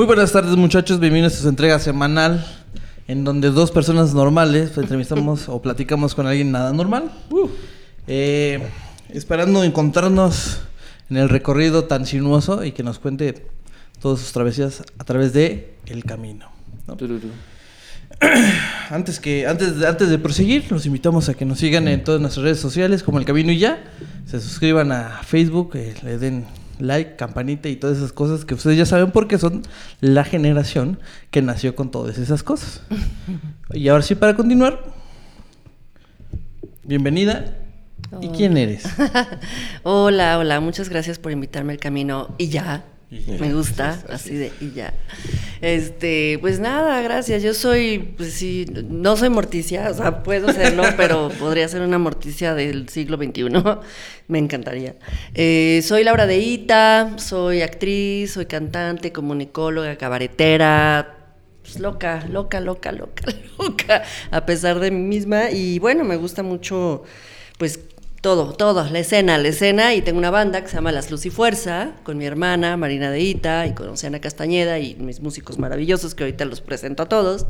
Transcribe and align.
Muy 0.00 0.06
buenas 0.06 0.32
tardes 0.32 0.56
muchachos, 0.56 0.98
bienvenidos 0.98 1.34
a 1.34 1.42
su 1.42 1.48
entrega 1.50 1.78
semanal 1.78 2.42
en 3.06 3.22
donde 3.22 3.50
dos 3.50 3.70
personas 3.70 4.14
normales 4.14 4.74
entrevistamos 4.78 5.46
o 5.50 5.60
platicamos 5.60 6.14
con 6.14 6.26
alguien 6.26 6.50
nada 6.50 6.72
normal. 6.72 7.12
Eh, 8.06 8.66
esperando 9.10 9.62
encontrarnos 9.62 10.62
en 11.10 11.18
el 11.18 11.28
recorrido 11.28 11.84
tan 11.84 12.06
sinuoso 12.06 12.64
y 12.64 12.72
que 12.72 12.82
nos 12.82 12.98
cuente 12.98 13.44
todas 14.00 14.20
sus 14.20 14.32
travesías 14.32 14.82
a 14.96 15.04
través 15.04 15.34
de 15.34 15.74
el 15.84 16.02
camino. 16.04 16.50
¿no? 16.86 16.96
antes 18.88 19.20
que 19.20 19.46
antes 19.46 19.80
de, 19.80 19.86
antes 19.86 20.08
de 20.08 20.18
proseguir, 20.18 20.64
los 20.72 20.86
invitamos 20.86 21.28
a 21.28 21.34
que 21.34 21.44
nos 21.44 21.58
sigan 21.58 21.88
en 21.88 22.02
todas 22.02 22.22
nuestras 22.22 22.44
redes 22.44 22.58
sociales 22.58 23.02
como 23.02 23.18
El 23.18 23.26
Camino 23.26 23.52
y 23.52 23.58
ya. 23.58 23.84
Se 24.24 24.40
suscriban 24.40 24.92
a 24.92 25.20
Facebook, 25.24 25.72
eh, 25.74 25.94
le 26.02 26.16
den 26.16 26.46
like, 26.80 27.16
campanita 27.16 27.68
y 27.68 27.76
todas 27.76 27.98
esas 27.98 28.12
cosas 28.12 28.44
que 28.44 28.54
ustedes 28.54 28.76
ya 28.76 28.86
saben 28.86 29.10
porque 29.10 29.38
son 29.38 29.62
la 30.00 30.24
generación 30.24 30.98
que 31.30 31.42
nació 31.42 31.74
con 31.74 31.90
todas 31.90 32.18
esas 32.18 32.42
cosas. 32.42 32.82
y 33.72 33.88
ahora 33.88 34.02
sí, 34.02 34.14
para 34.14 34.34
continuar, 34.34 34.82
bienvenida. 36.84 37.56
¿Y 38.20 38.28
quién 38.28 38.56
eres? 38.56 38.84
hola, 39.82 40.38
hola, 40.38 40.60
muchas 40.60 40.88
gracias 40.88 41.18
por 41.18 41.32
invitarme 41.32 41.72
al 41.74 41.78
camino 41.78 42.34
y 42.38 42.48
ya. 42.48 42.84
Me 43.10 43.52
gusta, 43.52 44.00
así 44.08 44.34
de 44.34 44.52
y 44.60 44.70
ya. 44.70 44.94
Este, 45.60 46.38
pues 46.40 46.60
nada, 46.60 47.02
gracias. 47.02 47.42
Yo 47.42 47.54
soy, 47.54 47.98
pues 48.16 48.34
sí, 48.34 48.66
no 48.88 49.16
soy 49.16 49.30
morticia, 49.30 49.90
o 49.90 49.94
sea, 49.94 50.22
puedo 50.22 50.52
serlo, 50.52 50.84
pero 50.96 51.28
podría 51.38 51.66
ser 51.66 51.82
una 51.82 51.98
morticia 51.98 52.54
del 52.54 52.88
siglo 52.88 53.16
XXI. 53.16 53.48
Me 54.28 54.38
encantaría. 54.38 54.94
Eh, 55.34 55.80
soy 55.82 56.04
Laura 56.04 56.26
Deita, 56.26 57.18
soy 57.18 57.62
actriz, 57.62 58.32
soy 58.32 58.46
cantante, 58.46 59.10
comunicóloga, 59.10 59.96
cabaretera, 59.96 61.34
pues 61.62 61.80
loca, 61.80 62.24
loca, 62.30 62.60
loca, 62.60 62.92
loca, 62.92 63.24
loca, 63.58 64.02
a 64.30 64.46
pesar 64.46 64.78
de 64.78 64.92
mí 64.92 65.00
misma. 65.00 65.50
Y 65.50 65.80
bueno, 65.80 66.04
me 66.04 66.14
gusta 66.14 66.44
mucho, 66.44 67.02
pues 67.58 67.80
todo, 68.20 68.52
todo, 68.52 68.84
la 68.84 68.98
escena, 68.98 69.38
la 69.38 69.48
escena, 69.48 69.94
y 69.94 70.02
tengo 70.02 70.18
una 70.18 70.30
banda 70.30 70.60
que 70.60 70.68
se 70.68 70.74
llama 70.74 70.92
Las 70.92 71.10
Luz 71.10 71.24
y 71.24 71.30
Fuerza, 71.30 71.92
con 72.02 72.18
mi 72.18 72.26
hermana 72.26 72.76
Marina 72.76 73.10
Deita 73.10 73.66
y 73.66 73.72
con 73.72 73.88
Oceana 73.88 74.20
Castañeda 74.20 74.78
y 74.78 74.94
mis 74.96 75.20
músicos 75.20 75.58
maravillosos 75.58 76.14
que 76.14 76.24
ahorita 76.24 76.44
los 76.44 76.60
presento 76.60 77.02
a 77.02 77.08
todos. 77.08 77.46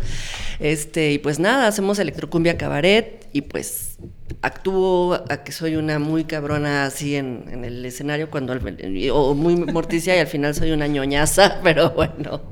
Este, 0.60 1.12
y 1.12 1.18
pues 1.18 1.40
nada, 1.40 1.66
hacemos 1.66 1.98
electrocumbia 1.98 2.56
cabaret 2.56 3.26
y 3.32 3.42
pues 3.42 3.98
actúo 4.42 5.24
a 5.28 5.42
que 5.42 5.50
soy 5.50 5.74
una 5.74 5.98
muy 5.98 6.24
cabrona 6.24 6.84
así 6.84 7.16
en, 7.16 7.46
en 7.50 7.64
el 7.64 7.84
escenario 7.84 8.30
cuando 8.30 8.52
o 9.12 9.34
muy 9.34 9.56
morticia 9.56 10.16
y 10.16 10.20
al 10.20 10.28
final 10.28 10.54
soy 10.54 10.70
una 10.70 10.86
ñoñaza, 10.86 11.60
pero 11.64 11.90
bueno. 11.90 12.42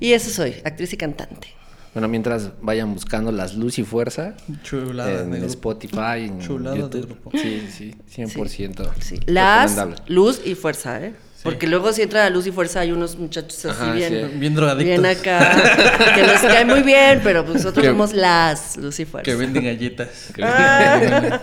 Y 0.00 0.12
eso 0.12 0.30
soy, 0.30 0.56
actriz 0.64 0.92
y 0.92 0.96
cantante. 0.98 1.48
Bueno, 1.94 2.08
mientras 2.08 2.50
vayan 2.60 2.92
buscando 2.92 3.32
las 3.32 3.54
Luz 3.54 3.78
y 3.78 3.84
Fuerza 3.84 4.34
Chulada 4.62 5.22
en 5.22 5.34
Spotify, 5.44 6.26
en 6.26 6.40
YouTube. 6.40 7.18
Sí, 7.32 7.68
sí, 7.70 7.94
100%. 8.14 8.90
Sí. 9.00 9.20
Las 9.26 9.76
Luz 10.06 10.40
y 10.44 10.54
Fuerza, 10.54 11.04
¿eh? 11.04 11.14
Porque 11.42 11.66
luego 11.66 11.92
si 11.92 12.02
entra 12.02 12.24
la 12.24 12.30
luz 12.30 12.46
y 12.46 12.52
fuerza 12.52 12.80
hay 12.80 12.90
unos 12.90 13.16
muchachos 13.16 13.64
así 13.66 13.90
bien, 13.92 14.40
bien 14.40 14.54
drogadictos. 14.54 15.00
Bien 15.00 15.06
acá, 15.06 16.14
que 16.14 16.22
nos 16.22 16.40
cae 16.40 16.64
muy 16.64 16.82
bien, 16.82 17.20
pero 17.22 17.44
pues 17.44 17.58
nosotros 17.58 17.86
somos 17.86 18.12
las 18.12 18.76
luz 18.76 18.98
y 18.98 19.04
fuerza. 19.04 19.24
Que 19.24 19.36
venden 19.36 19.64
galletas. 19.64 20.32
Ah. 20.42 21.40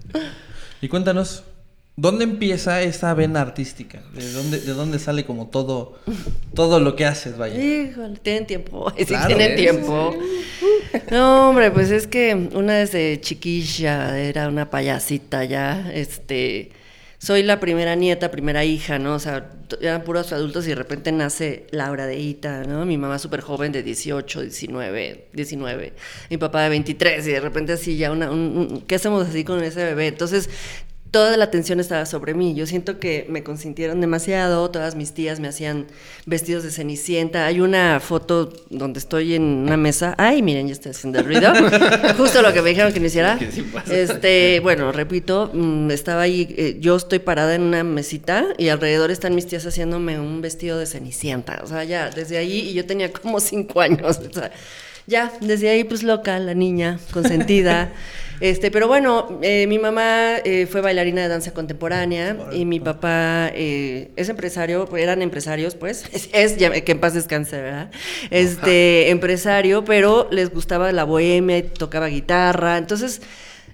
y 0.80 0.88
cuéntanos, 0.88 1.44
¿Dónde 1.96 2.24
empieza 2.24 2.82
esa 2.82 3.14
vena 3.14 3.40
artística? 3.40 4.02
¿De 4.14 4.32
dónde, 4.32 4.58
de 4.58 4.72
dónde 4.72 4.98
sale 4.98 5.24
como 5.24 5.46
todo, 5.46 5.96
todo 6.52 6.80
lo 6.80 6.96
que 6.96 7.06
haces, 7.06 7.38
vaya? 7.38 7.56
Híjole, 7.56 8.18
tienen 8.18 8.46
tiempo. 8.46 8.92
Sí, 8.98 9.14
tienen 9.26 9.54
tiempo. 9.54 10.12
No, 11.12 11.50
hombre, 11.50 11.70
pues 11.70 11.92
es 11.92 12.08
que 12.08 12.48
una 12.52 12.74
desde 12.74 13.20
chiquilla 13.20 14.18
era 14.18 14.48
una 14.48 14.70
payasita 14.70 15.44
ya, 15.44 15.90
este... 15.92 16.72
Soy 17.18 17.42
la 17.42 17.58
primera 17.58 17.94
nieta, 17.94 18.30
primera 18.30 18.66
hija, 18.66 18.98
¿no? 18.98 19.14
O 19.14 19.18
sea, 19.18 19.50
eran 19.80 20.04
puros 20.04 20.30
adultos 20.32 20.66
y 20.66 20.70
de 20.70 20.74
repente 20.74 21.10
nace 21.10 21.66
Laura 21.70 22.06
de 22.06 22.18
Ita, 22.18 22.64
¿no? 22.64 22.84
Mi 22.84 22.98
mamá 22.98 23.18
súper 23.18 23.40
joven 23.40 23.72
de 23.72 23.82
18, 23.82 24.42
19, 24.42 25.28
19. 25.32 25.92
Mi 26.28 26.36
papá 26.36 26.64
de 26.64 26.68
23 26.68 27.26
y 27.26 27.30
de 27.30 27.40
repente 27.40 27.72
así 27.72 27.96
ya 27.96 28.12
una... 28.12 28.28
¿Qué 28.86 28.96
hacemos 28.96 29.26
así 29.26 29.42
con 29.42 29.64
ese 29.64 29.84
bebé? 29.84 30.08
Entonces 30.08 30.50
toda 31.14 31.36
la 31.36 31.44
atención 31.44 31.78
estaba 31.78 32.06
sobre 32.06 32.34
mí. 32.34 32.56
Yo 32.56 32.66
siento 32.66 32.98
que 32.98 33.24
me 33.28 33.44
consintieron 33.44 34.00
demasiado, 34.00 34.68
todas 34.72 34.96
mis 34.96 35.12
tías 35.12 35.38
me 35.38 35.46
hacían 35.46 35.86
vestidos 36.26 36.64
de 36.64 36.72
cenicienta. 36.72 37.46
Hay 37.46 37.60
una 37.60 38.00
foto 38.00 38.52
donde 38.68 38.98
estoy 38.98 39.36
en 39.36 39.44
una 39.44 39.76
mesa. 39.76 40.16
Ay, 40.18 40.42
miren, 40.42 40.66
ya 40.66 40.72
estoy 40.72 40.90
haciendo 40.90 41.20
el 41.20 41.26
ruido. 41.26 41.52
Justo 42.16 42.42
lo 42.42 42.52
que 42.52 42.62
me 42.62 42.70
dijeron 42.70 42.92
que 42.92 42.98
me 42.98 43.06
hiciera. 43.06 43.38
Este, 43.88 44.58
bueno, 44.58 44.90
repito, 44.90 45.52
mm, 45.54 45.92
estaba 45.92 46.22
ahí, 46.22 46.52
eh, 46.58 46.78
yo 46.80 46.96
estoy 46.96 47.20
parada 47.20 47.54
en 47.54 47.62
una 47.62 47.84
mesita 47.84 48.48
y 48.58 48.70
alrededor 48.70 49.12
están 49.12 49.36
mis 49.36 49.46
tías 49.46 49.64
haciéndome 49.64 50.18
un 50.18 50.42
vestido 50.42 50.80
de 50.80 50.86
cenicienta. 50.86 51.60
O 51.62 51.68
sea, 51.68 51.84
ya, 51.84 52.10
desde 52.10 52.38
ahí, 52.38 52.70
y 52.70 52.74
yo 52.74 52.86
tenía 52.86 53.12
como 53.12 53.38
cinco 53.38 53.80
años. 53.80 54.18
O 54.28 54.32
sea, 54.32 54.50
ya, 55.06 55.32
desde 55.40 55.70
ahí, 55.70 55.84
pues 55.84 56.02
loca, 56.02 56.38
la 56.38 56.54
niña, 56.54 56.98
consentida. 57.12 57.92
Este, 58.40 58.70
pero 58.70 58.88
bueno, 58.88 59.38
eh, 59.42 59.66
mi 59.68 59.78
mamá 59.78 60.38
eh, 60.44 60.66
fue 60.66 60.80
bailarina 60.80 61.22
de 61.22 61.28
danza 61.28 61.54
contemporánea 61.54 62.36
y 62.52 62.64
mi 62.64 62.80
papá 62.80 63.50
eh, 63.54 64.10
es 64.16 64.28
empresario, 64.28 64.88
eran 64.96 65.22
empresarios, 65.22 65.76
pues, 65.76 66.04
es, 66.32 66.54
que 66.54 66.92
en 66.92 67.00
paz 67.00 67.14
descanse, 67.14 67.60
¿verdad? 67.60 67.90
Este, 68.30 69.10
empresario, 69.10 69.84
pero 69.84 70.28
les 70.30 70.50
gustaba 70.50 70.90
la 70.92 71.04
bohemia, 71.04 71.64
tocaba 71.72 72.08
guitarra, 72.08 72.76
entonces 72.76 73.22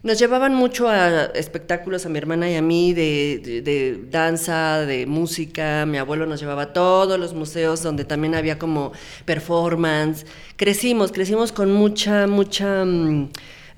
nos 0.03 0.19
llevaban 0.19 0.55
mucho 0.55 0.89
a 0.89 1.27
espectáculos 1.35 2.07
a 2.07 2.09
mi 2.09 2.19
hermana 2.19 2.51
y 2.51 2.57
a 2.57 2.63
mí 2.63 2.95
de, 2.95 3.63
de, 3.65 4.01
danza, 4.11 4.81
de 4.81 5.07
música. 5.07 5.85
Mi 5.87 5.99
abuelo 5.99 6.27
nos 6.27 6.41
llevaba 6.41 6.63
a 6.63 6.73
todos 6.73 7.19
los 7.19 7.35
museos 7.35 7.83
donde 7.83 8.05
también 8.05 8.35
había 8.35 8.59
como 8.59 8.93
performance. 9.25 10.25
Crecimos, 10.57 11.13
crecimos 11.13 11.53
con 11.53 11.73
mucha, 11.73 12.27
mucha... 12.27 12.85
Mm, 12.85 13.29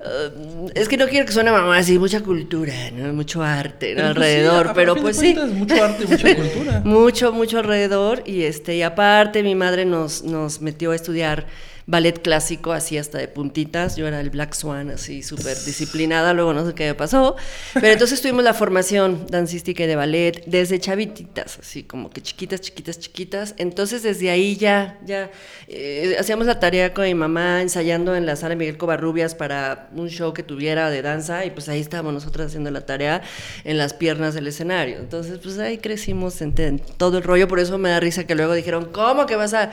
Uh, 0.03 0.69
es 0.75 0.89
que 0.89 0.97
no 0.97 1.07
quiero 1.07 1.25
que 1.25 1.31
suene 1.31 1.49
mamá 1.49 1.77
así, 1.77 1.97
mucha 1.97 2.19
cultura, 2.19 2.73
¿no? 2.91 3.13
Mucho 3.13 3.41
arte 3.41 3.93
pues 3.93 4.05
alrededor, 4.05 4.73
pero 4.75 4.95
pues 4.95 5.15
sí. 5.17 5.33
Mucho 5.33 5.81
arte, 5.81 6.05
mucha 6.05 6.35
cultura. 6.35 6.81
mucho, 6.83 7.31
mucho 7.31 7.59
alrededor. 7.59 8.21
Y 8.25 8.43
este, 8.43 8.75
y 8.75 8.81
aparte 8.81 9.43
mi 9.43 9.55
madre 9.55 9.85
nos, 9.85 10.23
nos 10.23 10.59
metió 10.59 10.91
a 10.91 10.95
estudiar 10.95 11.45
ballet 11.85 12.21
clásico, 12.21 12.71
así 12.71 12.97
hasta 12.97 13.17
de 13.17 13.27
puntitas. 13.27 13.95
Yo 13.95 14.07
era 14.07 14.19
el 14.19 14.29
Black 14.29 14.53
Swan, 14.53 14.89
así 14.91 15.23
súper 15.23 15.57
disciplinada, 15.63 16.33
luego 16.33 16.53
no 16.53 16.65
sé 16.65 16.73
qué 16.73 16.87
me 16.87 16.93
pasó. 16.93 17.35
Pero 17.73 17.87
entonces 17.87 18.21
tuvimos 18.21 18.43
la 18.43 18.53
formación 18.53 19.25
dancística 19.29 19.83
y 19.83 19.87
de 19.87 19.95
ballet 19.95 20.43
desde 20.45 20.79
chavititas, 20.79 21.59
así 21.59 21.83
como 21.83 22.09
que 22.09 22.21
chiquitas, 22.21 22.61
chiquitas, 22.61 22.99
chiquitas. 22.99 23.55
Entonces 23.57 24.03
desde 24.03 24.29
ahí 24.29 24.55
ya, 24.55 24.99
ya 25.05 25.31
eh, 25.67 26.15
hacíamos 26.19 26.47
la 26.47 26.59
tarea 26.59 26.93
con 26.93 27.05
mi 27.05 27.15
mamá 27.15 27.61
ensayando 27.61 28.15
en 28.15 28.25
la 28.25 28.35
sala 28.35 28.55
Miguel 28.55 28.77
Covarrubias 28.77 29.35
para 29.35 29.89
un 29.93 30.09
show 30.09 30.33
que 30.33 30.43
tuviera 30.43 30.89
de 30.89 31.01
danza 31.01 31.45
y 31.45 31.51
pues 31.51 31.69
ahí 31.69 31.79
estábamos 31.79 32.13
nosotros 32.13 32.47
haciendo 32.47 32.71
la 32.71 32.85
tarea 32.85 33.21
en 33.63 33.77
las 33.77 33.93
piernas 33.93 34.33
del 34.33 34.47
escenario. 34.47 34.97
Entonces 34.97 35.39
pues 35.41 35.59
ahí 35.59 35.77
crecimos 35.77 36.41
en 36.41 36.79
todo 36.97 37.17
el 37.17 37.23
rollo, 37.23 37.47
por 37.47 37.59
eso 37.59 37.77
me 37.77 37.89
da 37.89 37.99
risa 37.99 38.25
que 38.25 38.35
luego 38.35 38.53
dijeron, 38.53 38.89
¿cómo 38.91 39.25
que 39.25 39.35
vas 39.35 39.53
a 39.53 39.71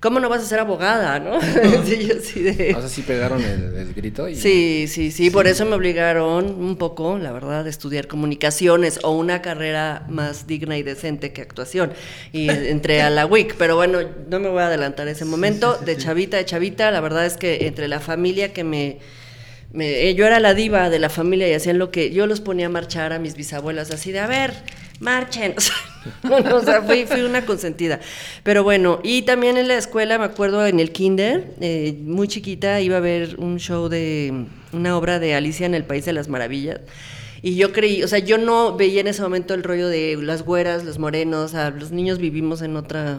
¿cómo 0.00 0.20
no 0.20 0.28
vas 0.28 0.42
a 0.42 0.46
ser 0.46 0.60
abogada, 0.60 1.18
no? 1.18 1.40
sí, 1.84 2.06
yo 2.06 2.14
sí 2.22 2.42
de... 2.42 2.74
O 2.76 2.80
sea, 2.80 2.88
sí 2.88 3.02
pegaron 3.02 3.42
el, 3.42 3.92
grito. 3.94 4.28
Y... 4.28 4.36
Sí, 4.36 4.86
sí, 4.88 5.10
sí, 5.10 5.30
por 5.30 5.46
eso 5.46 5.64
me 5.64 5.74
obligaron 5.74 6.46
un 6.46 6.76
poco, 6.76 7.18
la 7.18 7.32
verdad, 7.32 7.66
a 7.66 7.68
estudiar 7.68 8.06
comunicaciones 8.06 9.00
o 9.02 9.10
una 9.12 9.42
carrera 9.42 10.04
más 10.08 10.46
digna 10.46 10.78
y 10.78 10.82
decente 10.82 11.32
que 11.32 11.42
actuación. 11.42 11.92
Y 12.32 12.48
entré 12.50 13.02
a 13.02 13.10
la 13.10 13.26
WIC, 13.26 13.56
pero 13.56 13.76
bueno, 13.76 13.98
no 14.28 14.40
me 14.40 14.48
voy 14.48 14.62
a 14.62 14.66
adelantar 14.66 15.08
ese 15.08 15.24
momento. 15.24 15.76
de 15.78 15.96
chavita, 15.96 16.36
de 16.36 16.44
chavita, 16.44 16.90
la 16.90 17.00
verdad 17.00 17.26
es 17.26 17.36
que 17.36 17.66
entre 17.66 17.88
la 17.88 18.00
familia 18.00 18.52
que 18.52 18.64
me... 18.64 18.98
me 19.72 20.14
yo 20.14 20.26
era 20.26 20.40
la 20.40 20.54
diva 20.54 20.90
de 20.90 20.98
la 20.98 21.08
familia 21.08 21.48
y 21.48 21.52
hacían 21.52 21.78
lo 21.78 21.90
que 21.90 22.10
yo 22.10 22.26
los 22.26 22.40
ponía 22.40 22.66
a 22.66 22.70
marchar 22.70 23.12
a 23.12 23.18
mis 23.18 23.34
bisabuelas 23.34 23.90
así 23.90 24.12
de, 24.12 24.20
a 24.20 24.26
ver, 24.26 24.52
marchen. 25.00 25.54
O 26.30 26.60
sea, 26.62 26.80
fui, 26.80 27.04
una 27.20 27.44
consentida. 27.44 28.00
Pero 28.42 28.62
bueno, 28.62 29.00
y 29.02 29.22
también 29.22 29.58
en 29.58 29.68
la 29.68 29.76
escuela, 29.76 30.16
me 30.16 30.24
acuerdo 30.24 30.66
en 30.66 30.80
el 30.80 30.90
kinder, 30.90 31.52
eh, 31.60 31.98
muy 32.02 32.28
chiquita, 32.28 32.80
iba 32.80 32.96
a 32.96 33.00
ver 33.00 33.36
un 33.38 33.58
show 33.58 33.90
de 33.90 34.46
una 34.72 34.96
obra 34.96 35.18
de 35.18 35.34
Alicia 35.34 35.66
en 35.66 35.74
el 35.74 35.84
País 35.84 36.06
de 36.06 36.14
las 36.14 36.28
Maravillas. 36.28 36.80
Y 37.42 37.56
yo 37.56 37.72
creí, 37.72 38.02
o 38.02 38.08
sea, 38.08 38.18
yo 38.18 38.38
no 38.38 38.76
veía 38.76 39.00
en 39.00 39.06
ese 39.06 39.22
momento 39.22 39.54
el 39.54 39.62
rollo 39.62 39.88
de 39.88 40.16
las 40.20 40.42
güeras, 40.42 40.84
los 40.84 40.98
morenos, 40.98 41.44
o 41.44 41.48
sea, 41.48 41.70
los 41.70 41.92
niños 41.92 42.18
vivimos 42.18 42.62
en 42.62 42.76
otra 42.76 43.16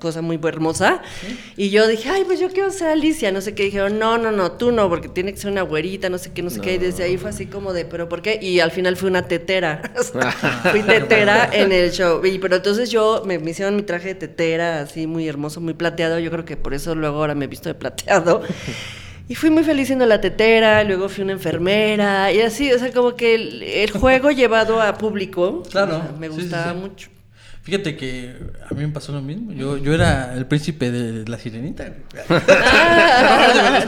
cosa 0.00 0.22
muy 0.22 0.38
hermosa. 0.42 1.02
Y 1.56 1.70
yo 1.70 1.86
dije, 1.86 2.08
ay, 2.08 2.24
pues 2.24 2.40
yo 2.40 2.48
quiero 2.50 2.70
ser 2.70 2.88
Alicia, 2.88 3.30
no 3.30 3.40
sé 3.40 3.54
qué. 3.54 3.64
Dijeron, 3.64 3.98
no, 3.98 4.18
no, 4.18 4.32
no, 4.32 4.52
tú 4.52 4.72
no, 4.72 4.88
porque 4.88 5.08
tiene 5.08 5.32
que 5.32 5.38
ser 5.38 5.50
una 5.50 5.62
güerita, 5.62 6.08
no 6.08 6.18
sé 6.18 6.32
qué, 6.32 6.42
no 6.42 6.50
sé 6.50 6.60
qué. 6.60 6.74
Y 6.74 6.78
desde 6.78 7.04
ahí 7.04 7.16
fue 7.16 7.30
así 7.30 7.46
como 7.46 7.72
de, 7.72 7.84
¿pero 7.84 8.08
por 8.08 8.22
qué? 8.22 8.38
Y 8.42 8.60
al 8.60 8.70
final 8.70 8.96
fui 8.96 9.08
una 9.08 9.28
tetera. 9.28 9.82
fui 10.70 10.82
tetera 10.82 11.48
en 11.52 11.72
el 11.72 11.92
show. 11.92 12.24
Y, 12.24 12.38
pero 12.38 12.56
entonces 12.56 12.90
yo 12.90 13.22
me, 13.26 13.38
me 13.38 13.52
hicieron 13.52 13.76
mi 13.76 13.82
traje 13.82 14.08
de 14.08 14.14
tetera, 14.14 14.80
así 14.80 15.06
muy 15.06 15.28
hermoso, 15.28 15.60
muy 15.60 15.74
plateado. 15.74 16.18
Yo 16.18 16.30
creo 16.30 16.44
que 16.44 16.56
por 16.56 16.74
eso 16.74 16.94
luego 16.94 17.18
ahora 17.18 17.34
me 17.34 17.44
he 17.44 17.48
visto 17.48 17.68
de 17.68 17.74
plateado. 17.74 18.42
Y 19.30 19.36
fui 19.36 19.48
muy 19.48 19.62
feliz 19.62 19.86
siendo 19.86 20.06
la 20.06 20.20
tetera, 20.20 20.82
luego 20.82 21.08
fui 21.08 21.22
una 21.22 21.30
enfermera, 21.30 22.32
y 22.32 22.40
así, 22.40 22.72
o 22.72 22.78
sea, 22.80 22.92
como 22.92 23.14
que 23.14 23.36
el, 23.84 23.90
juego 23.92 24.30
llevado 24.32 24.82
a 24.82 24.98
público 24.98 25.62
claro, 25.70 26.02
me 26.18 26.28
gustaba 26.28 26.74
mucho. 26.74 27.10
Fíjate 27.62 27.96
que 27.96 28.34
a 28.68 28.74
mí 28.74 28.84
me 28.84 28.88
pasó 28.88 29.12
lo 29.12 29.22
mismo. 29.22 29.52
Yo, 29.52 29.76
yo 29.76 29.94
era 29.94 30.34
el 30.34 30.46
príncipe 30.46 30.90
de 30.90 31.28
la 31.28 31.38
sirenita. 31.38 31.94
Ah. 32.28 33.86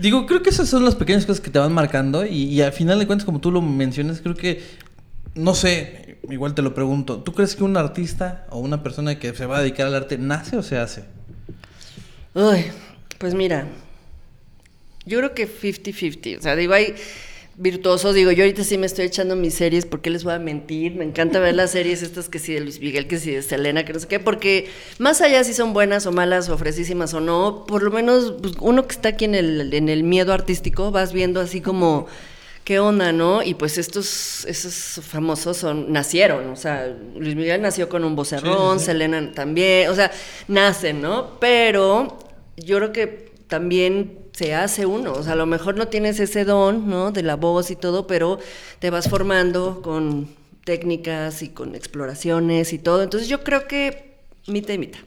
Digo, 0.00 0.26
creo 0.26 0.40
que 0.40 0.50
esas 0.50 0.68
son 0.68 0.84
las 0.84 0.94
pequeñas 0.94 1.26
cosas 1.26 1.40
que 1.40 1.50
te 1.50 1.58
van 1.58 1.72
marcando. 1.72 2.24
Y, 2.24 2.44
y, 2.44 2.62
al 2.62 2.72
final 2.72 3.00
de 3.00 3.08
cuentas, 3.08 3.24
como 3.24 3.40
tú 3.40 3.50
lo 3.50 3.60
mencionas, 3.60 4.20
creo 4.20 4.36
que, 4.36 4.62
no 5.34 5.54
sé, 5.56 6.18
igual 6.30 6.54
te 6.54 6.62
lo 6.62 6.74
pregunto. 6.74 7.18
¿Tú 7.22 7.32
crees 7.32 7.56
que 7.56 7.64
un 7.64 7.76
artista 7.76 8.46
o 8.50 8.60
una 8.60 8.84
persona 8.84 9.18
que 9.18 9.34
se 9.34 9.46
va 9.46 9.58
a 9.58 9.60
dedicar 9.62 9.88
al 9.88 9.96
arte 9.96 10.16
nace 10.16 10.56
o 10.56 10.62
se 10.62 10.78
hace? 10.78 11.04
Uy, 12.34 12.66
pues 13.18 13.34
mira, 13.34 13.66
yo 15.04 15.18
creo 15.18 15.34
que 15.34 15.48
50-50. 15.48 16.38
O 16.38 16.42
sea, 16.42 16.56
digo, 16.56 16.74
hay 16.74 16.94
virtuosos. 17.56 18.14
Digo, 18.14 18.30
yo 18.32 18.44
ahorita 18.44 18.64
sí 18.64 18.78
me 18.78 18.86
estoy 18.86 19.06
echando 19.06 19.36
mis 19.36 19.54
series, 19.54 19.86
¿por 19.86 20.00
qué 20.00 20.10
les 20.10 20.24
voy 20.24 20.34
a 20.34 20.38
mentir? 20.38 20.94
Me 20.94 21.04
encanta 21.04 21.38
ver 21.38 21.54
las 21.54 21.72
series 21.72 22.02
estas 22.02 22.28
que 22.28 22.38
sí 22.38 22.54
de 22.54 22.60
Luis 22.60 22.80
Miguel, 22.80 23.06
que 23.06 23.18
sí 23.18 23.30
de 23.30 23.42
Selena, 23.42 23.84
que 23.84 23.92
no 23.92 24.00
sé 24.00 24.08
qué, 24.08 24.20
porque 24.20 24.68
más 24.98 25.20
allá 25.20 25.44
si 25.44 25.54
son 25.54 25.72
buenas 25.72 26.06
o 26.06 26.12
malas 26.12 26.48
o 26.48 26.58
fresísimas 26.58 27.14
o 27.14 27.20
no, 27.20 27.64
por 27.66 27.82
lo 27.82 27.90
menos 27.90 28.34
pues, 28.40 28.54
uno 28.60 28.86
que 28.86 28.94
está 28.94 29.10
aquí 29.10 29.24
en 29.24 29.34
el, 29.34 29.72
en 29.74 29.88
el 29.88 30.02
miedo 30.02 30.32
artístico, 30.32 30.90
vas 30.90 31.12
viendo 31.12 31.40
así 31.40 31.60
como 31.60 32.06
qué 32.64 32.78
onda, 32.78 33.12
¿no? 33.12 33.42
Y 33.42 33.54
pues 33.54 33.76
estos, 33.76 34.44
esos 34.46 35.04
famosos 35.04 35.56
son, 35.56 35.92
nacieron, 35.92 36.48
o 36.48 36.56
sea, 36.56 36.86
Luis 37.16 37.34
Miguel 37.34 37.60
nació 37.60 37.88
con 37.88 38.04
un 38.04 38.14
vocerrón, 38.14 38.78
Selena 38.78 39.32
también, 39.32 39.90
o 39.90 39.94
sea, 39.94 40.12
nacen, 40.48 41.02
¿no? 41.02 41.38
Pero 41.40 42.18
yo 42.56 42.76
creo 42.78 42.92
que 42.92 43.32
también 43.48 44.21
se 44.32 44.54
hace 44.54 44.86
uno. 44.86 45.12
O 45.12 45.22
sea, 45.22 45.34
a 45.34 45.36
lo 45.36 45.46
mejor 45.46 45.76
no 45.76 45.88
tienes 45.88 46.20
ese 46.20 46.44
don, 46.44 46.88
¿no? 46.88 47.12
De 47.12 47.22
la 47.22 47.36
voz 47.36 47.70
y 47.70 47.76
todo, 47.76 48.06
pero 48.06 48.38
te 48.78 48.90
vas 48.90 49.08
formando 49.08 49.82
con 49.82 50.28
técnicas 50.64 51.42
y 51.42 51.48
con 51.48 51.74
exploraciones 51.74 52.72
y 52.72 52.78
todo. 52.78 53.02
Entonces 53.02 53.28
yo 53.28 53.42
creo 53.44 53.66
que 53.66 54.16
mitad 54.46 54.74
y 54.74 54.78
mitad. 54.78 55.00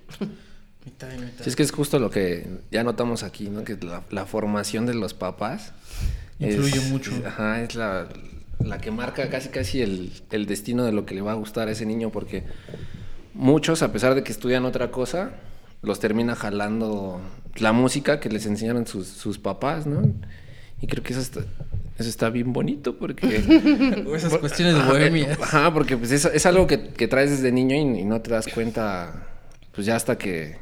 Mitad 0.86 1.12
y 1.13 1.19
mitad. 1.19 1.44
Sí, 1.44 1.50
es 1.50 1.56
que 1.56 1.63
es 1.63 1.72
justo 1.72 2.00
lo 2.00 2.10
que 2.10 2.48
ya 2.72 2.83
notamos 2.83 3.24
aquí, 3.24 3.50
¿no? 3.50 3.63
Que 3.63 3.77
la, 4.10 4.25
formación 4.25 4.86
de 4.86 4.94
los 4.94 5.13
papás... 5.13 5.74
Influye 6.38 6.81
mucho. 6.92 7.12
ajá, 7.25 7.62
es 7.62 7.75
la, 7.75 8.10
la, 8.60 8.80
que 8.80 8.92
marca 8.92 9.30
casi 9.30 9.48
casi 9.48 9.81
el, 9.81 10.12
el 10.31 10.45
destino 10.48 10.83
de 10.83 10.92
lo 10.92 11.06
que 11.06 11.16
le 11.16 11.22
va 11.22 11.31
a 11.31 11.36
gustar 11.36 11.69
a 11.69 11.72
ese 11.72 11.86
niño, 11.86 12.12
porque 12.12 12.44
muchos, 13.33 13.81
a 13.81 13.94
pesar 13.94 14.16
de 14.16 14.24
que 14.24 14.33
estudian 14.33 14.66
otra 14.66 14.92
cosa, 14.92 15.31
los 15.81 16.00
termina 16.01 16.36
jalando 16.36 17.22
la 17.57 17.71
música 17.71 18.19
que 18.19 18.29
les 18.29 18.45
enseñaron 18.45 18.85
sus, 18.87 19.07
sus 19.07 19.39
papás, 19.39 19.85
¿no? 19.85 20.01
Y 20.81 20.87
creo 20.87 21.03
que 21.03 21.13
eso 21.13 21.21
está, 21.21 21.41
eso 21.97 22.09
está 22.09 22.29
bien 22.29 22.51
bonito 22.51 22.97
porque... 22.97 23.37
esas 24.15 24.37
cuestiones 24.37 24.75
de 24.75 24.83
bohemia. 24.83 25.37
Ajá, 25.41 25.73
porque 25.73 25.95
pues 25.97 26.11
es, 26.11 26.25
es 26.25 26.45
algo 26.45 26.67
que, 26.67 26.89
que, 26.89 27.07
traes 27.07 27.31
desde 27.31 27.51
niño 27.51 27.75
y, 27.75 28.03
no 28.03 28.21
te 28.21 28.31
das 28.31 28.47
cuenta, 28.47 29.27
pues 29.73 29.87
ya 29.87 29.95
hasta 29.95 30.17
que 30.17 30.57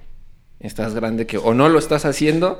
estás 0.59 0.93
grande 0.93 1.25
que 1.25 1.37
o 1.37 1.53
no 1.53 1.67
lo 1.67 1.77
estás 1.77 2.05
haciendo 2.05 2.57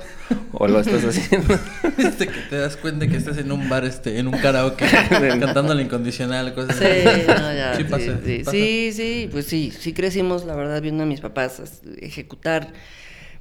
o 0.52 0.66
lo 0.66 0.80
estás 0.80 1.04
haciendo. 1.16 1.58
Este 1.96 2.26
que 2.26 2.40
te 2.50 2.56
das 2.56 2.76
cuenta 2.76 3.06
que 3.06 3.16
estás 3.16 3.38
en 3.38 3.52
un 3.52 3.68
bar, 3.68 3.84
este, 3.84 4.18
en 4.18 4.26
un 4.26 4.36
karaoke, 4.38 4.84
cantando 5.08 5.72
la 5.72 5.80
incondicional, 5.80 6.52
cosas 6.54 6.76
sí, 6.76 6.84
así. 6.84 7.22
No, 7.28 7.54
ya, 7.54 7.76
sí, 7.76 7.84
pasa, 7.84 8.18
sí, 8.24 8.42
sí, 8.50 8.92
sí, 8.92 9.28
pues 9.30 9.46
sí, 9.46 9.72
sí 9.78 9.92
crecimos, 9.92 10.44
la 10.44 10.56
verdad, 10.56 10.82
viendo 10.82 11.04
a 11.04 11.06
mis 11.06 11.20
papás 11.20 11.80
ejecutar 12.00 12.72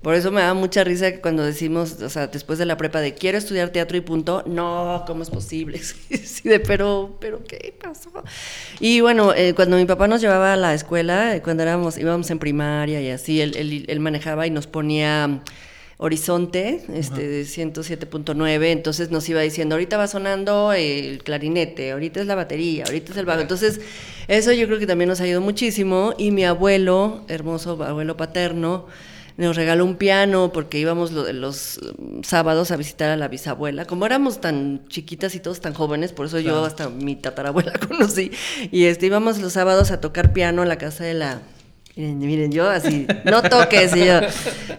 por 0.04 0.16
eso 0.16 0.32
me 0.32 0.42
da 0.42 0.54
mucha 0.54 0.84
risa 0.84 1.14
que 1.14 1.22
cuando 1.22 1.44
decimos, 1.44 2.02
o 2.02 2.10
sea, 2.10 2.28
después 2.28 2.60
de 2.60 2.66
la 2.66 2.76
prepa 2.76 3.00
de 3.00 3.14
quiero 3.14 3.38
estudiar 3.38 3.70
teatro 3.70 3.96
y 3.96 4.02
punto, 4.02 4.44
no, 4.46 5.06
¿cómo 5.08 5.24
es 5.24 5.30
posible? 5.30 5.80
sí, 5.80 6.50
de, 6.50 6.60
pero, 6.60 7.16
pero, 7.22 7.42
¿qué 7.46 7.74
pasó? 7.82 8.12
Y 8.82 9.00
bueno, 9.00 9.34
eh, 9.34 9.54
cuando 9.56 9.78
mi 9.78 9.86
papá 9.86 10.10
nos 10.10 10.20
llevaba 10.20 10.54
a 10.54 10.58
la 10.58 10.74
escuela, 10.74 11.34
eh, 11.34 11.42
cuando 11.42 11.64
éramos, 11.64 11.98
íbamos 11.98 12.30
en 12.32 12.38
primaria 12.38 13.00
y 13.02 13.12
así, 13.12 13.40
él, 13.40 13.86
él, 13.88 14.00
manejaba 14.02 14.46
y 14.46 14.50
nos 14.50 14.68
ponía 14.68 15.42
horizonte, 15.96 16.82
este, 16.94 17.26
de 17.26 17.44
107.9, 17.44 18.66
entonces 18.66 19.10
nos 19.10 19.30
iba 19.30 19.40
diciendo, 19.40 19.76
ahorita 19.76 19.96
va 19.96 20.08
sonando 20.08 20.74
el 20.74 21.24
clarinete, 21.24 21.94
ahorita 21.94 22.20
es 22.20 22.28
la 22.28 22.36
batería, 22.36 22.84
ahorita 22.88 23.14
es 23.14 23.18
el 23.18 23.26
bajo. 23.26 23.40
Entonces, 23.40 23.80
eso 24.28 24.52
yo 24.52 24.68
creo 24.68 24.80
que 24.80 24.88
también 24.88 25.08
nos 25.08 25.22
ayudó 25.22 25.40
muchísimo. 25.40 26.14
Y 26.18 26.32
mi 26.32 26.44
abuelo, 26.44 27.24
hermoso 27.30 27.82
abuelo 27.82 28.18
paterno, 28.18 28.88
nos 29.38 29.56
regaló 29.56 29.86
un 29.86 29.96
piano 29.96 30.52
porque 30.54 30.80
íbamos 30.80 31.12
los 31.12 31.80
sábados 32.24 32.72
a 32.72 32.78
visitar 32.78 33.10
a 33.10 33.18
la 33.18 33.28
bisabuela. 33.28 33.86
Como 33.86 34.06
éramos 34.06 34.42
tan 34.42 34.88
chiquitas 34.88 35.36
y 35.36 35.40
todos 35.40 35.60
tan 35.60 35.74
jóvenes, 35.74 36.12
por 36.12 36.26
eso 36.28 36.40
yo 36.40 36.66
hasta 36.66 36.90
mi 36.90 37.16
tatarabuela 37.16 37.74
conocí. 37.88 38.32
Y 38.72 38.86
este, 38.86 39.08
íbamos 39.08 39.40
los 39.40 39.54
sábados 39.54 39.92
a 39.92 40.02
tocar 40.02 40.34
piano 40.34 40.64
en 40.64 40.70
la 40.70 40.78
casa 40.78 41.04
de 41.04 41.14
la 41.14 41.42
Miren, 41.96 42.18
miren, 42.18 42.52
yo 42.52 42.68
así, 42.68 43.06
no 43.24 43.44
toques, 43.44 43.96
y 43.96 44.06
yo, 44.06 44.20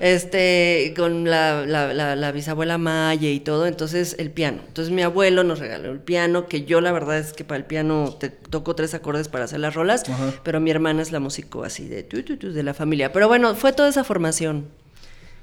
este, 0.00 0.92
con 0.96 1.22
la, 1.30 1.64
la, 1.64 2.16
la, 2.16 2.32
bisabuela 2.32 2.76
Maya 2.76 3.30
y 3.30 3.38
todo, 3.38 3.66
entonces 3.66 4.16
el 4.18 4.32
piano. 4.32 4.62
Entonces 4.66 4.92
mi 4.92 5.02
abuelo 5.02 5.44
nos 5.44 5.60
regaló 5.60 5.92
el 5.92 6.00
piano, 6.00 6.48
que 6.48 6.64
yo 6.64 6.80
la 6.80 6.90
verdad 6.90 7.18
es 7.18 7.32
que 7.32 7.44
para 7.44 7.58
el 7.58 7.66
piano 7.66 8.16
te 8.18 8.30
toco 8.30 8.74
tres 8.74 8.94
acordes 8.94 9.28
para 9.28 9.44
hacer 9.44 9.60
las 9.60 9.74
rolas, 9.74 10.02
pero 10.42 10.58
mi 10.58 10.72
hermana 10.72 11.02
es 11.02 11.12
la 11.12 11.20
músico 11.20 11.62
así 11.62 11.86
de 11.86 12.02
tu, 12.02 12.24
tu, 12.24 12.36
tu, 12.36 12.52
de 12.52 12.62
la 12.64 12.74
familia. 12.74 13.12
Pero 13.12 13.28
bueno, 13.28 13.54
fue 13.54 13.72
toda 13.72 13.88
esa 13.88 14.02
formación 14.02 14.66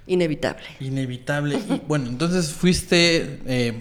inevitable. 0.08 0.66
Inevitable. 0.82 1.56
y 1.56 1.82
bueno, 1.88 2.10
entonces 2.10 2.52
fuiste... 2.52 3.40
Eh, 3.46 3.74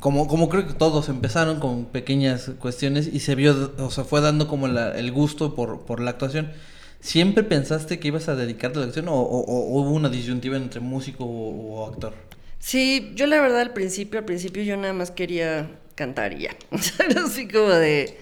como, 0.00 0.28
como 0.28 0.48
creo 0.48 0.64
que 0.64 0.74
todos 0.74 1.08
empezaron 1.08 1.58
con 1.58 1.86
pequeñas 1.86 2.52
cuestiones 2.60 3.10
y 3.12 3.18
se 3.18 3.34
vio, 3.34 3.72
o 3.78 3.90
sea, 3.90 4.04
fue 4.04 4.20
dando 4.20 4.46
como 4.46 4.68
el 4.68 5.10
gusto 5.10 5.56
por, 5.56 5.80
por 5.80 5.98
la 5.98 6.10
actuación. 6.10 6.52
¿Siempre 7.00 7.44
pensaste 7.44 8.00
que 8.00 8.08
ibas 8.08 8.28
a 8.28 8.34
dedicarte 8.34 8.78
a 8.78 8.82
la 8.82 8.88
acción 8.88 9.06
o, 9.08 9.20
hubo 9.20 9.90
una 9.90 10.08
disyuntiva 10.08 10.56
entre 10.56 10.80
músico 10.80 11.24
o, 11.24 11.86
actor? 11.86 12.14
Sí, 12.58 13.12
yo 13.14 13.26
la 13.26 13.40
verdad 13.40 13.60
al 13.60 13.72
principio, 13.72 14.18
al 14.18 14.24
principio 14.24 14.62
yo 14.62 14.76
nada 14.76 14.92
más 14.92 15.10
quería 15.10 15.70
cantar 15.94 16.32
y 16.32 16.42
ya. 16.42 16.56
Así 17.24 17.46
como 17.46 17.68
de 17.68 18.16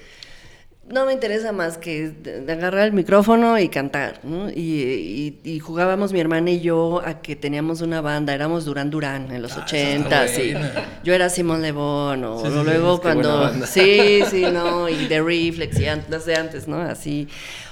no 0.89 1.05
me 1.05 1.13
interesa 1.13 1.53
más 1.53 1.79
que 1.79 2.13
agarrar 2.49 2.87
el 2.87 2.93
micrófono 2.93 3.59
y 3.59 3.69
cantar, 3.69 4.21
¿no? 4.23 4.49
y, 4.51 5.61
jugábamos 5.61 6.13
mi 6.13 6.21
hermana 6.21 6.51
y 6.51 6.61
yo 6.61 7.03
a 7.05 7.21
que 7.21 7.35
teníamos 7.35 7.81
una 7.81 8.01
banda, 8.01 8.35
éramos 8.35 8.65
Durán 8.65 8.91
Durán 8.91 9.33
en 9.33 9.43
los 9.43 9.57
ah, 9.57 9.65
80, 9.65 10.29
sí. 10.29 10.55
Yo 11.03 11.13
era 11.13 11.29
Simón 11.29 11.63
Lebón, 11.63 12.25
o 12.25 12.63
luego 12.63 13.01
cuando... 13.01 13.53
Sí, 13.67 14.23
sí, 14.31 14.43
no, 14.53 14.89
y 14.89 15.07
The 15.07 15.23
Reflex, 15.23 15.81
y 15.81 15.87
antes 15.87 16.25
de 16.25 16.37
antes, 16.37 16.69
¿no? 16.69 16.81
Así. 16.81 17.27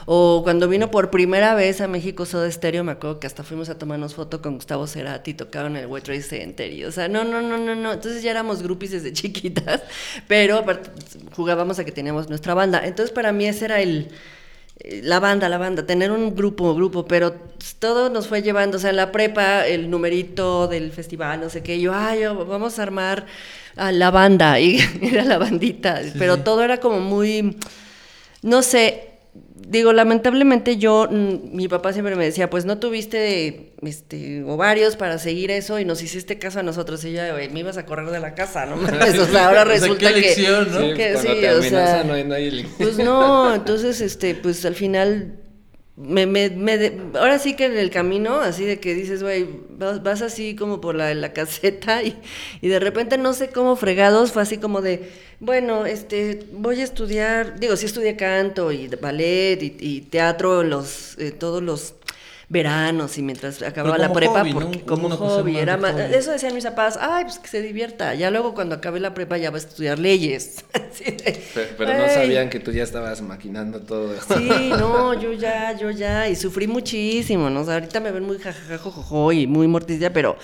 O 0.07 0.43
cuando 0.43 0.69
vino 0.69 0.91
por 0.91 1.11
primera 1.11 1.55
vez 1.55 1.81
a 1.81 1.89
México 1.89 2.27
Soda 2.27 2.51
Stereo, 2.51 2.85
me 2.85 2.93
acuerdo 2.93 3.21
que 3.21 3.27
hasta 3.27 3.43
fuimos 3.43 3.69
a 3.69 3.79
tomarnos 3.79 4.15
foto 4.15 4.43
con 4.43 4.57
Gustavo 4.57 4.87
Cerati, 4.87 5.35
tocaban 5.35 5.77
el 5.77 5.87
World 5.87 6.05
Trade 6.05 6.23
Center, 6.23 6.73
y, 6.73 6.85
o 6.85 6.93
sea, 6.93 7.09
no, 7.09 7.25
no, 7.25 7.41
no, 7.41 7.57
no, 7.59 7.75
no. 7.75 7.93
Entonces 7.93 8.23
ya 8.23 8.31
éramos 8.31 8.63
groupies 8.63 8.91
desde 8.91 9.13
chiquitas, 9.15 9.83
pero 10.29 10.59
aparte 10.59 10.91
jugábamos 11.35 11.79
a 11.79 11.85
que 11.85 11.93
teníamos 11.93 12.29
nuestra 12.29 12.55
banda. 12.55 12.85
Entonces 12.85 13.13
para 13.13 13.33
mí 13.33 13.47
ese 13.47 13.65
era 13.67 13.81
el 13.81 14.11
eh, 14.81 15.03
la 15.05 15.21
banda, 15.21 15.49
la 15.49 15.59
banda, 15.59 15.87
tener 15.87 16.11
un 16.11 16.35
grupo, 16.35 16.75
grupo, 16.75 17.07
pero 17.07 17.35
todo 17.79 18.11
nos 18.11 18.27
fue 18.27 18.43
llevando, 18.43 18.77
o 18.77 18.81
sea, 18.81 18.91
en 18.91 18.97
la 18.97 19.13
prepa, 19.13 19.67
el 19.67 19.89
numerito 19.89 20.67
del 20.67 20.91
festival, 20.91 21.41
no 21.41 21.49
sé 21.49 21.63
qué, 21.63 21.81
yo, 21.81 21.93
ay, 21.95 22.25
vamos 22.25 22.79
a 22.79 22.83
armar 22.83 23.27
a 23.77 23.93
la 23.93 24.11
banda, 24.11 24.59
y 24.61 24.81
era 25.01 25.25
la 25.25 25.39
bandita, 25.39 26.01
pero 26.19 26.39
todo 26.39 26.65
era 26.65 26.79
como 26.79 26.99
muy, 26.99 27.57
no 28.43 28.63
sé, 28.63 29.14
digo, 29.55 29.93
lamentablemente 29.93 30.77
yo, 30.77 31.09
mm, 31.11 31.55
mi 31.55 31.69
papá 31.69 31.93
siempre 31.93 32.17
me 32.17 32.25
decía, 32.25 32.51
pues 32.51 32.65
no 32.65 32.79
tuviste 32.79 33.73
este, 33.83 34.43
ovarios 34.45 34.97
para 34.97 35.19
seguir 35.19 35.51
eso 35.51 35.79
y 35.79 35.85
nos 35.85 36.03
hiciste 36.03 36.39
caso 36.39 36.61
a 36.61 36.63
nosotros. 36.63 37.05
Y 37.05 37.13
ya, 37.13 37.35
me 37.53 37.61
ibas 37.61 37.79
a 37.79 37.87
correr 37.87 38.11
de 38.11 38.21
la 38.21 38.35
casa, 38.35 38.67
¿no? 38.67 38.77
o 39.23 39.27
sea, 39.27 39.49
ahora 39.49 39.65
resulta 39.65 40.13
que, 40.13 40.35
¿no? 40.71 40.95
que 40.95 41.17
sí, 41.17 41.47
o 41.47 41.63
sea, 41.63 42.05
no 42.05 42.15
hay, 42.15 42.67
Pues 42.79 42.99
no, 42.99 43.55
entonces, 43.55 44.01
este, 44.01 44.35
pues 44.35 44.65
al 44.65 44.75
final 44.75 45.44
me, 45.97 46.27
me, 46.27 46.51
me 46.51 46.93
ahora 47.15 47.39
sí 47.39 47.55
que 47.55 47.67
en 47.67 47.79
el 47.79 47.91
camino, 47.91 48.41
así 48.41 48.65
de 48.65 48.81
que 48.81 48.95
dices, 48.95 49.23
güey, 49.23 49.47
vas, 49.71 50.23
así 50.23 50.57
como 50.57 50.81
por 50.81 50.95
la, 50.97 51.15
la 51.15 51.33
caseta 51.35 52.03
y, 52.03 52.17
y, 52.61 52.69
de 52.69 52.81
repente 52.81 53.17
no 53.17 53.33
sé 53.33 53.51
cómo 53.51 53.77
fregados, 53.77 54.33
fue 54.33 54.43
así 54.43 54.59
como 54.59 54.83
de, 54.83 55.09
bueno, 55.41 55.87
este, 55.87 56.47
voy 56.53 56.81
a 56.81 56.85
estudiar, 56.85 57.61
digo, 57.61 57.77
sí 57.77 57.87
estudié 57.87 58.17
canto 58.17 58.73
y 58.73 58.89
ballet 58.89 59.63
y, 59.63 59.77
y 59.79 60.01
teatro, 60.03 60.65
los, 60.65 61.17
eh, 61.19 61.31
todos 61.31 61.63
los 61.63 61.95
veranos 62.49 63.17
y 63.19 63.23
mientras 63.23 63.63
acababa 63.63 63.99
la 63.99 64.13
prepa, 64.13 64.45
porque 64.53 64.83
como 64.83 65.11
hobby, 65.11 65.57
era 65.57 65.77
más, 65.77 65.99
eso 65.99 66.31
decían 66.31 66.55
mis 66.55 66.65
papás, 66.65 66.99
ay, 67.01 67.25
pues 67.25 67.39
que 67.39 67.49
se 67.49 67.63
divierta, 67.63 68.15
ya 68.15 68.31
luego 68.31 68.55
cuando 68.55 68.75
acabe 68.75 69.01
la 69.01 69.15
prepa 69.15 69.39
ya 69.39 69.51
va 69.51 69.57
a 69.57 69.61
estudiar 69.61 69.99
leyes. 69.99 70.65
pero, 71.79 71.99
no 71.99 72.09
sabían 72.09 72.51
que 72.51 72.61
tú 72.61 72.71
ya 72.71 72.83
estabas 72.83 73.23
maquinando 73.23 73.81
todo. 73.81 74.15
Sí, 74.37 74.71
no, 74.71 75.19
yo 75.19 75.33
ya, 75.33 75.77
yo 75.77 75.91
ya, 75.91 76.29
y 76.29 76.37
sufrí 76.37 76.67
muchísimo, 76.67 77.51
¿no? 77.51 77.61
ahorita 77.61 78.01
me 78.01 78.11
ven 78.11 78.25
muy 78.25 78.39
jajajajojo 78.39 79.33
y 79.33 79.47
muy 79.47 79.67
morticia, 79.67 80.13
pero 80.13 80.37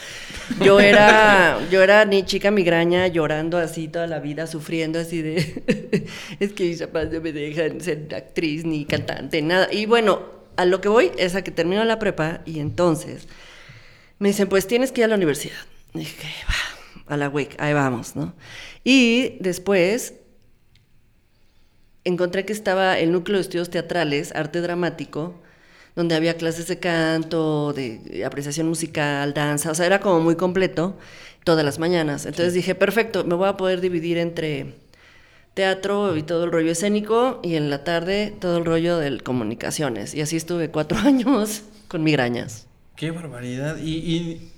yo 0.63 0.81
era, 0.81 1.59
yo 1.71 1.83
era 1.83 2.05
ni 2.05 2.25
chica 2.25 2.51
migraña 2.51 3.07
llorando 3.09 3.59
así 3.59 3.89
toda 3.89 4.07
la 4.07 4.21
vida, 4.21 4.47
sufriendo 4.47 4.99
así 4.99 5.23
de, 5.23 6.07
es 6.41 6.53
que 6.53 6.65
mis 6.65 6.81
papás 6.81 7.11
no 7.13 7.21
me 7.21 7.33
dejan 7.33 7.81
ser 7.81 8.09
actriz 8.15 8.65
ni 8.65 8.85
cantante, 8.85 9.43
nada, 9.43 9.69
y 9.71 9.87
bueno, 9.87 10.40
a 10.61 10.67
lo 10.67 10.83
que 10.83 10.91
voy 10.91 11.11
es 11.17 11.35
a 11.35 11.43
que 11.43 11.51
termino 11.51 11.83
la 11.85 11.99
prepa 11.99 12.43
y 12.45 12.61
entonces 12.61 13.29
me 14.19 14.29
dicen, 14.29 14.47
pues 14.47 14.67
tienes 14.67 14.93
que 14.93 15.01
ir 15.01 15.07
a 15.07 15.09
la 15.09 15.15
universidad. 15.15 15.57
Y 15.95 16.01
dije, 16.01 16.29
va, 16.47 17.15
a 17.15 17.17
la 17.17 17.31
WIC, 17.31 17.57
ahí 17.59 17.73
vamos, 17.73 18.15
¿no? 18.15 18.35
Y 18.85 19.39
después 19.41 20.15
encontré 22.05 22.45
que 22.45 22.53
estaba 22.53 22.99
el 22.99 23.11
núcleo 23.11 23.39
de 23.39 23.43
estudios 23.43 23.71
teatrales, 23.71 24.33
arte 24.35 24.61
dramático, 24.61 25.41
donde 25.97 26.15
había 26.15 26.37
clases 26.37 26.67
de 26.67 26.79
canto, 26.79 27.73
de 27.73 28.23
apreciación 28.27 28.69
musical, 28.69 29.33
danza, 29.33 29.71
o 29.71 29.75
sea, 29.75 29.87
era 29.87 30.01
como 30.01 30.21
muy 30.21 30.37
completo 30.37 30.99
todas 31.43 31.65
las 31.65 31.79
mañanas. 31.79 32.27
Entonces 32.27 32.53
dije, 32.53 32.75
perfecto, 32.75 33.25
me 33.25 33.35
voy 33.35 33.49
a 33.49 33.57
poder 33.57 33.81
dividir 33.81 34.19
entre 34.19 34.75
teatro 35.55 36.17
y 36.17 36.23
todo 36.23 36.45
el 36.45 36.53
rollo 36.53 36.73
escénico 36.73 37.41
y 37.43 37.57
en 37.57 37.71
la 37.71 37.85
tarde 37.85 38.35
todo 38.41 38.59
el 38.59 38.65
rollo 38.65 38.99
de 38.99 39.21
comunicaciones. 39.21 40.15
Y 40.15 40.21
así 40.21 40.37
estuve 40.37 40.71
cuatro 40.71 40.99
años 41.05 41.63
con 41.89 42.03
migrañas. 42.03 42.67
Qué 42.97 43.11
barbaridad. 43.11 43.79
Y, 43.79 44.51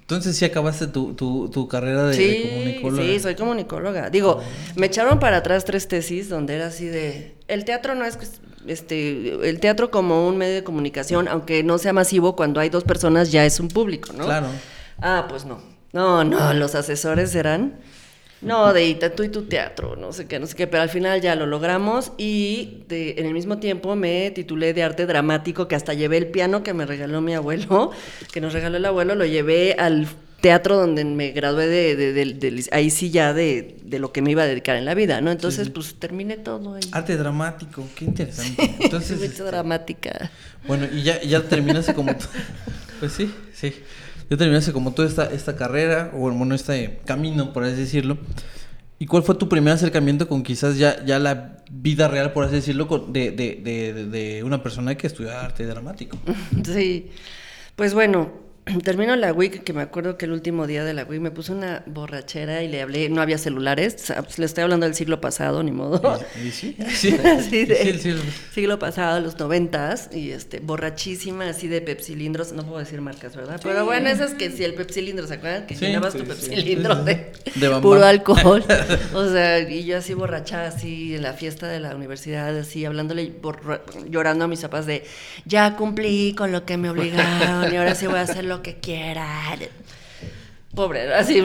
entonces 0.00 0.36
sí 0.36 0.44
acabaste 0.44 0.86
tu, 0.86 1.68
carrera 1.70 2.08
de, 2.08 2.50
comunicóloga. 2.50 3.02
Sí, 3.02 3.20
soy 3.20 3.34
comunicóloga. 3.34 4.10
Digo, 4.10 4.42
me 4.76 4.86
echaron 4.86 5.18
para 5.18 5.38
atrás 5.38 5.64
tres 5.64 5.88
tesis 5.88 6.28
donde 6.28 6.56
era 6.56 6.66
así 6.66 6.86
de, 6.86 7.34
el 7.48 7.64
teatro 7.64 7.94
no 7.94 8.04
es 8.04 8.18
este, 8.66 9.48
el 9.48 9.60
teatro 9.60 9.90
como 9.90 10.28
un 10.28 10.36
medio 10.36 10.56
de 10.56 10.64
comunicación, 10.64 11.26
aunque 11.28 11.62
no 11.62 11.78
sea 11.78 11.94
masivo, 11.94 12.36
cuando 12.36 12.60
hay 12.60 12.68
dos 12.68 12.84
personas 12.84 13.32
ya 13.32 13.46
es 13.46 13.60
un 13.60 13.68
público, 13.68 14.12
¿no? 14.12 14.26
Claro. 14.26 14.48
Ah, 15.00 15.26
pues 15.28 15.46
no. 15.46 15.60
No, 15.94 16.24
no, 16.24 16.52
los 16.54 16.74
asesores 16.74 17.34
eran 17.34 17.78
no, 18.44 18.72
de 18.72 18.94
tú 19.16 19.22
y 19.22 19.28
tu 19.28 19.42
teatro, 19.42 19.96
no 19.96 20.12
sé 20.12 20.26
qué, 20.26 20.38
no 20.38 20.46
sé 20.46 20.54
qué, 20.54 20.66
pero 20.66 20.82
al 20.82 20.88
final 20.88 21.20
ya 21.20 21.34
lo 21.34 21.46
logramos 21.46 22.12
y 22.18 22.84
en 22.88 23.26
el 23.26 23.32
mismo 23.32 23.58
tiempo 23.58 23.96
me 23.96 24.30
titulé 24.30 24.74
de 24.74 24.82
arte 24.82 25.06
dramático, 25.06 25.66
que 25.66 25.74
hasta 25.74 25.94
llevé 25.94 26.18
el 26.18 26.26
piano 26.26 26.62
que 26.62 26.74
me 26.74 26.86
regaló 26.86 27.20
mi 27.20 27.34
abuelo, 27.34 27.90
que 28.32 28.40
nos 28.40 28.52
regaló 28.52 28.76
el 28.76 28.84
abuelo, 28.84 29.14
lo 29.14 29.24
llevé 29.24 29.74
al 29.78 30.06
teatro 30.40 30.76
donde 30.76 31.04
me 31.06 31.30
gradué 31.30 31.66
de, 31.66 32.68
ahí 32.70 32.90
sí 32.90 33.10
ya 33.10 33.32
de, 33.32 33.76
lo 33.90 34.12
que 34.12 34.20
me 34.20 34.30
iba 34.30 34.42
a 34.42 34.46
dedicar 34.46 34.76
en 34.76 34.84
la 34.84 34.94
vida, 34.94 35.22
¿no? 35.22 35.30
Entonces, 35.30 35.70
pues 35.70 35.94
terminé 35.94 36.36
todo 36.36 36.74
ahí. 36.74 36.82
Arte 36.92 37.16
dramático, 37.16 37.88
qué 37.94 38.04
interesante. 38.04 38.74
Entonces, 38.80 39.22
este, 39.22 39.42
dramática. 39.42 40.30
Bueno, 40.66 40.86
y 40.92 41.02
ya, 41.02 41.22
ya 41.22 41.42
terminaste 41.42 41.94
como... 41.94 42.14
pues 43.00 43.12
sí, 43.12 43.32
sí 43.54 43.72
ya 44.30 44.36
terminaste 44.36 44.72
como 44.72 44.92
toda 44.92 45.08
esta, 45.08 45.26
esta 45.26 45.56
carrera, 45.56 46.10
o 46.14 46.30
bueno, 46.30 46.54
este 46.54 47.00
camino, 47.04 47.52
por 47.52 47.64
así 47.64 47.76
decirlo. 47.76 48.18
¿Y 48.98 49.06
cuál 49.06 49.22
fue 49.22 49.34
tu 49.34 49.48
primer 49.48 49.74
acercamiento 49.74 50.28
con 50.28 50.42
quizás 50.42 50.78
ya, 50.78 51.04
ya 51.04 51.18
la 51.18 51.58
vida 51.70 52.08
real, 52.08 52.32
por 52.32 52.44
así 52.44 52.54
decirlo, 52.54 52.86
de, 53.08 53.32
de, 53.32 53.60
de, 53.62 54.06
de 54.06 54.44
una 54.44 54.62
persona 54.62 54.94
que 54.96 55.06
estudia 55.06 55.40
arte 55.40 55.66
dramático? 55.66 56.16
Sí, 56.64 57.10
pues 57.76 57.92
bueno, 57.92 58.43
termino 58.84 59.14
la 59.16 59.32
WIC, 59.32 59.62
que 59.62 59.72
me 59.72 59.82
acuerdo 59.82 60.16
que 60.16 60.24
el 60.24 60.32
último 60.32 60.66
día 60.66 60.84
de 60.84 60.94
la 60.94 61.04
WIC 61.04 61.20
me 61.20 61.30
puse 61.30 61.52
una 61.52 61.82
borrachera 61.86 62.62
y 62.62 62.68
le 62.68 62.82
hablé, 62.82 63.08
no 63.08 63.20
había 63.20 63.36
celulares, 63.36 64.12
pues, 64.22 64.38
le 64.38 64.46
estoy 64.46 64.64
hablando 64.64 64.86
del 64.86 64.94
siglo 64.94 65.20
pasado, 65.20 65.62
ni 65.62 65.70
modo. 65.70 66.00
sí? 66.50 66.76
Sí, 66.94 67.16
sí, 67.50 68.16
siglo 68.52 68.78
pasado, 68.78 69.20
los 69.20 69.38
noventas, 69.38 70.10
y 70.12 70.30
este, 70.30 70.60
borrachísima, 70.60 71.48
así 71.48 71.68
de 71.68 71.80
pepsilindros, 71.82 72.52
no 72.52 72.64
puedo 72.64 72.78
decir 72.78 73.00
marcas, 73.00 73.36
¿verdad? 73.36 73.60
Pero 73.62 73.84
bueno, 73.84 74.08
esas 74.08 74.32
que 74.34 74.50
si 74.50 74.64
el 74.64 74.74
pepsilindro, 74.74 75.26
¿se 75.26 75.34
acuerdan? 75.34 75.66
Que 75.66 75.74
llenabas 75.74 76.14
tu 76.14 76.24
pepsilindro 76.24 76.94
de, 77.04 77.32
puro 77.82 78.04
alcohol. 78.04 78.64
o 79.12 79.28
sea, 79.28 79.60
y 79.60 79.84
yo 79.84 79.98
así 79.98 80.14
borracha, 80.14 80.66
así 80.66 81.14
en 81.14 81.22
la 81.22 81.34
fiesta 81.34 81.68
de 81.68 81.80
la 81.80 81.94
universidad, 81.94 82.56
así 82.56 82.84
hablándole, 82.84 83.34
llorando 84.08 84.46
a 84.46 84.48
mis 84.48 84.60
papás 84.60 84.86
de, 84.86 85.04
ya 85.44 85.76
cumplí 85.76 86.34
con 86.34 86.50
lo 86.50 86.64
que 86.64 86.78
me 86.78 86.88
obligaron 86.88 87.72
y 87.72 87.76
ahora 87.76 87.94
sí 87.94 88.06
voy 88.06 88.18
a 88.18 88.22
hacerlo 88.22 88.53
que 88.62 88.76
quieran. 88.76 89.60
Pobre, 90.74 91.14
así 91.14 91.40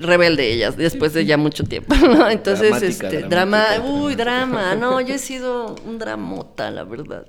rebelde 0.00 0.50
ellas, 0.50 0.74
después 0.76 1.12
de 1.12 1.26
ya 1.26 1.36
mucho 1.36 1.64
tiempo, 1.64 1.94
Entonces, 2.30 2.82
este, 2.82 3.22
drama, 3.24 3.62
uy, 3.84 4.14
drama, 4.14 4.74
no, 4.74 5.02
yo 5.02 5.14
he 5.14 5.18
sido 5.18 5.74
un 5.84 5.98
dramota, 5.98 6.70
la 6.70 6.84
verdad. 6.84 7.26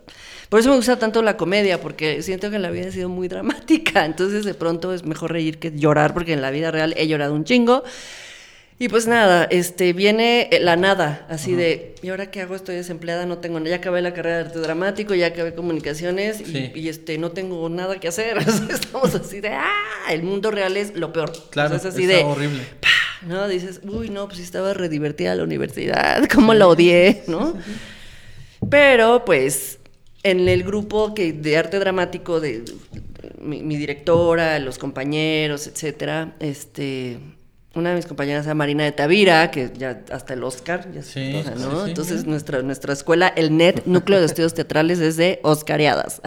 Por 0.48 0.62
eso 0.62 0.70
me 0.70 0.78
gusta 0.78 0.98
tanto 0.98 1.22
la 1.22 1.36
comedia, 1.36 1.82
porque 1.82 2.22
siento 2.22 2.50
que 2.52 2.60
la 2.60 2.72
vida 2.72 2.88
ha 2.88 2.92
sido 2.92 3.10
muy 3.10 3.28
dramática, 3.28 4.06
entonces 4.06 4.46
de 4.46 4.54
pronto 4.54 4.94
es 4.94 5.04
mejor 5.06 5.34
reír 5.34 5.60
que 5.60 5.72
llorar, 5.72 6.14
porque 6.14 6.32
en 6.32 6.42
la 6.42 6.52
vida 6.52 6.72
real 6.72 6.94
he 6.96 7.08
llorado 7.08 7.34
un 7.34 7.44
chingo, 7.44 7.84
y 8.82 8.90
pues 8.90 9.06
nada, 9.06 9.44
este, 9.52 9.94
viene 9.94 10.50
la 10.60 10.76
nada, 10.76 11.28
así 11.30 11.54
de, 11.54 11.94
¿y 12.02 12.10
ahora 12.10 12.32
qué 12.32 12.42
hago? 12.42 12.56
Estoy 12.56 12.74
desempleada, 12.74 13.28
no 13.28 13.38
tengo, 13.38 13.60
ya 13.60 13.76
acabé 13.76 14.02
la 14.02 14.12
carrera 14.12 14.38
de 14.38 14.46
arte 14.46 14.58
dramático, 14.58 15.14
ya 15.14 15.28
acabé 15.28 15.54
comunicaciones 15.54 16.42
y, 16.42 16.90
este, 16.90 17.20
no 17.20 17.30
tengo 17.30 17.70
nada 17.70 18.00
que 18.00 18.08
hacer. 18.08 18.40
Estamos 18.72 19.14
así 19.14 19.40
de, 19.40 19.50
ah, 19.50 20.12
el 20.12 20.24
mundo 20.24 20.50
real 20.50 20.78
es 20.78 20.96
lo 20.96 21.14
peor. 21.14 21.32
Claro, 21.52 21.76
es 21.76 21.86
así 21.86 22.08
de, 22.08 22.24
horrible. 22.24 22.64
¿no? 23.28 23.48
Dices, 23.48 23.82
uy, 23.84 24.10
no, 24.10 24.28
pues 24.28 24.40
estaba 24.40 24.74
redivertida 24.74 25.36
la 25.36 25.44
universidad, 25.44 26.28
cómo 26.34 26.56
la 26.56 26.66
odié, 26.66 27.22
¿no? 27.28 27.54
Pero 28.72 29.26
pues 29.26 29.78
en 30.24 30.50
el 30.50 30.64
grupo 30.64 31.14
que 31.14 31.34
de 31.34 31.56
arte 31.56 31.78
dramático 31.78 32.40
de, 32.40 32.66
mi, 33.38 33.62
mi, 33.62 33.78
directora, 33.78 34.58
los 34.58 34.80
compañeros, 34.80 35.68
etcétera, 35.68 36.34
este 36.40 37.20
una 37.74 37.92
de 37.92 37.96
mis 37.96 38.06
compañeras 38.06 38.46
era 38.46 38.54
Marina 38.54 38.84
de 38.84 38.92
Tavira, 38.92 39.50
que 39.50 39.72
ya 39.78 40.02
hasta 40.12 40.34
el 40.34 40.44
Oscar, 40.44 40.92
ya 40.94 41.04
sí, 41.04 41.42
¿no? 41.58 41.88
Entonces 41.88 42.26
nuestra, 42.26 42.62
nuestra 42.64 42.92
escuela, 42.92 43.30
el 43.30 43.56
NET, 43.56 43.86
Núcleo 43.86 44.20
de 44.20 44.26
Estudios 44.26 44.54
Teatrales, 44.54 45.00
es 45.00 45.16
de 45.16 45.40
Oscariadas. 45.44 46.22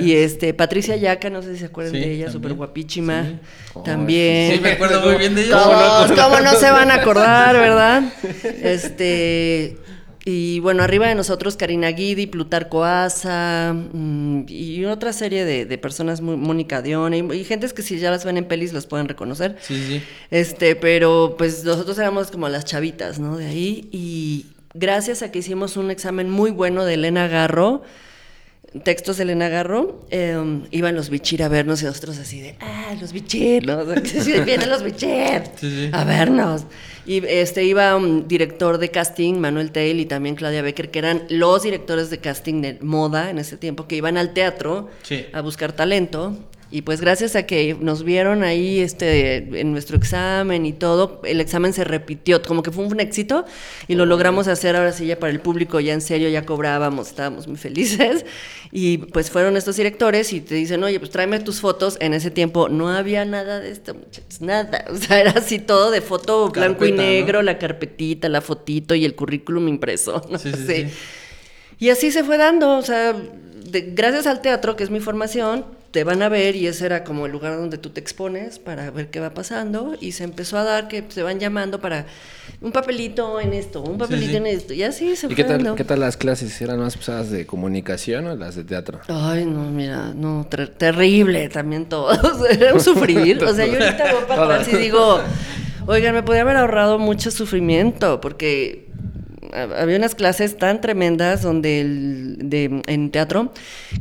y 0.00 0.14
este, 0.14 0.54
Patricia 0.54 0.96
Yaca, 0.96 1.28
no 1.28 1.42
sé 1.42 1.52
si 1.52 1.60
se 1.60 1.66
acuerdan 1.66 1.92
de 1.92 2.12
ella, 2.12 2.30
súper 2.30 2.54
guapísima. 2.54 3.40
también. 3.84 4.54
Sí, 4.54 4.60
me 4.60 4.72
acuerdo 4.72 5.02
muy 5.02 5.16
bien 5.16 5.34
de 5.34 5.42
ella. 5.44 5.52
Todos, 5.52 6.12
¿cómo 6.12 6.40
no 6.40 6.54
se 6.54 6.70
van 6.70 6.90
a 6.90 6.94
acordar, 6.94 7.54
verdad? 7.60 8.02
Este, 8.62 9.76
y 10.26 10.60
bueno, 10.60 10.82
arriba 10.82 11.06
de 11.06 11.14
nosotros 11.14 11.56
Karina 11.56 11.88
Guidi, 11.88 12.26
Plutarco 12.26 12.84
Asa 12.84 13.74
mm, 13.74 14.46
y 14.48 14.84
otra 14.86 15.12
serie 15.12 15.44
de, 15.44 15.78
personas, 15.78 16.22
Mónica 16.22 16.80
Dion 16.80 17.12
y, 17.12 17.18
y, 17.34 17.44
gentes 17.44 17.74
que 17.74 17.82
si 17.82 17.98
ya 17.98 18.10
las 18.10 18.24
ven 18.24 18.38
en 18.38 18.46
pelis 18.46 18.72
los 18.72 18.86
pueden 18.86 19.06
reconocer. 19.06 19.56
Sí, 19.60 19.84
sí. 19.86 20.02
Este, 20.30 20.76
pero 20.76 21.34
pues 21.36 21.64
nosotros 21.64 21.98
éramos 21.98 22.30
como 22.30 22.48
las 22.48 22.64
chavitas, 22.64 23.18
¿no? 23.18 23.36
De 23.36 23.46
ahí 23.46 23.88
y 23.92 24.46
gracias 24.72 25.22
a 25.22 25.30
que 25.30 25.40
hicimos 25.40 25.76
un 25.76 25.90
examen 25.90 26.30
muy 26.30 26.50
bueno 26.50 26.86
de 26.86 26.94
Elena 26.94 27.28
Garro, 27.28 27.82
textos 28.82 29.18
de 29.18 29.22
Elena 29.22 29.48
Garro, 29.48 30.04
em, 30.10 30.62
iban 30.70 30.94
los 30.94 31.10
bichir 31.10 31.42
a 31.42 31.48
vernos 31.48 31.82
y 31.82 31.84
nosotros 31.84 32.18
así 32.18 32.40
de, 32.40 32.56
ah, 32.60 32.94
los 33.00 33.12
bichir, 33.12 33.66
¿no? 33.66 33.84
vienen 34.44 34.68
los 34.68 34.82
bichir 34.82 35.42
a 35.92 36.04
vernos. 36.04 36.64
Y 37.06 37.24
este 37.26 37.64
iba 37.64 37.94
un 37.96 38.26
director 38.26 38.78
de 38.78 38.88
casting, 38.90 39.34
Manuel 39.34 39.70
Tail, 39.70 40.00
y 40.00 40.06
también 40.06 40.34
Claudia 40.36 40.62
Becker, 40.62 40.90
que 40.90 40.98
eran 40.98 41.24
los 41.28 41.62
directores 41.62 42.10
de 42.10 42.18
casting 42.18 42.62
de 42.62 42.78
moda 42.80 43.30
en 43.30 43.38
ese 43.38 43.56
tiempo, 43.56 43.86
que 43.86 43.96
iban 43.96 44.16
al 44.16 44.32
teatro 44.32 44.88
a 45.32 45.40
buscar 45.42 45.72
talento. 45.72 46.36
Y 46.70 46.82
pues 46.82 47.00
gracias 47.00 47.36
a 47.36 47.44
que 47.44 47.76
nos 47.78 48.02
vieron 48.02 48.42
ahí 48.42 48.80
este, 48.80 49.60
en 49.60 49.72
nuestro 49.72 49.96
examen 49.96 50.66
y 50.66 50.72
todo, 50.72 51.20
el 51.24 51.40
examen 51.40 51.72
se 51.72 51.84
repitió, 51.84 52.42
como 52.42 52.62
que 52.62 52.70
fue 52.70 52.84
un 52.84 52.98
éxito 53.00 53.44
y 53.86 53.94
lo 53.94 54.06
logramos 54.06 54.48
hacer 54.48 54.74
ahora 54.74 54.92
sí 54.92 55.06
ya 55.06 55.18
para 55.18 55.32
el 55.32 55.40
público, 55.40 55.78
ya 55.78 55.92
en 55.92 56.00
serio, 56.00 56.28
ya 56.28 56.44
cobrábamos, 56.44 57.08
estábamos 57.08 57.46
muy 57.46 57.56
felices. 57.58 58.24
Y 58.72 58.98
pues 58.98 59.30
fueron 59.30 59.56
estos 59.56 59.76
directores 59.76 60.32
y 60.32 60.40
te 60.40 60.56
dicen, 60.56 60.82
oye, 60.82 60.98
pues 60.98 61.10
tráeme 61.10 61.38
tus 61.38 61.60
fotos. 61.60 61.96
En 62.00 62.12
ese 62.12 62.32
tiempo 62.32 62.68
no 62.68 62.88
había 62.88 63.24
nada 63.24 63.60
de 63.60 63.70
esto, 63.70 63.94
muchachos, 63.94 64.40
nada. 64.40 64.84
O 64.94 64.96
sea, 64.96 65.20
era 65.20 65.32
así 65.32 65.58
todo 65.58 65.90
de 65.90 66.00
foto 66.00 66.48
blanco 66.50 66.84
y 66.86 66.92
negro, 66.92 67.42
la 67.42 67.58
carpetita, 67.58 68.28
la 68.28 68.40
fotito 68.40 68.94
y 68.94 69.04
el 69.04 69.14
currículum 69.14 69.68
impreso. 69.68 70.26
¿no? 70.30 70.38
sí. 70.38 70.52
sí. 70.66 70.86
Y 71.78 71.90
así 71.90 72.10
se 72.10 72.24
fue 72.24 72.38
dando, 72.38 72.78
o 72.78 72.82
sea, 72.82 73.14
gracias 73.70 74.26
al 74.26 74.40
teatro, 74.40 74.76
que 74.76 74.84
es 74.84 74.90
mi 74.90 75.00
formación, 75.00 75.64
te 75.94 76.02
van 76.02 76.22
a 76.22 76.28
ver 76.28 76.56
y 76.56 76.66
ese 76.66 76.86
era 76.86 77.04
como 77.04 77.26
el 77.26 77.30
lugar 77.30 77.56
donde 77.56 77.78
tú 77.78 77.90
te 77.90 78.00
expones 78.00 78.58
para 78.58 78.90
ver 78.90 79.10
qué 79.10 79.20
va 79.20 79.30
pasando 79.30 79.94
y 80.00 80.10
se 80.10 80.24
empezó 80.24 80.58
a 80.58 80.64
dar 80.64 80.88
que 80.88 81.04
se 81.08 81.22
van 81.22 81.38
llamando 81.38 81.80
para 81.80 82.06
un 82.60 82.72
papelito 82.72 83.40
en 83.40 83.52
esto, 83.52 83.80
un 83.80 83.96
papelito 83.96 84.36
en 84.36 84.48
esto 84.48 84.74
y 84.74 84.82
así 84.82 85.14
se 85.14 85.26
¿Y 85.26 85.28
fue 85.28 85.36
qué 85.36 85.44
tal, 85.44 85.58
dando. 85.58 85.76
qué 85.76 85.84
tal 85.84 86.00
las 86.00 86.16
clases? 86.16 86.60
¿Eran 86.60 86.80
más 86.80 86.96
pesadas 86.96 87.30
de 87.30 87.46
comunicación 87.46 88.26
o 88.26 88.34
las 88.34 88.56
de 88.56 88.64
teatro? 88.64 89.02
Ay, 89.06 89.44
no, 89.44 89.70
mira, 89.70 90.12
no, 90.12 90.48
terrible 90.50 91.48
también 91.48 91.84
todos, 91.88 92.18
era 92.50 92.74
un 92.74 92.80
sufrir, 92.80 93.44
o 93.44 93.54
sea, 93.54 93.64
yo 93.64 93.74
ahorita 93.74 94.14
voy 94.14 94.24
para 94.28 94.42
atrás 94.42 94.68
y 94.72 94.76
digo, 94.76 95.20
oigan, 95.86 96.12
me 96.12 96.24
podía 96.24 96.40
haber 96.40 96.56
ahorrado 96.56 96.98
mucho 96.98 97.30
sufrimiento 97.30 98.20
porque 98.20 98.88
había 99.52 99.96
unas 99.96 100.14
clases 100.14 100.56
tan 100.56 100.80
tremendas 100.80 101.42
donde 101.42 101.84
de, 102.38 102.82
en 102.86 103.10
teatro 103.10 103.52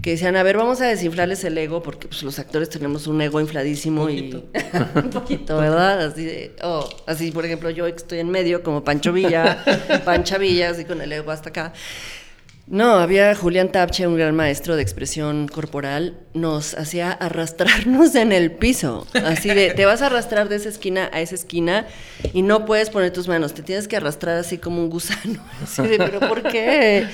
que 0.02 0.12
decían, 0.12 0.36
a 0.36 0.44
ver, 0.44 0.58
vamos 0.58 0.82
a 0.82 0.88
desinflarles 0.88 1.44
el 1.44 1.58
ego, 1.58 1.84
porque 1.84 2.08
pues, 2.08 2.24
los 2.24 2.40
actores 2.40 2.70
tenemos 2.70 3.08
un 3.08 3.22
ego 3.22 3.40
infladísimo 3.42 4.10
y 4.10 4.34
un 4.96 5.10
poquito, 5.10 5.58
¿verdad? 5.58 6.06
Así 6.06 6.26
de, 6.26 6.56
oh, 6.64 6.88
así 7.06 7.32
por 7.32 7.46
ejemplo 7.46 7.70
yo 7.70 7.88
estoy 7.88 8.20
en 8.20 8.30
medio 8.30 8.64
como 8.64 8.84
Pancho 8.84 9.14
Villa, 9.14 9.64
Pancha 10.06 10.38
Villa, 10.38 10.70
así 10.70 10.86
con 10.86 11.02
el 11.02 11.12
ego 11.12 11.32
hasta 11.32 11.50
acá. 11.50 11.74
No, 12.74 12.96
había 12.96 13.36
Julián 13.36 13.72
Tapche, 13.72 14.08
un 14.08 14.18
gran 14.18 14.36
maestro 14.36 14.76
de 14.76 14.82
expresión 14.82 15.48
corporal, 15.48 16.18
nos 16.34 16.74
hacía 16.74 17.12
arrastrarnos 17.12 18.16
en 18.16 18.32
el 18.32 18.52
piso. 18.52 19.06
Así 19.14 19.50
de, 19.50 19.76
te 19.76 19.86
vas 19.86 20.02
a 20.02 20.08
arrastrar 20.08 20.50
de 20.50 20.56
esa 20.56 20.70
esquina 20.70 21.08
a 21.14 21.22
esa 21.22 21.36
esquina 21.36 21.86
y 22.34 22.42
no 22.42 22.66
puedes 22.66 22.90
poner 22.90 23.14
tus 23.14 23.28
manos, 23.28 23.54
te 23.54 23.62
tienes 23.62 23.88
que 23.88 23.96
arrastrar 23.96 24.38
así 24.38 24.58
como 24.58 24.82
un 24.82 24.90
gusano. 24.90 25.40
Así 25.64 25.84
de, 25.84 26.00
pero 26.00 26.20
¿por 26.22 26.42
qué? 26.42 27.06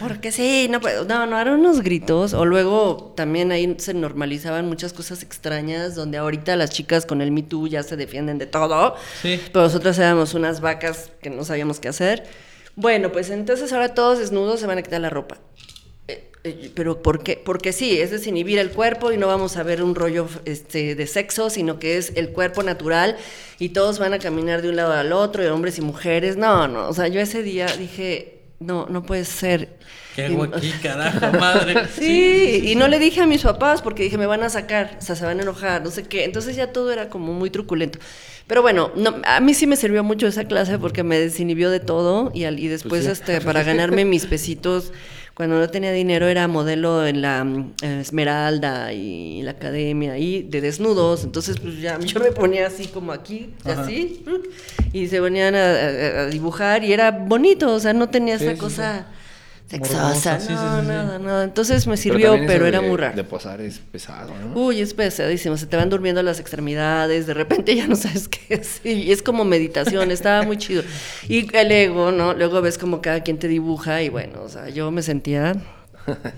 Porque 0.00 0.32
sí, 0.32 0.68
no 0.70 0.80
puedo. 0.80 1.06
No, 1.06 1.24
no, 1.24 1.40
eran 1.40 1.60
unos 1.60 1.80
gritos. 1.80 2.34
O 2.34 2.44
luego 2.44 3.14
también 3.16 3.52
ahí 3.52 3.74
se 3.78 3.94
normalizaban 3.94 4.68
muchas 4.68 4.92
cosas 4.92 5.22
extrañas, 5.22 5.94
donde 5.94 6.18
ahorita 6.18 6.56
las 6.56 6.68
chicas 6.68 7.06
con 7.06 7.22
el 7.22 7.30
Me 7.30 7.42
Too 7.42 7.68
ya 7.68 7.82
se 7.82 7.96
defienden 7.96 8.36
de 8.36 8.44
todo. 8.44 8.96
Sí. 9.22 9.40
Pero 9.50 9.64
nosotros 9.64 9.98
éramos 9.98 10.34
unas 10.34 10.60
vacas 10.60 11.10
que 11.22 11.30
no 11.30 11.42
sabíamos 11.42 11.80
qué 11.80 11.88
hacer. 11.88 12.24
Bueno, 12.76 13.10
pues 13.10 13.30
entonces 13.30 13.72
ahora 13.72 13.94
todos 13.94 14.18
desnudos 14.18 14.60
se 14.60 14.66
van 14.66 14.76
a 14.76 14.82
quitar 14.82 15.00
la 15.00 15.08
ropa. 15.08 15.38
Eh, 16.08 16.30
eh, 16.44 16.70
pero 16.74 17.02
¿por 17.02 17.22
qué? 17.22 17.40
Porque 17.42 17.72
sí, 17.72 17.98
es 17.98 18.10
desinhibir 18.10 18.58
el 18.58 18.70
cuerpo 18.70 19.12
y 19.12 19.16
no 19.16 19.26
vamos 19.26 19.56
a 19.56 19.62
ver 19.62 19.82
un 19.82 19.94
rollo 19.94 20.28
este, 20.44 20.94
de 20.94 21.06
sexo, 21.06 21.48
sino 21.48 21.78
que 21.78 21.96
es 21.96 22.12
el 22.16 22.30
cuerpo 22.30 22.62
natural 22.62 23.16
y 23.58 23.70
todos 23.70 23.98
van 23.98 24.12
a 24.12 24.18
caminar 24.18 24.60
de 24.60 24.68
un 24.68 24.76
lado 24.76 24.92
al 24.92 25.12
otro, 25.12 25.42
y 25.42 25.46
hombres 25.46 25.78
y 25.78 25.80
mujeres. 25.80 26.36
No, 26.36 26.68
no, 26.68 26.86
o 26.86 26.92
sea, 26.92 27.08
yo 27.08 27.18
ese 27.20 27.42
día 27.42 27.66
dije, 27.66 28.35
no, 28.58 28.86
no 28.86 29.02
puede 29.02 29.24
ser. 29.24 29.76
¿Qué 30.14 30.26
hago 30.26 30.44
aquí, 30.44 30.70
carajo, 30.82 31.32
madre? 31.38 31.86
sí, 31.88 32.62
y 32.64 32.74
no 32.74 32.88
le 32.88 32.98
dije 32.98 33.20
a 33.20 33.26
mis 33.26 33.42
papás 33.42 33.82
porque 33.82 34.02
dije, 34.02 34.16
me 34.16 34.26
van 34.26 34.42
a 34.42 34.48
sacar, 34.48 34.96
o 34.98 35.02
sea, 35.02 35.14
se 35.14 35.24
van 35.24 35.38
a 35.40 35.42
enojar, 35.42 35.82
no 35.82 35.90
sé 35.90 36.04
qué. 36.04 36.24
Entonces 36.24 36.56
ya 36.56 36.72
todo 36.72 36.92
era 36.92 37.08
como 37.08 37.32
muy 37.32 37.50
truculento. 37.50 37.98
Pero 38.46 38.62
bueno, 38.62 38.92
no, 38.94 39.16
a 39.24 39.40
mí 39.40 39.54
sí 39.54 39.66
me 39.66 39.76
sirvió 39.76 40.04
mucho 40.04 40.26
esa 40.26 40.44
clase 40.44 40.78
porque 40.78 41.02
me 41.02 41.18
desinhibió 41.18 41.68
de 41.68 41.80
todo 41.80 42.30
y, 42.32 42.44
al, 42.44 42.60
y 42.60 42.68
después 42.68 43.04
pues 43.04 43.18
este, 43.18 43.40
para 43.40 43.64
ganarme 43.64 44.04
mis 44.04 44.26
pesitos, 44.26 44.92
cuando 45.36 45.58
no 45.58 45.68
tenía 45.68 45.92
dinero 45.92 46.28
era 46.28 46.48
modelo 46.48 47.06
en 47.06 47.20
la 47.20 47.46
eh, 47.82 47.98
Esmeralda 48.00 48.94
y 48.94 49.42
la 49.42 49.50
academia 49.50 50.16
y 50.16 50.42
de 50.42 50.62
desnudos, 50.62 51.24
entonces 51.24 51.60
pues 51.60 51.78
ya 51.78 51.98
yo 51.98 52.20
me 52.20 52.32
ponía 52.32 52.66
así 52.66 52.86
como 52.86 53.12
aquí, 53.12 53.52
así, 53.64 54.24
y 54.94 55.08
se 55.08 55.20
venían 55.20 55.54
a, 55.54 56.26
dibujar 56.28 56.84
y 56.84 56.92
era 56.94 57.10
bonito, 57.10 57.74
o 57.74 57.78
sea, 57.78 57.92
no 57.92 58.08
tenía 58.08 58.36
esa 58.36 58.56
cosa 58.56 59.08
sexosa, 59.68 60.38
no, 60.48 60.82
nada, 60.82 61.18
nada. 61.18 61.44
Entonces 61.44 61.86
me 61.86 61.96
sirvió, 61.96 62.36
pero, 62.46 62.66
era 62.66 62.80
muy 62.80 62.96
raro. 62.96 63.16
De 63.16 63.24
posar 63.24 63.60
es 63.60 63.78
pesado, 63.78 64.32
¿no? 64.38 64.60
Uy, 64.60 64.80
es 64.80 64.94
pesadísimo, 64.94 65.56
se 65.56 65.66
te 65.66 65.76
van 65.76 65.90
durmiendo 65.90 66.22
las 66.22 66.38
extremidades, 66.38 67.26
de 67.26 67.34
repente 67.34 67.74
ya 67.74 67.86
no 67.86 67.96
sabes 67.96 68.28
qué 68.28 68.54
es, 68.54 68.80
y 68.84 69.10
es 69.10 69.22
como 69.22 69.44
meditación, 69.44 70.10
estaba 70.10 70.42
muy 70.42 70.56
chido. 70.56 70.82
Y 71.28 71.54
el 71.56 71.72
ego, 71.72 72.12
¿no? 72.12 72.34
Luego 72.34 72.62
ves 72.62 72.78
como 72.78 73.00
cada 73.00 73.22
quien 73.22 73.38
te 73.38 73.48
dibuja 73.48 74.02
y 74.02 74.08
bueno, 74.08 74.42
o 74.42 74.48
sea, 74.48 74.68
yo 74.68 74.90
me 74.90 75.02
sentía 75.02 75.54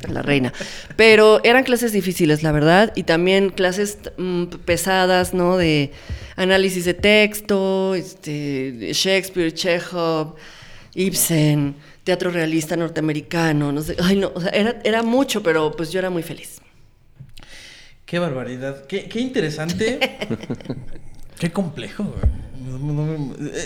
la 0.09 0.23
reina. 0.23 0.53
Pero 0.97 1.41
eran 1.45 1.65
clases 1.65 1.93
difíciles, 1.93 2.43
la 2.43 2.53
verdad, 2.53 2.93
y 2.97 3.03
también 3.03 3.51
clases 3.51 3.99
mm, 4.17 4.45
pesadas, 4.65 5.35
¿no? 5.35 5.57
De 5.57 5.93
análisis 6.37 6.85
de 6.85 6.95
texto, 6.95 7.95
este, 7.95 8.93
Shakespeare, 8.93 9.53
Chekhov, 9.53 10.37
Ibsen 10.95 11.77
teatro 12.09 12.31
realista 12.31 12.75
norteamericano, 12.75 13.71
no 13.71 13.83
sé, 13.83 13.95
ay 14.01 14.17
no, 14.17 14.33
o 14.35 14.41
sea, 14.41 14.49
era, 14.49 14.81
era 14.83 15.03
mucho, 15.03 15.43
pero 15.43 15.73
pues 15.73 15.93
yo 15.93 15.99
era 15.99 16.09
muy 16.09 16.23
feliz. 16.23 16.63
Qué 18.07 18.19
barbaridad, 18.19 18.87
qué, 18.87 19.11
qué 19.11 19.21
interesante, 19.21 19.99
qué 21.39 21.53
complejo, 21.53 22.11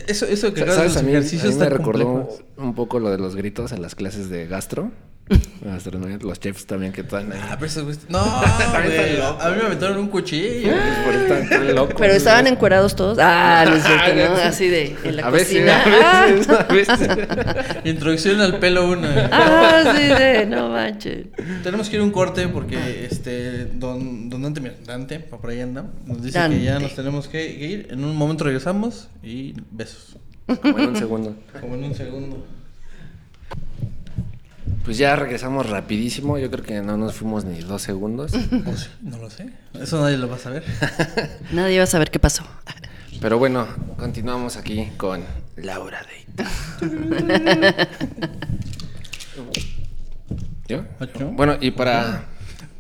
Eso, 0.08 0.26
eso 0.26 0.52
que 0.52 0.66
¿Sabes? 0.66 0.96
A 0.96 1.02
mí, 1.04 1.12
me 1.12 1.68
recordó 1.68 2.30
un 2.56 2.74
poco 2.74 2.98
lo 2.98 3.12
de 3.12 3.18
los 3.18 3.36
gritos 3.36 3.70
en 3.70 3.80
las 3.80 3.94
clases 3.94 4.28
de 4.28 4.48
gastro. 4.48 4.90
Los 6.22 6.40
chefs 6.40 6.66
también 6.66 6.92
que 6.92 7.02
están 7.02 7.32
ahí. 7.32 7.38
Ah, 7.42 7.56
pero 7.58 7.66
eso, 7.66 7.86
No, 8.08 8.18
A 8.20 9.50
mí 9.50 9.62
me 9.62 9.68
metieron 9.70 9.98
un 9.98 10.08
cuchillo. 10.08 10.72
Pues, 11.04 11.88
pero 11.98 12.12
estaban 12.12 12.46
encuerados 12.46 12.96
todos. 12.96 13.18
Ah, 13.20 13.64
no 13.66 13.76
es 13.76 13.84
cierto, 13.84 14.14
¿no? 14.14 14.36
Así 14.42 14.68
de 14.68 14.96
en 15.04 15.16
la 15.16 15.30
cocina. 15.30 15.82
a 15.82 16.72
veces, 16.72 17.08
Introducción 17.84 18.40
al 18.40 18.58
pelo 18.58 18.88
uno. 18.88 19.08
Ah, 19.30 19.94
sí, 19.96 20.06
de, 20.06 20.46
no 20.46 20.68
manches. 20.68 21.26
Tenemos 21.62 21.88
que 21.88 21.96
ir 21.96 22.02
a 22.02 22.04
un 22.04 22.10
corte 22.10 22.48
porque 22.48 23.06
este 23.10 23.66
don, 23.66 24.28
don 24.28 24.42
Dante, 24.42 24.60
mira, 24.60 24.74
Dante, 24.84 25.20
por 25.20 25.48
ahí 25.48 25.60
anda, 25.60 25.86
nos 26.06 26.22
dice 26.22 26.40
que 26.48 26.62
ya 26.62 26.78
nos 26.78 26.94
tenemos 26.94 27.28
que 27.28 27.50
ir. 27.50 27.88
En 27.90 28.04
un 28.04 28.16
momento 28.16 28.44
regresamos 28.44 29.08
y 29.22 29.54
besos. 29.70 30.16
Como 30.60 30.78
en 30.78 30.88
un 30.90 30.96
segundo. 30.96 31.36
Como 31.60 31.74
en 31.74 31.84
un 31.84 31.94
segundo. 31.94 32.44
Pues 34.84 34.98
ya 34.98 35.14
regresamos 35.16 35.68
rapidísimo. 35.70 36.38
Yo 36.38 36.50
creo 36.50 36.64
que 36.64 36.80
no 36.80 36.96
nos 36.96 37.14
fuimos 37.14 37.44
ni 37.44 37.60
dos 37.60 37.82
segundos. 37.82 38.32
Pues 38.64 38.90
no 39.00 39.18
lo 39.18 39.30
sé. 39.30 39.50
Eso 39.80 40.00
nadie 40.00 40.16
lo 40.18 40.28
va 40.28 40.36
a 40.36 40.38
saber. 40.38 40.64
nadie 41.52 41.78
va 41.78 41.84
a 41.84 41.86
saber 41.86 42.10
qué 42.10 42.18
pasó. 42.18 42.44
Pero 43.20 43.38
bueno, 43.38 43.66
continuamos 43.96 44.56
aquí 44.56 44.88
con 44.96 45.22
Laura 45.56 46.00
Date. 46.02 46.50
¿Yo? 50.68 50.84
Bueno, 51.32 51.56
y 51.60 51.70
para 51.72 52.24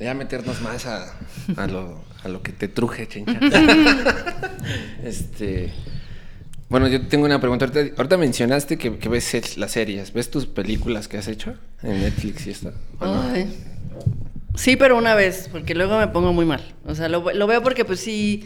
ya 0.00 0.14
meternos 0.14 0.60
más 0.62 0.86
a, 0.86 1.14
a, 1.56 1.66
lo, 1.66 2.02
a 2.24 2.28
lo 2.28 2.42
que 2.42 2.52
te 2.52 2.68
truje, 2.68 3.06
chencha. 3.08 3.38
este. 5.04 5.72
Bueno, 6.72 6.88
yo 6.88 7.06
tengo 7.06 7.26
una 7.26 7.38
pregunta. 7.38 7.66
Ahorita, 7.98 8.16
mencionaste 8.16 8.78
que, 8.78 8.88
ves 8.88 9.58
las 9.58 9.72
series. 9.72 10.14
¿Ves 10.14 10.30
tus 10.30 10.46
películas 10.46 11.06
que 11.06 11.18
has 11.18 11.28
hecho 11.28 11.54
en 11.82 12.00
Netflix 12.00 12.46
y 12.46 12.50
esto? 12.50 12.72
Sí, 14.54 14.76
pero 14.76 14.96
una 14.96 15.14
vez, 15.14 15.50
porque 15.52 15.74
luego 15.74 15.98
me 15.98 16.08
pongo 16.08 16.32
muy 16.32 16.46
mal. 16.46 16.64
O 16.86 16.94
sea, 16.94 17.10
lo, 17.10 17.22
veo 17.22 17.62
porque 17.62 17.84
pues 17.84 18.00
sí, 18.00 18.44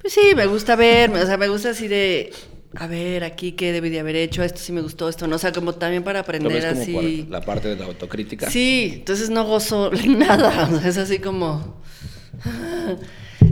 pues 0.00 0.14
sí, 0.14 0.34
me 0.34 0.46
gusta 0.46 0.76
ver, 0.76 1.10
o 1.10 1.26
sea, 1.26 1.36
me 1.36 1.48
gusta 1.48 1.70
así 1.70 1.88
de, 1.88 2.32
a 2.74 2.86
ver, 2.86 3.22
aquí 3.22 3.52
qué 3.52 3.70
debí 3.70 3.90
de 3.90 4.00
haber 4.00 4.16
hecho, 4.16 4.42
esto 4.42 4.58
sí 4.58 4.72
me 4.72 4.80
gustó, 4.80 5.10
esto 5.10 5.26
no, 5.26 5.36
o 5.36 5.38
sea, 5.38 5.52
como 5.52 5.74
también 5.74 6.04
para 6.04 6.20
aprender 6.20 6.64
así. 6.64 7.26
la 7.28 7.42
parte 7.42 7.68
de 7.68 7.76
la 7.76 7.84
autocrítica. 7.84 8.48
Sí, 8.50 8.92
entonces 8.94 9.28
no 9.28 9.44
gozo 9.44 9.90
nada, 10.08 10.70
es 10.86 10.96
así 10.96 11.18
como... 11.18 11.82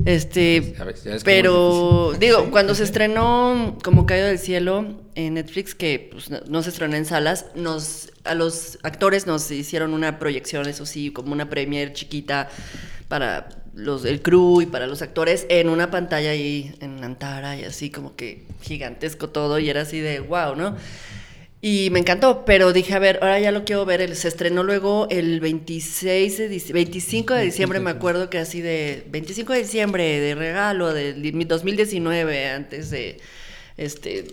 Este, 0.06 0.74
pero 1.24 2.12
digo, 2.18 2.50
cuando 2.50 2.74
se 2.74 2.84
estrenó 2.84 3.78
como 3.84 4.06
Caído 4.06 4.26
del 4.26 4.38
Cielo 4.38 5.00
en 5.14 5.34
Netflix, 5.34 5.74
que 5.74 6.08
pues, 6.12 6.30
no, 6.30 6.62
se 6.62 6.70
estrenó 6.70 6.96
en 6.96 7.04
salas, 7.04 7.46
nos 7.54 8.10
a 8.24 8.34
los 8.34 8.78
actores 8.82 9.26
nos 9.26 9.50
hicieron 9.50 9.94
una 9.94 10.18
proyección, 10.18 10.68
eso 10.68 10.86
sí, 10.86 11.10
como 11.10 11.32
una 11.32 11.48
premier 11.48 11.92
chiquita 11.92 12.48
para 13.08 13.48
los 13.74 14.04
el 14.04 14.20
crew 14.20 14.62
y 14.62 14.66
para 14.66 14.86
los 14.86 15.00
actores 15.02 15.46
en 15.48 15.68
una 15.68 15.90
pantalla 15.90 16.30
ahí 16.30 16.74
en 16.80 17.02
Antara 17.04 17.56
y 17.56 17.64
así 17.64 17.90
como 17.90 18.16
que 18.16 18.44
gigantesco 18.62 19.30
todo 19.30 19.58
y 19.58 19.70
era 19.70 19.82
así 19.82 20.00
de 20.00 20.20
wow, 20.20 20.56
¿no? 20.56 20.76
Y 21.62 21.90
me 21.90 21.98
encantó, 21.98 22.46
pero 22.46 22.72
dije, 22.72 22.94
a 22.94 22.98
ver, 22.98 23.18
ahora 23.20 23.38
ya 23.38 23.52
lo 23.52 23.64
quiero 23.64 23.84
ver. 23.84 24.16
Se 24.16 24.28
estrenó 24.28 24.62
luego 24.62 25.06
el 25.10 25.40
26 25.40 26.38
de 26.38 26.72
25 26.72 27.34
de 27.34 27.44
diciembre, 27.44 27.80
me 27.80 27.90
acuerdo 27.90 28.30
que 28.30 28.38
así 28.38 28.62
de 28.62 29.04
25 29.10 29.52
de 29.52 29.58
diciembre 29.58 30.20
de 30.20 30.34
regalo 30.34 30.94
de 30.94 31.12
2019, 31.12 32.48
antes 32.48 32.90
de, 32.90 33.18
este, 33.76 34.24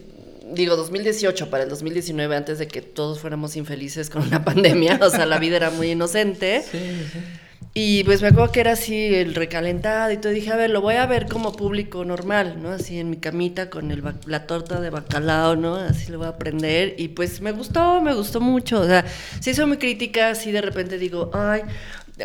digo 0.53 0.77
2018 0.77 1.49
para 1.49 1.63
el 1.63 1.69
2019, 1.69 2.33
antes 2.33 2.59
de 2.59 2.67
que 2.67 2.81
todos 2.81 3.19
fuéramos 3.19 3.57
infelices 3.57 4.09
con 4.09 4.23
una 4.23 4.45
pandemia. 4.45 4.97
O 5.01 5.09
sea, 5.09 5.25
la 5.25 5.37
vida 5.37 5.57
era 5.57 5.69
muy 5.69 5.91
inocente. 5.91 6.63
Sí, 6.71 6.77
sí. 7.11 7.19
Y 7.79 8.03
pues 8.05 8.23
me 8.23 8.29
acuerdo 8.29 8.51
que 8.51 8.59
era 8.59 8.71
así 8.71 9.13
el 9.13 9.35
recalentado 9.35 10.11
y 10.11 10.17
todo. 10.17 10.31
Dije, 10.31 10.51
a 10.51 10.55
ver, 10.55 10.71
lo 10.71 10.81
voy 10.81 10.95
a 10.95 11.05
ver 11.05 11.27
como 11.27 11.51
público 11.55 12.03
normal, 12.05 12.59
¿no? 12.59 12.71
Así 12.71 12.97
en 12.97 13.11
mi 13.11 13.17
camita 13.17 13.69
con 13.69 13.91
el 13.91 14.03
la 14.25 14.47
torta 14.47 14.81
de 14.81 14.89
bacalao, 14.89 15.55
¿no? 15.55 15.75
Así 15.75 16.11
lo 16.11 16.17
voy 16.17 16.25
a 16.25 16.31
aprender. 16.31 16.95
Y 16.97 17.09
pues 17.09 17.39
me 17.39 17.51
gustó, 17.51 18.01
me 18.01 18.15
gustó 18.15 18.41
mucho. 18.41 18.81
O 18.81 18.87
sea, 18.87 19.05
sí 19.41 19.53
soy 19.53 19.67
muy 19.67 19.77
crítica, 19.77 20.33
sí 20.33 20.51
de 20.51 20.61
repente 20.63 20.97
digo, 20.97 21.29
ay, 21.35 21.61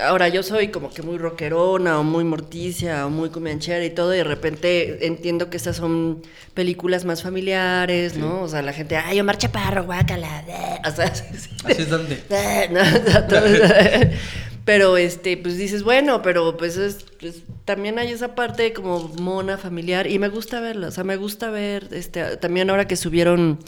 Ahora 0.01 0.29
yo 0.29 0.43
soy 0.43 0.69
como 0.69 0.91
que 0.91 1.03
muy 1.03 1.19
rockerona 1.19 1.99
o 1.99 2.03
muy 2.03 2.25
morticia 2.25 3.07
o 3.07 3.11
muy 3.11 3.29
comianchera 3.29 3.85
y 3.85 3.91
todo 3.91 4.15
y 4.15 4.19
de 4.19 4.25
repente 4.25 5.07
entiendo 5.07 5.51
que 5.51 5.59
estas 5.59 5.77
son 5.77 6.23
películas 6.55 7.05
más 7.05 7.23
familiares, 7.23 8.17
¿no? 8.17 8.43
O 8.43 8.49
sea, 8.49 8.63
la 8.63 8.73
gente, 8.73 8.97
ay, 8.97 9.21
Omar 9.21 9.37
Chaparro, 9.37 9.85
guácala. 9.85 10.45
O 10.87 10.91
sea, 10.91 11.07
Así 11.07 11.83
es 11.83 11.91
donde. 11.91 12.23
pero 14.65 14.97
este, 14.97 15.37
pues 15.37 15.59
dices, 15.59 15.83
bueno, 15.83 16.23
pero 16.23 16.57
pues, 16.57 16.77
es, 16.77 17.05
pues, 17.21 17.43
también 17.65 17.99
hay 17.99 18.13
esa 18.13 18.35
parte 18.35 18.73
como 18.73 19.09
mona 19.21 19.59
familiar 19.59 20.07
y 20.07 20.19
me 20.19 20.29
gusta 20.29 20.61
verla, 20.61 20.89
o 20.89 20.91
sea, 20.91 21.05
me 21.05 21.17
gusta 21.17 21.51
ver, 21.51 21.89
este, 21.93 22.37
también 22.37 22.71
ahora 22.71 22.87
que 22.87 22.97
subieron 22.97 23.59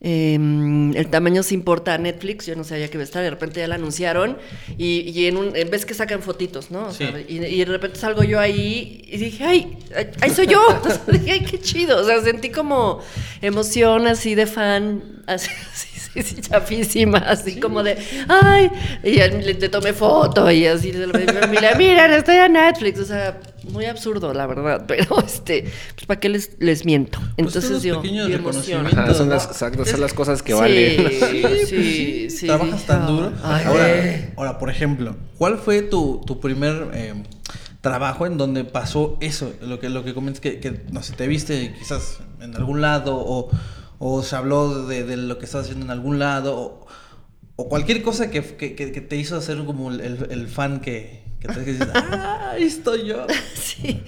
Em, 0.00 0.94
el 0.94 1.08
tamaño 1.08 1.42
se 1.42 1.54
importa 1.54 1.94
a 1.94 1.98
Netflix, 1.98 2.46
yo 2.46 2.54
no 2.54 2.62
sabía 2.62 2.86
que 2.88 2.96
iba 2.96 3.02
a 3.02 3.04
estar, 3.04 3.20
de 3.20 3.30
repente 3.30 3.58
ya 3.58 3.66
la 3.66 3.74
anunciaron 3.74 4.38
y, 4.76 5.26
en, 5.26 5.36
un, 5.36 5.52
vez 5.52 5.84
que 5.84 5.92
sacan 5.92 6.22
fotitos, 6.22 6.70
¿no? 6.70 6.88
y, 7.26 7.38
de 7.38 7.64
repente 7.64 7.98
salgo 7.98 8.22
yo 8.22 8.38
ahí 8.38 9.04
y 9.08 9.16
dije, 9.16 9.44
ay, 9.44 9.76
ahí 10.20 10.30
soy 10.30 10.46
yo. 10.46 10.60
dije, 11.12 11.32
ay, 11.32 11.44
qué 11.44 11.58
chido. 11.60 12.00
O 12.00 12.04
sea, 12.04 12.22
sentí 12.22 12.50
como 12.50 13.00
emoción 13.42 14.06
así 14.06 14.36
de 14.36 14.46
fan, 14.46 15.22
así, 15.26 15.50
así, 15.72 15.97
así 16.20 16.40
chafísima, 16.40 17.18
así 17.18 17.60
como 17.60 17.82
de, 17.82 17.96
ay, 18.28 18.70
y 19.02 19.16
le, 19.16 19.54
tomé 19.68 19.92
foto 19.92 20.50
y 20.50 20.66
así, 20.66 20.92
mira, 21.50 21.74
miren, 21.76 22.12
estoy 22.12 22.36
en 22.36 22.52
Netflix, 22.52 23.00
o 23.00 23.04
sea 23.04 23.40
muy 23.70 23.86
absurdo, 23.86 24.32
la 24.32 24.46
verdad, 24.46 24.84
pero 24.86 25.18
este, 25.24 25.70
pues 25.94 26.06
para 26.06 26.20
qué 26.20 26.28
les, 26.28 26.52
les 26.58 26.84
miento. 26.84 27.18
Pues 27.36 27.54
Entonces 27.56 27.82
yo, 27.82 28.02
emoción. 28.02 28.86
son 29.14 29.28
las, 29.28 29.56
son 29.56 30.00
las 30.00 30.14
cosas 30.14 30.42
que 30.42 30.54
valen. 30.54 31.10
Sí, 31.66 32.30
sí, 32.30 32.46
Trabajas 32.46 32.84
tan 32.84 33.06
duro. 33.06 33.32
ahora, 33.42 34.32
ahora, 34.36 34.58
por 34.58 34.70
ejemplo, 34.70 35.16
¿cuál 35.36 35.58
fue 35.58 35.82
tu, 35.82 36.22
tu 36.26 36.40
primer 36.40 36.90
eh, 36.94 37.14
trabajo 37.80 38.26
en 38.26 38.38
donde 38.38 38.64
pasó 38.64 39.16
eso? 39.20 39.52
Lo 39.60 39.78
que, 39.78 39.88
lo 39.88 40.04
que 40.04 40.14
comentas 40.14 40.40
que, 40.40 40.60
que, 40.60 40.82
no 40.90 41.02
sé, 41.02 41.14
te 41.14 41.26
viste 41.26 41.74
quizás 41.78 42.18
en 42.40 42.54
algún 42.56 42.80
lado 42.80 43.16
o, 43.16 43.50
o 43.98 44.22
se 44.22 44.36
habló 44.36 44.86
de, 44.86 45.04
de, 45.04 45.16
lo 45.16 45.38
que 45.38 45.44
estás 45.44 45.64
haciendo 45.64 45.84
en 45.84 45.90
algún 45.90 46.18
lado 46.18 46.56
o, 46.56 46.86
o 47.56 47.68
cualquier 47.68 48.02
cosa 48.02 48.30
que, 48.30 48.42
que, 48.42 48.74
que, 48.74 49.00
te 49.00 49.16
hizo 49.16 49.36
hacer 49.36 49.64
como 49.64 49.90
el, 49.90 50.00
el 50.00 50.48
fan 50.48 50.80
que, 50.80 51.24
que 51.40 51.48
te 51.48 51.64
dices, 51.64 51.88
ah, 51.94 52.50
ahí 52.54 52.64
estoy 52.64 53.06
yo. 53.06 53.26
sí, 53.54 54.02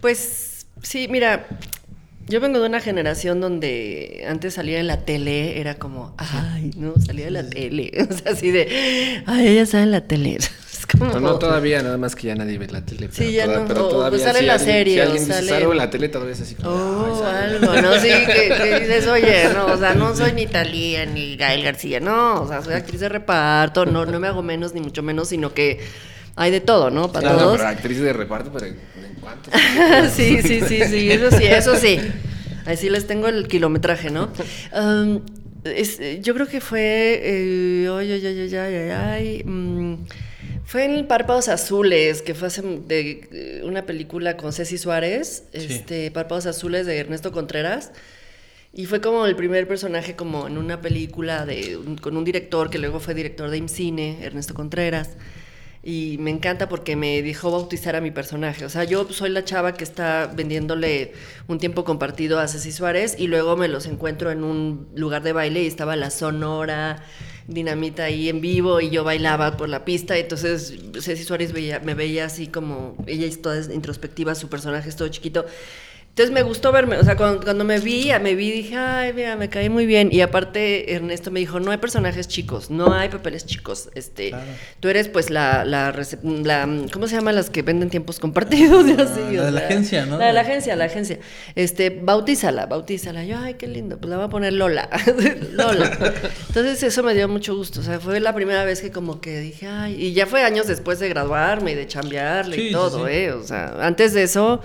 pues 0.00 0.66
sí, 0.82 1.08
mira, 1.08 1.46
yo 2.28 2.40
vengo 2.40 2.60
de 2.60 2.66
una 2.66 2.80
generación 2.80 3.40
donde 3.40 4.24
antes 4.28 4.54
salía 4.54 4.78
en 4.80 4.86
la 4.86 5.04
tele, 5.04 5.60
era 5.60 5.76
como, 5.78 6.14
ay, 6.18 6.72
no, 6.76 6.94
salía 7.00 7.26
de 7.26 7.30
la 7.30 7.48
tele. 7.48 7.90
O 8.10 8.12
sea, 8.12 8.32
así 8.32 8.50
de, 8.50 9.22
ay, 9.26 9.48
ella 9.48 9.66
sale 9.66 9.84
en 9.84 9.90
la 9.92 10.02
tele. 10.02 10.38
Es 10.88 10.94
como... 10.94 11.20
No, 11.20 11.38
todavía, 11.38 11.82
nada 11.82 11.98
más 11.98 12.16
que 12.16 12.28
ya 12.28 12.34
nadie 12.34 12.56
ve 12.58 12.66
la 12.68 12.80
tele. 12.80 13.08
sí, 13.12 13.32
ya 13.32 13.46
no, 13.46 13.66
pero 13.66 13.88
todavía, 13.88 14.18
sale 14.18 14.40
en 14.40 14.46
la 14.46 14.58
serie. 14.58 14.94
Si 14.94 15.00
alguien 15.00 15.26
sale... 15.26 15.42
dice 15.42 15.54
algo 15.56 15.72
en 15.72 15.78
la 15.78 15.90
tele, 15.90 16.08
todavía 16.08 16.34
es 16.34 16.40
así 16.40 16.54
como. 16.54 16.70
Oh, 16.70 17.24
algo, 17.24 17.80
¿no? 17.80 17.94
Sí, 18.00 18.08
que, 18.26 18.80
dices, 18.80 19.06
oye, 19.06 19.48
no, 19.52 19.66
o 19.66 19.76
sea, 19.76 19.94
no 19.94 20.16
soy 20.16 20.32
ni 20.32 20.46
Talía 20.46 21.04
ni 21.06 21.36
Gael 21.36 21.62
García, 21.62 22.00
no, 22.00 22.42
o 22.42 22.48
sea, 22.48 22.62
soy 22.62 22.74
actriz 22.74 23.00
de 23.00 23.08
reparto, 23.08 23.84
no, 23.86 24.06
no 24.06 24.18
me 24.18 24.28
hago 24.28 24.42
menos 24.42 24.74
ni 24.74 24.80
mucho 24.80 25.02
menos, 25.02 25.28
sino 25.28 25.52
que 25.52 25.80
hay 26.36 26.50
de 26.50 26.60
todo, 26.60 26.90
¿no? 26.90 27.12
Para 27.12 27.28
claro, 27.28 27.38
todos. 27.38 27.56
Pero 27.58 27.68
actrices 27.68 28.02
de 28.04 28.12
reparto, 28.12 28.50
pero 28.52 28.66
¿en 28.66 28.76
cuánto? 29.20 29.50
sí, 30.14 30.40
sí, 30.40 30.60
sí, 30.60 30.82
sí, 30.84 31.10
eso 31.10 31.36
sí, 31.36 31.44
eso 31.44 31.76
sí. 31.76 32.00
Ahí 32.64 32.76
sí 32.76 32.88
les 32.88 33.06
tengo 33.06 33.28
el 33.28 33.48
kilometraje, 33.48 34.10
¿no? 34.10 34.30
Um, 34.72 35.20
yo 36.22 36.34
creo 36.34 36.46
que 36.46 36.60
fue. 36.60 37.20
Eh, 37.22 37.88
ay, 37.90 38.12
ay, 38.12 38.26
ay, 38.26 38.54
ay, 38.54 38.90
ay, 38.90 39.44
mm, 39.44 39.94
fue 40.68 40.84
en 40.84 41.06
Párpados 41.08 41.48
Azules, 41.48 42.20
que 42.20 42.34
fue 42.34 42.48
hace 42.48 42.60
de, 42.60 43.26
eh, 43.32 43.62
una 43.64 43.86
película 43.86 44.36
con 44.36 44.52
Ceci 44.52 44.76
Suárez, 44.76 45.44
este, 45.54 46.10
Párpados 46.10 46.44
Azules 46.44 46.84
de 46.84 46.98
Ernesto 46.98 47.32
Contreras. 47.32 47.90
Y 48.74 48.84
fue 48.84 49.00
como 49.00 49.24
el 49.24 49.34
primer 49.34 49.66
personaje 49.66 50.14
como 50.14 50.46
en 50.46 50.58
una 50.58 50.82
película 50.82 51.46
de, 51.46 51.78
con 52.02 52.18
un 52.18 52.24
director 52.24 52.68
que 52.68 52.76
luego 52.76 53.00
fue 53.00 53.14
director 53.14 53.48
de 53.48 53.56
IMCINE, 53.56 54.18
Ernesto 54.22 54.52
Contreras 54.52 55.16
y 55.82 56.16
me 56.18 56.30
encanta 56.30 56.68
porque 56.68 56.96
me 56.96 57.22
dejó 57.22 57.50
bautizar 57.50 57.94
a 57.96 58.00
mi 58.00 58.10
personaje. 58.10 58.64
O 58.64 58.68
sea, 58.68 58.84
yo 58.84 59.10
soy 59.10 59.30
la 59.30 59.44
chava 59.44 59.74
que 59.74 59.84
está 59.84 60.26
vendiéndole 60.34 61.12
un 61.46 61.58
tiempo 61.58 61.84
compartido 61.84 62.40
a 62.40 62.48
Ceci 62.48 62.72
Suárez 62.72 63.14
y 63.18 63.26
luego 63.28 63.56
me 63.56 63.68
los 63.68 63.86
encuentro 63.86 64.30
en 64.30 64.44
un 64.44 64.88
lugar 64.94 65.22
de 65.22 65.32
baile 65.32 65.62
y 65.62 65.66
estaba 65.66 65.96
la 65.96 66.10
Sonora, 66.10 67.02
Dinamita 67.46 68.04
ahí 68.04 68.28
en 68.28 68.42
vivo 68.42 68.80
y 68.80 68.90
yo 68.90 69.04
bailaba 69.04 69.56
por 69.56 69.68
la 69.68 69.84
pista. 69.84 70.18
Entonces 70.18 70.74
Ceci 71.00 71.24
Suárez 71.24 71.52
me 71.54 71.94
veía 71.94 72.26
así 72.26 72.48
como, 72.48 72.96
ella 73.06 73.26
es 73.26 73.40
toda 73.40 73.72
introspectiva, 73.72 74.34
su 74.34 74.48
personaje 74.48 74.88
es 74.88 74.96
todo 74.96 75.08
chiquito. 75.08 75.46
Entonces 76.18 76.34
me 76.34 76.42
gustó 76.42 76.72
verme, 76.72 76.96
o 76.96 77.04
sea, 77.04 77.16
cuando, 77.16 77.62
me 77.62 77.78
vi, 77.78 78.10
me 78.20 78.34
vi, 78.34 78.50
dije, 78.50 78.76
ay, 78.76 79.12
mira, 79.12 79.36
me 79.36 79.48
caí 79.48 79.68
muy 79.68 79.86
bien. 79.86 80.08
Y 80.10 80.20
aparte 80.20 80.92
Ernesto 80.92 81.30
me 81.30 81.38
dijo, 81.38 81.60
no 81.60 81.70
hay 81.70 81.78
personajes 81.78 82.26
chicos, 82.26 82.70
no 82.70 82.92
hay 82.92 83.08
papeles 83.08 83.46
chicos. 83.46 83.88
Este, 83.94 84.34
tú 84.80 84.88
eres 84.88 85.08
pues 85.08 85.30
la, 85.30 85.64
la, 85.64 85.94
¿cómo 86.92 87.06
se 87.06 87.14
llama 87.14 87.30
las 87.30 87.50
que 87.50 87.62
venden 87.62 87.88
tiempos 87.88 88.18
compartidos? 88.18 88.84
Ah, 88.98 89.02
así, 89.02 89.36
la 89.36 89.44
de 89.44 89.52
la 89.52 89.60
agencia, 89.60 90.06
¿no? 90.06 90.18
La 90.18 90.26
de 90.26 90.32
la 90.32 90.40
agencia, 90.40 90.74
la 90.74 90.86
agencia. 90.86 91.20
Este, 91.54 91.90
bautízala, 91.90 92.66
bautízala. 92.66 93.22
Yo, 93.22 93.38
ay, 93.38 93.54
qué 93.54 93.68
lindo, 93.68 93.98
pues 93.98 94.10
la 94.10 94.16
voy 94.16 94.26
a 94.26 94.28
poner 94.28 94.54
Lola. 94.54 94.90
Lola. 95.52 96.16
Entonces 96.48 96.82
eso 96.82 97.04
me 97.04 97.14
dio 97.14 97.28
mucho 97.28 97.54
gusto, 97.54 97.78
o 97.78 97.84
sea, 97.84 98.00
fue 98.00 98.18
la 98.18 98.34
primera 98.34 98.64
vez 98.64 98.80
que 98.80 98.90
como 98.90 99.20
que 99.20 99.38
dije, 99.38 99.68
ay, 99.68 99.94
y 100.06 100.14
ya 100.14 100.26
fue 100.26 100.42
años 100.42 100.66
después 100.66 100.98
de 100.98 101.08
graduarme 101.10 101.70
y 101.70 101.74
de 101.76 101.86
chambearle 101.86 102.56
y 102.56 102.72
todo, 102.72 103.06
¿eh? 103.06 103.30
O 103.30 103.44
sea, 103.44 103.76
antes 103.78 104.14
de 104.14 104.24
eso 104.24 104.60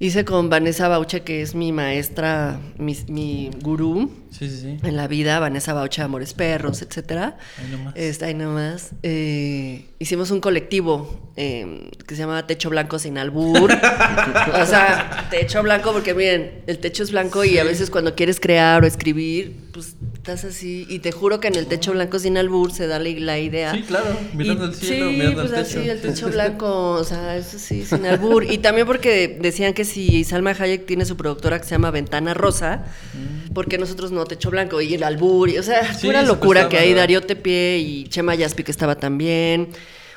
hice 0.00 0.24
con 0.24 0.48
Vanessa 0.48 0.88
Baucha, 0.88 1.20
que 1.20 1.42
es 1.42 1.54
mi 1.54 1.72
maestra, 1.72 2.58
mi, 2.78 2.96
mi 3.08 3.50
gurú 3.60 4.10
en 4.40 4.96
la 4.96 5.08
vida, 5.08 5.38
Vanessa 5.38 5.72
Baucha, 5.72 6.04
Amores 6.04 6.34
Perros, 6.34 6.82
etcétera. 6.82 7.36
Ahí 7.58 7.70
nomás. 7.70 7.96
Está 7.96 8.26
ahí 8.26 8.34
nomás. 8.34 8.90
Eh, 9.02 9.86
hicimos 9.98 10.30
un 10.30 10.40
colectivo 10.40 11.30
eh, 11.36 11.90
que 12.06 12.14
se 12.14 12.22
llama 12.22 12.46
Techo 12.46 12.70
Blanco 12.70 12.98
sin 12.98 13.18
albur. 13.18 13.70
o 14.62 14.66
sea, 14.66 15.28
techo 15.30 15.62
blanco 15.62 15.92
porque 15.92 16.14
miren, 16.14 16.62
el 16.66 16.78
techo 16.78 17.02
es 17.02 17.10
blanco 17.10 17.44
y 17.44 17.58
a 17.58 17.64
veces 17.64 17.90
cuando 17.90 18.14
quieres 18.14 18.40
crear 18.40 18.82
o 18.82 18.86
escribir, 18.86 19.56
pues 19.72 19.96
estás 20.14 20.44
así 20.44 20.86
y 20.88 20.98
te 20.98 21.12
juro 21.12 21.40
que 21.40 21.48
en 21.48 21.56
el 21.56 21.66
techo 21.66 21.92
blanco 21.92 22.18
sin 22.18 22.36
albur 22.36 22.72
se 22.72 22.86
da 22.86 22.98
la, 22.98 23.38
idea. 23.38 23.72
Sí, 23.72 23.82
claro, 23.82 24.16
mirando 24.34 24.66
el 24.66 24.74
cielo, 24.74 25.10
mirando 25.10 25.42
pues 25.42 25.52
el 25.52 25.64
techo. 25.64 25.82
Sí, 25.82 25.88
el 25.88 26.00
techo 26.00 26.28
blanco, 26.28 26.90
o 26.92 27.04
sea, 27.04 27.36
eso 27.36 27.58
sí, 27.58 27.84
sin 27.84 28.04
albur. 28.06 28.44
Y 28.44 28.58
también 28.58 28.86
porque 28.86 29.38
decían 29.40 29.72
que 29.72 29.84
si 29.84 30.24
Salma 30.24 30.50
Hayek 30.50 30.86
tiene 30.86 31.04
su 31.04 31.16
productora 31.16 31.58
que 31.58 31.64
se 31.64 31.70
llama 31.70 31.90
Ventana 31.90 32.34
Rosa, 32.34 32.84
mm. 33.14 33.39
Porque 33.54 33.78
nosotros 33.78 34.12
no 34.12 34.24
techo 34.24 34.50
blanco 34.50 34.80
y 34.80 34.94
el 34.94 35.02
albur, 35.02 35.48
y, 35.48 35.58
o 35.58 35.62
sea, 35.62 35.82
pura 36.00 36.22
locura 36.22 36.68
que 36.68 36.78
hay 36.78 36.94
Darío 36.94 37.22
Tepié 37.22 37.78
y 37.78 38.04
Chema 38.04 38.34
Yaspi 38.34 38.64
que 38.64 38.70
estaba 38.70 38.96
también. 38.96 39.68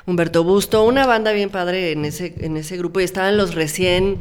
Humberto 0.06 0.44
Busto, 0.44 0.84
una 0.84 1.06
banda 1.06 1.32
bien 1.32 1.48
padre 1.48 1.92
en 1.92 2.04
ese, 2.04 2.34
en 2.38 2.58
ese 2.58 2.76
grupo 2.76 3.00
y 3.00 3.04
estaban 3.04 3.38
los 3.38 3.54
recién 3.54 4.18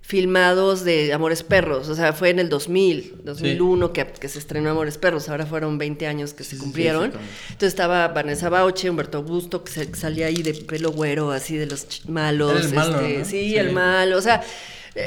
filmados 0.00 0.84
de 0.84 1.14
Amores 1.14 1.42
Perros, 1.42 1.88
o 1.88 1.94
sea, 1.94 2.12
fue 2.12 2.28
en 2.28 2.38
el 2.38 2.50
2000, 2.50 3.22
2001 3.24 3.92
que, 3.94 4.06
que, 4.06 4.28
se 4.28 4.38
estrenó 4.38 4.70
Amores 4.70 4.98
Perros, 4.98 5.30
ahora 5.30 5.46
fueron 5.46 5.78
20 5.78 6.06
años 6.06 6.34
que 6.34 6.44
se 6.44 6.58
cumplieron. 6.58 7.04
Entonces 7.04 7.68
estaba 7.68 8.08
Vanessa 8.08 8.50
Bauche, 8.50 8.90
Humberto 8.90 9.22
Busto, 9.22 9.64
que 9.64 9.72
salía 9.94 10.26
ahí 10.26 10.42
de 10.42 10.52
pelo 10.52 10.92
güero, 10.92 11.30
así 11.32 11.56
de 11.56 11.66
los 11.66 12.06
malos. 12.06 12.66
El 12.66 12.74
malo, 12.74 13.00
este, 13.00 13.24
sí, 13.24 13.56
el 13.56 13.72
malo, 13.72 14.18
o 14.18 14.20
sea, 14.20 14.42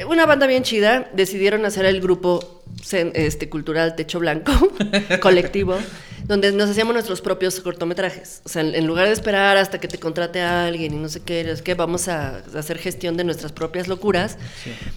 una 0.08 0.26
banda 0.26 0.47
bien 0.47 0.63
chida, 0.63 1.10
decidieron 1.13 1.65
hacer 1.65 1.86
el 1.86 2.02
grupo 2.02 2.58
este, 2.91 3.50
cultural 3.50 3.95
Techo 3.95 4.19
Blanco, 4.19 4.52
colectivo, 5.21 5.78
donde 6.26 6.52
nos 6.52 6.69
hacíamos 6.69 6.93
nuestros 6.93 7.21
propios 7.21 7.60
cortometrajes. 7.60 8.41
O 8.45 8.50
sea, 8.50 8.62
en, 8.62 8.86
lugar 8.86 9.08
de 9.08 9.13
esperar 9.13 9.58
hasta 9.58 9.80
que 9.80 9.88
te 9.88 9.97
contrate 9.97 10.41
a 10.41 10.65
alguien 10.65 10.93
y 10.93 10.97
no 10.97 11.10
sé 11.10 11.21
qué, 11.21 11.41
es 11.41 11.62
que 11.62 11.73
vamos 11.73 12.08
a, 12.08 12.43
hacer 12.56 12.78
gestión 12.78 13.17
de 13.17 13.23
nuestras 13.23 13.52
propias 13.52 13.88
locuras. 13.88 14.38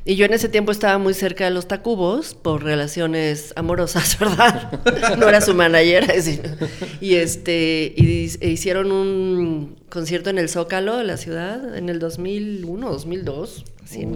Y 0.05 0.17
yo 0.17 0.27
en 0.27 0.33
ese 0.33 0.49
tiempo 0.49 0.73
estaba 0.73 0.99
muy 0.99 1.15
cerca 1.15 1.45
de 1.45 1.51
los 1.51 1.69
Tacubos 1.69 2.35
por 2.35 2.63
relaciones 2.63 3.53
amorosas, 3.57 4.19
¿verdad? 4.21 4.81
no 5.19 5.29
era 5.29 5.41
su 5.41 5.55
manager. 5.55 6.13
y 7.01 7.15
este 7.15 7.93
y, 7.97 8.31
e 8.41 8.49
hicieron 8.49 8.93
un 8.93 9.77
concierto 9.89 10.31
en 10.31 10.39
el 10.39 10.49
Zócalo 10.49 10.99
de 10.99 11.05
la 11.05 11.17
ciudad 11.17 11.77
en 11.77 11.89
el 11.89 11.99
2001, 11.99 12.91
2002. 12.91 13.65
Así, 13.85 14.07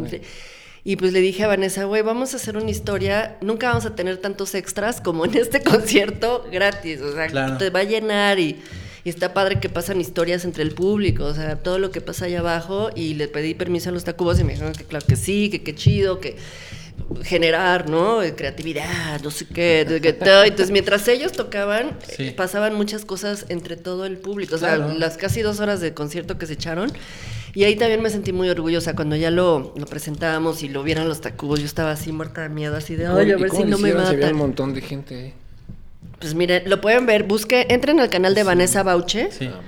y 0.85 0.97
pues 0.97 1.12
le 1.12 1.20
dije 1.20 1.44
a 1.44 1.47
Vanessa, 1.47 1.85
güey, 1.85 2.03
vamos 2.03 2.35
a 2.35 2.37
hacer 2.37 2.59
una 2.59 2.70
historia, 2.70 3.38
nunca 3.40 3.68
vamos 3.68 3.87
a 3.87 3.94
tener 3.94 4.18
tantos 4.18 4.55
extras 4.55 5.01
como 5.01 5.25
en 5.25 5.35
este 5.35 5.62
concierto 5.64 6.47
gratis, 6.53 7.01
o 7.01 7.12
sea, 7.14 7.57
te 7.57 7.70
va 7.70 7.81
a 7.81 7.85
llenar 7.85 8.38
y, 8.38 8.61
Y 9.03 9.09
está 9.09 9.33
padre 9.33 9.61
que 9.61 9.70
pasan 9.70 10.01
historias 10.01 10.44
entre 10.44 10.62
el 10.62 10.73
público, 10.73 11.25
o 11.25 11.35
sea, 11.35 11.57
todo 11.57 11.79
lo 11.79 11.90
que 11.90 12.01
pasa 12.01 12.27
allá 12.27 12.40
abajo. 12.40 12.90
Y 12.94 13.14
le 13.14 13.29
pedí 13.29 13.55
permiso 13.55 13.90
a 13.90 13.92
los 13.92 14.05
Tacubos 14.05 14.40
y 14.40 14.44
me 14.44 14.53
dijeron 14.53 14.73
que 14.75 14.85
claro 14.85 15.07
que 15.07 15.16
sí, 15.16 15.51
que 15.51 15.62
qué 15.62 15.75
chido, 15.75 16.20
que 16.20 16.37
generar, 17.23 17.88
¿no? 17.88 18.20
Creatividad, 18.37 19.20
no 19.23 19.31
sé 19.31 19.47
qué. 19.47 19.83
Entonces, 19.83 20.70
mientras 20.70 21.07
ellos 21.09 21.33
tocaban, 21.33 21.99
pasaban 22.37 22.75
muchas 22.75 23.05
cosas 23.05 23.47
entre 23.49 23.77
todo 23.77 24.07
el 24.07 24.16
público. 24.16 24.55
O 24.55 24.59
sea, 24.59 24.77
las 24.77 25.16
casi 25.16 25.42
dos 25.42 25.61
horas 25.61 25.81
de 25.81 25.92
concierto 25.92 26.38
que 26.38 26.47
se 26.47 26.55
echaron. 26.55 26.90
Y 27.54 27.64
ahí 27.64 27.76
también 27.76 28.02
me 28.02 28.10
sentí 28.10 28.32
muy 28.32 28.48
orgullosa 28.48 28.94
cuando 28.94 29.14
ya 29.16 29.30
lo, 29.30 29.72
lo 29.76 29.86
presentábamos 29.86 30.62
y 30.62 30.68
lo 30.68 30.82
vieron 30.82 31.08
los 31.08 31.20
tacubos. 31.20 31.60
Yo 31.60 31.66
estaba 31.66 31.92
así 31.92 32.10
muerta 32.10 32.42
de 32.42 32.48
miedo, 32.48 32.76
así 32.76 32.96
de, 32.96 33.06
ay, 33.06 33.30
a 33.30 33.36
ver 33.36 33.50
si 33.50 33.64
no 33.64 33.78
me 33.78 33.94
matan. 33.94 34.14
había 34.14 34.30
un 34.30 34.38
montón 34.38 34.74
de 34.74 34.80
gente 34.80 35.34
Pues 36.18 36.34
miren, 36.34 36.68
lo 36.68 36.80
pueden 36.80 37.06
ver, 37.06 37.24
busque, 37.24 37.66
entren 37.70 38.00
al 38.00 38.10
canal 38.10 38.34
de 38.34 38.42
Vanessa 38.42 38.82
Bauche. 38.82 39.30
Sí. 39.30 39.46
Ah, 39.46 39.60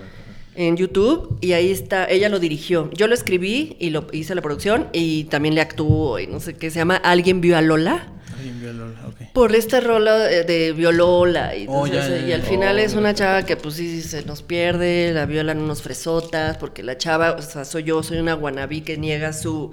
en 0.56 0.76
YouTube 0.76 1.38
y 1.42 1.52
ahí 1.52 1.70
está, 1.70 2.06
ella 2.06 2.28
lo 2.28 2.38
dirigió. 2.38 2.90
Yo 2.92 3.06
lo 3.06 3.14
escribí 3.14 3.76
y 3.78 3.90
lo 3.90 4.06
hice 4.12 4.34
la 4.34 4.40
producción 4.40 4.88
y 4.92 5.24
también 5.24 5.54
le 5.54 5.60
actuó 5.60 6.18
y 6.18 6.26
no 6.26 6.40
sé 6.40 6.54
qué 6.54 6.70
se 6.70 6.78
llama 6.78 6.96
Alguien 6.96 7.40
vio 7.40 7.56
a 7.56 7.60
Lola. 7.60 8.08
Alguien 8.46 8.60
vio 8.60 8.70
a 8.70 8.72
Lola, 8.72 9.06
ok. 9.08 9.32
Por 9.32 9.54
este 9.54 9.80
rolo 9.80 10.16
de, 10.16 10.72
Violola 10.72 11.56
y, 11.56 11.66
oh, 11.68 11.86
y 11.86 12.32
al 12.32 12.42
final 12.42 12.78
es 12.78 12.94
una 12.94 13.12
chava 13.12 13.44
que 13.44 13.56
pues 13.56 13.74
sí, 13.74 14.02
se 14.02 14.24
nos 14.24 14.42
pierde, 14.42 15.12
la 15.12 15.26
violan 15.26 15.58
unos 15.58 15.82
fresotas 15.82 16.56
porque 16.56 16.82
la 16.82 16.96
chava, 16.96 17.32
o 17.32 17.42
sea, 17.42 17.64
soy 17.64 17.84
yo, 17.84 18.02
soy 18.02 18.18
una 18.18 18.34
guanabí 18.34 18.82
que 18.82 18.96
niega 18.96 19.32
su 19.32 19.72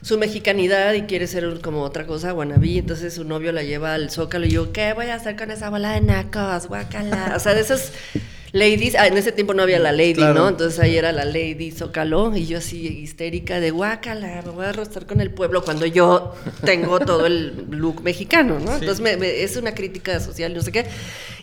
su 0.00 0.18
mexicanidad 0.18 0.94
y 0.94 1.02
quiere 1.02 1.26
ser 1.26 1.60
como 1.60 1.82
otra 1.82 2.06
cosa, 2.06 2.30
guanabí, 2.30 2.78
entonces 2.78 3.14
su 3.14 3.24
novio 3.24 3.50
la 3.52 3.64
lleva 3.64 3.92
al 3.94 4.08
zócalo 4.10 4.46
y 4.46 4.50
yo, 4.50 4.72
¿qué 4.72 4.92
voy 4.92 5.06
a 5.06 5.16
hacer 5.16 5.36
con 5.36 5.50
esa 5.50 5.68
bola 5.68 5.92
de 5.92 6.00
nacos? 6.00 6.68
Guacala. 6.68 7.34
O 7.36 7.40
sea, 7.40 7.54
de 7.54 7.60
esos 7.60 7.90
ladies, 8.56 8.94
ah, 8.96 9.06
en 9.06 9.16
ese 9.16 9.32
tiempo 9.32 9.54
no 9.54 9.62
había 9.62 9.78
la 9.78 9.92
lady, 9.92 10.14
¿no? 10.14 10.48
Entonces 10.48 10.80
ahí 10.80 10.96
era 10.96 11.12
la 11.12 11.24
lady 11.24 11.70
Zócalo 11.70 12.36
y 12.36 12.46
yo 12.46 12.58
así 12.58 12.86
histérica 12.86 13.60
de 13.60 13.70
guácala, 13.70 14.42
me 14.44 14.50
voy 14.50 14.64
a 14.64 14.70
arrastrar 14.70 15.06
con 15.06 15.20
el 15.20 15.30
pueblo 15.30 15.62
cuando 15.62 15.86
yo 15.86 16.34
tengo 16.64 16.98
todo 17.00 17.26
el 17.26 17.66
look 17.70 18.02
mexicano, 18.02 18.58
¿no? 18.58 18.76
Entonces 18.76 19.06
es 19.22 19.56
una 19.56 19.74
crítica 19.74 20.18
social, 20.20 20.54
no 20.54 20.62
sé 20.62 20.72
qué. 20.72 20.86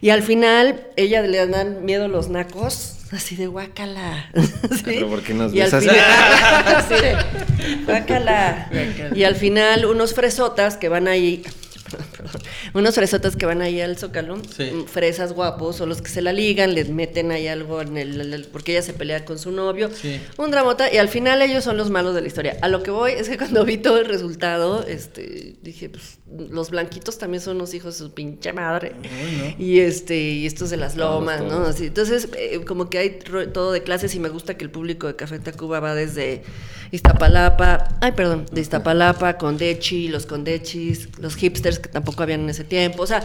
Y 0.02 0.10
al 0.10 0.24
final 0.24 0.88
ella 0.96 1.22
le 1.22 1.46
dan 1.48 1.86
miedo 1.86 2.08
los 2.08 2.30
nacos, 2.30 2.98
así 3.12 3.36
de 3.36 3.48
guácala. 3.48 4.30
Pero 4.86 5.08
¿por 5.08 5.22
qué 5.22 5.34
nos 5.34 5.54
y 5.54 5.62
al 5.62 5.70
final, 5.70 5.96
así 6.76 6.96
de 6.96 7.84
guácala. 7.86 8.70
Y 9.16 9.24
al 9.24 9.36
final 9.36 9.86
unos 9.86 10.14
fresotas 10.14 10.78
que 10.78 10.90
van 10.90 11.08
ahí 11.08 11.44
unos 12.74 12.96
fresotas 12.96 13.36
que 13.36 13.46
van 13.46 13.62
ahí 13.62 13.82
al 13.82 13.98
Zócalo, 13.98 14.38
mm, 14.38 14.86
fresas 14.86 15.34
guapos, 15.34 15.82
o 15.82 15.86
los 15.86 16.02
que 16.02 16.10
se 16.10 16.22
la 16.22 16.34
ligan, 16.34 16.74
les 16.76 16.90
meten 16.90 17.32
ahí 17.32 17.48
algo 17.48 17.82
en 17.82 17.98
el, 17.98 18.48
porque 18.52 18.74
ella 18.74 18.82
se 18.82 18.94
pelea 18.94 19.26
con 19.26 19.40
su 19.40 19.52
novio, 19.52 19.90
un 20.38 20.52
dramota, 20.52 20.92
y 20.94 20.98
al 20.98 21.10
final 21.10 21.42
ellos 21.42 21.64
son 21.64 21.78
los 21.78 21.90
malos 21.90 22.16
de 22.16 22.22
la 22.22 22.28
historia. 22.28 22.58
A 22.62 22.68
lo 22.68 22.84
que 22.84 22.92
voy 22.92 23.12
es 23.12 23.30
que 23.30 23.38
cuando 23.38 23.66
vi 23.66 23.78
todo 23.78 24.00
el 24.00 24.06
resultado, 24.06 24.86
este, 24.86 25.56
dije, 25.62 25.90
pues, 25.90 26.20
los 26.50 26.72
blanquitos 26.72 27.18
también 27.18 27.42
son 27.42 27.58
los 27.58 27.74
hijos 27.74 27.98
de 27.98 28.06
su 28.06 28.14
pinche 28.14 28.54
madre. 28.54 28.94
Y 29.58 29.80
este, 29.80 30.20
y 30.20 30.46
estos 30.46 30.70
de 30.70 30.78
las 30.78 30.96
lomas, 30.96 31.42
¿no? 31.42 31.66
Así, 31.66 31.88
entonces, 31.88 32.30
eh, 32.38 32.62
como 32.66 32.90
que 32.90 32.98
hay 32.98 33.20
todo 33.54 33.72
de 33.72 33.84
clases 33.84 34.16
y 34.16 34.20
me 34.20 34.30
gusta 34.30 34.56
que 34.56 34.64
el 34.64 34.72
público 34.72 35.08
de 35.08 35.16
Café 35.16 35.40
Tacuba 35.40 35.80
va 35.80 35.96
desde 35.96 36.44
Iztapalapa, 36.92 37.98
ay, 38.02 38.12
perdón, 38.12 38.46
de 38.52 38.62
Iztapalapa, 38.62 39.38
Condechi, 39.38 40.10
los 40.10 40.26
Condechis, 40.26 41.10
los 41.20 41.36
hipsters 41.36 41.80
que 41.80 41.90
tampoco 41.90 42.22
habían 42.22 42.42
en 42.42 42.50
ese 42.50 42.64
tiempo. 42.64 43.04
O 43.04 43.08
sea, 43.08 43.24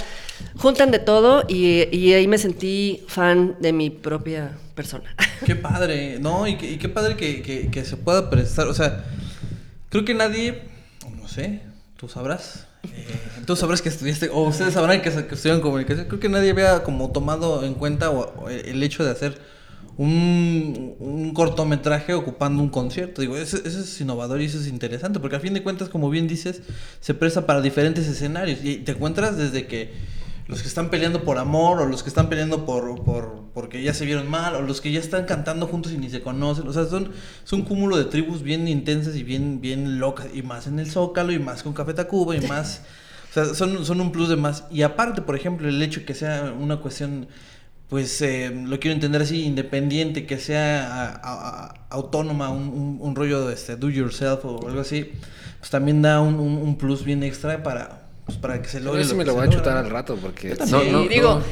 juntan 0.57 0.91
de 0.91 0.99
todo 0.99 1.45
y, 1.49 2.13
ahí 2.13 2.27
me 2.27 2.39
sentí 2.39 3.05
fan 3.09 3.57
de 3.61 3.73
mi 3.73 3.91
propia 3.91 4.57
persona. 4.75 5.15
Qué 5.45 5.55
padre, 5.55 6.19
¿no? 6.19 6.47
Y, 6.47 6.57
qué 6.57 6.89
padre 6.89 7.17
que, 7.17 7.85
se 7.85 7.97
pueda 7.97 8.31
prestar. 8.31 8.69
O 8.69 8.75
sea, 8.75 9.05
creo 9.91 10.05
que 10.05 10.15
nadie, 10.15 10.63
no 11.21 11.29
sé, 11.29 11.61
tú 11.97 12.09
sabrás. 12.09 12.68
Eh, 12.97 13.43
tú 13.47 13.57
sabrás 13.57 13.83
que 13.83 13.89
estudiaste, 13.89 14.29
o 14.31 14.43
ustedes 14.43 14.75
sabrán 14.75 15.01
que, 15.03 15.11
que 15.11 15.35
estudiaron 15.35 15.61
comunicación. 15.61 16.07
Creo 16.07 16.21
que 16.21 16.29
nadie 16.29 16.51
había 16.51 16.83
como 16.83 17.11
tomado 17.11 17.65
en 17.65 17.75
cuenta 17.75 18.11
el 18.49 18.83
hecho 18.83 19.05
de 19.05 19.11
hacer 19.11 19.41
un, 19.99 21.33
cortometraje 21.35 22.15
ocupando 22.15 22.63
un 22.63 22.71
concierto. 22.71 23.21
Digo, 23.21 23.37
eso, 23.37 23.59
es 23.59 24.01
innovador 24.01 24.41
y 24.41 24.47
eso 24.47 24.59
es 24.59 24.69
interesante, 24.69 25.21
porque 25.21 25.37
a 25.37 25.41
fin 25.41 25.55
de 25.55 25.63
cuentas, 25.63 25.89
como 25.89 26.09
bien 26.09 26.29
dices, 26.29 26.63
se 27.01 27.15
presta 27.15 27.47
para 27.47 27.61
diferentes 27.61 28.07
escenarios. 28.07 28.61
Y 28.63 28.77
te 28.77 28.93
encuentras 28.93 29.37
desde 29.37 29.67
que 29.67 29.93
los 30.49 30.63
que 30.63 30.69
están 30.69 30.89
peleando 30.89 31.25
por 31.25 31.39
amor, 31.39 31.81
o 31.83 31.87
los 31.87 32.03
que 32.03 32.09
están 32.09 32.29
peleando 32.29 32.65
por, 32.65 33.05
por 33.05 33.51
porque 33.53 33.83
ya 33.83 33.93
se 33.93 34.07
vieron 34.07 34.29
mal, 34.29 34.55
o 34.57 34.63
los 34.63 34.81
que 34.81 34.91
ya 34.91 34.99
están 34.99 35.27
cantando 35.27 35.67
juntos 35.67 35.93
y 35.93 35.99
ni 35.99 36.09
se 36.09 36.23
conocen. 36.23 36.67
O 36.67 36.73
sea, 36.73 36.87
son, 36.87 37.13
son 37.45 37.61
un 37.61 37.67
cúmulo 37.67 37.99
de 37.99 38.07
tribus 38.07 38.43
bien 38.43 38.67
intensas 38.67 39.15
y 39.15 39.23
bien, 39.23 39.61
bien 39.61 40.01
locas, 40.01 40.29
y 40.33 40.43
más 40.43 40.67
en 40.67 40.79
el 40.79 40.91
Zócalo, 40.91 41.33
y 41.33 41.39
más 41.39 41.63
con 41.63 41.75
Café 41.75 41.95
Tacuba, 41.95 42.35
y 42.35 42.41
más... 42.41 42.83
O 43.31 43.35
sea, 43.35 43.55
son, 43.55 43.85
son 43.85 44.01
un 44.01 44.11
plus 44.11 44.31
de 44.31 44.37
más. 44.37 44.65
Y 44.71 44.81
aparte, 44.83 45.21
por 45.21 45.37
ejemplo, 45.37 45.69
el 45.69 45.83
hecho 45.83 46.07
que 46.07 46.15
sea 46.15 46.55
una 46.59 46.79
cuestión 46.79 47.29
pues 47.89 48.21
eh, 48.21 48.51
lo 48.51 48.79
quiero 48.81 48.95
entender 48.95 49.23
así, 49.23 49.45
independiente, 49.45 50.27
que 50.27 50.39
sea 50.39 51.13
autónoma, 51.89 52.51
un, 52.51 52.99
un, 53.01 53.17
rollo 53.17 53.47
de 53.47 53.55
este, 53.55 53.77
do 53.77 53.89
yourself 53.89 54.45
o 54.45 54.69
algo 54.69 54.81
así, 54.81 55.11
pues 55.59 55.71
también 55.71 56.03
da 56.03 56.21
un, 56.21 56.35
un 56.39 56.77
plus 56.77 57.03
bien 57.03 57.23
extra 57.23 57.63
para, 57.63 58.08
pues, 58.29 58.39
para 58.39 58.61
que 58.61 58.69
se 58.69 58.79
logre. 58.81 59.01
Eso 59.01 59.15
me 59.15 59.25
lo 59.25 59.33
voy 59.35 59.47
a 59.47 59.51
chutar 59.51 59.79
al 59.79 59.89
rato 59.89 60.17
porque... 60.17 60.55
No, 60.71 61.03
digo... 61.09 61.43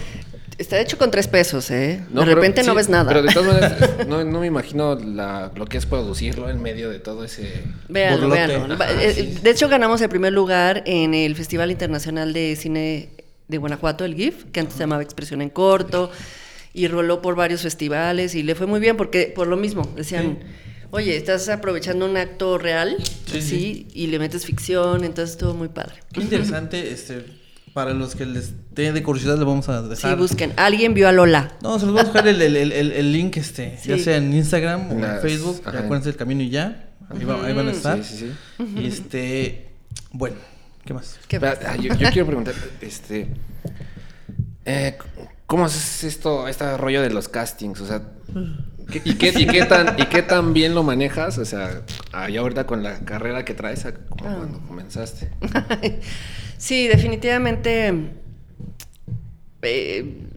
Está 0.59 0.81
hecho 0.81 0.97
con 0.97 1.11
tres 1.11 1.29
pesos, 1.29 1.71
¿eh? 1.71 2.03
de 2.09 2.25
repente 2.25 2.63
no 2.63 2.75
ves 2.75 2.89
nada. 2.89 3.09
Pero 3.09 3.23
de 3.23 3.33
todas 3.33 3.47
maneras, 3.47 4.07
no, 4.07 4.25
no 4.25 4.41
me 4.41 4.47
imagino 4.47 4.95
la, 4.95 5.53
lo 5.55 5.67
que 5.67 5.77
es 5.77 5.85
producirlo 5.85 6.49
en 6.49 6.63
medio 6.63 6.89
de 6.89 6.99
todo 6.99 7.25
ese. 7.25 7.63
Véanlo, 7.89 8.31
véanlo. 8.31 8.75
Eh, 8.99 9.39
de 9.43 9.51
hecho, 9.51 9.69
ganamos 9.69 10.01
el 10.01 10.09
primer 10.09 10.33
lugar 10.33 10.83
en 10.87 11.13
el 11.13 11.37
Festival 11.37 11.71
Internacional 11.71 12.33
de 12.33 12.57
Cine 12.57 13.11
de 13.49 13.59
Guanajuato, 13.59 14.07
el 14.07 14.15
GIF, 14.15 14.45
que 14.51 14.61
antes 14.61 14.77
se 14.77 14.81
llamaba 14.81 15.03
Expresión 15.03 15.43
en 15.43 15.51
Corto, 15.51 16.11
y 16.73 16.89
roló 16.89 17.21
por 17.21 17.37
varios 17.37 17.61
festivales 17.61 18.35
y 18.35 18.43
le 18.43 18.55
fue 18.55 18.67
muy 18.67 18.81
bien 18.81 18.97
porque 18.97 19.33
por 19.35 19.47
lo 19.47 19.59
mismo, 19.59 19.87
decían, 19.95 20.39
oye, 20.97 21.17
estás 21.17 21.49
aprovechando 21.49 22.07
un 22.07 22.17
acto 22.17 22.57
real, 22.57 22.97
sí, 23.27 23.87
y 23.93 24.07
le 24.07 24.19
metes 24.19 24.47
ficción, 24.47 25.05
entonces 25.05 25.33
estuvo 25.33 25.53
muy 25.53 25.69
padre. 25.69 25.97
Qué 26.11 26.23
interesante, 26.23 26.91
este, 26.91 27.25
para 27.75 27.93
los 27.93 28.15
que 28.15 28.25
les 28.25 28.55
dé 28.75 28.93
de 28.93 29.03
curiosidad 29.03 29.37
le 29.39 29.45
vamos 29.45 29.69
a 29.69 29.83
dejar. 29.83 30.13
Sí, 30.13 30.19
busquen, 30.19 30.55
alguien 30.57 30.95
vio 30.95 31.09
a 31.09 31.13
Lola. 31.13 31.53
No, 31.63 31.79
se 31.79 31.85
los 31.85 31.95
vamos 31.95 32.17
a 32.17 32.23
dejar 32.23 32.29
el, 32.29 33.13
link, 33.13 33.37
este, 33.37 33.79
ya 33.85 33.99
sea 33.99 34.17
en 34.17 34.33
Instagram 34.33 34.91
o 34.91 35.05
en 35.05 35.21
Facebook, 35.21 35.61
acuérdense 35.67 36.09
el 36.09 36.17
camino 36.17 36.43
y 36.43 36.49
ya, 36.49 36.89
ahí, 37.11 37.53
van 37.53 37.69
a 37.69 37.73
estar. 37.73 38.03
Sí, 38.03 38.17
sí, 38.17 38.33
sí. 38.59 38.65
Y 38.81 38.87
este, 38.87 39.69
bueno. 40.13 40.37
¿Qué 40.85 40.95
más? 40.95 41.19
Ah, 41.67 41.77
yo, 41.77 41.95
quiero 41.97 42.27
preguntar, 42.27 42.55
este, 42.81 43.29
eh, 44.65 44.97
¿cómo 45.47 45.67
es 45.67 46.05
esto, 46.05 46.49
este 46.49 46.77
rollo 46.77 47.03
de 47.03 47.11
los 47.11 47.29
castings? 47.29 47.81
O 47.81 47.87
sea, 47.87 48.03
y, 48.93 49.15
qué, 49.15 49.67
tan, 49.69 49.99
¿y 49.99 50.07
qué 50.07 50.23
tan 50.23 50.53
bien 50.53 50.75
lo 50.75 50.83
manejas? 50.83 51.39
O 51.39 51.45
sea, 51.45 51.83
allá 52.13 52.41
ahorita 52.41 52.67
con 52.67 52.83
la 52.83 53.01
carrera 53.01 53.45
que 53.45 53.55
traes, 53.55 53.87
como 54.09 54.29
ah. 54.29 54.35
cuando 54.37 54.61
comenzaste. 54.61 55.31
sí, 56.59 56.87
definitivamente, 56.87 57.93
eh, 59.63 60.29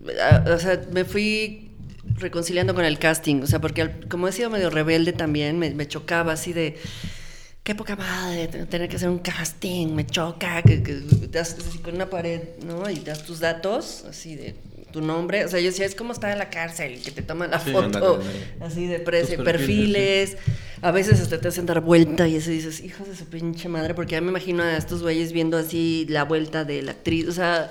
o 0.48 0.58
sea, 0.58 0.82
me 0.92 1.06
fui 1.06 1.72
reconciliando 2.16 2.74
con 2.74 2.86
el 2.86 2.98
casting, 2.98 3.44
o 3.44 3.48
sea, 3.48 3.62
porque 3.62 4.02
como 4.10 4.28
he 4.28 4.32
sido 4.32 4.50
medio 4.50 4.70
rebelde 4.70 5.14
también, 5.14 5.60
me 5.60 5.88
chocaba 5.88 6.34
así 6.34 6.54
de 6.54 6.76
qué 7.70 7.76
poca 7.76 7.96
madre 7.96 8.48
tener 8.48 8.90
que 8.90 8.96
hacer 8.96 9.10
un 9.10 9.20
casting, 9.20 9.94
me 9.94 10.04
choca, 10.04 10.64
que, 10.64 10.82
que 10.82 10.94
te 11.32 11.38
haces 11.38 11.68
así 11.68 11.78
con 11.78 11.94
una 11.94 12.10
pared, 12.10 12.42
¿no? 12.66 12.90
Y 12.90 12.96
te 12.96 13.12
das 13.12 13.24
tus 13.24 13.40
datos, 13.40 14.06
así 14.10 14.36
de 14.36 14.56
tu 14.92 15.02
nombre. 15.02 15.46
O 15.46 15.48
sea, 15.48 15.60
yo 15.60 15.68
decía, 15.68 15.86
es 15.86 15.96
como 15.96 16.14
estar 16.14 16.32
en 16.32 16.38
la 16.38 16.50
cárcel, 16.50 17.02
que 17.04 17.12
te 17.12 17.22
toman 17.22 17.52
la 17.52 17.60
foto 17.60 18.20
así 18.60 18.88
de 18.88 19.00
precio, 19.00 19.44
perfiles. 19.44 20.38
A 20.82 20.92
veces 20.92 21.20
hasta 21.20 21.42
te 21.42 21.50
hacen 21.50 21.66
dar 21.66 21.82
vuelta 21.82 22.28
y 22.28 22.38
eso 22.38 22.52
dices, 22.52 22.80
hijos 22.80 23.08
de 23.08 23.16
su 23.16 23.26
pinche 23.26 23.68
madre, 23.68 23.94
porque 23.94 24.14
ya 24.14 24.22
me 24.22 24.30
imagino 24.30 24.64
a 24.64 24.78
estos 24.78 25.02
güeyes 25.02 25.34
viendo 25.34 25.58
así 25.58 26.06
la 26.08 26.24
vuelta 26.24 26.64
de 26.64 26.82
la 26.82 26.92
actriz. 26.92 27.28
O 27.28 27.34
sea, 27.34 27.70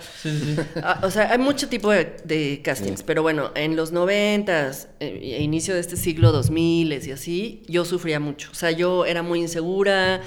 o 1.02 1.10
sea 1.10 1.32
hay 1.32 1.38
mucho 1.38 1.68
tipo 1.68 1.90
de, 1.90 2.60
castings, 2.62 3.02
pero 3.02 3.22
bueno, 3.22 3.50
en 3.54 3.76
los 3.76 3.92
noventas, 3.92 4.88
eh, 5.00 5.38
inicio 5.40 5.74
de 5.74 5.80
este 5.80 5.96
siglo 5.96 6.32
2000 6.32 6.92
y 6.92 7.12
así, 7.12 7.62
yo 7.66 7.84
sufría 7.84 8.20
mucho. 8.20 8.50
O 8.50 8.54
sea, 8.54 8.72
yo 8.72 9.06
era 9.06 9.22
muy 9.22 9.40
insegura. 9.40 10.20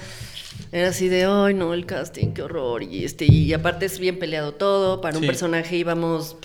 Era 0.70 0.88
así 0.88 1.08
de, 1.08 1.24
ay, 1.24 1.54
no, 1.54 1.74
el 1.74 1.86
casting, 1.86 2.32
qué 2.32 2.42
horror. 2.42 2.82
Y, 2.82 3.04
este, 3.04 3.26
y 3.26 3.52
aparte 3.52 3.86
es 3.86 3.98
bien 3.98 4.18
peleado 4.18 4.52
todo. 4.52 5.00
Para 5.00 5.18
un 5.18 5.26
personaje 5.26 5.76
íbamos 5.76 6.36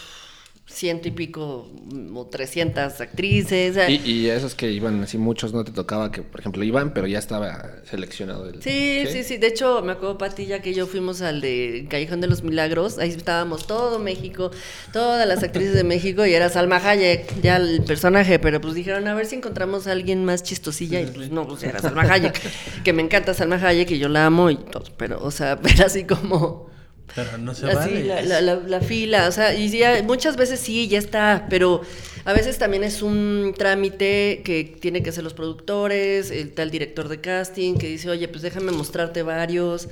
ciento 0.77 1.07
y 1.07 1.11
pico 1.11 1.67
o 2.13 2.25
trescientas 2.27 3.01
actrices. 3.01 3.77
Y, 3.89 4.09
y 4.09 4.29
esos 4.29 4.53
que 4.53 4.71
iban 4.71 5.01
así, 5.01 5.17
muchos 5.17 5.51
no 5.51 5.63
te 5.63 5.71
tocaba 5.71 6.11
que, 6.11 6.21
por 6.21 6.39
ejemplo, 6.39 6.63
iban, 6.63 6.93
pero 6.93 7.07
ya 7.07 7.17
estaba 7.17 7.77
seleccionado. 7.89 8.47
El, 8.47 8.61
sí, 8.61 9.03
sí, 9.11 9.23
sí, 9.23 9.37
De 9.37 9.47
hecho, 9.47 9.81
me 9.81 9.93
acuerdo, 9.93 10.17
Patilla, 10.17 10.61
que 10.61 10.73
yo 10.73 10.85
fuimos 10.85 11.21
al 11.21 11.41
de 11.41 11.87
Callejón 11.89 12.21
de 12.21 12.27
los 12.27 12.43
Milagros. 12.43 12.99
Ahí 12.99 13.09
estábamos 13.09 13.65
todo 13.65 13.97
México, 13.97 14.51
todas 14.93 15.27
las 15.27 15.43
actrices 15.43 15.73
de 15.73 15.83
México 15.83 16.25
y 16.25 16.33
era 16.33 16.49
Salma 16.49 16.77
Hayek, 16.77 17.41
ya 17.41 17.57
el 17.57 17.83
personaje. 17.83 18.37
Pero 18.37 18.61
pues 18.61 18.75
dijeron, 18.75 19.07
a 19.07 19.15
ver 19.15 19.25
si 19.25 19.35
encontramos 19.35 19.87
a 19.87 19.93
alguien 19.93 20.25
más 20.25 20.43
chistosilla. 20.43 21.01
Y 21.01 21.07
pues 21.07 21.31
no, 21.31 21.47
pues 21.47 21.63
era 21.63 21.79
Salma 21.79 22.03
Hayek, 22.03 22.39
que 22.83 22.93
me 22.93 23.01
encanta 23.01 23.33
Salma 23.33 23.55
Hayek 23.55 23.89
y 23.91 23.99
yo 23.99 24.09
la 24.09 24.27
amo 24.27 24.51
y 24.51 24.57
todo. 24.57 24.83
Pero, 24.97 25.23
o 25.23 25.31
sea, 25.31 25.57
pero 25.61 25.87
así 25.87 26.03
como 26.03 26.76
pero 27.15 27.37
no 27.37 27.53
se 27.53 27.69
Así, 27.69 28.03
la, 28.03 28.41
la, 28.41 28.81
fila, 28.81 29.27
o 29.27 29.31
sea, 29.31 29.53
y 29.55 29.69
ya, 29.69 30.03
muchas 30.03 30.35
veces 30.35 30.59
sí, 30.59 30.87
ya 30.87 30.99
está, 30.99 31.47
pero 31.49 31.81
a 32.25 32.33
veces 32.33 32.57
también 32.57 32.83
es 32.83 33.01
un 33.01 33.53
trámite 33.57 34.41
que 34.43 34.63
tiene 34.79 35.01
que 35.01 35.09
hacer 35.09 35.23
los 35.23 35.33
productores, 35.33 36.29
el 36.31 36.53
tal 36.53 36.69
director 36.69 37.07
de 37.07 37.21
casting 37.21 37.75
que 37.75 37.87
dice, 37.87 38.09
oye, 38.09 38.27
pues 38.27 38.41
déjame 38.41 38.71
mostrarte 38.71 39.23
varios. 39.23 39.87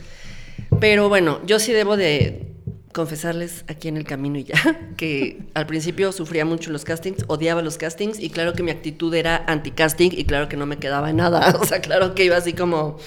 Pero 0.80 1.10
bueno, 1.10 1.39
yo 1.45 1.60
sí 1.60 1.71
debo 1.71 1.97
de 1.97 2.56
confesarles 2.95 3.65
aquí 3.67 3.89
en 3.89 3.97
el 3.97 4.06
camino 4.06 4.39
y 4.39 4.45
ya, 4.45 4.56
que 4.97 5.43
al 5.54 5.67
principio 5.67 6.12
sufría 6.12 6.45
mucho 6.45 6.71
los 6.71 6.86
castings, 6.86 7.25
odiaba 7.28 7.62
los 7.62 7.78
castings 7.78 8.19
y 8.19 8.30
claro 8.30 8.54
que 8.54 8.63
mi 8.63 8.71
actitud 8.71 9.13
era 9.13 9.43
anti-casting 9.47 10.12
y 10.13 10.23
claro 10.25 10.47
que 10.47 10.58
no 10.58 10.65
me 10.65 10.78
quedaba 10.78 11.10
en 11.10 11.17
nada, 11.17 11.58
o 11.62 11.65
sea, 11.65 11.82
claro 11.82 12.15
que 12.15 12.25
iba 12.25 12.38
así 12.38 12.54
como 12.54 12.97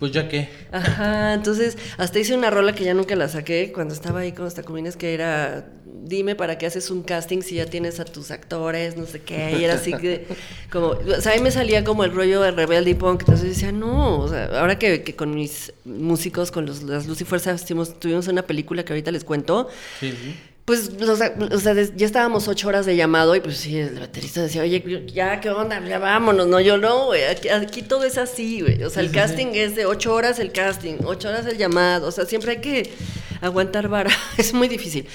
pues 0.00 0.12
ya 0.12 0.28
qué. 0.28 0.48
Ajá, 0.72 1.34
entonces 1.34 1.76
hasta 1.98 2.18
hice 2.18 2.34
una 2.34 2.50
rola 2.50 2.74
que 2.74 2.84
ya 2.84 2.94
nunca 2.94 3.14
la 3.14 3.28
saqué 3.28 3.70
cuando 3.72 3.94
estaba 3.94 4.20
ahí 4.20 4.32
con 4.32 4.46
los 4.46 4.54
tacubines 4.54 4.96
que 4.96 5.12
era 5.12 5.68
dime 5.84 6.34
para 6.34 6.56
qué 6.56 6.66
haces 6.66 6.90
un 6.90 7.02
casting 7.02 7.42
si 7.42 7.56
ya 7.56 7.66
tienes 7.66 8.00
a 8.00 8.06
tus 8.06 8.30
actores, 8.30 8.96
no 8.96 9.04
sé 9.04 9.20
qué, 9.20 9.58
y 9.60 9.64
era 9.64 9.74
así 9.74 9.92
que 9.92 10.26
como, 10.72 10.88
o 10.88 11.20
sea, 11.20 11.32
ahí 11.32 11.40
me 11.40 11.50
salía 11.50 11.84
como 11.84 12.02
el 12.02 12.12
rollo 12.12 12.40
de 12.40 12.50
rebelde 12.50 12.90
y 12.90 12.94
punk, 12.94 13.20
entonces 13.20 13.50
decía, 13.50 13.72
no, 13.72 14.18
o 14.18 14.28
sea, 14.28 14.46
ahora 14.58 14.78
que, 14.78 15.02
que 15.02 15.14
con 15.14 15.34
mis 15.34 15.72
músicos, 15.84 16.50
con 16.50 16.64
los, 16.64 16.82
las 16.82 17.06
Luz 17.06 17.20
y 17.20 17.24
Fuerza, 17.24 17.54
tuvimos 17.56 18.26
una 18.26 18.42
película 18.42 18.84
que 18.84 18.94
ahorita 18.94 19.12
les 19.12 19.24
cuento, 19.24 19.68
sí, 20.00 20.10
sí 20.12 20.34
pues, 20.70 20.88
o 21.00 21.58
sea, 21.58 21.74
ya 21.74 22.06
estábamos 22.06 22.46
ocho 22.46 22.68
horas 22.68 22.86
de 22.86 22.94
llamado 22.94 23.34
y 23.34 23.40
pues 23.40 23.56
sí, 23.56 23.76
el 23.76 23.98
baterista 23.98 24.40
decía, 24.40 24.62
oye, 24.62 25.02
ya, 25.12 25.40
¿qué 25.40 25.50
onda? 25.50 25.84
Ya 25.84 25.98
vámonos. 25.98 26.46
No, 26.46 26.60
yo 26.60 26.78
no, 26.78 27.06
güey. 27.06 27.24
Aquí, 27.24 27.82
todo 27.82 28.04
es 28.04 28.16
así, 28.16 28.60
güey. 28.60 28.84
O 28.84 28.88
sea, 28.88 29.02
el 29.02 29.10
casting 29.10 29.48
es 29.54 29.74
de 29.74 29.84
ocho 29.84 30.14
horas 30.14 30.38
el 30.38 30.52
casting, 30.52 30.98
ocho 31.04 31.28
horas 31.28 31.44
el 31.46 31.58
llamado. 31.58 32.06
O 32.06 32.12
sea, 32.12 32.24
siempre 32.24 32.52
hay 32.52 32.60
que 32.60 32.92
aguantar 33.40 33.88
vara. 33.88 34.12
es 34.38 34.54
muy 34.54 34.68
difícil. 34.68 35.08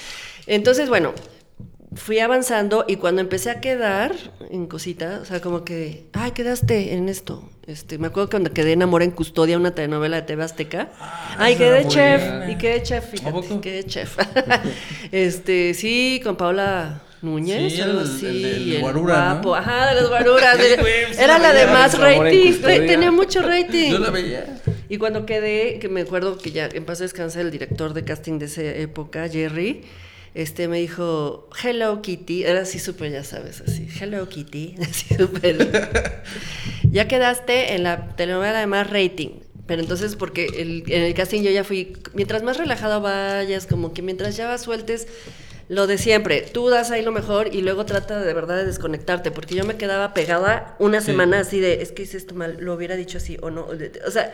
Entonces, 0.46 0.90
bueno, 0.90 1.14
fui 1.96 2.20
avanzando 2.20 2.84
y 2.86 2.96
cuando 2.96 3.20
empecé 3.20 3.50
a 3.50 3.60
quedar 3.60 4.14
en 4.50 4.66
cositas, 4.66 5.22
o 5.22 5.24
sea, 5.24 5.40
como 5.40 5.64
que, 5.64 6.06
ay, 6.12 6.32
quedaste 6.32 6.94
en 6.94 7.08
esto. 7.08 7.48
Este, 7.66 7.98
me 7.98 8.08
acuerdo 8.08 8.30
cuando 8.30 8.52
quedé 8.52 8.72
enamorada 8.72 9.10
en 9.10 9.16
custodia, 9.16 9.56
una 9.56 9.74
telenovela 9.74 10.16
de 10.16 10.22
TV 10.22 10.44
Azteca. 10.44 10.90
Ah, 11.00 11.36
ay, 11.38 11.56
quedé 11.56 11.88
chef, 11.88 12.48
y 12.48 12.56
quedé 12.56 12.82
chef, 12.82 13.10
fíjate, 13.10 13.60
quedé 13.60 13.84
chef. 13.84 14.16
este, 15.12 15.74
sí, 15.74 16.20
con 16.22 16.36
Paola 16.36 17.02
Núñez, 17.22 17.72
sí, 17.72 17.80
algo 17.80 18.00
así, 18.00 18.26
el, 18.26 18.72
el, 18.74 18.80
guarura, 18.80 19.32
guapo, 19.32 19.56
ajá, 19.56 19.94
de 19.94 20.00
los 20.00 20.10
guaruras. 20.10 20.58
era 21.18 21.38
la 21.38 21.52
de 21.52 21.66
más 21.66 21.98
rating, 21.98 22.52
tenía 22.62 23.10
mucho 23.10 23.42
rating. 23.42 23.90
Yo 23.90 23.98
la 23.98 24.10
veía. 24.10 24.60
Y 24.88 24.98
cuando 24.98 25.26
quedé, 25.26 25.78
que 25.80 25.88
me 25.88 26.02
acuerdo 26.02 26.38
que 26.38 26.52
ya 26.52 26.68
en 26.72 26.84
paz 26.84 27.00
descansa 27.00 27.40
el 27.40 27.50
director 27.50 27.94
de 27.94 28.04
casting 28.04 28.38
de 28.38 28.46
esa 28.46 28.62
época, 28.62 29.28
Jerry, 29.28 29.82
este 30.36 30.68
me 30.68 30.78
dijo, 30.78 31.48
Hello 31.62 32.02
Kitty, 32.02 32.44
era 32.44 32.60
así 32.60 32.78
súper, 32.78 33.10
ya 33.10 33.24
sabes, 33.24 33.62
así, 33.62 33.88
Hello 33.98 34.28
Kitty, 34.28 34.74
así 34.82 35.14
súper. 35.14 36.22
ya 36.90 37.08
quedaste 37.08 37.74
en 37.74 37.84
la 37.84 38.14
telenovela 38.16 38.60
de 38.60 38.66
más 38.66 38.88
rating. 38.90 39.40
Pero 39.66 39.82
entonces, 39.82 40.14
porque 40.14 40.46
el, 40.58 40.84
en 40.86 41.02
el 41.02 41.14
casting 41.14 41.42
yo 41.42 41.50
ya 41.50 41.64
fui, 41.64 41.96
mientras 42.14 42.42
más 42.42 42.56
relajado 42.56 43.00
vayas, 43.00 43.66
como 43.66 43.92
que 43.94 44.02
mientras 44.02 44.36
ya 44.36 44.46
vas 44.46 44.62
sueltes 44.62 45.08
lo 45.68 45.88
de 45.88 45.98
siempre, 45.98 46.42
tú 46.42 46.68
das 46.68 46.92
ahí 46.92 47.02
lo 47.02 47.10
mejor 47.10 47.52
y 47.52 47.62
luego 47.62 47.84
trata 47.86 48.20
de 48.20 48.34
verdad 48.34 48.56
de 48.56 48.66
desconectarte, 48.66 49.32
porque 49.32 49.56
yo 49.56 49.64
me 49.64 49.76
quedaba 49.76 50.14
pegada 50.14 50.76
una 50.78 51.00
semana 51.00 51.40
así 51.40 51.58
de, 51.58 51.82
es 51.82 51.90
que 51.90 52.02
hice 52.02 52.18
esto 52.18 52.34
mal, 52.34 52.58
lo 52.60 52.74
hubiera 52.74 52.94
dicho 52.94 53.18
así 53.18 53.36
o 53.42 53.50
no. 53.50 53.66
O 54.06 54.10
sea, 54.10 54.32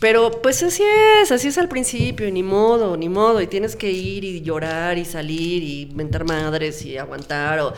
pero 0.00 0.30
pues 0.42 0.62
así 0.62 0.82
es, 1.20 1.32
así 1.32 1.48
es 1.48 1.58
al 1.58 1.68
principio, 1.68 2.30
ni 2.30 2.42
modo, 2.42 2.96
ni 2.96 3.08
modo, 3.08 3.40
y 3.40 3.46
tienes 3.46 3.74
que 3.74 3.90
ir 3.90 4.24
y 4.24 4.42
llorar 4.42 4.96
y 4.98 5.04
salir 5.04 5.62
y 5.62 5.82
inventar 5.82 6.24
madres 6.24 6.84
y 6.84 6.96
aguantar 6.96 7.60
o 7.60 7.74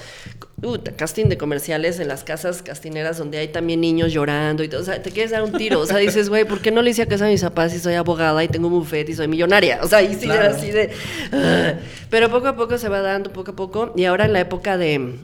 uh, 0.62 0.76
casting 0.96 1.26
de 1.26 1.38
comerciales 1.38 1.98
en 1.98 2.08
las 2.08 2.24
casas 2.24 2.62
castineras 2.62 3.18
donde 3.18 3.38
hay 3.38 3.48
también 3.48 3.80
niños 3.80 4.12
llorando 4.12 4.62
y 4.62 4.68
todo, 4.68 4.82
o 4.82 4.84
sea, 4.84 5.02
te 5.02 5.10
quieres 5.10 5.30
dar 5.30 5.42
un 5.42 5.52
tiro, 5.52 5.80
o 5.80 5.86
sea, 5.86 5.96
dices, 5.98 6.28
güey, 6.28 6.44
¿por 6.44 6.60
qué 6.60 6.70
no 6.70 6.82
le 6.82 6.90
hice 6.90 7.02
a 7.02 7.06
casa 7.06 7.26
a 7.26 7.28
mis 7.28 7.42
papás 7.42 7.72
si 7.72 7.78
soy 7.78 7.94
abogada 7.94 8.42
y 8.44 8.48
tengo 8.48 8.68
un 8.68 8.74
buffet 8.74 9.08
y 9.08 9.14
soy 9.14 9.28
millonaria? 9.28 9.80
O 9.82 9.88
sea, 9.88 10.02
y 10.02 10.14
sí, 10.14 10.30
así 10.30 10.70
de... 10.70 10.90
Ah". 11.32 11.74
Pero 12.10 12.28
poco 12.30 12.48
a 12.48 12.56
poco 12.56 12.76
se 12.76 12.88
va 12.88 13.00
dando, 13.00 13.32
poco 13.32 13.52
a 13.52 13.56
poco, 13.56 13.92
y 13.96 14.04
ahora 14.04 14.26
en 14.26 14.32
la 14.32 14.40
época 14.40 14.76
de 14.76 15.16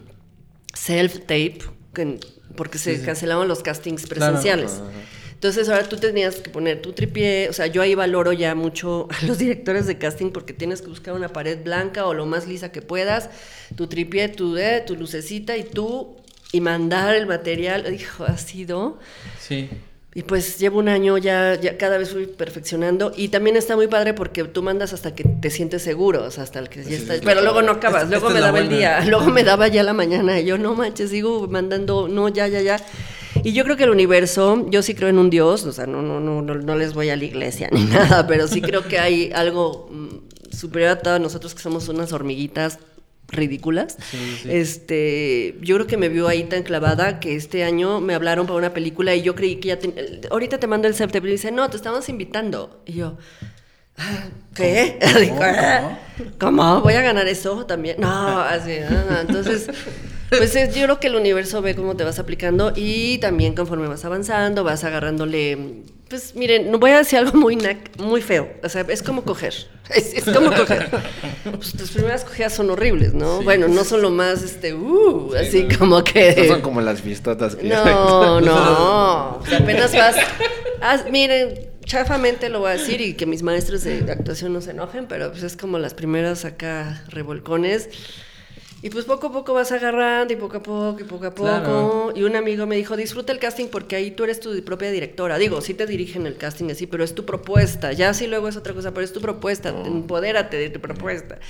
self-tape, 0.73 1.59
porque 2.57 2.79
se 2.79 3.03
cancelaban 3.03 3.49
los 3.49 3.63
castings 3.63 4.07
presenciales. 4.07 4.81
Entonces 5.37 5.69
ahora 5.69 5.87
tú 5.87 5.99
tenías 5.99 6.37
que 6.37 6.49
poner 6.49 6.81
tu 6.81 6.95
tripié, 6.95 7.51
o 7.51 7.53
sea, 7.53 7.67
yo 7.67 7.83
ahí 7.83 7.95
valoro 7.95 8.33
ya 8.33 8.55
mucho 8.55 9.07
a 9.23 9.27
los 9.27 9.37
directores 9.37 9.87
de 9.87 9.99
casting 9.99 10.31
porque 10.31 10.55
tienes 10.55 10.81
que 10.81 10.89
buscar 10.89 11.13
una 11.13 11.29
pared 11.29 11.63
blanca 11.63 12.07
o 12.07 12.15
lo 12.15 12.25
más 12.25 12.49
lisa 12.49 12.73
que 12.73 12.81
puedas, 12.81 13.29
tu 13.77 13.87
tripié, 13.87 14.31
tu, 14.31 14.57
eh, 14.57 14.83
tu 14.87 14.97
lucecita 14.97 15.55
y 15.59 15.65
tú, 15.65 16.17
y 16.53 16.63
mandar 16.63 17.15
el 17.15 17.27
material, 17.27 17.85
dijo, 17.91 18.25
ha 18.25 18.39
sido... 18.39 18.99
Sí. 19.39 19.69
Y 20.15 20.23
pues 20.23 20.59
llevo 20.59 20.79
un 20.79 20.89
año 20.89 21.19
ya, 21.19 21.61
ya 21.61 21.77
cada 21.77 21.99
vez 21.99 22.13
fui 22.13 22.27
perfeccionando 22.27 23.13
y 23.15 23.29
también 23.29 23.55
está 23.55 23.77
muy 23.77 23.87
padre 23.87 24.15
porque 24.15 24.45
tú 24.45 24.63
mandas 24.63 24.95
hasta 24.95 25.15
que 25.15 25.25
te 25.25 25.51
sientes 25.51 25.83
seguro, 25.83 26.25
o 26.25 26.31
sea, 26.31 26.45
hasta 26.45 26.59
el 26.59 26.71
que 26.71 26.83
ya 26.83 26.97
está, 26.97 27.15
pero 27.23 27.43
luego 27.43 27.61
no 27.61 27.73
acabas, 27.73 28.09
luego 28.09 28.31
me 28.31 28.41
daba 28.41 28.61
el 28.61 28.71
día, 28.71 29.05
luego 29.07 29.27
me 29.27 29.45
daba 29.45 29.69
ya 29.69 29.83
la 29.83 29.93
mañana 29.93 30.41
y 30.41 30.47
yo 30.47 30.57
no 30.57 30.75
manches, 30.75 31.11
sigo 31.11 31.47
mandando, 31.49 32.09
no, 32.09 32.31
ya, 32.31 32.49
ya, 32.49 32.63
ya. 32.63 32.81
Y 33.47 33.53
yo 33.53 33.63
creo 33.63 33.77
que 33.77 33.85
el 33.85 33.91
universo, 33.91 34.67
yo 34.71 34.83
sí 34.83 34.97
creo 34.97 35.09
en 35.09 35.19
un 35.19 35.31
Dios, 35.31 35.65
o 35.67 35.73
sea, 35.73 35.87
no, 35.87 36.03
no, 36.03 36.19
no, 36.19 36.43
no, 36.43 36.77
les 36.77 36.95
voy 36.95 37.11
a 37.11 37.17
la 37.17 37.23
iglesia 37.23 37.69
ni 37.73 37.85
nada, 37.85 38.27
pero 38.27 38.49
sí 38.49 38.61
creo 38.61 38.89
que 38.89 38.99
hay 38.99 39.31
algo 39.33 39.89
mm, 39.89 40.53
superior 40.53 40.91
a 40.91 40.99
todos 40.99 41.21
nosotros 41.21 41.55
que 41.55 41.63
somos 41.63 41.89
unas 41.89 42.13
hormiguitas 42.13 42.81
ridículas. 43.29 43.99
Este, 44.49 45.57
yo 45.61 45.77
creo 45.77 45.87
que 45.87 45.97
me 45.97 46.09
vio 46.09 46.27
ahí 46.27 46.43
tan 46.43 46.65
clavada 46.65 47.21
que 47.21 47.37
este 47.37 47.63
año 47.63 48.01
me 48.01 48.17
hablaron 48.17 48.49
para 48.49 48.59
una 48.59 48.75
película 48.75 49.15
y 49.15 49.23
yo 49.23 49.37
creí 49.37 49.61
que 49.61 49.69
ya 49.69 49.79
ahorita 50.29 50.59
te 50.59 50.67
mando 50.67 50.89
el 50.89 50.97
septiembre 50.97 51.31
y 51.31 51.35
dice, 51.35 51.53
"No, 51.53 51.71
te 51.71 51.77
estamos 51.77 52.09
invitando." 52.09 52.83
Y 52.85 52.95
yo, 52.95 53.17
ah, 53.97 54.25
¿Qué? 54.57 54.99
¿Cómo? 56.41 56.81
¿Voy 56.83 56.95
a 56.95 57.03
ganar 57.03 57.29
eso 57.29 57.65
también? 57.65 58.01
No, 58.01 58.41
así, 58.41 58.73
entonces 59.21 59.69
pues 60.31 60.55
yo 60.55 60.85
creo 60.85 61.01
que 61.01 61.07
el 61.07 61.17
universo 61.17 61.63
ve 61.63 61.75
cómo 61.75 61.97
te 61.97 62.05
vas 62.05 62.19
aplicando 62.19 62.73
y 62.75 63.19
también 63.19 63.55
conforme 63.55 63.87
vas 63.87 64.05
avanzando, 64.05 64.65
vas 64.65 64.85
agarrándole. 64.85 65.83
Pues 66.09 66.37
miren, 66.37 66.71
no 66.71 66.79
voy 66.79 66.93
a 66.93 66.99
decir 66.99 67.19
algo 67.19 67.39
muy 67.39 67.59
muy 67.99 68.23
feo. 68.23 68.49
O 68.63 68.69
sea, 68.69 68.85
es 68.89 69.03
como 69.03 69.25
coger. 69.25 69.55
Es, 69.95 70.25
como 70.25 70.53
coger. 70.53 70.89
Pues 71.45 71.73
tus 71.73 71.93
primeras 71.93 72.25
cogidas 72.25 72.53
son 72.53 72.71
horribles, 72.71 73.15
¿no? 73.15 73.43
bueno, 73.43 73.69
no 73.69 73.85
son 73.85 74.03
lo 74.03 74.11
más, 74.11 74.43
este, 74.43 74.75
uh, 74.75 75.33
así 75.41 75.69
como 75.79 76.03
que. 76.03 76.35
No 76.37 76.55
son 76.55 76.61
como 76.61 76.81
las 76.81 77.05
vistotas 77.05 77.55
que 77.55 77.69
No, 77.69 78.41
no. 78.41 79.41
apenas 79.61 79.95
vas. 79.95 80.17
miren, 81.09 81.71
chafamente 81.85 82.49
lo 82.49 82.59
voy 82.59 82.71
a 82.71 82.73
decir 82.73 83.01
y 83.01 83.15
que 83.15 83.27
mis 83.27 83.45
maestros 83.45 83.85
de 83.85 84.11
actuación 84.11 84.53
no 84.53 84.61
se 84.61 84.73
enojen, 84.73 85.07
pero 85.07 85.31
pues 85.31 85.45
es 85.45 85.57
como 85.57 85.79
las 85.79 85.95
primeras 85.95 86.45
acá 86.45 87.05
revolcones 87.09 87.89
y 88.87 88.91
pues 88.91 89.05
poco 89.05 89.27
a 89.27 89.33
poco 89.33 89.53
vas 89.53 89.73
agarrando 89.73 90.33
y 90.33 90.37
poco 90.37 90.59
a 90.59 90.63
poco 90.63 91.01
y 91.01 91.03
poco 91.03 91.27
a 91.27 91.35
poco. 91.35 92.13
Y 92.15 92.23
un 92.23 92.37
amigo 92.37 92.69
me 92.69 92.77
dijo, 92.77 92.97
disfruta 92.97 93.33
el 93.33 93.41
casting 93.41 93.67
porque 93.67 93.97
ahí 93.97 94.13
tú 94.13 94.23
eres 94.23 94.39
tu 94.39 94.63
propia 94.63 94.93
directora. 94.93 95.39
Digo, 95.39 95.61
sí 95.61 95.75
te 95.75 95.87
dirigen 95.87 96.25
el 96.25 96.37
casting 96.37 96.71
así, 96.71 96.87
pero 96.87 97.03
es 97.03 97.13
tu 97.13 97.27
propuesta. 97.27 97.93
Ya 97.93 98.15
sí 98.15 98.29
luego 98.29 98.47
es 98.47 98.57
otra 98.57 98.75
cosa, 98.75 98.95
pero 98.95 99.05
es 99.05 99.13
tu 99.13 99.21
propuesta. 99.21 99.75
Oh. 99.75 99.85
Empodérate 99.85 100.57
de 100.57 100.71
tu 100.71 100.79
propuesta. 100.79 101.41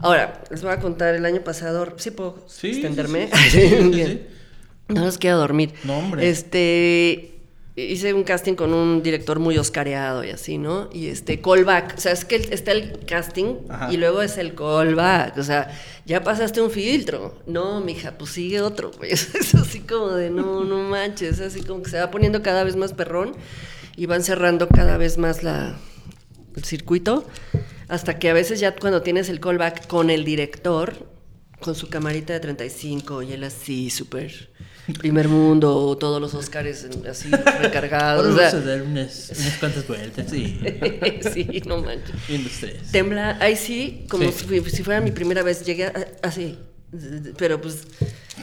Ahora, 0.00 0.42
les 0.50 0.62
voy 0.62 0.72
a 0.72 0.78
contar 0.78 1.14
el 1.14 1.26
año 1.26 1.42
pasado, 1.42 1.86
¿sí 1.98 2.12
puedo 2.12 2.46
extenderme? 2.62 3.28
no 4.88 5.04
los 5.04 5.18
quiero 5.18 5.36
dormir. 5.36 5.74
No, 5.84 5.98
hombre. 5.98 6.30
Este, 6.30 7.33
hice 7.76 8.14
un 8.14 8.22
casting 8.22 8.54
con 8.54 8.72
un 8.72 9.02
director 9.02 9.40
muy 9.40 9.58
oscareado 9.58 10.22
y 10.22 10.30
así, 10.30 10.58
¿no? 10.58 10.88
Y 10.92 11.08
este, 11.08 11.40
callback, 11.40 11.94
o 11.96 12.00
sea, 12.00 12.12
es 12.12 12.24
que 12.24 12.36
está 12.36 12.70
el 12.72 13.04
casting 13.04 13.56
y 13.90 13.96
luego 13.96 14.22
es 14.22 14.38
el 14.38 14.54
callback, 14.54 15.36
o 15.38 15.42
sea, 15.42 15.76
ya 16.06 16.22
pasaste 16.22 16.60
un 16.60 16.70
filtro. 16.70 17.42
No, 17.46 17.80
mija, 17.80 18.16
pues 18.16 18.30
sigue 18.30 18.60
otro, 18.60 18.90
pues. 18.92 19.34
Es 19.44 19.54
así 19.54 19.80
como 19.80 20.12
de, 20.12 20.30
no, 20.30 20.64
no 20.64 20.78
manches, 20.88 21.40
así 21.40 21.62
como 21.62 21.82
que 21.82 21.90
se 21.90 21.98
va 21.98 22.10
poniendo 22.10 22.42
cada 22.42 22.62
vez 22.64 22.76
más 22.76 22.92
perrón 22.92 23.34
y 23.96 24.06
van 24.06 24.22
cerrando 24.22 24.68
cada 24.68 24.96
vez 24.96 25.18
más 25.18 25.42
la, 25.42 25.76
el 26.56 26.64
circuito, 26.64 27.26
hasta 27.88 28.18
que 28.18 28.30
a 28.30 28.34
veces 28.34 28.60
ya 28.60 28.76
cuando 28.76 29.02
tienes 29.02 29.28
el 29.28 29.40
callback 29.40 29.86
con 29.88 30.10
el 30.10 30.24
director, 30.24 30.94
con 31.60 31.74
su 31.74 31.88
camarita 31.88 32.32
de 32.32 32.40
35 32.40 33.22
y 33.22 33.32
él 33.32 33.42
así, 33.42 33.90
súper 33.90 34.53
primer 34.92 35.28
mundo, 35.28 35.96
todos 35.98 36.20
los 36.20 36.34
Oscars 36.34 36.86
así 37.08 37.30
recargados. 37.60 38.26
Ahora 38.26 38.50
vamos 38.50 38.54
a 38.54 38.60
dar 38.68 38.82
unas, 38.82 39.32
unas 39.38 39.56
cuantas 39.58 39.86
vueltas, 39.88 40.26
sí. 40.30 40.60
sí, 41.32 41.62
no 41.66 41.80
manches. 41.82 42.14
Tembla, 42.92 43.38
ahí 43.40 43.56
sí, 43.56 44.04
como 44.10 44.30
Sí. 44.30 44.46
Si, 44.62 44.70
si 44.70 44.82
fuera 44.82 45.00
mi 45.00 45.10
primera 45.10 45.42
vez, 45.42 45.64
llegué 45.64 45.86
a- 45.86 46.06
así. 46.22 46.58
Pero 47.38 47.60
pues 47.60 47.84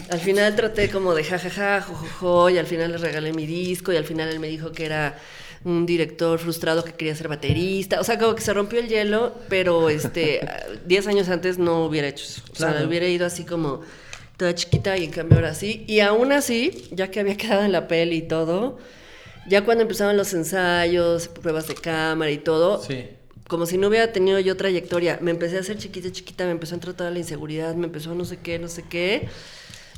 al 0.09 0.19
final 0.19 0.55
traté 0.55 0.89
como 0.89 1.13
de 1.13 1.23
jajaja, 1.23 1.81
jojojo, 1.81 2.49
y 2.49 2.57
al 2.57 2.65
final 2.65 2.91
le 2.91 2.97
regalé 2.97 3.31
mi 3.33 3.45
disco, 3.45 3.93
y 3.93 3.97
al 3.97 4.05
final 4.05 4.29
él 4.29 4.39
me 4.39 4.47
dijo 4.47 4.71
que 4.71 4.85
era 4.85 5.17
un 5.63 5.85
director 5.85 6.39
frustrado 6.39 6.83
que 6.83 6.93
quería 6.93 7.15
ser 7.15 7.27
baterista. 7.27 7.99
O 8.01 8.03
sea, 8.03 8.17
como 8.17 8.33
que 8.35 8.41
se 8.41 8.51
rompió 8.51 8.79
el 8.79 8.87
hielo, 8.87 9.35
pero 9.47 9.89
este 9.89 10.41
10 10.87 11.07
años 11.07 11.29
antes 11.29 11.59
no 11.59 11.85
hubiera 11.85 12.07
hecho 12.07 12.25
eso. 12.25 12.41
O 12.51 12.55
sea, 12.55 12.71
Claro. 12.71 12.87
hubiera 12.87 13.07
ido 13.07 13.25
así 13.27 13.45
como 13.45 13.81
toda 14.41 14.55
chiquita 14.55 14.97
y 14.97 15.03
en 15.05 15.11
cambio 15.11 15.37
ahora 15.37 15.53
sí. 15.53 15.83
Y 15.87 15.99
aún 15.99 16.31
así, 16.31 16.87
ya 16.91 17.11
que 17.11 17.19
había 17.19 17.37
quedado 17.41 17.63
en 17.63 17.71
la 17.71 17.87
peli 17.87 18.15
y 18.17 18.21
todo, 18.23 18.79
ya 19.47 19.63
cuando 19.63 19.83
empezaban 19.83 20.17
los 20.17 20.33
ensayos, 20.33 21.27
pruebas 21.27 21.67
de 21.67 21.75
cámara 21.75 22.31
y 22.31 22.39
todo, 22.39 22.81
Sí. 22.81 23.05
como 23.47 23.67
si 23.67 23.77
no 23.77 23.87
hubiera 23.89 24.11
tenido 24.11 24.39
yo 24.39 24.57
trayectoria. 24.57 25.19
Me 25.21 25.29
empecé 25.29 25.57
a 25.57 25.59
hacer 25.59 25.77
chiquita, 25.77 26.11
chiquita, 26.11 26.45
me 26.45 26.51
empezó 26.51 26.73
a 26.73 26.77
entrar 26.77 26.95
toda 26.95 27.11
la 27.11 27.19
inseguridad, 27.19 27.75
me 27.75 27.85
empezó 27.85 28.15
no 28.15 28.25
sé 28.25 28.37
qué, 28.37 28.57
no 28.57 28.67
sé 28.67 28.83
qué. 28.89 29.27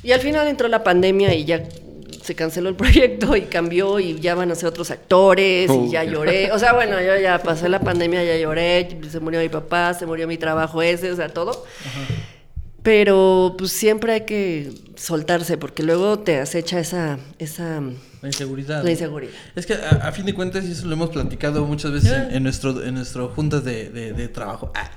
Y 0.02 0.12
al 0.12 0.20
final 0.20 0.46
entró 0.48 0.68
la 0.68 0.84
pandemia 0.84 1.32
y 1.34 1.46
ya 1.46 1.62
se 2.22 2.34
canceló 2.34 2.68
el 2.68 2.74
proyecto 2.84 3.36
y 3.36 3.42
cambió 3.42 3.98
y 3.98 4.20
ya 4.20 4.34
van 4.34 4.50
a 4.50 4.54
ser 4.56 4.68
otros 4.68 4.90
actores 4.90 5.70
y 5.70 5.90
ya 5.90 6.04
lloré. 6.04 6.52
O 6.52 6.58
sea, 6.58 6.74
bueno, 6.74 7.00
yo 7.00 7.16
ya 7.18 7.38
pasé 7.38 7.70
la 7.70 7.80
pandemia, 7.88 8.22
ya 8.24 8.36
lloré, 8.36 8.88
se 9.10 9.20
murió 9.20 9.40
mi 9.40 9.48
papá, 9.48 9.94
se 9.94 10.04
murió 10.04 10.28
mi 10.28 10.36
trabajo 10.36 10.82
ese, 10.82 11.10
o 11.10 11.16
sea, 11.16 11.30
todo. 11.30 11.64
Pero 12.84 13.54
pues 13.58 13.72
siempre 13.72 14.12
hay 14.12 14.20
que 14.26 14.70
soltarse 14.94 15.56
porque 15.58 15.82
luego 15.82 16.18
te 16.20 16.38
acecha 16.38 16.78
esa, 16.78 17.18
esa 17.38 17.80
La 18.20 18.28
inseguridad. 18.28 18.84
la 18.84 18.90
inseguridad. 18.90 19.32
Es 19.56 19.64
que 19.66 19.72
a, 19.74 19.88
a 20.06 20.12
fin 20.12 20.26
de 20.26 20.34
cuentas, 20.34 20.64
y 20.66 20.72
eso 20.72 20.86
lo 20.86 20.92
hemos 20.92 21.08
platicado 21.10 21.64
muchas 21.64 21.90
veces 21.92 22.12
en, 22.12 22.34
en 22.36 22.42
nuestro, 22.42 22.84
en 22.84 22.94
nuestro 22.94 23.28
juntas 23.30 23.64
de, 23.64 23.88
de- 23.88 24.12
de 24.12 24.28
trabajo. 24.28 24.70
Ah. 24.76 24.90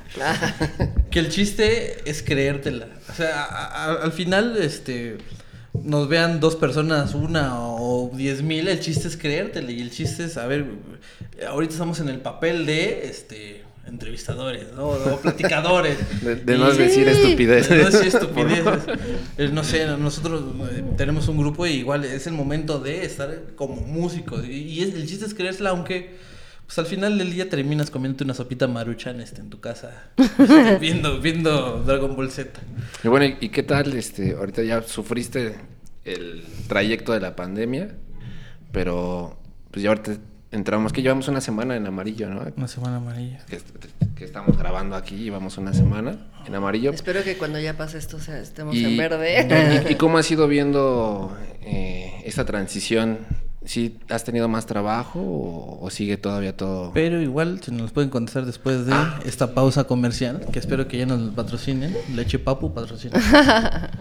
que 1.09 1.19
el 1.19 1.29
chiste 1.29 1.97
es 2.09 2.21
creértela. 2.21 2.87
O 3.09 3.13
sea, 3.13 3.41
a- 3.43 3.85
a- 3.85 4.03
al 4.03 4.11
final, 4.11 4.57
este 4.57 5.17
nos 5.73 6.09
vean 6.09 6.39
dos 6.39 6.55
personas, 6.57 7.13
una 7.15 7.61
o 7.61 8.11
diez 8.13 8.41
mil, 8.41 8.67
el 8.67 8.79
chiste 8.81 9.07
es 9.07 9.15
creértela. 9.15 9.71
Y 9.71 9.79
el 9.81 9.91
chiste 9.91 10.25
es, 10.25 10.35
a 10.37 10.45
ver, 10.45 10.65
ahorita 11.47 11.71
estamos 11.71 11.99
en 12.01 12.09
el 12.09 12.19
papel 12.19 12.65
de 12.65 13.07
este 13.07 13.63
entrevistadores, 13.87 14.71
¿no? 14.75 14.87
O 14.89 15.19
platicadores. 15.21 15.97
De, 16.21 16.35
de 16.35 16.55
Y- 16.55 16.59
no 16.59 16.71
decir 16.71 17.07
estupideces. 17.07 17.77
no 17.83 17.89
decir 17.89 18.07
estupideces. 18.07 19.51
No 19.51 19.63
sé, 19.63 19.85
nosotros 19.97 20.43
eh, 20.71 20.83
tenemos 20.97 21.27
un 21.27 21.37
grupo 21.37 21.65
y 21.65 21.71
igual 21.71 22.03
es 22.05 22.27
el 22.27 22.33
momento 22.33 22.79
de 22.79 23.05
estar 23.05 23.41
como 23.55 23.75
músicos. 23.77 24.45
Y, 24.45 24.51
y 24.63 24.81
es- 24.83 24.93
el 24.93 25.07
chiste 25.07 25.25
es 25.25 25.33
creérsela, 25.33 25.69
aunque 25.71 26.15
pues 26.65 26.77
al 26.79 26.85
final 26.85 27.17
del 27.17 27.31
día 27.31 27.49
terminas 27.49 27.89
comiéndote 27.89 28.25
una 28.25 28.33
sopita 28.33 28.67
maruchan 28.67 29.21
este, 29.21 29.39
en 29.39 29.49
tu 29.49 29.61
casa, 29.61 30.09
este, 30.17 30.77
viendo, 30.81 31.21
viendo 31.21 31.81
Dragon 31.85 32.13
Ball 32.15 32.29
Z. 32.29 32.59
Y 33.05 33.07
bueno, 33.07 33.25
¿y, 33.25 33.37
y 33.39 33.49
qué 33.49 33.63
tal? 33.63 33.93
Este, 33.93 34.33
ahorita 34.33 34.63
ya 34.63 34.81
sufriste 34.81 35.55
el 36.03 36.43
trayecto 36.67 37.13
de 37.13 37.21
la 37.21 37.37
pandemia, 37.37 37.95
pero 38.73 39.39
pues 39.71 39.81
ya 39.83 39.89
ahorita 39.91 40.17
entramos, 40.51 40.93
que 40.93 41.01
llevamos 41.01 41.27
una 41.27 41.41
semana 41.41 41.75
en 41.75 41.85
amarillo, 41.87 42.29
¿no? 42.29 42.41
Una 42.55 42.67
semana 42.67 42.97
amarilla. 42.97 43.39
Que, 43.47 43.57
est- 43.57 43.85
que 44.15 44.23
estamos 44.25 44.57
grabando 44.57 44.95
aquí, 44.95 45.15
llevamos 45.17 45.57
una 45.57 45.73
semana 45.73 46.17
en 46.45 46.55
amarillo. 46.55 46.91
Espero 46.91 47.23
que 47.23 47.37
cuando 47.37 47.59
ya 47.59 47.75
pase 47.77 47.97
esto 47.97 48.17
o 48.17 48.19
sea, 48.19 48.39
estemos 48.39 48.75
Y, 48.75 48.85
en 48.85 48.97
verde. 48.97 49.83
y- 49.87 49.91
y 49.91 49.95
cómo 49.97 50.17
has 50.17 50.29
ido 50.31 50.47
viendo 50.47 51.35
eh, 51.61 52.21
esta 52.25 52.45
transición? 52.45 53.19
¿Sí 53.65 53.99
has 54.09 54.23
tenido 54.23 54.47
más 54.47 54.65
trabajo 54.65 55.19
o, 55.19 55.79
o 55.85 55.89
sigue 55.89 56.15
todavía 56.15 56.55
todo? 56.55 56.91
Pero 56.93 57.21
igual, 57.21 57.59
si 57.61 57.71
nos 57.73 57.91
pueden 57.91 58.09
contestar 58.09 58.45
después 58.45 58.85
de 58.85 58.95
esta 59.25 59.53
pausa 59.53 59.83
comercial, 59.83 60.45
que 60.53 60.59
espero 60.59 60.87
que 60.87 60.97
ya 60.99 61.05
nos 61.05 61.33
patrocinen. 61.33 61.93
Leche 62.15 62.39
Papu 62.39 62.73
patrocina. 62.73 63.19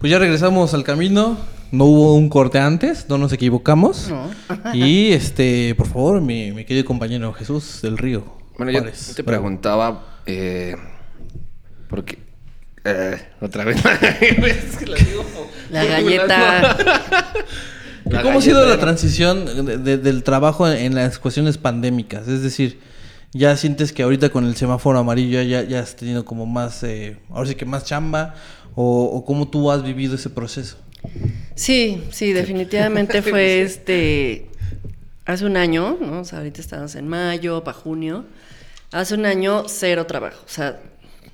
pues 0.00 0.10
ya 0.10 0.18
regresamos 0.18 0.74
al 0.74 0.82
camino. 0.82 1.38
No 1.72 1.84
hubo 1.84 2.14
un 2.16 2.28
corte 2.28 2.58
antes, 2.58 3.06
no 3.08 3.16
nos 3.18 3.32
equivocamos. 3.32 4.10
Y 4.74 5.12
este, 5.12 5.74
por 5.76 5.86
favor, 5.86 6.20
mi, 6.20 6.50
mi 6.52 6.64
querido 6.64 6.84
compañero 6.84 7.32
Jesús 7.32 7.80
del 7.82 7.96
Río. 7.96 8.24
Bueno, 8.58 8.72
yo 8.72 8.82
te 8.82 9.22
bravo. 9.22 9.42
preguntaba, 9.44 10.04
eh, 10.26 10.74
porque... 11.88 12.18
eh, 12.84 13.16
otra 13.40 13.64
vez. 13.64 13.76
Es 14.20 14.76
que 14.76 14.86
la 14.86 14.96
digo 14.96 15.24
La 15.70 15.84
galleta. 15.84 16.76
¿Y 18.04 18.10
La 18.10 18.22
¿Cómo 18.22 18.38
ha 18.38 18.42
sido 18.42 18.66
la 18.68 18.78
transición 18.80 19.64
de- 19.66 19.78
de- 19.78 19.98
del 19.98 20.22
trabajo 20.24 20.68
en 20.68 20.94
las 20.96 21.18
cuestiones 21.18 21.56
pandémicas? 21.58 22.26
Es 22.26 22.42
decir, 22.42 22.80
ya 23.32 23.56
sientes 23.56 23.92
que 23.92 24.02
ahorita 24.02 24.30
con 24.30 24.44
el 24.46 24.56
semáforo 24.56 24.98
amarillo 24.98 25.40
ya, 25.42 25.62
ya 25.62 25.80
has 25.80 25.94
tenido 25.94 26.24
como 26.24 26.46
más, 26.46 26.82
eh, 26.82 27.18
ahora 27.30 27.48
sí 27.48 27.54
que 27.54 27.64
más 27.66 27.84
chamba, 27.84 28.34
o, 28.74 29.04
o 29.04 29.24
cómo 29.24 29.48
tú 29.48 29.70
has 29.70 29.82
vivido 29.82 30.14
ese 30.14 30.30
proceso. 30.30 30.76
Sí, 31.54 32.02
sí, 32.10 32.32
definitivamente 32.32 33.22
fue 33.22 33.62
este. 33.62 34.46
Hace 35.24 35.44
un 35.44 35.56
año, 35.56 35.96
¿no? 36.00 36.20
O 36.20 36.24
sea, 36.24 36.38
ahorita 36.38 36.60
estamos 36.60 36.94
en 36.94 37.06
mayo, 37.08 37.62
para 37.62 37.76
junio. 37.76 38.24
Hace 38.92 39.14
un 39.14 39.26
año, 39.26 39.64
cero 39.68 40.06
trabajo. 40.06 40.42
O 40.44 40.48
sea, 40.48 40.80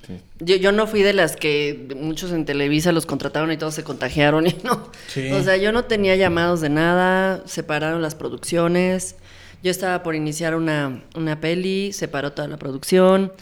Sí. 0.05 0.13
yo, 0.39 0.55
yo 0.55 0.71
no 0.71 0.87
fui 0.87 1.01
de 1.01 1.11
las 1.11 1.35
que 1.35 1.87
muchos 1.99 2.31
en 2.31 2.45
Televisa 2.45 2.93
los 2.93 3.05
contrataron 3.05 3.51
y 3.51 3.57
todos 3.57 3.73
se 3.75 3.83
contagiaron 3.83 4.47
y 4.47 4.55
no. 4.63 4.89
Sí. 5.07 5.29
O 5.31 5.43
sea, 5.43 5.57
yo 5.57 5.73
no 5.73 5.83
tenía 5.85 6.15
llamados 6.15 6.61
de 6.61 6.69
nada, 6.69 7.41
separaron 7.45 8.01
las 8.01 8.15
producciones. 8.15 9.15
Yo 9.63 9.71
estaba 9.71 10.03
por 10.03 10.15
iniciar 10.15 10.55
una, 10.55 11.03
una 11.15 11.41
peli, 11.41 11.91
separó 11.91 12.31
toda 12.31 12.47
la 12.47 12.55
producción. 12.57 13.33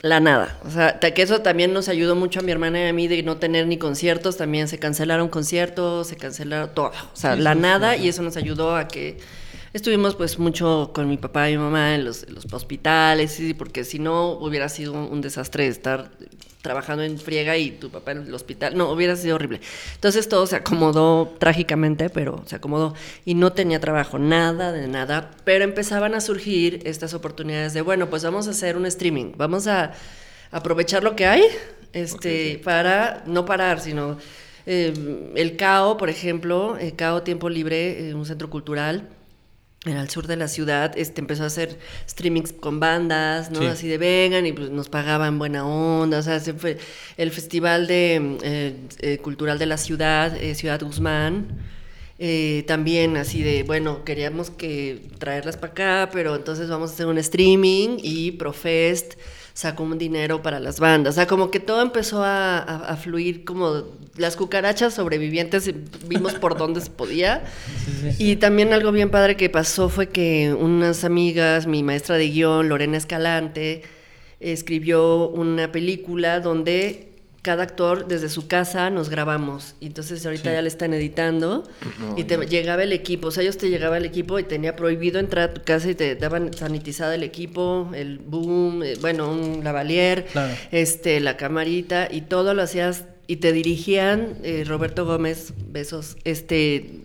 La 0.00 0.20
nada. 0.20 0.58
O 0.64 0.70
sea, 0.70 0.98
que 1.00 1.22
eso 1.22 1.40
también 1.40 1.72
nos 1.72 1.88
ayudó 1.88 2.14
mucho 2.14 2.38
a 2.40 2.42
mi 2.42 2.52
hermana 2.52 2.80
y 2.84 2.88
a 2.88 2.92
mí 2.92 3.08
de 3.08 3.22
no 3.24 3.38
tener 3.38 3.66
ni 3.66 3.78
conciertos. 3.78 4.36
También 4.36 4.68
se 4.68 4.78
cancelaron 4.78 5.28
conciertos, 5.28 6.06
se 6.08 6.16
cancelaron 6.16 6.72
todo. 6.74 6.92
O 7.12 7.16
sea, 7.16 7.34
Sí, 7.34 7.40
la 7.42 7.54
sí, 7.54 7.58
nada 7.60 7.96
sí. 7.96 8.02
y 8.04 8.08
eso 8.08 8.22
nos 8.22 8.36
ayudó 8.36 8.76
a 8.76 8.86
que 8.86 9.18
estuvimos 9.72 10.14
pues 10.14 10.38
mucho 10.38 10.92
con 10.94 11.08
mi 11.08 11.16
papá 11.16 11.50
y 11.50 11.56
mi 11.56 11.62
mamá 11.64 11.94
en 11.96 12.04
los, 12.04 12.22
en 12.22 12.34
los 12.34 12.46
hospitales, 12.52 13.32
sí, 13.32 13.54
porque 13.54 13.84
si 13.84 13.98
no 13.98 14.30
hubiera 14.32 14.68
sido 14.68 14.92
un, 14.92 15.10
un 15.12 15.20
desastre 15.20 15.66
estar 15.66 16.10
trabajando 16.62 17.04
en 17.04 17.18
friega 17.18 17.56
y 17.56 17.70
tu 17.70 17.90
papá 17.90 18.12
en 18.12 18.26
el 18.26 18.34
hospital. 18.34 18.76
No, 18.76 18.90
hubiera 18.90 19.16
sido 19.16 19.36
horrible. 19.36 19.60
Entonces 19.94 20.28
todo 20.28 20.46
se 20.46 20.56
acomodó 20.56 21.34
trágicamente, 21.38 22.10
pero 22.10 22.42
se 22.46 22.56
acomodó. 22.56 22.94
Y 23.24 23.34
no 23.34 23.52
tenía 23.52 23.80
trabajo, 23.80 24.18
nada 24.18 24.72
de 24.72 24.88
nada. 24.88 25.30
Pero 25.44 25.64
empezaban 25.64 26.14
a 26.14 26.20
surgir 26.20 26.80
estas 26.84 27.14
oportunidades 27.14 27.74
de, 27.74 27.82
bueno, 27.82 28.10
pues 28.10 28.24
vamos 28.24 28.48
a 28.48 28.50
hacer 28.50 28.76
un 28.76 28.86
streaming. 28.86 29.32
Vamos 29.36 29.66
a 29.66 29.92
aprovechar 30.50 31.04
lo 31.04 31.14
que 31.14 31.26
hay 31.26 31.42
este, 31.92 32.60
para 32.64 33.22
no 33.26 33.44
parar, 33.44 33.80
sino 33.80 34.18
eh, 34.66 34.92
el 35.34 35.56
CAO, 35.56 35.96
por 35.96 36.10
ejemplo, 36.10 36.76
el 36.78 36.94
CAO 36.94 37.22
Tiempo 37.22 37.48
Libre, 37.48 38.10
eh, 38.10 38.14
un 38.14 38.26
centro 38.26 38.50
cultural. 38.50 39.08
En 39.84 39.96
el 39.96 40.10
sur 40.10 40.26
de 40.26 40.36
la 40.36 40.48
ciudad, 40.48 40.92
este 40.98 41.20
empezó 41.20 41.44
a 41.44 41.46
hacer 41.46 41.78
streamings 42.08 42.52
con 42.52 42.80
bandas, 42.80 43.52
¿no? 43.52 43.60
Sí. 43.60 43.66
Así 43.66 43.88
de 43.88 43.96
vengan 43.96 44.44
y 44.44 44.52
pues 44.52 44.70
nos 44.70 44.88
pagaban 44.88 45.38
buena 45.38 45.64
onda, 45.64 46.18
o 46.18 46.22
sea, 46.22 46.40
se 46.40 46.52
fue 46.52 46.78
el 47.16 47.30
festival 47.30 47.86
de 47.86 48.38
eh, 48.42 48.76
eh, 48.98 49.18
cultural 49.18 49.56
de 49.58 49.66
la 49.66 49.76
ciudad, 49.76 50.36
eh, 50.36 50.56
Ciudad 50.56 50.80
Guzmán, 50.82 51.46
también 52.66 53.16
así 53.16 53.44
de, 53.44 53.62
bueno, 53.62 54.04
queríamos 54.04 54.50
que 54.50 55.00
traerlas 55.18 55.56
para 55.56 55.70
acá, 55.70 56.10
pero 56.12 56.34
entonces 56.34 56.68
vamos 56.68 56.90
a 56.90 56.94
hacer 56.94 57.06
un 57.06 57.18
streaming 57.18 57.98
y 58.02 58.32
Profest 58.32 59.14
sacó 59.58 59.82
un 59.82 59.98
dinero 59.98 60.40
para 60.40 60.60
las 60.60 60.78
bandas. 60.78 61.14
O 61.14 61.16
sea, 61.16 61.26
como 61.26 61.50
que 61.50 61.58
todo 61.58 61.82
empezó 61.82 62.22
a, 62.22 62.58
a- 62.58 62.92
a 62.92 62.96
fluir 62.96 63.44
como 63.44 63.82
las 64.16 64.36
cucarachas 64.36 64.94
sobrevivientes, 64.94 65.68
vimos 66.06 66.34
por 66.34 66.56
dónde 66.56 66.80
se 66.80 66.90
podía. 66.90 67.42
Y 68.20 68.36
también 68.36 68.72
algo 68.72 68.92
bien 68.92 69.10
padre 69.10 69.36
que 69.36 69.50
pasó 69.50 69.88
fue 69.88 70.10
que 70.10 70.54
unas 70.56 71.02
amigas, 71.02 71.66
mi 71.66 71.82
maestra 71.82 72.14
de 72.16 72.28
guion, 72.30 72.68
Lorena 72.68 72.96
Escalante, 72.96 73.82
escribió 74.38 75.28
una 75.28 75.72
película 75.72 76.38
donde 76.38 77.07
cada 77.42 77.62
actor 77.62 78.08
desde 78.08 78.28
su 78.28 78.46
casa 78.48 78.90
nos 78.90 79.08
grabamos. 79.10 79.74
Y 79.80 79.86
entonces 79.86 80.24
ahorita 80.26 80.50
Sí. 80.50 80.54
ya 80.56 80.62
le 80.62 80.68
están 80.68 80.92
editando 80.92 81.64
No, 82.00 82.18
y 82.18 82.24
te 82.24 82.36
llegaba 82.46 82.82
el 82.82 82.92
equipo. 82.92 83.28
O 83.28 83.30
sea, 83.30 83.42
ellos 83.42 83.56
te 83.56 83.70
llegaba 83.70 83.96
el 83.96 84.04
equipo 84.04 84.38
y 84.38 84.44
tenía 84.44 84.74
prohibido 84.76 85.18
entrar 85.20 85.50
a 85.50 85.54
tu 85.54 85.62
casa 85.62 85.88
y 85.90 85.94
te 85.94 86.14
daban 86.16 86.52
sanitizada 86.52 87.14
el 87.14 87.22
equipo, 87.22 87.90
el 87.94 88.18
boom, 88.18 88.82
eh, 88.82 88.94
bueno, 89.00 89.30
un 89.30 89.62
lavalier, 89.64 90.26
Claro. 90.32 90.52
este, 90.72 91.20
la 91.20 91.36
camarita 91.36 92.08
y 92.10 92.22
todo 92.22 92.54
lo 92.54 92.62
hacías 92.62 93.04
y 93.26 93.36
te 93.36 93.52
dirigían 93.52 94.38
eh, 94.42 94.64
Roberto 94.66 95.04
Gómez, 95.06 95.52
besos, 95.68 96.16
este 96.24 97.00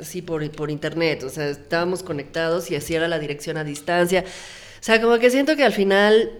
así 0.00 0.22
por, 0.22 0.48
por 0.52 0.70
internet, 0.70 1.22
o 1.22 1.28
sea, 1.28 1.48
estábamos 1.48 2.02
conectados 2.02 2.70
y 2.70 2.76
así 2.76 2.94
era 2.94 3.08
la 3.08 3.18
dirección 3.18 3.56
a 3.58 3.64
distancia. 3.64 4.24
O 4.26 4.82
sea, 4.86 5.00
como 5.02 5.18
que 5.18 5.30
siento 5.30 5.54
que 5.56 5.64
al 5.64 5.72
final 5.72 6.30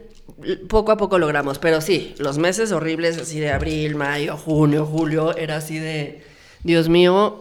poco 0.69 0.93
a 0.93 0.97
poco 0.97 1.19
logramos, 1.19 1.59
pero 1.59 1.81
sí, 1.81 2.15
los 2.19 2.39
meses 2.39 2.73
horribles 2.73 3.19
así 3.19 3.41
de 3.41 3.51
abril, 3.51 3.95
mayo, 3.95 4.37
junio, 4.37 4.85
julio, 4.85 5.37
era 5.37 5.57
así 5.57 5.79
de, 5.79 6.23
Dios 6.63 6.89
mío, 6.89 7.39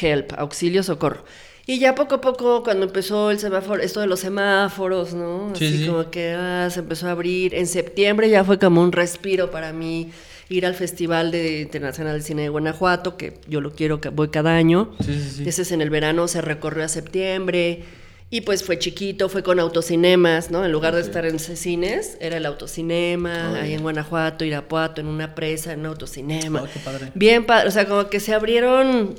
help, 0.00 0.32
auxilio, 0.36 0.82
socorro. 0.82 1.24
Y 1.66 1.78
ya 1.78 1.94
poco 1.94 2.16
a 2.16 2.20
poco, 2.20 2.62
cuando 2.62 2.84
empezó 2.84 3.30
el 3.30 3.38
semáforo, 3.38 3.82
esto 3.82 4.00
de 4.00 4.06
los 4.06 4.20
semáforos, 4.20 5.14
¿no? 5.14 5.52
Así 5.54 5.86
como 5.86 6.10
que 6.10 6.34
ah, 6.36 6.68
se 6.70 6.80
empezó 6.80 7.08
a 7.08 7.12
abrir. 7.12 7.54
En 7.54 7.66
septiembre 7.66 8.28
ya 8.28 8.44
fue 8.44 8.58
como 8.58 8.82
un 8.82 8.92
respiro 8.92 9.50
para 9.50 9.72
mí 9.72 10.10
ir 10.50 10.66
al 10.66 10.74
Festival 10.74 11.30
de 11.30 11.62
Internacional 11.62 12.18
de 12.18 12.22
Cine 12.22 12.42
de 12.42 12.48
Guanajuato, 12.50 13.16
que 13.16 13.38
yo 13.48 13.62
lo 13.62 13.72
quiero, 13.72 13.98
voy 14.12 14.28
cada 14.28 14.54
año. 14.54 14.94
Ese 15.00 15.62
es 15.62 15.72
en 15.72 15.80
el 15.80 15.88
verano, 15.88 16.28
se 16.28 16.42
recorrió 16.42 16.84
a 16.84 16.88
septiembre. 16.88 17.84
Y 18.30 18.40
pues 18.40 18.64
fue 18.64 18.78
chiquito, 18.78 19.28
fue 19.28 19.42
con 19.42 19.60
autocinemas, 19.60 20.50
¿no? 20.50 20.64
En 20.64 20.72
lugar 20.72 20.94
de 20.94 21.02
estar 21.02 21.24
en 21.24 21.38
cines, 21.38 22.16
era 22.20 22.36
el 22.36 22.46
autocinema, 22.46 23.60
ahí 23.60 23.74
en 23.74 23.82
Guanajuato, 23.82 24.44
Irapuato, 24.44 25.00
en 25.00 25.06
una 25.06 25.34
presa, 25.34 25.72
en 25.72 25.80
un 25.80 25.86
autocinema. 25.86 26.62
Oh, 26.62 26.66
qué 26.72 26.80
padre. 26.80 27.12
Bien 27.14 27.46
padre, 27.46 27.68
o 27.68 27.70
sea, 27.70 27.86
como 27.86 28.08
que 28.08 28.18
se 28.18 28.34
abrieron 28.34 29.14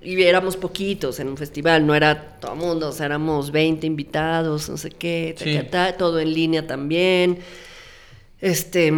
y 0.00 0.22
éramos 0.22 0.56
poquitos 0.56 1.18
en 1.18 1.28
un 1.28 1.36
festival, 1.36 1.84
no 1.84 1.94
era 1.94 2.38
todo 2.38 2.52
el 2.52 2.58
mundo, 2.58 2.88
o 2.88 2.92
sea, 2.92 3.06
éramos 3.06 3.50
20 3.50 3.86
invitados, 3.86 4.68
no 4.70 4.76
sé 4.76 4.90
qué, 4.90 5.34
todo 5.98 6.20
en 6.20 6.32
línea 6.32 6.66
también. 6.66 7.40
Este, 8.40 8.92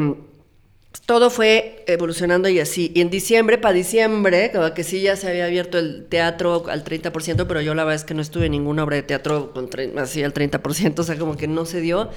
todo 1.07 1.31
fue 1.31 1.85
evolucionando 1.87 2.49
y 2.49 2.61
así. 2.61 2.93
Y 2.95 3.01
en 3.01 3.11
diciembre, 3.11 3.59
para 3.59 3.75
diciembre, 3.75 4.53
que 4.75 4.85
sí 4.85 5.03
ya 5.03 5.17
se 5.17 5.29
había 5.29 5.45
abierto 5.45 5.79
el 5.79 6.07
teatro 6.09 6.65
al 6.69 6.85
30%, 6.85 7.47
pero 7.47 7.61
yo 7.61 7.75
la 7.75 7.85
verdad 7.85 7.97
es 7.97 8.05
que 8.05 8.15
no 8.15 8.23
estuve 8.23 8.47
en 8.47 8.53
ninguna 8.53 8.85
obra 8.85 8.97
de 8.97 9.03
teatro 9.03 9.53
con 9.53 9.69
así 9.99 10.23
al 10.23 10.33
30%, 10.35 10.99
o 10.99 11.03
sea, 11.03 11.19
como 11.19 11.37
que 11.37 11.49
no 11.49 11.65
se 11.65 11.81
dio. 11.81 12.11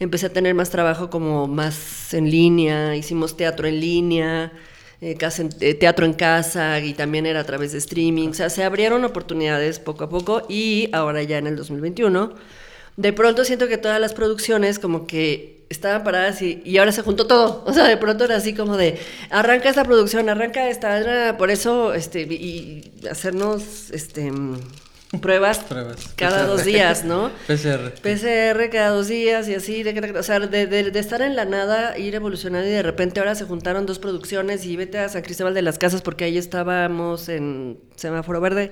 Empecé 0.00 0.26
a 0.26 0.32
tener 0.32 0.54
más 0.54 0.70
trabajo 0.70 1.10
como 1.10 1.48
más 1.48 2.14
en 2.14 2.30
línea, 2.30 2.94
hicimos 2.94 3.36
teatro 3.36 3.66
en 3.66 3.80
línea, 3.80 4.52
eh, 5.00 5.16
eh, 5.60 5.74
teatro 5.74 6.06
en 6.06 6.12
casa 6.12 6.80
y 6.80 6.94
también 6.94 7.26
era 7.26 7.40
a 7.40 7.44
través 7.44 7.72
de 7.72 7.78
streaming. 7.78 8.28
O 8.28 8.34
sea, 8.34 8.50
se 8.50 8.62
abrieron 8.62 9.04
oportunidades 9.04 9.80
poco 9.80 10.04
a 10.04 10.08
poco 10.08 10.42
y 10.48 10.88
ahora 10.92 11.22
ya 11.22 11.38
en 11.38 11.48
el 11.48 11.56
2021, 11.56 12.34
de 12.96 13.12
pronto 13.12 13.44
siento 13.44 13.68
que 13.68 13.78
todas 13.78 14.00
las 14.00 14.14
producciones 14.14 14.78
como 14.78 15.06
que 15.06 15.57
estaban 15.68 16.04
paradas 16.04 16.40
y, 16.42 16.62
y, 16.64 16.78
ahora 16.78 16.92
se 16.92 17.02
juntó 17.02 17.26
todo. 17.26 17.64
O 17.66 17.72
sea, 17.72 17.84
de 17.84 17.96
pronto 17.96 18.24
era 18.24 18.36
así 18.36 18.54
como 18.54 18.76
de, 18.76 18.98
arranca 19.30 19.68
esta 19.68 19.84
producción, 19.84 20.28
arranca 20.28 20.68
esta, 20.68 21.36
por 21.36 21.50
eso, 21.50 21.94
este, 21.94 22.22
y 22.22 22.92
hacernos, 23.10 23.90
este, 23.90 24.32
pruebas, 25.20 25.64
cada 26.16 26.44
dos 26.44 26.64
días, 26.64 27.04
¿no? 27.04 27.30
PCR. 27.46 27.92
PCR 28.02 28.68
cada 28.70 28.90
dos 28.90 29.08
días 29.08 29.48
y 29.48 29.54
así, 29.54 29.82
de, 29.82 30.18
o 30.18 30.22
sea, 30.22 30.38
de, 30.40 30.66
de, 30.66 30.98
estar 30.98 31.22
en 31.22 31.34
la 31.34 31.46
nada, 31.46 31.96
ir 31.98 32.14
evolucionando 32.14 32.68
y 32.68 32.72
de 32.72 32.82
repente 32.82 33.20
ahora 33.20 33.34
se 33.34 33.44
juntaron 33.44 33.86
dos 33.86 33.98
producciones 33.98 34.66
y 34.66 34.76
vete 34.76 34.98
a 34.98 35.08
San 35.08 35.22
Cristóbal 35.22 35.54
de 35.54 35.62
las 35.62 35.78
Casas 35.78 36.02
porque 36.02 36.24
ahí 36.24 36.36
estábamos 36.36 37.28
en 37.30 37.78
Semáforo 37.96 38.40
Verde 38.40 38.70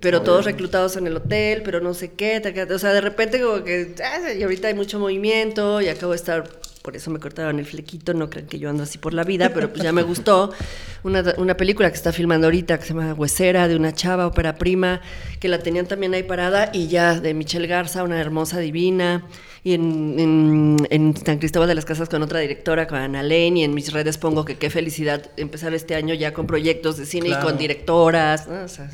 pero 0.00 0.22
todos 0.22 0.44
reclutados 0.44 0.96
en 0.96 1.06
el 1.06 1.16
hotel, 1.16 1.62
pero 1.64 1.80
no 1.80 1.94
sé 1.94 2.12
qué, 2.12 2.40
o 2.72 2.78
sea, 2.78 2.92
de 2.92 3.00
repente 3.00 3.40
como 3.40 3.64
que, 3.64 3.94
ah, 4.04 4.32
y 4.32 4.42
ahorita 4.42 4.68
hay 4.68 4.74
mucho 4.74 4.98
movimiento 4.98 5.80
y 5.80 5.88
acabo 5.88 6.12
de 6.12 6.16
estar 6.16 6.60
por 6.82 6.96
eso 6.96 7.10
me 7.10 7.18
cortaron 7.18 7.58
el 7.58 7.66
flequito, 7.66 8.14
no 8.14 8.30
crean 8.30 8.46
que 8.46 8.58
yo 8.58 8.70
ando 8.70 8.84
así 8.84 8.96
por 8.96 9.12
la 9.12 9.22
vida, 9.22 9.50
pero 9.52 9.68
pues 9.68 9.82
ya 9.82 9.92
me 9.92 10.02
gustó. 10.02 10.52
Una, 11.02 11.22
una, 11.38 11.56
película 11.56 11.88
que 11.88 11.96
está 11.96 12.12
filmando 12.12 12.46
ahorita 12.46 12.78
que 12.78 12.84
se 12.84 12.92
llama 12.92 13.14
Huesera, 13.14 13.68
de 13.68 13.76
una 13.76 13.94
chava, 13.94 14.26
ópera 14.26 14.56
prima, 14.56 15.00
que 15.38 15.48
la 15.48 15.58
tenían 15.58 15.86
también 15.86 16.12
ahí 16.12 16.22
parada, 16.24 16.68
y 16.74 16.88
ya 16.88 17.18
de 17.18 17.32
Michelle 17.32 17.66
Garza, 17.66 18.02
una 18.02 18.20
hermosa 18.20 18.58
divina, 18.58 19.24
y 19.62 19.74
en, 19.74 20.76
en, 20.90 21.16
San 21.16 21.38
Cristóbal 21.38 21.68
de 21.68 21.74
las 21.74 21.84
Casas 21.84 22.08
con 22.08 22.22
otra 22.22 22.40
directora, 22.40 22.86
con 22.86 22.98
Ana 22.98 23.22
Lane, 23.22 23.60
y 23.60 23.64
en 23.64 23.74
mis 23.74 23.92
redes 23.92 24.18
pongo 24.18 24.44
que 24.44 24.56
qué 24.56 24.70
felicidad 24.70 25.30
empezar 25.36 25.74
este 25.74 25.94
año 25.94 26.14
ya 26.14 26.32
con 26.32 26.46
proyectos 26.46 26.96
de 26.96 27.06
cine 27.06 27.28
y 27.30 27.34
con 27.36 27.58
directoras. 27.58 28.48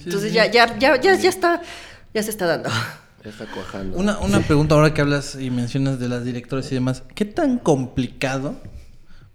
entonces 0.05 0.33
Ya, 0.33 0.47
ya, 0.51 0.79
ya, 0.79 1.01
ya, 1.01 1.15
ya 1.15 1.29
está, 1.29 1.63
ya 2.13 2.23
se 2.23 2.31
está 2.31 2.47
dando 2.47 2.71
está 3.29 3.47
cuajando. 3.47 3.99
Una, 3.99 4.19
una 4.19 4.41
pregunta 4.41 4.75
ahora 4.75 4.95
que 4.95 5.01
hablas 5.01 5.37
y 5.41 5.51
mencionas 5.51 5.99
de 5.99 6.09
las 6.09 6.25
directoras 6.25 6.71
y 6.71 6.75
demás. 6.75 7.03
¿Qué 7.15 7.25
tan 7.25 7.59
complicado, 7.59 8.57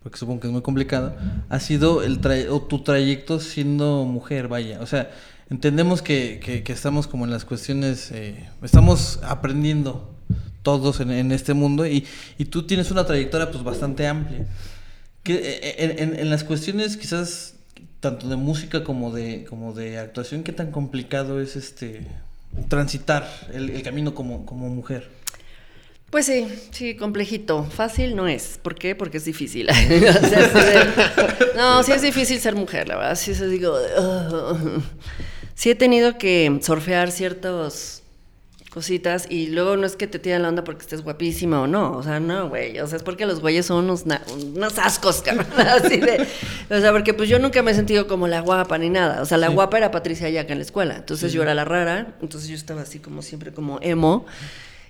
porque 0.01 0.17
supongo 0.17 0.41
que 0.41 0.47
es 0.47 0.53
muy 0.53 0.61
complicado, 0.61 1.15
ha 1.49 1.59
sido 1.59 2.03
el 2.03 2.19
o 2.49 2.61
tu 2.61 2.83
trayecto 2.83 3.39
siendo 3.39 4.05
mujer, 4.05 4.47
vaya? 4.47 4.79
O 4.81 4.85
sea, 4.85 5.11
entendemos 5.49 6.01
que, 6.01 6.39
que, 6.39 6.71
estamos 6.71 7.07
como 7.07 7.25
en 7.25 7.31
las 7.31 7.45
cuestiones, 7.45 8.11
eh, 8.11 8.49
estamos 8.61 9.19
aprendiendo 9.23 10.09
todos 10.63 10.99
en, 10.99 11.31
este 11.31 11.53
mundo 11.53 11.85
y, 11.87 12.05
y, 12.37 12.45
tú 12.45 12.63
tienes 12.63 12.91
una 12.91 13.05
trayectoria 13.05 13.51
pues 13.51 13.63
bastante 13.63 14.07
amplia. 14.07 14.45
Que, 15.23 15.35
eh, 15.35 15.75
en, 15.99 16.19
en, 16.19 16.29
las 16.29 16.43
cuestiones 16.43 16.97
quizás 16.97 17.55
tanto 18.01 18.27
de 18.27 18.35
música 18.35 18.83
como 18.83 19.11
de, 19.11 19.45
como 19.45 19.73
de 19.73 19.99
actuación, 19.99 20.43
¿qué 20.43 20.51
tan 20.51 20.71
complicado 20.71 21.39
es 21.39 21.55
este 21.55 22.07
transitar 22.67 23.29
el, 23.53 23.81
camino 23.83 24.13
como, 24.13 24.45
como 24.45 24.67
mujer? 24.69 25.09
Pues 26.09 26.25
sí, 26.25 26.45
sí, 26.71 26.95
complejito. 26.95 27.63
Fácil 27.63 28.17
no 28.17 28.27
es. 28.27 28.59
¿Por 28.61 28.75
qué? 28.75 28.95
Porque 28.95 29.17
es 29.17 29.23
difícil. 29.23 29.67
no, 31.55 31.83
sí 31.83 31.93
es 31.93 32.01
difícil 32.01 32.37
ser 32.39 32.53
mujer, 32.55 32.89
la 32.89 32.97
verdad. 32.97 33.15
Sí, 33.15 33.31
eso 33.31 33.47
digo. 33.47 33.77
sí 35.55 35.69
he 35.69 35.75
tenido 35.75 36.17
que 36.17 36.59
surfear 36.61 37.11
ciertos 37.11 38.00
cositas 38.71 39.27
y 39.29 39.47
luego 39.47 39.75
no 39.75 39.85
es 39.85 39.97
que 39.97 40.07
te 40.07 40.17
tiren 40.17 40.43
la 40.43 40.49
onda 40.49 40.63
porque 40.63 40.81
estés 40.81 41.01
guapísima 41.01 41.61
o 41.61 41.67
no, 41.67 41.91
o 41.91 42.03
sea, 42.03 42.21
no, 42.21 42.47
güey, 42.47 42.79
o 42.79 42.87
sea, 42.87 42.97
es 42.97 43.03
porque 43.03 43.25
los 43.25 43.41
güeyes 43.41 43.65
son 43.65 43.83
unos, 43.83 44.05
unos 44.33 44.79
ascos, 44.79 45.21
cabrón, 45.25 45.47
así 45.59 45.97
de, 45.97 46.25
o 46.69 46.79
sea, 46.79 46.93
porque 46.93 47.13
pues 47.13 47.27
yo 47.27 47.37
nunca 47.37 47.61
me 47.61 47.71
he 47.71 47.73
sentido 47.73 48.07
como 48.07 48.29
la 48.29 48.39
guapa 48.39 48.77
ni 48.77 48.89
nada, 48.89 49.21
o 49.21 49.25
sea, 49.25 49.37
la 49.37 49.49
guapa 49.49 49.77
era 49.77 49.91
Patricia 49.91 50.29
Yaca 50.29 50.53
en 50.53 50.59
la 50.59 50.63
escuela, 50.63 50.95
entonces 50.95 51.33
yo 51.33 51.43
era 51.43 51.53
la 51.53 51.65
rara, 51.65 52.15
entonces 52.21 52.49
yo 52.49 52.55
estaba 52.55 52.81
así 52.81 52.99
como 52.99 53.21
siempre 53.21 53.51
como 53.51 53.77
emo, 53.81 54.25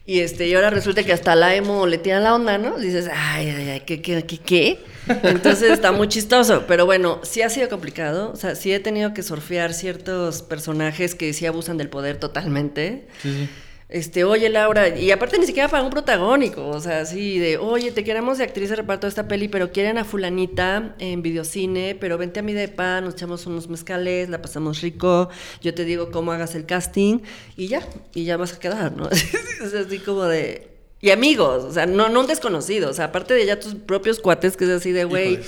y 0.05 0.19
este, 0.19 0.47
y 0.47 0.53
ahora 0.53 0.69
resulta 0.69 1.03
que 1.03 1.13
hasta 1.13 1.35
la 1.35 1.55
emo 1.55 1.87
le 1.87 1.97
tira 1.97 2.19
la 2.19 2.35
onda, 2.35 2.57
¿no? 2.57 2.77
Dices, 2.77 3.07
ay, 3.13 3.49
ay, 3.49 3.69
ay, 3.69 3.79
¿qué, 3.81 4.01
qué, 4.01 4.23
qué, 4.23 4.37
qué? 4.37 4.79
Entonces 5.23 5.71
está 5.71 5.91
muy 5.91 6.07
chistoso, 6.07 6.65
pero 6.67 6.85
bueno, 6.85 7.19
sí 7.23 7.41
ha 7.41 7.49
sido 7.49 7.69
complicado, 7.69 8.31
o 8.31 8.35
sea, 8.35 8.55
sí 8.55 8.71
he 8.73 8.79
tenido 8.79 9.13
que 9.13 9.23
surfear 9.23 9.73
ciertos 9.73 10.41
personajes 10.43 11.15
que 11.15 11.33
sí 11.33 11.45
abusan 11.47 11.77
del 11.77 11.89
poder 11.89 12.17
totalmente. 12.17 13.07
Sí, 13.23 13.31
sí 13.31 13.49
este, 13.91 14.23
oye 14.23 14.47
Laura, 14.47 14.87
y 14.97 15.11
aparte 15.11 15.37
ni 15.37 15.45
siquiera 15.45 15.67
para 15.67 15.83
un 15.83 15.89
protagónico, 15.89 16.65
o 16.65 16.79
sea, 16.79 17.01
así 17.01 17.37
de, 17.39 17.57
oye, 17.57 17.91
te 17.91 18.05
queremos 18.05 18.37
de 18.37 18.45
actriz 18.45 18.69
de 18.69 18.77
reparto 18.77 19.05
de 19.05 19.09
esta 19.09 19.27
peli, 19.27 19.49
pero 19.49 19.73
quieren 19.73 19.97
a 19.97 20.05
fulanita 20.05 20.95
en 20.97 21.21
videocine, 21.21 21.97
pero 21.99 22.17
vente 22.17 22.39
a 22.39 22.43
mi 22.43 22.53
depa, 22.53 23.01
nos 23.01 23.15
echamos 23.15 23.45
unos 23.47 23.67
mezcales, 23.67 24.29
la 24.29 24.41
pasamos 24.41 24.79
rico, 24.79 25.29
yo 25.61 25.73
te 25.73 25.83
digo 25.83 26.09
cómo 26.09 26.31
hagas 26.31 26.55
el 26.55 26.65
casting, 26.65 27.19
y 27.57 27.67
ya, 27.67 27.85
y 28.15 28.23
ya 28.23 28.37
vas 28.37 28.53
a 28.53 28.59
quedar, 28.59 28.93
¿no? 28.93 29.09
es 29.09 29.73
así 29.73 29.99
como 29.99 30.23
de... 30.23 30.69
Y 31.01 31.09
amigos, 31.09 31.65
o 31.65 31.73
sea, 31.73 31.85
no, 31.85 32.07
no 32.07 32.21
un 32.21 32.27
desconocido, 32.27 32.91
o 32.91 32.93
sea, 32.93 33.05
aparte 33.05 33.33
de 33.33 33.45
ya 33.45 33.59
tus 33.59 33.75
propios 33.75 34.19
cuates, 34.19 34.55
que 34.55 34.63
es 34.63 34.69
así 34.69 34.91
de, 34.91 35.03
güey, 35.03 35.39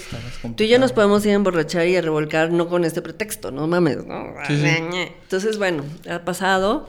tú 0.58 0.64
y 0.64 0.68
yo 0.68 0.80
nos 0.80 0.91
podemos 0.91 1.24
ir 1.26 1.32
a 1.32 1.36
emborrachar 1.36 1.88
y 1.88 1.96
a 1.96 2.02
revolcar, 2.02 2.52
no 2.52 2.68
con 2.68 2.84
este 2.84 3.02
pretexto, 3.02 3.52
no 3.52 3.68
mames, 3.68 4.04
¿no? 4.04 4.34
Entonces, 4.50 5.60
bueno, 5.60 5.86
ha 6.10 6.26
pasado. 6.26 6.88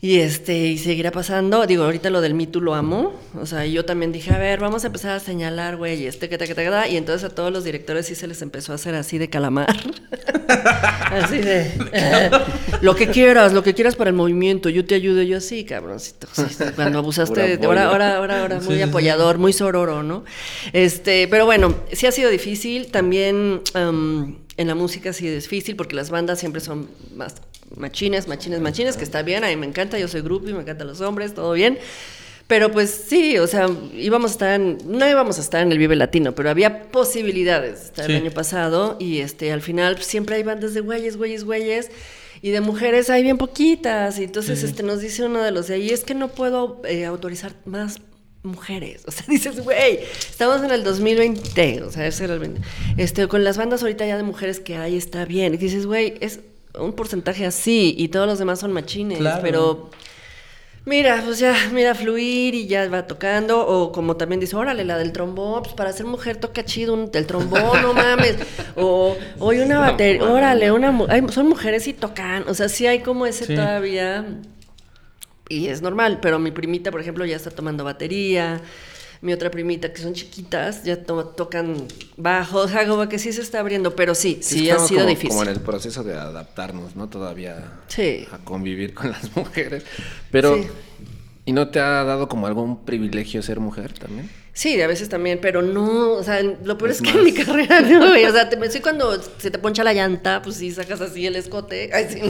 Y 0.00 0.20
este, 0.20 0.56
y 0.56 0.78
seguirá 0.78 1.10
pasando. 1.10 1.66
Digo, 1.66 1.82
ahorita 1.82 2.08
lo 2.10 2.20
del 2.20 2.32
Me 2.32 2.46
lo 2.52 2.74
amo. 2.74 3.14
O 3.34 3.46
sea, 3.46 3.66
yo 3.66 3.84
también 3.84 4.12
dije, 4.12 4.32
a 4.32 4.38
ver, 4.38 4.60
vamos 4.60 4.84
a 4.84 4.86
empezar 4.86 5.10
a 5.10 5.20
señalar, 5.20 5.76
güey, 5.76 6.06
este, 6.06 6.28
que, 6.28 6.38
que, 6.38 6.54
que, 6.54 6.88
Y 6.90 6.96
entonces 6.96 7.28
a 7.28 7.34
todos 7.34 7.52
los 7.52 7.64
directores 7.64 8.06
sí 8.06 8.14
se 8.14 8.28
les 8.28 8.40
empezó 8.40 8.70
a 8.70 8.76
hacer 8.76 8.94
así 8.94 9.18
de 9.18 9.28
calamar. 9.28 9.66
así 11.10 11.38
de, 11.38 11.72
eh, 11.92 12.30
lo 12.80 12.94
que 12.94 13.08
quieras, 13.08 13.52
lo 13.52 13.64
que 13.64 13.74
quieras 13.74 13.96
para 13.96 14.10
el 14.10 14.14
movimiento, 14.14 14.68
yo 14.68 14.84
te 14.84 14.94
ayudo. 14.94 15.20
Yo, 15.22 15.40
sí, 15.40 15.64
cabroncito. 15.64 16.28
cuando 16.76 16.98
abusaste, 17.00 17.58
ahora, 17.64 17.88
ahora, 17.88 18.16
ahora, 18.18 18.42
ahora, 18.42 18.60
muy 18.60 18.80
apoyador, 18.80 19.38
muy 19.38 19.52
sororo, 19.52 20.04
¿no? 20.04 20.24
Este, 20.72 21.26
pero 21.26 21.44
bueno, 21.44 21.74
sí 21.92 22.06
ha 22.06 22.12
sido 22.12 22.30
difícil. 22.30 22.92
También 22.92 23.62
en 24.58 24.66
la 24.66 24.74
música 24.74 25.12
sí 25.12 25.26
es 25.26 25.44
difícil 25.44 25.76
porque 25.76 25.94
las 25.96 26.10
bandas 26.10 26.38
siempre 26.38 26.60
son 26.60 26.90
más 27.14 27.36
machines, 27.76 28.28
machines, 28.28 28.60
machines, 28.60 28.96
que 28.96 29.04
está 29.04 29.22
bien, 29.22 29.44
a 29.44 29.48
mí 29.48 29.56
me 29.56 29.66
encanta, 29.66 29.98
yo 29.98 30.08
soy 30.08 30.20
grupo 30.20 30.48
y 30.48 30.52
me 30.52 30.60
encantan 30.60 30.88
los 30.88 31.00
hombres, 31.00 31.32
todo 31.32 31.52
bien. 31.52 31.78
Pero 32.48 32.72
pues 32.72 32.90
sí, 32.90 33.38
o 33.38 33.46
sea, 33.46 33.68
íbamos 33.94 34.30
a 34.30 34.32
estar 34.32 34.60
en, 34.60 34.78
no 34.86 35.08
íbamos 35.08 35.38
a 35.38 35.42
estar 35.42 35.62
en 35.62 35.70
el 35.70 35.78
Vive 35.78 35.94
Latino, 35.96 36.34
pero 36.34 36.50
había 36.50 36.90
posibilidades 36.90 37.84
estar 37.84 38.10
el 38.10 38.16
año 38.16 38.30
pasado 38.30 38.96
y 38.98 39.18
este 39.18 39.52
al 39.52 39.60
final 39.60 40.02
siempre 40.02 40.36
hay 40.36 40.42
bandas 40.42 40.74
de 40.74 40.80
güeyes, 40.80 41.18
güeyes, 41.18 41.44
güeyes 41.44 41.90
y 42.40 42.50
de 42.50 42.60
mujeres 42.60 43.10
hay 43.10 43.22
bien 43.22 43.36
poquitas 43.36 44.18
y 44.18 44.24
entonces 44.24 44.62
este 44.62 44.82
nos 44.82 45.00
dice 45.00 45.24
uno 45.24 45.42
de 45.42 45.50
los 45.50 45.68
de 45.68 45.74
ahí 45.74 45.90
es 45.90 46.04
que 46.04 46.14
no 46.14 46.28
puedo 46.28 46.80
eh, 46.84 47.04
autorizar 47.04 47.52
más 47.66 48.00
mujeres. 48.42 49.02
O 49.06 49.10
sea, 49.10 49.24
dices, 49.28 49.62
güey, 49.62 50.00
estamos 50.28 50.62
en 50.62 50.70
el 50.70 50.84
2020, 50.84 51.82
o 51.82 51.90
sea, 51.90 52.06
ese 52.06 52.24
era 52.24 52.34
el 52.34 52.60
Este, 52.96 53.26
con 53.28 53.44
las 53.44 53.56
bandas 53.56 53.82
ahorita 53.82 54.06
ya 54.06 54.16
de 54.16 54.22
mujeres 54.22 54.60
que 54.60 54.76
hay 54.76 54.96
está 54.96 55.24
bien. 55.24 55.54
Y 55.54 55.56
dices, 55.56 55.86
güey, 55.86 56.14
es 56.20 56.40
un 56.78 56.92
porcentaje 56.92 57.46
así 57.46 57.94
y 57.96 58.08
todos 58.08 58.26
los 58.26 58.38
demás 58.38 58.60
son 58.60 58.72
machines, 58.72 59.20
pero 59.42 59.90
Mira, 60.88 61.20
pues 61.22 61.38
ya, 61.38 61.54
mira, 61.70 61.94
fluir 61.94 62.54
y 62.54 62.66
ya 62.66 62.88
va 62.88 63.06
tocando. 63.06 63.60
O 63.66 63.92
como 63.92 64.16
también 64.16 64.40
dice, 64.40 64.56
órale, 64.56 64.86
la 64.86 64.96
del 64.96 65.12
trombón, 65.12 65.62
pues 65.62 65.74
para 65.74 65.92
ser 65.92 66.06
mujer 66.06 66.38
toca 66.38 66.64
chido 66.64 66.94
un, 66.94 67.10
el 67.12 67.26
trombón, 67.26 67.82
no 67.82 67.92
mames. 67.92 68.36
O 68.76 69.16
hoy 69.38 69.58
una 69.58 69.80
batería, 69.80 70.22
órale, 70.22 70.70
una 70.72 70.96
son 71.30 71.48
mujeres 71.48 71.86
y 71.88 71.92
tocan. 71.92 72.44
O 72.48 72.54
sea, 72.54 72.70
sí 72.70 72.86
hay 72.86 73.00
como 73.00 73.26
ese 73.26 73.54
todavía. 73.54 74.24
Y 75.48 75.68
es 75.68 75.82
normal, 75.82 76.18
pero 76.20 76.38
mi 76.38 76.50
primita, 76.50 76.90
por 76.90 77.00
ejemplo, 77.00 77.24
ya 77.24 77.36
está 77.36 77.50
tomando 77.50 77.84
batería 77.84 78.60
mi 79.20 79.32
otra 79.32 79.50
primita, 79.50 79.92
que 79.92 80.00
son 80.00 80.14
chiquitas, 80.14 80.84
ya 80.84 81.02
tocan 81.02 81.86
bajo, 82.16 82.58
o 82.62 82.68
sea, 82.68 82.86
como 82.86 83.08
que 83.08 83.18
sí 83.18 83.32
se 83.32 83.42
está 83.42 83.60
abriendo, 83.60 83.96
pero 83.96 84.14
sí, 84.14 84.38
sí, 84.42 84.70
ha 84.70 84.78
sido 84.78 85.06
difícil. 85.06 85.30
Como 85.30 85.42
en 85.42 85.48
el 85.48 85.60
proceso 85.60 86.04
de 86.04 86.14
adaptarnos, 86.14 86.96
¿no? 86.96 87.08
Todavía 87.08 87.80
a 88.32 88.38
convivir 88.44 88.94
con 88.94 89.10
las 89.10 89.34
mujeres. 89.36 89.84
Pero, 90.30 90.58
¿y 91.44 91.52
no 91.52 91.68
te 91.68 91.80
ha 91.80 92.04
dado 92.04 92.28
como 92.28 92.46
algún 92.46 92.84
privilegio 92.84 93.42
ser 93.42 93.60
mujer 93.60 93.92
también? 93.92 94.30
Sí, 94.58 94.82
a 94.82 94.88
veces 94.88 95.08
también, 95.08 95.38
pero 95.40 95.62
no, 95.62 96.14
o 96.14 96.22
sea, 96.24 96.42
lo 96.42 96.76
peor 96.76 96.90
es, 96.90 97.00
que 97.00 97.10
en 97.10 97.22
mi 97.22 97.32
carrera 97.32 97.80
no, 97.80 98.08
güey, 98.08 98.24
o 98.24 98.32
sea, 98.32 98.48
te, 98.48 98.70
sí 98.72 98.80
cuando 98.80 99.16
se 99.38 99.52
te 99.52 99.58
poncha 99.60 99.84
la 99.84 99.94
llanta, 99.94 100.42
pues 100.42 100.56
sí, 100.56 100.72
sacas 100.72 101.00
así 101.00 101.24
el 101.24 101.36
escote, 101.36 101.90
Ay, 101.92 102.06
sí, 102.10 102.20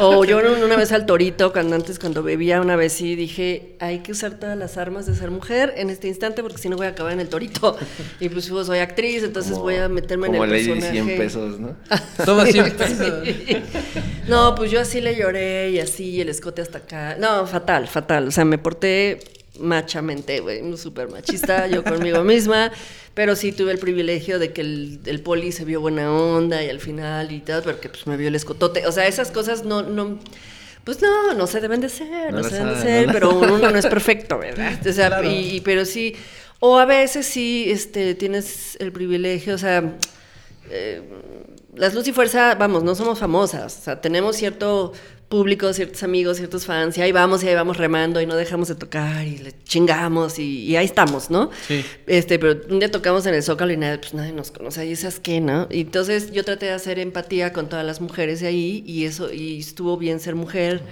o 0.00 0.24
yo 0.24 0.40
una 0.64 0.74
vez 0.74 0.90
al 0.90 1.06
torito, 1.06 1.52
cuando 1.52 1.76
antes 1.76 2.00
cuando 2.00 2.24
bebía 2.24 2.60
una 2.60 2.74
vez 2.74 2.94
sí 2.94 3.14
dije, 3.14 3.76
hay 3.78 4.00
que 4.00 4.10
usar 4.10 4.40
todas 4.40 4.58
las 4.58 4.78
armas 4.78 5.06
de 5.06 5.14
ser 5.14 5.30
mujer 5.30 5.74
en 5.76 5.90
este 5.90 6.08
instante 6.08 6.42
porque 6.42 6.58
si 6.58 6.68
no 6.68 6.76
voy 6.76 6.86
a 6.86 6.88
acabar 6.88 7.12
en 7.12 7.20
el 7.20 7.28
torito, 7.28 7.78
y 8.18 8.28
pues 8.30 8.46
soy 8.46 8.80
actriz, 8.80 9.22
entonces 9.22 9.56
voy 9.56 9.76
a 9.76 9.88
meterme 9.88 10.26
en 10.26 10.34
el 10.34 10.50
personaje. 10.50 10.98
Como 10.98 11.06
100 11.06 11.18
pesos, 11.18 11.60
¿no? 11.60 11.76
Toma 12.24 12.46
100 12.46 12.72
pesos. 12.72 13.22
no, 14.26 14.56
pues 14.56 14.72
yo 14.72 14.80
así 14.80 15.00
le 15.00 15.14
lloré 15.14 15.70
y 15.70 15.78
así, 15.78 16.20
el 16.20 16.30
escote 16.30 16.62
hasta 16.62 16.78
acá, 16.78 17.16
no, 17.16 17.46
fatal, 17.46 17.86
fatal, 17.86 18.26
o 18.26 18.30
sea, 18.32 18.44
me 18.44 18.58
porté 18.58 19.33
machamente, 19.58 20.40
güey, 20.40 20.76
súper 20.76 21.08
machista, 21.08 21.66
yo 21.68 21.84
conmigo 21.84 22.24
misma, 22.24 22.72
pero 23.14 23.36
sí 23.36 23.52
tuve 23.52 23.72
el 23.72 23.78
privilegio 23.78 24.38
de 24.38 24.52
que 24.52 24.60
el, 24.60 25.20
poli 25.22 25.52
se 25.52 25.64
vio 25.64 25.80
buena 25.80 26.12
onda 26.12 26.62
y 26.62 26.68
al 26.68 26.80
final 26.80 27.30
y 27.32 27.40
tal, 27.40 27.62
porque 27.62 27.88
pues 27.88 28.06
me 28.06 28.16
vio 28.16 28.28
el 28.28 28.34
escotote, 28.34 28.86
o 28.86 28.92
sea, 28.92 29.06
esas 29.06 29.30
cosas 29.30 29.64
no, 29.64 29.82
no, 29.82 30.18
pues 30.82 31.00
no, 31.00 31.34
no 31.34 31.46
se 31.46 31.60
deben 31.60 31.80
de 31.80 31.88
ser, 31.88 32.32
no, 32.32 32.42
se 32.42 32.56
deben 32.56 32.74
de 32.74 32.80
ser, 32.80 33.08
pero 33.12 33.34
uno 33.34 33.58
no 33.58 33.78
es 33.78 33.86
perfecto, 33.86 34.38
¿verdad? 34.38 34.78
O 34.86 34.92
sea, 34.92 35.24
y, 35.24 35.60
pero 35.60 35.84
sí, 35.84 36.16
o 36.58 36.78
a 36.78 36.84
veces 36.84 37.26
sí, 37.26 37.66
este, 37.68 38.14
tienes 38.14 38.76
el 38.80 38.90
privilegio, 38.90 39.54
o 39.54 39.58
sea, 39.58 39.96
eh, 40.70 41.02
las 41.76 41.94
Luz 41.94 42.08
y 42.08 42.12
Fuerza, 42.12 42.54
vamos, 42.56 42.82
no 42.82 42.94
somos 42.94 43.18
famosas, 43.18 43.78
o 43.78 43.82
sea, 43.82 44.00
tenemos 44.00 44.36
cierto 44.36 44.92
público, 45.28 45.72
ciertos 45.72 46.02
amigos, 46.02 46.36
ciertos 46.36 46.66
fans, 46.66 46.96
y 46.98 47.02
ahí 47.02 47.12
vamos 47.12 47.42
y 47.42 47.48
ahí 47.48 47.54
vamos 47.54 47.76
remando 47.76 48.20
y 48.20 48.26
no 48.26 48.36
dejamos 48.36 48.68
de 48.68 48.74
tocar 48.74 49.26
y 49.26 49.38
le 49.38 49.52
chingamos 49.64 50.38
y, 50.38 50.76
ahí 50.76 50.84
estamos, 50.84 51.30
¿no? 51.30 51.50
Sí. 51.66 51.84
Este, 52.06 52.38
pero 52.38 52.60
un 52.68 52.78
día 52.78 52.90
tocamos 52.90 53.26
en 53.26 53.34
el 53.34 53.42
Zócalo 53.42 53.72
y 53.72 53.76
nadie, 53.76 53.98
pues 53.98 54.14
nadie 54.14 54.32
nos 54.32 54.50
conoce, 54.50 54.86
y 54.86 54.92
esas 54.92 55.20
que, 55.20 55.40
¿no? 55.40 55.66
Y 55.70 55.82
entonces 55.82 56.30
yo 56.32 56.44
traté 56.44 56.66
de 56.66 56.72
hacer 56.72 56.98
empatía 56.98 57.52
con 57.52 57.68
todas 57.68 57.84
las 57.84 58.00
mujeres 58.00 58.40
de 58.40 58.46
ahí 58.46 58.84
y 58.86 59.04
eso, 59.04 59.32
y 59.32 59.58
estuvo 59.58 59.96
bien 59.96 60.20
ser 60.20 60.34
mujer 60.34 60.82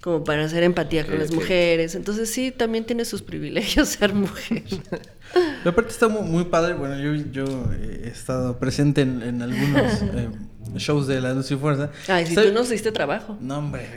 como 0.00 0.24
para 0.24 0.44
hacer 0.44 0.62
empatía 0.62 1.06
con 1.06 1.18
las 1.18 1.30
mujeres. 1.30 1.94
Entonces 1.94 2.30
sí, 2.30 2.50
también 2.50 2.84
tiene 2.84 3.04
sus 3.04 3.22
privilegios 3.22 3.88
ser 4.00 4.14
mujer. 4.14 4.62
La 5.64 5.72
parte 5.74 5.90
está 5.90 6.08
muy, 6.08 6.44
padre. 6.44 6.74
Bueno, 6.74 6.98
yo, 6.98 7.14
yo 7.30 7.72
he 7.72 8.08
estado 8.08 8.58
presente 8.58 9.02
en, 9.02 9.42
algunos 9.42 10.02
eh, 10.02 10.28
shows 10.76 11.06
de 11.06 11.20
La 11.20 11.34
Luz 11.34 11.50
y 11.50 11.56
Fuerza. 11.56 11.90
Ay, 12.08 12.26
si 12.26 12.34
tú 12.34 12.52
nos 12.52 12.68
diste 12.68 12.92
trabajo. 12.92 13.36
No, 13.40 13.58
hombre. 13.58 13.88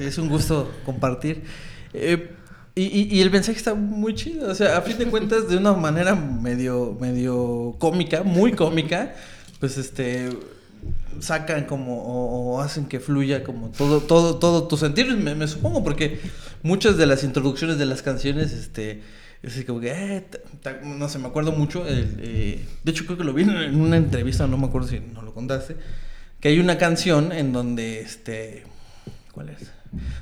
es, 0.00 0.18
un 0.18 0.28
gusto 0.28 0.70
compartir. 0.84 1.42
Eh, 1.92 2.30
y, 2.74 3.16
y, 3.16 3.20
el 3.20 3.30
mensaje 3.30 3.58
está 3.58 3.74
muy 3.74 4.14
chido. 4.14 4.50
O 4.50 4.54
sea, 4.54 4.78
a 4.78 4.82
fin 4.82 4.96
de 4.98 5.06
cuentas, 5.06 5.48
de 5.48 5.56
una 5.56 5.72
manera 5.72 6.14
medio, 6.14 6.96
medio 7.00 7.76
cómica, 7.78 8.22
muy 8.22 8.52
cómica, 8.52 9.14
pues 9.58 9.76
este 9.76 10.30
sacan 11.20 11.64
como 11.64 12.02
o, 12.54 12.60
hacen 12.60 12.86
que 12.86 13.00
fluya 13.00 13.44
como 13.44 13.68
todo 13.68 14.00
todo 14.00 14.38
todo 14.38 14.68
tu 14.68 14.76
sentir 14.76 15.14
me, 15.16 15.46
supongo 15.48 15.84
porque 15.84 16.20
muchas 16.62 16.96
de 16.96 17.06
las 17.06 17.24
introducciones 17.24 17.78
de 17.78 17.86
las 17.86 18.02
canciones 18.02 18.52
este 18.52 18.92
es 18.92 18.98
así 19.46 19.64
como 19.64 19.80
que 19.80 19.90
eh, 19.90 20.24
no 20.84 21.08
sé 21.08 21.18
me 21.18 21.28
acuerdo 21.28 21.52
mucho 21.52 21.84
eh, 21.86 22.64
de 22.84 22.90
hecho 22.90 23.06
creo 23.06 23.18
que 23.18 23.24
lo 23.24 23.32
vi 23.32 23.42
en 23.42 23.80
una 23.80 23.96
entrevista 23.96 24.46
no 24.46 24.58
me 24.58 24.66
acuerdo 24.66 24.88
si 24.88 25.00
no 25.00 25.22
lo 25.22 25.32
contaste 25.32 25.76
que 26.40 26.48
hay 26.48 26.58
una 26.58 26.78
canción 26.78 27.32
en 27.32 27.52
donde 27.52 28.00
este 28.00 28.64
cuál 29.32 29.50
es 29.50 29.72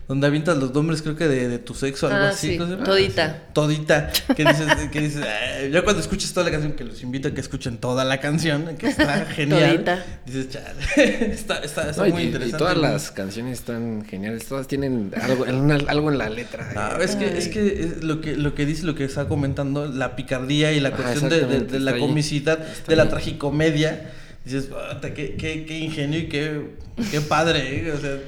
donde 0.07 0.27
avientas 0.27 0.57
los 0.57 0.73
nombres, 0.73 1.03
creo 1.03 1.15
que 1.15 1.29
de, 1.29 1.59
tu 1.59 1.75
sexo, 1.75 2.07
algo 2.07 2.19
ah, 2.19 2.29
así. 2.31 2.57
Todita. 2.57 3.43
Todita. 3.53 4.11
Que 4.35 4.45
dices, 4.45 4.67
que 4.91 5.01
dices 5.01 5.25
ya 5.71 5.83
cuando 5.83 6.01
escuches 6.01 6.33
toda 6.33 6.47
la 6.47 6.53
canción, 6.53 6.73
que 6.73 6.85
los 6.85 7.03
invito 7.03 7.29
a 7.29 7.33
que 7.33 7.41
escuchen 7.41 7.77
toda 7.77 8.05
la 8.05 8.19
canción, 8.19 8.77
que 8.79 8.89
está 8.89 9.27
genial. 9.37 9.85
Todita. 9.85 10.05
Dices, 10.25 10.49
chale, 10.49 11.33
está, 11.33 11.59
está, 11.59 11.93
muy 12.07 12.23
interesante. 12.23 12.57
Y 12.57 12.59
todas 12.59 12.79
las 12.79 13.11
canciones 13.11 13.59
están 13.59 14.07
geniales, 14.07 14.47
todas 14.47 14.67
tienen 14.69 15.13
algo, 15.21 15.45
algo 15.45 16.13
en 16.13 16.19
la 16.19 16.31
letra. 16.31 16.73
Ah, 16.75 16.99
es 17.01 17.17
que, 17.17 17.37
es 17.37 17.49
que 17.49 17.99
lo 18.01 18.23
que 18.23 18.37
lo 18.37 18.55
que 18.55 18.65
dice, 18.65 18.85
lo 18.85 18.95
que 18.95 19.05
está 19.05 19.29
comentando, 19.29 19.87
la 19.87 20.17
picardía 20.17 20.73
y 20.73 20.81
la 20.81 20.93
cuestión 20.93 21.29
de, 21.29 21.81
la 21.81 21.99
comicidad, 21.99 22.59
de 22.59 22.97
la 22.97 23.09
tragicomedia. 23.09 24.13
Dices, 24.45 24.71
qué, 25.15 25.35
qué, 25.37 25.67
qué 25.67 25.79
ingenio 25.79 26.21
y 26.21 26.29
qué, 26.29 26.71
qué 27.11 27.21
padre, 27.21 27.87
¿eh? 27.87 27.93
o 27.93 28.01
sea 28.01 28.19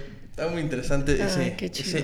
Está 0.41 0.51
muy 0.51 0.63
interesante 0.63 1.23
ese, 1.23 1.55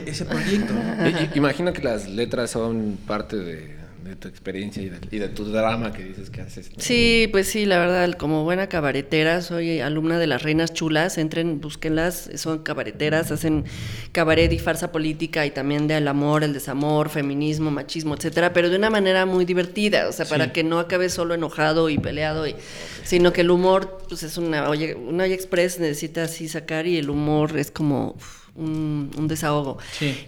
ese, 0.04 0.24
proyecto. 0.26 0.74
Imagino 1.34 1.72
que 1.72 1.80
las 1.80 2.06
letras 2.06 2.50
son 2.50 2.98
parte 3.06 3.38
de, 3.38 3.75
tu 4.14 4.28
experiencia 4.28 4.82
y 4.82 5.18
de, 5.18 5.28
tu 5.28 5.44
drama 5.46 5.92
que 5.92 6.04
dices 6.04 6.30
que 6.30 6.42
haces. 6.42 6.70
Sí, 6.76 7.28
pues 7.32 7.48
sí, 7.48 7.66
la 7.66 7.78
verdad, 7.78 8.12
como 8.12 8.44
buena 8.44 8.68
cabaretera, 8.68 9.42
soy 9.42 9.80
alumna 9.80 10.18
de 10.18 10.28
las 10.28 10.42
Reinas 10.42 10.72
Chulas, 10.72 11.18
entren, 11.18 11.60
búsquenlas, 11.60 12.30
son 12.36 12.60
cabareteras, 12.62 13.32
hacen 13.32 13.64
cabaret 14.12 14.52
y 14.52 14.58
farsa 14.58 14.92
política 14.92 15.44
y 15.46 15.50
también 15.50 15.88
del 15.88 16.06
amor, 16.06 16.44
el 16.44 16.52
desamor, 16.52 17.08
feminismo, 17.08 17.70
machismo, 17.70 18.14
etcétera, 18.14 18.52
pero 18.52 18.70
de 18.70 18.76
una 18.76 18.90
manera 18.90 19.26
muy 19.26 19.44
divertida, 19.44 20.08
o 20.08 20.12
sea, 20.12 20.26
para 20.26 20.52
que 20.52 20.62
no 20.62 20.78
acabe 20.78 21.08
solo 21.08 21.34
enojado 21.34 21.88
y 21.88 21.98
peleado 21.98 22.46
y 22.46 22.54
sino 23.02 23.32
que 23.32 23.40
el 23.40 23.50
humor 23.50 23.98
pues 24.08 24.22
es 24.22 24.36
una 24.36 24.68
olla, 24.68 24.96
una 24.96 25.24
olla 25.24 25.34
express, 25.34 25.80
necesita 25.80 26.24
así 26.24 26.48
sacar 26.48 26.86
y 26.86 26.98
el 26.98 27.10
humor 27.10 27.56
es 27.56 27.70
como 27.70 28.16
un, 28.56 29.28
desahogo. 29.28 29.78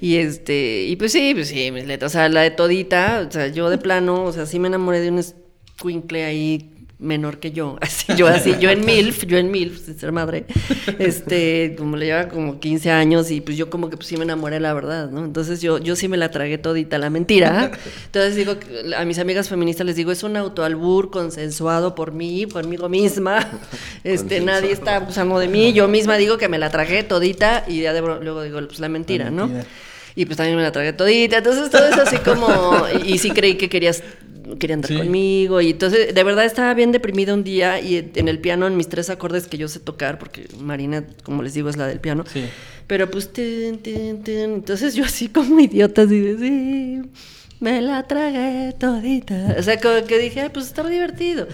Y 0.01 0.16
este, 0.16 0.85
y 0.85 0.97
pues 0.97 1.12
sí, 1.12 1.33
pues 1.35 1.49
sí, 1.49 1.70
mis 1.70 1.87
letras, 1.87 2.12
o 2.12 2.14
sea, 2.14 2.29
la 2.29 2.43
de 2.43 2.51
todita, 2.51 3.26
o 3.29 3.31
sea, 3.31 3.49
yo 3.49 3.70
de 3.70 3.79
plano, 3.79 4.24
o 4.24 4.33
sea, 4.33 4.47
sí 4.47 4.59
me 4.59 4.68
enamoré 4.68 5.01
de 5.01 5.11
un 5.11 5.22
squinkle 5.22 6.24
ahí 6.24 6.78
menor 6.99 7.38
que 7.38 7.53
yo, 7.53 7.76
así, 7.80 8.14
yo 8.16 8.26
así, 8.26 8.55
yo 8.61 8.70
en 8.70 8.84
MILF, 8.84 9.24
yo 9.26 9.38
en 9.38 9.51
MILF, 9.51 9.84
sin 9.84 9.99
ser 9.99 10.12
madre, 10.12 10.46
este, 10.99 11.74
como 11.78 11.96
le 11.96 12.07
lleva 12.07 12.28
como 12.28 12.59
15 12.59 12.90
años 12.90 13.30
y 13.30 13.40
pues 13.40 13.57
yo 13.57 13.70
como 13.70 13.88
que 13.88 13.96
pues 13.96 14.09
sí 14.09 14.16
me 14.16 14.24
enamoré 14.24 14.59
la 14.61 14.74
verdad, 14.74 15.11
¿no? 15.11 15.24
Entonces 15.24 15.62
yo, 15.62 15.78
yo 15.78 15.94
sí 15.96 16.09
me 16.09 16.16
la 16.16 16.30
tragué 16.30 16.59
todita 16.59 16.99
la 16.99 17.11
mentira, 17.11 17.70
entonces 18.07 18.36
digo, 18.36 18.57
a 18.96 19.05
mis 19.05 19.18
amigas 19.18 19.49
feministas 19.49 19.86
les 19.86 19.96
digo, 19.96 20.11
es 20.11 20.22
un 20.22 20.36
autoalbur 20.36 21.11
consensuado 21.11 21.94
por 21.94 22.12
mí, 22.12 22.46
conmigo 22.46 22.88
misma, 22.88 23.49
este, 24.05 24.40
nadie 24.40 24.72
está 24.72 24.96
abusando 24.96 25.38
de 25.38 25.49
mí, 25.49 25.72
yo 25.72 25.86
misma 25.88 26.16
digo 26.16 26.36
que 26.36 26.49
me 26.49 26.59
la 26.59 26.70
tragué 26.70 27.05
todita 27.05 27.64
y 27.68 27.82
ya 27.82 27.92
luego 27.92 28.42
digo, 28.42 28.61
pues 28.66 28.80
la 28.80 28.88
mentira, 28.88 29.30
¿no? 29.30 29.49
Y 30.16 30.24
pues 30.24 30.36
también 30.36 30.57
me 30.57 30.64
la 30.64 30.72
tragué 30.72 30.92
todita, 30.92 31.38
entonces 31.38 31.70
todo 31.70 31.86
es 31.86 31.96
así 31.96 32.16
como, 32.18 32.49
y, 33.05 33.12
y 33.12 33.18
sí 33.18 33.30
creí 33.30 33.55
que 33.55 33.68
querías 33.68 34.03
quería 34.59 34.74
andar 34.74 34.96
conmigo. 34.96 35.61
Y 35.61 35.70
entonces, 35.70 36.14
de 36.14 36.24
verdad 36.24 36.44
estaba 36.44 36.74
bien 36.74 36.92
deprimida 36.92 37.34
un 37.34 37.44
día 37.44 37.80
y 37.80 38.11
en 38.14 38.28
el 38.28 38.38
piano, 38.38 38.66
en 38.66 38.76
mis 38.76 38.88
tres 38.88 39.11
acordes 39.11 39.46
que 39.46 39.59
yo 39.59 39.68
sé 39.68 39.80
tocar, 39.80 40.18
porque 40.18 40.46
Marina, 40.59 41.05
como 41.22 41.42
les 41.42 41.55
digo, 41.55 41.68
es 41.68 41.76
la 41.76 41.86
del 41.86 42.01
piano. 42.01 42.24
Sí. 42.32 42.44
Pero 42.86 43.11
pues, 43.11 43.30
entonces 43.36 44.94
yo 44.94 45.05
así 45.05 45.28
como 45.28 45.61
idiota, 45.61 46.03
así 46.03 46.20
de, 46.20 46.38
sí, 46.38 47.03
me 47.61 47.82
la 47.82 48.07
tragué 48.07 48.72
todita. 48.78 49.57
O 49.59 49.62
sea, 49.62 49.78
como 49.80 50.05
que 50.07 50.18
dije, 50.18 50.49
pues 50.51 50.66
está 50.66 50.88
divertido. 50.88 51.46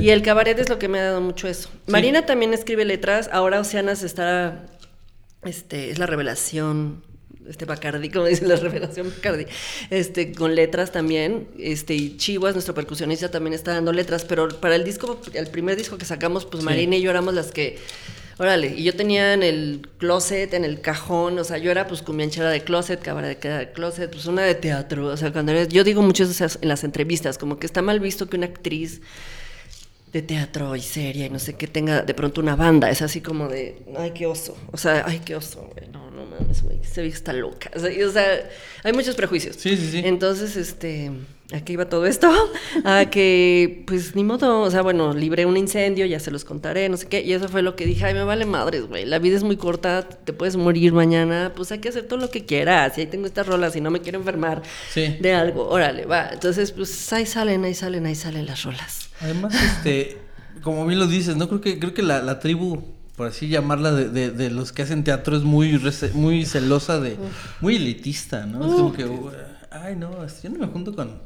Y 0.00 0.10
el 0.10 0.22
cabaret 0.22 0.58
es 0.58 0.68
lo 0.68 0.78
que 0.78 0.88
me 0.88 0.98
ha 1.00 1.04
dado 1.04 1.20
mucho 1.20 1.48
eso. 1.48 1.68
Marina 1.86 2.26
también 2.26 2.54
escribe 2.54 2.84
letras, 2.84 3.28
ahora 3.32 3.60
Oceanas 3.60 4.02
está, 4.02 4.66
este, 5.44 5.90
es 5.90 5.98
la 5.98 6.06
revelación 6.06 7.02
este 7.48 7.64
Bacardi, 7.64 8.10
como 8.10 8.26
dice 8.26 8.46
la 8.46 8.56
revelación 8.56 9.10
Bacardi, 9.10 9.46
este, 9.90 10.32
con 10.32 10.54
letras 10.54 10.92
también, 10.92 11.48
este, 11.58 11.94
y 11.94 12.16
Chivas, 12.16 12.54
nuestro 12.54 12.74
percusionista, 12.74 13.30
también 13.30 13.54
está 13.54 13.72
dando 13.72 13.92
letras, 13.92 14.24
pero 14.24 14.48
para 14.48 14.76
el 14.76 14.84
disco, 14.84 15.20
el 15.32 15.48
primer 15.48 15.76
disco 15.76 15.98
que 15.98 16.04
sacamos, 16.04 16.44
pues 16.44 16.62
Marina 16.62 16.96
y 16.96 17.02
yo 17.02 17.10
éramos 17.10 17.34
las 17.34 17.50
que, 17.50 17.78
órale, 18.38 18.74
y 18.76 18.84
yo 18.84 18.94
tenía 18.94 19.34
en 19.34 19.42
el 19.42 19.88
closet, 19.98 20.52
en 20.54 20.64
el 20.64 20.80
cajón, 20.80 21.38
o 21.38 21.44
sea, 21.44 21.58
yo 21.58 21.70
era 21.70 21.86
pues 21.86 22.02
cumbianchera 22.02 22.50
de 22.50 22.62
closet, 22.62 23.00
cabaret 23.00 23.40
de 23.40 23.72
closet, 23.72 24.10
pues 24.10 24.26
una 24.26 24.42
de 24.42 24.54
teatro, 24.54 25.06
o 25.06 25.16
sea, 25.16 25.32
cuando 25.32 25.52
eres, 25.52 25.68
yo 25.68 25.84
digo 25.84 26.02
mucho 26.02 26.24
eso 26.24 26.58
en 26.60 26.68
las 26.68 26.84
entrevistas, 26.84 27.38
como 27.38 27.58
que 27.58 27.66
está 27.66 27.82
mal 27.82 28.00
visto 28.00 28.28
que 28.28 28.36
una 28.36 28.46
actriz 28.46 29.00
de 30.12 30.22
teatro 30.22 30.74
y 30.74 30.80
serie 30.80 31.26
y 31.26 31.30
no 31.30 31.38
sé 31.38 31.54
qué 31.54 31.66
tenga 31.66 32.02
de 32.02 32.14
pronto 32.14 32.40
una 32.40 32.56
banda, 32.56 32.88
es 32.90 33.02
así 33.02 33.20
como 33.20 33.48
de, 33.48 33.82
ay, 33.98 34.12
qué 34.12 34.26
oso, 34.26 34.56
o 34.72 34.76
sea, 34.76 35.04
ay, 35.06 35.20
qué 35.24 35.36
oso, 35.36 35.68
güey, 35.74 35.88
mames. 36.38 36.62
güey, 36.62 36.78
se 36.84 37.02
ve 37.02 37.08
que 37.08 37.14
está 37.14 37.32
loca. 37.32 37.70
O 37.76 38.10
sea, 38.10 38.50
hay 38.82 38.92
muchos 38.92 39.14
prejuicios. 39.14 39.56
Sí, 39.56 39.76
sí, 39.76 39.90
sí. 39.90 40.02
Entonces, 40.04 40.56
este, 40.56 41.10
aquí 41.52 41.74
iba 41.74 41.88
todo 41.88 42.06
esto, 42.06 42.30
a 42.84 43.06
que, 43.06 43.84
pues, 43.86 44.14
ni 44.14 44.24
modo, 44.24 44.60
o 44.60 44.70
sea, 44.70 44.82
bueno, 44.82 45.14
libré 45.14 45.46
un 45.46 45.56
incendio, 45.56 46.04
ya 46.06 46.20
se 46.20 46.30
los 46.30 46.44
contaré, 46.44 46.88
no 46.88 46.96
sé 46.96 47.06
qué, 47.06 47.22
y 47.22 47.32
eso 47.32 47.48
fue 47.48 47.62
lo 47.62 47.74
que 47.76 47.86
dije, 47.86 48.04
ay, 48.04 48.14
me 48.14 48.24
vale 48.24 48.44
madres, 48.44 48.86
güey, 48.86 49.06
la 49.06 49.18
vida 49.18 49.36
es 49.36 49.42
muy 49.42 49.56
corta, 49.56 50.02
te 50.02 50.32
puedes 50.32 50.56
morir 50.56 50.92
mañana, 50.92 51.52
pues 51.56 51.72
hay 51.72 51.78
que 51.78 51.88
hacer 51.88 52.06
todo 52.06 52.18
lo 52.18 52.30
que 52.30 52.44
quieras, 52.44 52.98
y 52.98 53.02
ahí 53.02 53.06
tengo 53.06 53.26
estas 53.26 53.46
rolas 53.46 53.76
y 53.76 53.80
no 53.80 53.90
me 53.90 54.00
quiero 54.00 54.18
enfermar 54.18 54.62
de 54.94 55.34
algo, 55.34 55.68
órale, 55.68 56.04
va. 56.04 56.30
Entonces, 56.32 56.72
pues, 56.72 57.12
ahí 57.12 57.26
salen, 57.26 57.64
ahí 57.64 57.74
salen, 57.74 58.06
ahí 58.06 58.14
salen 58.14 58.46
las 58.46 58.62
rolas. 58.62 59.10
Además, 59.20 59.54
este, 59.54 60.18
como 60.62 60.86
bien 60.86 60.98
lo 60.98 61.06
dices, 61.06 61.36
¿no? 61.36 61.48
Creo 61.48 61.60
que, 61.60 61.78
creo 61.78 61.94
que 61.94 62.02
la, 62.02 62.22
la 62.22 62.40
tribu 62.40 62.97
por 63.18 63.26
así 63.26 63.48
llamarla, 63.48 63.90
de, 63.90 64.08
de, 64.08 64.30
de, 64.30 64.48
los 64.48 64.70
que 64.70 64.82
hacen 64.82 65.02
teatro 65.02 65.36
es 65.36 65.42
muy, 65.42 65.78
muy 66.14 66.46
celosa, 66.46 67.00
de 67.00 67.16
muy 67.60 67.74
elitista, 67.74 68.46
¿no? 68.46 68.64
Es 68.64 68.72
como 68.72 68.92
que, 68.92 69.04
ay, 69.72 69.96
no, 69.96 70.24
yo 70.40 70.50
no 70.50 70.58
me 70.60 70.66
junto 70.68 70.94
con, 70.94 71.18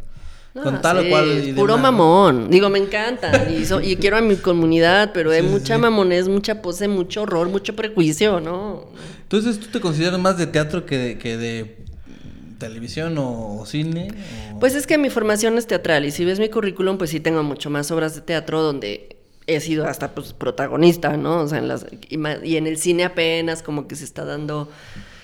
con 0.54 0.80
tal 0.80 1.06
o 1.06 1.10
cual. 1.10 1.52
puro 1.54 1.76
mamón. 1.76 2.48
Digo, 2.48 2.70
me 2.70 2.78
encanta 2.78 3.46
y, 3.50 3.66
y, 3.82 3.96
quiero 3.96 4.16
a 4.16 4.22
mi 4.22 4.36
comunidad, 4.36 5.10
pero 5.12 5.32
hay 5.32 5.42
mucha 5.42 5.76
mamonés, 5.76 6.28
mucha 6.28 6.62
pose, 6.62 6.88
mucho 6.88 7.24
horror, 7.24 7.50
mucho 7.50 7.76
prejuicio, 7.76 8.40
¿no? 8.40 8.86
Entonces, 9.24 9.60
¿tú 9.60 9.66
te 9.66 9.78
consideras 9.78 10.18
más 10.18 10.38
de 10.38 10.46
teatro 10.46 10.86
que 10.86 10.96
de, 10.96 11.18
que 11.18 11.36
de 11.36 11.76
televisión 12.56 13.16
o, 13.18 13.64
cine? 13.66 14.08
Pues 14.60 14.74
es 14.74 14.86
que 14.86 14.96
mi 14.96 15.10
formación 15.10 15.58
es 15.58 15.66
teatral 15.66 16.06
y 16.06 16.10
si 16.10 16.24
ves 16.24 16.40
mi 16.40 16.48
currículum, 16.48 16.96
pues 16.96 17.10
sí 17.10 17.20
tengo 17.20 17.42
mucho 17.42 17.68
más 17.68 17.90
obras 17.90 18.14
de 18.14 18.22
teatro 18.22 18.62
donde 18.62 19.21
he 19.46 19.60
sido 19.60 19.86
hasta 19.86 20.14
pues, 20.14 20.32
protagonista, 20.32 21.16
¿no? 21.16 21.40
O 21.40 21.48
sea, 21.48 21.58
en 21.58 21.68
las, 21.68 21.86
y, 22.08 22.56
en 22.56 22.66
el 22.66 22.78
cine 22.78 23.04
apenas 23.04 23.62
como 23.62 23.88
que 23.88 23.96
se 23.96 24.04
está 24.04 24.24
dando, 24.24 24.68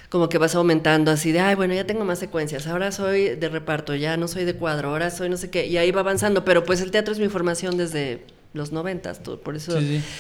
como 0.09 0.29
que 0.29 0.39
vas 0.39 0.55
aumentando 0.55 1.11
así 1.11 1.33
de, 1.33 1.41
ay, 1.41 1.55
bueno, 1.55 1.75
ya 1.75 1.87
tengo 1.87 2.05
más 2.05 2.19
secuencias, 2.19 2.67
ahora 2.67 2.93
soy 2.93 3.37
de 3.37 3.49
reparto, 3.49 3.95
ya 3.95 4.17
no 4.17 4.29
soy 4.29 4.45
de 4.45 4.55
cuadro, 4.55 4.91
ahora 4.91 5.11
soy 5.11 5.29
no 5.29 5.37
sé 5.37 5.51
qué, 5.51 5.67
y 5.67 5.77
ahí 5.77 5.91
va 5.91 6.01
avanzando, 6.01 6.45
pero 6.45 6.65
pues 6.65 6.81
el 6.81 6.91
teatro 6.91 7.13
es 7.13 7.21
mi 7.21 7.29
formación 7.29 7.77
desde 7.77 8.25
los 8.55 8.73
noventas, 8.73 9.19
por 9.19 9.57
eso. 9.57 9.79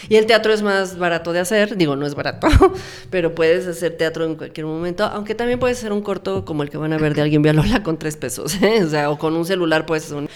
Y 0.08 0.16
el 0.16 0.26
teatro 0.26 0.52
es 0.52 0.62
más 0.62 0.98
barato 0.98 1.32
de 1.32 1.40
hacer, 1.40 1.76
digo, 1.76 1.96
no 1.96 2.06
es 2.06 2.14
barato, 2.14 2.48
pero 3.10 3.34
puedes 3.34 3.66
hacer 3.66 3.96
teatro 3.96 4.24
en 4.24 4.36
cualquier 4.36 4.66
momento, 4.66 5.04
aunque 5.04 5.34
también 5.34 5.58
puedes 5.58 5.78
hacer 5.78 5.92
un 5.92 6.02
corto 6.02 6.44
como 6.44 6.62
el 6.62 6.70
que 6.70 6.76
van 6.76 6.92
a 6.92 6.98
ver 6.98 7.14
de 7.14 7.22
alguien 7.22 7.42
Lola 7.42 7.82
con 7.82 7.98
tres 7.98 8.16
pesos, 8.16 8.54
¿eh? 8.62 8.84
o 8.84 8.88
sea, 8.88 9.10
o 9.10 9.18
con 9.18 9.34
un 9.34 9.46
celular 9.46 9.86
puedes 9.86 10.10
un... 10.10 10.28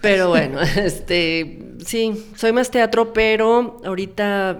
Pero 0.00 0.30
bueno, 0.30 0.60
este, 0.76 1.58
sí, 1.84 2.26
soy 2.34 2.52
más 2.52 2.70
teatro, 2.70 3.12
pero 3.12 3.80
ahorita 3.84 4.58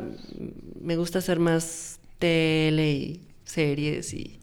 me 0.83 0.97
gusta 0.97 1.21
hacer 1.21 1.39
más 1.39 1.99
tele 2.19 2.93
y 2.93 3.21
series 3.45 4.13
y 4.13 4.39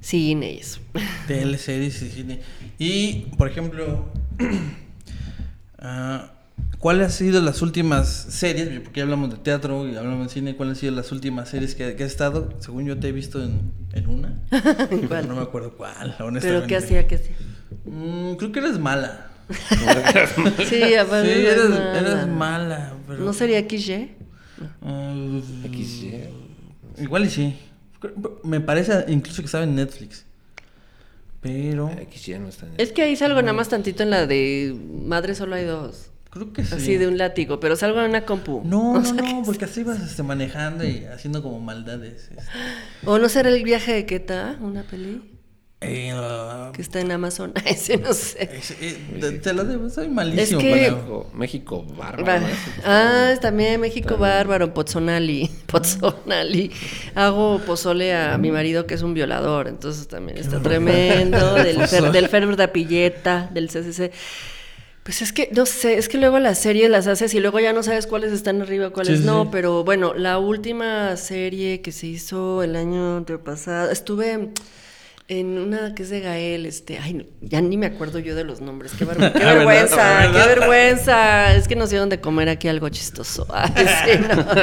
cine 0.00 0.54
y 0.54 0.58
eso. 0.58 0.80
Tele, 1.28 1.58
series 1.58 2.02
y 2.02 2.08
cine. 2.10 2.40
Y, 2.78 3.26
por 3.36 3.48
ejemplo... 3.48 4.10
uh, 5.80 6.18
¿Cuáles 6.78 7.06
han 7.06 7.12
sido 7.12 7.40
las 7.40 7.60
últimas 7.60 8.08
series? 8.08 8.80
Porque 8.80 8.98
ya 8.98 9.02
hablamos 9.02 9.30
de 9.30 9.36
teatro 9.38 9.88
y 9.88 9.96
hablamos 9.96 10.28
de 10.28 10.32
cine. 10.32 10.56
¿Cuáles 10.56 10.76
han 10.76 10.80
sido 10.80 10.94
las 10.94 11.10
últimas 11.10 11.48
series 11.48 11.74
que, 11.74 11.84
has 11.84 12.00
estado? 12.00 12.54
Según 12.60 12.86
yo 12.86 12.98
te 12.98 13.08
he 13.08 13.12
visto 13.12 13.42
en, 13.42 13.72
en 13.92 14.08
una. 14.08 14.40
no 15.26 15.34
me 15.34 15.42
acuerdo 15.42 15.76
cuál, 15.76 16.14
honestamente. 16.20 16.48
¿Pero 16.48 16.66
qué 16.66 16.76
hacía? 16.76 17.08
¿Qué 17.08 17.16
hacía? 17.16 17.34
Mm, 17.84 18.34
creo 18.34 18.52
que 18.52 18.60
eres 18.60 18.78
mala. 18.78 19.32
sí, 20.68 20.94
aparte 20.94 21.34
sí 21.34 21.46
eres, 21.46 21.68
mala. 21.68 22.00
eres 22.00 22.26
mala. 22.28 22.94
Pero... 23.08 23.24
¿No 23.24 23.32
sería 23.32 23.60
XY? 23.68 24.10
Uh, 24.82 25.40
XY. 25.72 26.24
Igual 26.98 27.24
y 27.24 27.30
sí. 27.30 27.58
Me 28.44 28.60
parece 28.60 29.04
incluso 29.08 29.42
que 29.42 29.46
estaba 29.46 29.64
en 29.64 29.74
Netflix. 29.74 30.26
Pero. 31.40 31.90
XY 32.12 32.38
no 32.38 32.48
está 32.48 32.66
en 32.66 32.74
Es 32.78 32.92
que 32.92 33.02
ahí 33.02 33.16
salgo 33.16 33.40
nada 33.42 33.52
más 33.52 33.68
tantito 33.68 34.04
en 34.04 34.10
la 34.10 34.28
de 34.28 34.76
Madre 35.04 35.34
solo 35.34 35.56
hay 35.56 35.64
dos. 35.64 36.10
Creo 36.38 36.52
que 36.52 36.64
sí. 36.64 36.74
Así 36.74 36.96
de 36.96 37.08
un 37.08 37.18
látigo, 37.18 37.60
pero 37.60 37.76
salgo 37.76 38.00
en 38.00 38.10
una 38.10 38.24
compu. 38.24 38.62
No, 38.64 39.00
no, 39.00 39.12
no, 39.12 39.42
porque 39.44 39.64
así 39.64 39.82
vas 39.82 40.00
este, 40.00 40.22
manejando 40.22 40.84
y 40.84 41.04
haciendo 41.04 41.42
como 41.42 41.60
maldades. 41.60 42.30
Este. 42.30 42.36
¿O 43.04 43.18
no 43.18 43.28
será 43.28 43.48
el 43.48 43.62
viaje 43.64 43.92
de 43.92 44.06
Keta, 44.06 44.56
una 44.60 44.82
peli? 44.84 45.38
Eh, 45.80 46.12
que 46.72 46.82
está 46.82 47.00
en 47.00 47.12
Amazon. 47.12 47.52
Ese 47.64 47.98
no 47.98 48.12
sé. 48.12 48.50
Eh, 48.80 49.40
te 49.42 49.52
lo 49.52 49.64
debo, 49.64 49.88
soy 49.88 50.08
malísimo. 50.08 50.60
Es 50.60 50.66
que... 50.66 50.96
México, 51.34 51.84
bárbaro. 51.96 52.46
Ah, 52.84 53.34
también 53.40 53.80
México 53.80 54.16
bárbaro, 54.16 54.74
Pozzonali. 54.74 55.48
Pozzonali. 55.66 56.72
Hago 57.14 57.60
pozole 57.60 58.12
a 58.14 58.38
mi 58.38 58.50
marido 58.50 58.86
que 58.86 58.94
es 58.94 59.02
un 59.02 59.14
violador, 59.14 59.68
entonces 59.68 60.08
también 60.08 60.38
está 60.38 60.60
tremendo. 60.60 61.54
del, 61.54 61.78
del 62.12 62.28
Ferber 62.28 62.56
de 62.56 62.68
Pilleta, 62.68 63.48
del 63.52 63.68
CCC. 63.68 64.10
Pues 65.08 65.22
es 65.22 65.32
que, 65.32 65.48
no 65.56 65.64
sé, 65.64 65.96
es 65.96 66.06
que 66.06 66.18
luego 66.18 66.38
las 66.38 66.58
series 66.58 66.90
las 66.90 67.06
haces 67.06 67.32
y 67.32 67.40
luego 67.40 67.58
ya 67.60 67.72
no 67.72 67.82
sabes 67.82 68.06
cuáles 68.06 68.30
están 68.30 68.60
arriba, 68.60 68.90
cuáles 68.90 69.20
no, 69.22 69.50
pero 69.50 69.82
bueno, 69.82 70.12
la 70.12 70.38
última 70.38 71.16
serie 71.16 71.80
que 71.80 71.92
se 71.92 72.08
hizo 72.08 72.62
el 72.62 72.76
año 72.76 73.24
pasado, 73.42 73.90
estuve 73.90 74.50
en 75.30 75.58
una 75.58 75.94
que 75.94 76.04
es 76.04 76.08
de 76.08 76.20
Gael, 76.20 76.64
este, 76.64 76.98
ay, 76.98 77.28
ya 77.42 77.60
ni 77.60 77.76
me 77.76 77.84
acuerdo 77.84 78.18
yo 78.18 78.34
de 78.34 78.44
los 78.44 78.62
nombres, 78.62 78.92
qué, 78.98 79.06
qué 79.06 79.44
vergüenza, 79.44 80.32
qué 80.32 80.38
vergüenza, 80.38 81.54
es 81.54 81.68
que 81.68 81.76
nos 81.76 81.90
dieron 81.90 82.08
de 82.08 82.18
comer 82.18 82.48
aquí 82.48 82.66
algo 82.68 82.88
chistoso. 82.88 83.46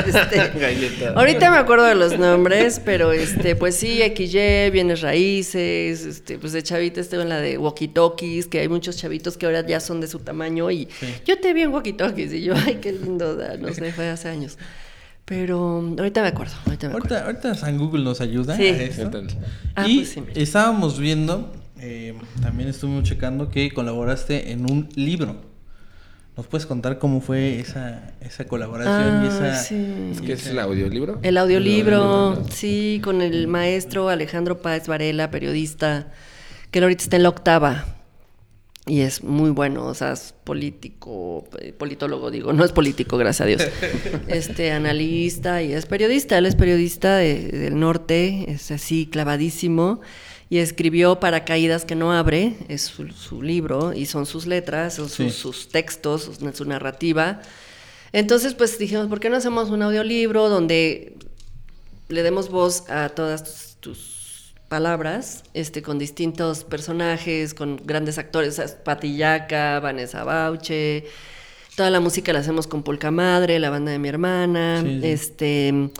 Este, 0.05 0.41
ahorita 1.15 1.51
me 1.51 1.57
acuerdo 1.57 1.85
de 1.85 1.95
los 1.95 2.17
nombres, 2.17 2.81
pero 2.83 3.11
este, 3.11 3.55
pues 3.55 3.75
sí, 3.75 3.99
XY, 3.99 4.71
bienes 4.71 5.01
raíces, 5.01 6.05
este, 6.05 6.39
pues 6.39 6.53
de 6.53 6.63
chavita 6.63 6.99
estuve 6.99 7.21
en 7.21 7.29
la 7.29 7.39
de 7.39 7.57
walkie 7.57 7.87
talkies, 7.87 8.47
que 8.47 8.59
hay 8.59 8.67
muchos 8.67 8.97
chavitos 8.97 9.37
que 9.37 9.45
ahora 9.45 9.65
ya 9.65 9.79
son 9.79 10.01
de 10.01 10.07
su 10.07 10.19
tamaño 10.19 10.71
y 10.71 10.87
yo 11.25 11.39
te 11.39 11.53
vi 11.53 11.61
en 11.61 11.73
walkie 11.73 11.93
talkies 11.93 12.33
y 12.33 12.41
yo, 12.41 12.55
ay, 12.55 12.79
qué 12.81 12.91
lindo, 12.91 13.37
no 13.59 13.73
sé, 13.73 13.91
fue 13.91 14.09
hace 14.09 14.29
años. 14.29 14.57
Pero 15.25 15.79
ahorita 15.97 16.21
me 16.21 16.27
acuerdo. 16.27 16.53
Ahorita, 16.65 16.87
me 16.87 16.95
acuerdo. 16.95 17.17
ahorita, 17.17 17.55
San 17.55 17.77
Google 17.79 18.03
nos 18.03 18.21
ayuda 18.21 18.55
sí. 18.55 18.63
a 18.67 18.83
eso. 18.83 19.09
Ah, 19.75 19.87
y 19.87 19.97
pues 19.97 20.09
sí, 20.09 20.23
estábamos 20.35 20.99
viendo, 20.99 21.51
eh, 21.79 22.13
también 22.41 22.69
estuvimos 22.69 23.03
checando 23.03 23.49
que 23.49 23.71
colaboraste 23.71 24.51
en 24.51 24.69
un 24.69 24.89
libro. 24.95 25.41
¿Nos 26.37 26.47
puedes 26.47 26.65
contar 26.65 26.99
cómo 26.99 27.21
fue 27.21 27.59
esa, 27.59 28.13
esa 28.19 28.45
colaboración 28.45 29.23
y 29.23 29.27
ah, 29.27 29.29
esa... 29.29 29.55
Sí. 29.55 30.11
¿Es 30.11 30.21
que 30.21 30.33
es 30.33 30.45
el 30.47 30.59
audiolibro? 30.59 31.19
El 31.23 31.37
audiolibro, 31.37 32.43
sí, 32.51 32.99
con 33.03 33.21
el 33.21 33.47
maestro 33.47 34.09
Alejandro 34.09 34.61
Páez 34.61 34.87
Varela, 34.87 35.31
periodista, 35.31 36.07
que 36.71 36.79
ahorita 36.79 37.03
está 37.03 37.15
en 37.15 37.23
la 37.23 37.29
octava 37.29 37.85
y 38.87 39.01
es 39.01 39.23
muy 39.23 39.49
bueno, 39.49 39.87
o 39.87 39.93
sea, 39.95 40.11
es 40.11 40.35
político, 40.43 41.43
eh, 41.59 41.73
politólogo 41.73 42.29
digo, 42.29 42.53
no 42.53 42.63
es 42.63 42.71
político, 42.71 43.17
gracias 43.17 43.41
a 43.41 43.45
Dios. 43.45 43.63
Este 44.27 44.71
analista 44.71 45.63
y 45.63 45.73
es 45.73 45.87
periodista, 45.87 46.37
él 46.37 46.45
es 46.45 46.55
periodista 46.55 47.17
del 47.17 47.79
norte, 47.79 48.45
es 48.47 48.69
así 48.69 49.07
clavadísimo 49.07 50.01
y 50.49 50.59
escribió 50.59 51.19
para 51.19 51.45
caídas 51.45 51.83
que 51.83 51.95
no 51.95 52.13
abre, 52.13 52.57
es 52.67 52.83
su, 52.83 53.41
libro 53.41 53.93
y 53.93 54.05
son 54.05 54.27
sus 54.27 54.45
letras, 54.45 54.93
son 54.93 55.09
sus, 55.09 55.69
textos, 55.69 56.29
su 56.53 56.65
narrativa. 56.65 57.41
Entonces, 58.11 58.53
pues 58.53 58.77
dijimos, 58.77 59.07
¿por 59.07 59.19
qué 59.19 59.31
no 59.31 59.37
hacemos 59.37 59.71
un 59.71 59.81
audiolibro 59.81 60.47
donde 60.47 61.17
le 62.07 62.21
demos 62.21 62.49
voz 62.49 62.87
a 62.89 63.09
todas 63.09 63.77
tus 63.79 64.24
palabras, 64.67 65.43
este, 65.53 65.81
con 65.81 65.99
distintos 65.99 66.63
personajes, 66.63 67.53
con 67.53 67.79
grandes 67.83 68.17
actores, 68.17 68.59
Patillaca, 68.83 69.79
Vanessa 69.79 70.23
Bauche, 70.23 71.05
toda 71.75 71.89
la 71.89 71.99
música 71.99 72.33
la 72.33 72.39
hacemos 72.39 72.67
con 72.67 72.83
Polka 72.83 73.11
Madre, 73.11 73.59
la 73.59 73.69
banda 73.69 73.91
de 73.91 73.99
mi 73.99 74.09
hermana, 74.09 74.83
este 75.03 75.91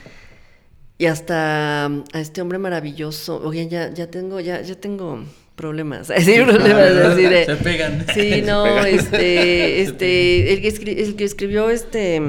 y 0.98 1.08
hasta 1.08 1.86
a 1.88 2.20
este 2.20 2.42
hombre 2.42 2.58
maravilloso, 2.58 3.42
oye, 3.44 3.68
ya, 3.68 3.94
ya 3.94 4.08
tengo, 4.08 4.40
ya, 4.40 4.62
ya 4.62 4.76
tengo 4.76 5.26
problemas, 5.56 6.08
sí, 6.20 6.36
problemas 6.40 7.16
Se 7.16 7.56
pegan. 7.62 8.06
Sí, 8.14 8.42
no, 8.42 8.66
este, 8.86 9.82
este, 9.82 10.54
el 10.54 10.62
que, 10.62 11.04
el 11.04 11.16
que 11.16 11.24
escribió 11.26 11.70
este 11.70 12.22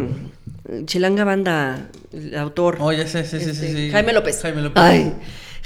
Chilanga 0.86 1.24
Banda, 1.24 1.88
el 2.12 2.36
autor. 2.36 2.78
Oh, 2.80 2.92
ya 2.92 3.06
sé, 3.06 3.24
sí, 3.24 3.38
sí, 3.38 3.54
sí, 3.54 3.66
este, 3.66 3.90
Jaime 3.90 4.12
López. 4.12 4.42
Jaime 4.42 4.62
López. 4.62 4.82
Ay, 4.82 5.12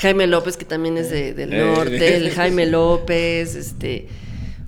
Jaime 0.01 0.27
López, 0.27 0.57
que 0.57 0.65
también 0.65 0.97
es 0.97 1.11
de, 1.11 1.35
del 1.35 1.53
eh. 1.53 1.65
norte, 1.65 2.17
el 2.17 2.31
Jaime 2.35 2.67
López, 2.67 3.55
este, 3.55 4.09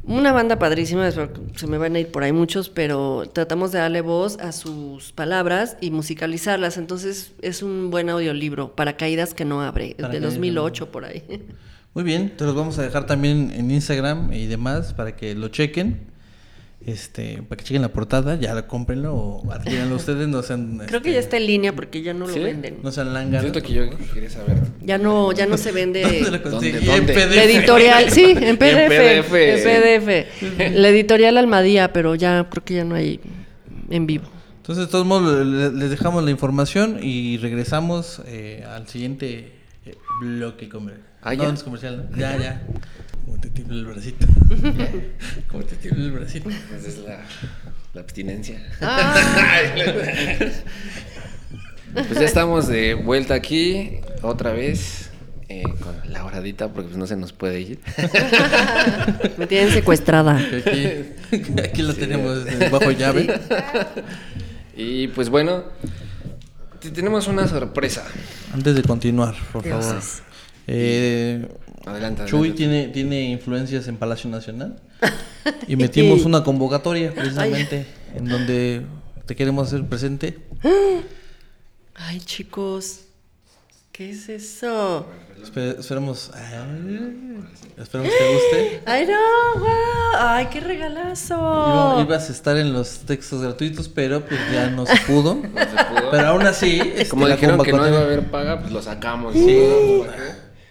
una 0.05 0.31
banda 0.33 0.59
padrísima, 0.59 1.11
se 1.11 1.67
me 1.67 1.79
van 1.79 1.97
a 1.97 2.01
ir 2.01 2.09
por 2.09 2.23
ahí 2.23 2.33
muchos, 2.33 2.69
pero 2.69 3.25
tratamos 3.33 3.73
de 3.73 3.79
darle 3.79 4.03
voz 4.03 4.39
a 4.41 4.53
sus 4.53 5.13
palabras 5.13 5.79
y 5.81 5.91
musicalizarlas, 5.91 6.77
entonces 6.77 7.33
es 7.41 7.63
un 7.63 7.91
buen 7.91 8.11
audiolibro, 8.11 8.77
para 8.77 8.99
caídas 8.99 9.33
que 9.33 9.47
no 9.47 9.63
abre, 9.63 9.97
de 9.97 10.21
2008 10.21 10.93
por 10.93 11.07
ahí. 11.07 11.25
Muy 11.95 12.05
bien, 12.05 12.37
te 12.37 12.45
los 12.45 12.55
vamos 12.55 12.79
a 12.79 12.83
dejar 12.83 13.07
también 13.07 13.53
en 13.55 13.71
Instagram 13.71 14.33
y 14.33 14.47
demás 14.47 14.93
para 14.93 15.17
que 15.17 15.35
lo 15.35 15.49
chequen. 15.49 16.12
Este, 16.85 17.43
para 17.49 17.57
que 17.59 17.65
chequen 17.65 17.83
la 17.83 17.89
portada, 17.93 18.35
ya 18.37 18.55
la 18.55 18.67
cómprenlo 18.67 19.15
o 19.15 19.53
adquírenlo 19.53 19.95
ustedes, 19.97 20.27
no 20.27 20.43
sean... 20.43 20.83
Creo 20.87 21.01
que 21.01 21.13
ya 21.13 21.19
este, 21.21 21.37
está 21.37 21.37
en 21.37 21.47
línea 21.47 21.73
porque 21.75 22.03
ya 22.03 22.13
no 22.13 22.27
¿Sí? 22.29 22.39
lo 22.41 22.45
venden. 22.47 22.79
No 22.83 22.91
sean 22.91 23.15
lángaros. 23.15 23.43
Siento 23.53 23.63
que 23.63 23.73
yo 23.73 23.85
quería 24.13 24.31
saber. 24.31 24.57
Ya 24.83 24.99
no, 24.99 25.31
ya 25.33 25.47
no 25.47 25.57
se 25.57 25.71
vende. 25.71 26.03
¿Dónde 26.23 26.31
lo 26.39 26.43
conseguí? 26.43 26.85
¿Dónde? 26.85 27.13
En 27.13 27.19
PDF. 27.19 27.37
La 27.37 27.45
editorial, 27.45 28.11
sí, 28.11 28.35
en 28.37 28.57
PDF. 28.59 28.91
En 28.91 29.25
PDF. 29.25 29.65
PDF. 29.65 30.73
La 30.77 30.89
editorial 30.89 31.39
Almadía, 31.39 31.93
pero 31.93 32.15
ya 32.17 32.49
creo 32.51 32.65
que 32.65 32.75
ya 32.75 32.85
no 32.85 32.95
hay 32.97 33.21
en 33.91 34.07
vivo. 34.07 34.25
Entonces, 34.57 34.87
de 34.87 34.91
todos 34.91 35.07
modos, 35.07 35.47
le- 35.47 35.73
les 35.73 35.91
dejamos 35.91 36.25
la 36.25 36.31
información 36.31 36.99
y 37.03 37.37
regresamos 37.39 38.23
eh, 38.27 38.65
al 38.69 38.89
siguiente 38.89 39.53
eh, 39.87 39.95
bloque 40.21 40.69
comercial. 40.69 41.07
Ah, 41.23 41.35
no, 41.35 41.43
¿ya? 41.45 41.49
no 41.49 41.55
es 41.55 41.63
comercial. 41.63 42.09
¿no? 42.11 42.17
Ya, 42.17 42.37
ya. 42.39 42.63
Como 43.25 43.39
te 43.41 43.51
tiembla 43.51 43.77
el 43.79 43.87
bracito. 43.87 44.27
Como 45.49 45.65
te 45.65 45.77
tiembla 45.77 46.05
el 46.05 46.13
bracito. 46.13 46.51
Esa 46.51 46.89
es 46.89 46.99
la, 46.99 47.21
la 47.95 48.01
abstinencia. 48.01 48.61
Ah. 48.81 49.15
Pues 51.95 52.19
ya 52.19 52.25
estamos 52.25 52.69
de 52.69 52.95
vuelta 52.95 53.35
aquí, 53.35 53.99
otra 54.23 54.53
vez, 54.53 55.11
eh, 55.51 55.63
con 55.81 55.95
la 56.11 56.25
horadita, 56.25 56.69
porque 56.69 56.89
pues 56.89 56.97
no 56.97 57.07
se 57.07 57.17
nos 57.17 57.35
puede 57.35 57.61
ir. 57.61 57.81
Me 59.37 59.47
tienen 59.47 59.71
secuestrada. 59.75 60.39
Aquí, 60.39 60.89
aquí 61.63 61.83
lo 61.83 61.93
tenemos 61.93 62.47
eh, 62.47 62.71
bajo 62.71 62.91
llave. 62.93 63.39
Y 64.75 65.09
pues 65.09 65.29
bueno, 65.29 65.65
te- 66.81 66.93
tenemos 66.93 67.29
una 67.29 67.47
sorpresa. 67.47 68.05
Antes 68.55 68.75
de 68.75 68.83
continuar, 68.85 69.35
por 69.53 69.63
favor. 69.63 70.01
Eh, 70.67 71.47
Adelante, 71.87 72.25
Chuy 72.27 72.39
adelante. 72.51 72.57
tiene, 72.57 72.89
tiene 72.89 73.23
influencias 73.31 73.89
en 73.89 73.97
Palacio 73.97 74.31
Nacional. 74.31 74.81
Y 75.67 75.75
metimos 75.77 76.25
una 76.25 76.45
convocatoria 76.45 77.13
precisamente 77.13 77.85
en 78.15 78.27
donde 78.29 78.83
te 79.27 79.35
queremos 79.35 79.67
hacer 79.69 79.85
presente. 79.87 80.39
Ay, 81.95 82.21
chicos. 82.21 83.01
¿Qué 83.91 84.11
es 84.11 84.29
eso? 84.29 85.07
Espe- 85.43 85.79
esperemos. 85.79 86.31
ay, 86.35 87.41
esperemos 87.77 88.13
te 88.17 88.33
guste. 88.33 88.83
Ay, 88.87 89.07
no, 89.07 89.61
wow. 89.61 89.69
Ay, 90.19 90.47
qué 90.51 90.61
regalazo. 90.61 91.35
Iba- 91.35 92.01
ibas 92.03 92.29
a 92.31 92.33
estar 92.33 92.57
en 92.57 92.73
los 92.73 93.01
textos 93.01 93.43
gratuitos, 93.43 93.89
pero 93.89 94.25
pues 94.25 94.41
ya 94.53 94.71
no 94.71 94.87
se 94.87 94.97
pudo. 95.07 95.35
No 95.55 95.61
se 95.61 95.85
pudo. 95.85 96.11
Pero 96.11 96.29
aún 96.29 96.43
así, 96.43 96.81
este, 96.81 97.09
Como 97.09 97.27
la 97.29 97.35
dijeron 97.35 97.63
que 97.63 97.73
no 97.73 97.87
iba 97.87 97.99
a 97.99 98.03
haber 98.03 98.31
paga, 98.31 98.61
pues 98.61 98.73
lo 98.73 98.81
sacamos. 98.81 99.35
Sí. 99.35 100.03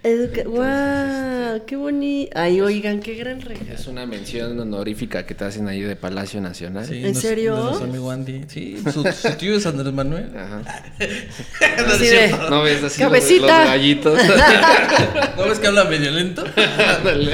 Educa- 0.04 0.46
wow, 0.46 1.64
qué 1.68 1.76
bonito. 1.76 2.32
Ay, 2.36 2.60
oigan, 2.60 3.02
qué 3.02 3.14
gran 3.14 3.40
regalo. 3.40 3.72
Es 3.72 3.86
una 3.86 4.08
mención 4.08 4.60
honorífica 4.60 5.28
que 5.28 5.36
te 5.36 5.46
hacen 5.46 5.68
ahí 5.68 5.82
de 5.82 5.96
Palacio 5.96 6.42
Nacional. 6.42 6.88
Sí, 6.88 7.06
¿En 7.06 7.14
nos- 7.14 7.22
serio? 7.22 7.56
nuestro 7.56 7.86
amigo 7.86 8.10
Andy. 8.10 8.42
Sí, 8.48 8.82
su, 8.92 9.04
su 9.04 9.30
tío 9.38 9.56
es 9.56 9.66
Andrés 9.68 9.94
Manuel. 9.94 10.32
Ajá. 10.36 10.64
Así 11.88 12.08
de- 12.08 12.36
¿No 12.50 12.64
ves 12.64 12.84
así 12.84 13.00
los, 13.02 13.10
Cabecita. 13.12 13.60
los 13.60 13.68
gallitos? 13.70 14.20
¿No 15.38 15.44
ves 15.48 15.60
que 15.60 15.68
habla 15.68 15.84
medio 15.84 16.10
lento? 16.12 16.44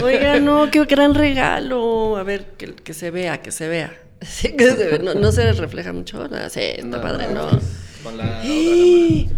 Oigan, 0.04 0.44
no, 0.44 0.70
qué 0.70 0.84
gran 0.84 1.14
regalo. 1.16 2.18
A 2.18 2.24
ver, 2.24 2.48
que, 2.58 2.74
que 2.76 2.94
se 2.94 3.12
vea, 3.12 3.42
que 3.42 3.52
se 3.52 3.68
vea. 3.70 3.94
Sí, 4.22 4.54
que 4.58 4.72
se 4.72 4.84
vea. 4.88 4.98
No, 4.98 5.14
no 5.14 5.32
se 5.32 5.54
refleja 5.54 5.94
mucho. 5.94 6.28
No, 6.28 6.50
sí, 6.50 6.60
está 6.62 6.86
No, 6.86 7.02
padre, 7.02 7.28
no, 7.28 7.50
¿no? 7.52 7.60
Con 8.04 8.18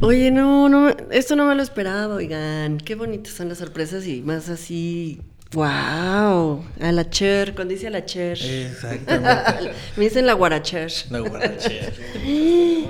Oye, 0.01 0.31
no, 0.31 0.69
no, 0.69 0.89
esto 1.11 1.35
no 1.35 1.45
me 1.45 1.55
lo 1.55 1.63
esperaba, 1.63 2.15
oigan. 2.15 2.77
Qué 2.77 2.95
bonitas 2.95 3.33
son 3.33 3.49
las 3.49 3.59
sorpresas 3.59 4.05
y 4.07 4.21
más 4.21 4.49
así. 4.49 5.21
¡Wow! 5.51 6.63
A 6.79 6.91
la 6.91 7.09
Cher, 7.09 7.55
cuando 7.55 7.73
dice 7.73 7.87
a 7.87 7.89
la 7.89 8.05
Cher. 8.05 8.37
Exactamente. 8.39 9.71
me 9.97 10.03
dicen 10.03 10.27
la 10.27 10.33
guaracher. 10.33 10.91
La 11.09 11.19
guarachera. 11.19 11.87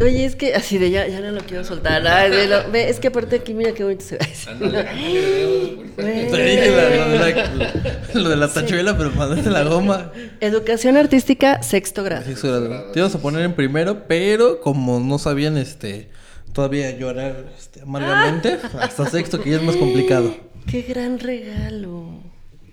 Oye, 0.00 0.24
es 0.24 0.36
que 0.36 0.54
así 0.54 0.76
de 0.76 0.90
ya, 0.90 1.06
ya 1.06 1.20
no 1.20 1.30
lo 1.30 1.40
quiero 1.40 1.64
soltar. 1.64 2.06
Ay, 2.06 2.30
de 2.30 2.48
lo- 2.48 2.70
ve, 2.70 2.90
es 2.90 3.00
que 3.00 3.08
aparte 3.08 3.36
aquí, 3.36 3.54
mira 3.54 3.72
qué 3.72 3.84
bonito 3.84 4.04
se 4.04 4.18
ve. 4.18 4.26
Ándale. 4.46 5.82
La- 5.96 7.64
lo, 8.14 8.28
de 8.28 8.36
la, 8.36 8.48
tachuela, 8.48 8.96
pero 8.96 9.10
mandaste 9.12 9.50
la 9.50 9.62
goma. 9.62 10.12
Educación 10.40 10.96
artística, 10.98 11.62
sexto 11.62 12.04
grado. 12.04 12.24
Sexto 12.24 12.48
grado. 12.48 12.90
Te 12.92 12.98
ibas 13.00 13.14
a 13.14 13.18
poner 13.20 13.42
en 13.42 13.54
primero, 13.54 14.04
pero 14.06 14.60
como 14.60 15.00
no 15.00 15.18
sabían 15.18 15.56
este 15.56 16.10
todavía 16.52 16.90
llorar 16.90 17.46
este, 17.58 17.80
amargamente, 17.80 18.58
hasta 18.78 19.08
sexto, 19.08 19.40
que 19.40 19.50
ya 19.50 19.56
es 19.56 19.62
más 19.62 19.76
complicado. 19.76 20.34
Qué 20.70 20.82
gran 20.82 21.18
regalo. 21.18 22.20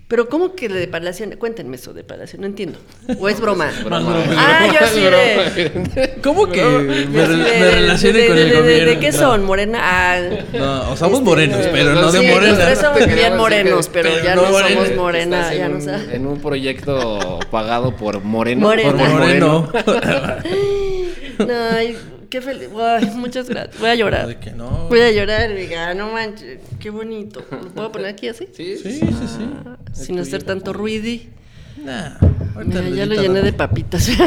Pero 0.08 0.28
¿cómo 0.28 0.54
que 0.56 0.68
de 0.68 0.88
Palacio? 0.88 1.24
Cuéntenme 1.38 1.76
eso 1.76 1.92
de 1.94 2.02
Palacio, 2.02 2.36
no 2.40 2.46
entiendo. 2.46 2.80
¿O 3.20 3.28
es 3.28 3.40
broma? 3.40 3.70
broma. 3.84 4.24
Ah, 4.36 4.66
yo 4.72 4.80
así 4.84 5.00
de... 5.00 6.14
¿Cómo 6.20 6.48
que 6.48 6.64
me, 6.64 6.94
de- 6.94 7.04
con 7.04 7.14
de- 7.14 7.82
el 7.92 8.02
de- 8.02 8.12
de- 8.12 8.56
gobierno? 8.60 8.90
¿De 8.90 8.98
qué 8.98 9.12
son? 9.12 9.44
¿Morena? 9.44 9.78
Ah, 9.80 10.20
No, 10.52 10.90
o 10.90 10.96
somos 10.96 11.18
Este, 11.20 11.24
morenos, 11.30 11.58
pero 11.70 11.94
no 11.94 12.10
de 12.10 12.20
sí, 12.22 12.26
morena. 12.26 12.52
nosotros 12.54 12.78
somos 12.78 13.14
bien 13.14 13.36
morenos, 13.36 13.86
que- 13.86 13.92
pero, 13.92 14.10
pero 14.10 14.24
ya 14.24 14.34
no 14.34 14.42
no, 14.42 14.50
morena. 14.50 14.80
somos 14.84 14.96
morena, 14.96 15.40
Estás 15.42 15.56
ya 15.56 15.64
en, 15.66 15.70
no 15.70 15.76
un, 15.78 15.82
sabes. 15.84 16.08
en 16.12 16.26
un 16.26 16.40
proyecto 16.40 17.38
pagado 17.52 17.94
por 17.96 18.20
Moreno. 18.24 18.62
Moreno. 18.62 18.90
Por 18.96 19.08
moreno. 19.10 19.72
No, 21.38 21.54
ay, 21.72 21.96
qué 22.30 22.40
feliz. 22.40 22.68
Ay, 22.78 23.10
muchas 23.14 23.48
gracias. 23.48 23.78
Voy 23.78 23.90
a 23.90 23.94
llorar. 23.94 24.26
De 24.26 24.38
que 24.38 24.52
no. 24.52 24.86
Voy 24.88 25.00
a 25.00 25.10
llorar, 25.10 25.54
diga, 25.54 25.92
no 25.94 26.12
manches, 26.12 26.60
qué 26.78 26.90
bonito. 26.90 27.44
¿Lo 27.50 27.68
puedo 27.70 27.92
poner 27.92 28.08
aquí 28.08 28.28
así? 28.28 28.48
Sí, 28.52 28.76
Sí, 28.78 29.00
sí, 29.00 29.26
sí. 29.26 29.50
Sin 29.92 30.18
hacer 30.18 30.42
tanto 30.42 30.72
ruidi. 30.72 31.28
Nah, 31.84 32.16
ahorita 32.54 32.82
Mira, 32.82 32.96
ya 32.96 33.06
lo 33.06 33.14
llené 33.20 33.42
de 33.42 33.52
papitas. 33.52 34.08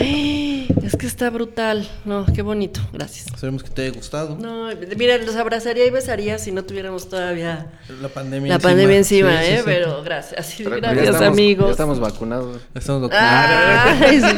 es 0.86 0.96
que 0.96 1.06
está 1.06 1.30
brutal. 1.30 1.86
No, 2.04 2.24
qué 2.34 2.42
bonito. 2.42 2.80
Gracias. 2.92 3.26
Esperemos 3.26 3.62
que 3.62 3.70
te 3.70 3.82
haya 3.82 3.92
gustado. 3.92 4.36
No, 4.40 4.68
mira, 4.96 5.18
los 5.18 5.36
abrazaría 5.36 5.84
y 5.86 5.90
besaría 5.90 6.38
si 6.38 6.52
no 6.52 6.64
tuviéramos 6.64 7.08
todavía 7.08 7.66
La 8.00 8.08
pandemia 8.08 8.52
la 8.54 8.58
pandemia 8.58 8.96
encima, 8.96 9.40
Sí, 9.40 9.46
sí, 9.46 9.52
¿eh? 9.52 9.56
sí. 9.58 9.62
Pero 9.64 10.02
gracias. 10.02 10.54
Pero- 10.58 10.70
ya 10.78 10.80
gracias, 10.92 11.06
estamos- 11.14 11.28
amigos. 11.28 11.66
Ya 11.66 11.72
estamos 11.72 12.00
vacunados. 12.00 12.60
Estamos 12.74 13.02
vacunados. 13.02 14.02
Ay, 14.02 14.20
sí. 14.20 14.36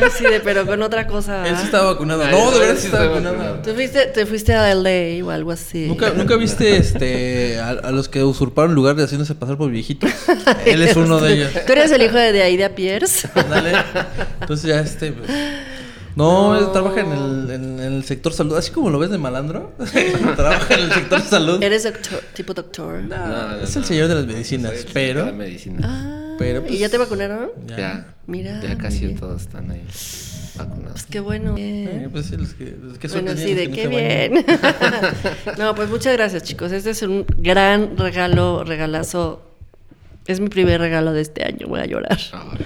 No, 0.00 0.10
sí, 0.16 0.24
de- 0.24 0.40
pero 0.40 0.66
con 0.66 0.80
otra 0.82 1.06
cosa. 1.06 1.46
Él 1.46 1.56
sí 1.56 1.64
estaba 1.64 1.92
vacunado. 1.92 2.22
Ay, 2.22 2.32
No, 2.32 2.50
de 2.52 2.58
verdad 2.58 2.74
sí 2.76 2.86
estaba 2.86 3.04
estaba 3.04 3.08
vacunado. 3.08 3.36
vacunado. 3.36 3.62
¿Tú 3.62 3.74
fuiste, 3.74 4.06
te 4.06 4.26
fuiste 4.26 4.54
a 4.54 4.74
LA 4.74 5.24
o 5.24 5.30
algo 5.30 5.50
así. 5.50 5.86
¿Nunca, 5.86 6.10
¿Nunca 6.10 6.36
viste 6.36 6.76
este 6.76 7.58
a, 7.58 7.70
a 7.70 7.90
los 7.90 8.08
que 8.08 8.22
usurparon 8.22 8.74
lugar 8.74 8.94
de 8.96 9.04
haciéndose 9.04 9.34
pasar 9.34 9.56
por 9.56 9.70
viejitos? 9.70 10.10
Él 10.66 10.82
es 10.82 10.96
uno 10.96 11.20
de 11.20 11.32
ellos. 11.34 11.50
¿Tú 11.66 11.72
eres 11.72 11.90
el 11.90 12.02
hijo 12.02 12.16
de, 12.16 12.32
de 12.32 12.42
Aida 12.42 12.70
Pierce? 12.70 13.28
Dale. 13.34 13.72
Entonces 14.50 14.68
ya 14.68 14.80
este. 14.80 15.12
pues, 15.12 15.30
no, 16.16 16.58
él 16.58 16.72
trabaja 16.72 17.02
en 17.02 17.12
el, 17.12 17.50
en, 17.52 17.78
en 17.78 17.92
el 17.94 18.04
sector 18.04 18.32
salud, 18.32 18.56
así 18.56 18.72
como 18.72 18.90
lo 18.90 18.98
ves 18.98 19.10
de 19.10 19.18
malandro. 19.18 19.72
trabaja 20.36 20.74
en 20.74 20.80
el 20.80 20.92
sector 20.92 21.20
salud. 21.20 21.62
¿Eres 21.62 21.84
doctor, 21.84 22.20
tipo 22.34 22.52
doctor? 22.52 23.00
No, 23.02 23.16
No, 23.16 23.48
no, 23.50 23.56
es 23.60 23.76
no. 23.76 23.80
el 23.82 23.86
señor 23.86 24.08
de 24.08 24.16
las 24.16 24.26
medicinas, 24.26 24.72
Soy 24.74 24.90
pero. 24.92 25.26
La 25.26 25.30
medicina. 25.32 25.78
Ah, 25.84 26.34
Pero, 26.36 26.62
¿Y 26.62 26.68
pues, 26.68 26.78
ya 26.80 26.88
te 26.88 26.98
vacunaron? 26.98 27.50
Ya. 27.64 27.76
Ya. 27.78 28.14
Mira, 28.26 28.60
Ya 28.60 28.76
casi 28.76 29.06
mire. 29.06 29.20
todos 29.20 29.42
están 29.42 29.70
ahí 29.70 29.82
vacunados. 30.56 30.92
Pues 30.94 31.06
qué 31.06 31.20
bueno. 31.20 31.54
Eh, 31.56 32.08
pues 32.10 32.26
sí, 32.26 32.36
los 32.36 32.54
que, 32.54 32.76
los 32.82 32.98
que 32.98 33.06
Bueno, 33.06 33.36
sí, 33.36 33.54
de 33.54 33.70
qué 33.70 33.86
bien. 33.86 34.44
no, 35.58 35.76
pues 35.76 35.88
muchas 35.90 36.12
gracias, 36.14 36.42
chicos. 36.42 36.72
Este 36.72 36.90
es 36.90 37.02
un 37.02 37.24
gran 37.38 37.96
regalo, 37.96 38.64
regalazo. 38.64 39.46
Es 40.26 40.38
mi 40.38 40.48
primer 40.48 40.80
regalo 40.80 41.12
de 41.12 41.22
este 41.22 41.44
año, 41.44 41.66
voy 41.66 41.80
a 41.80 41.86
llorar. 41.86 42.18
Ahora. 42.32 42.58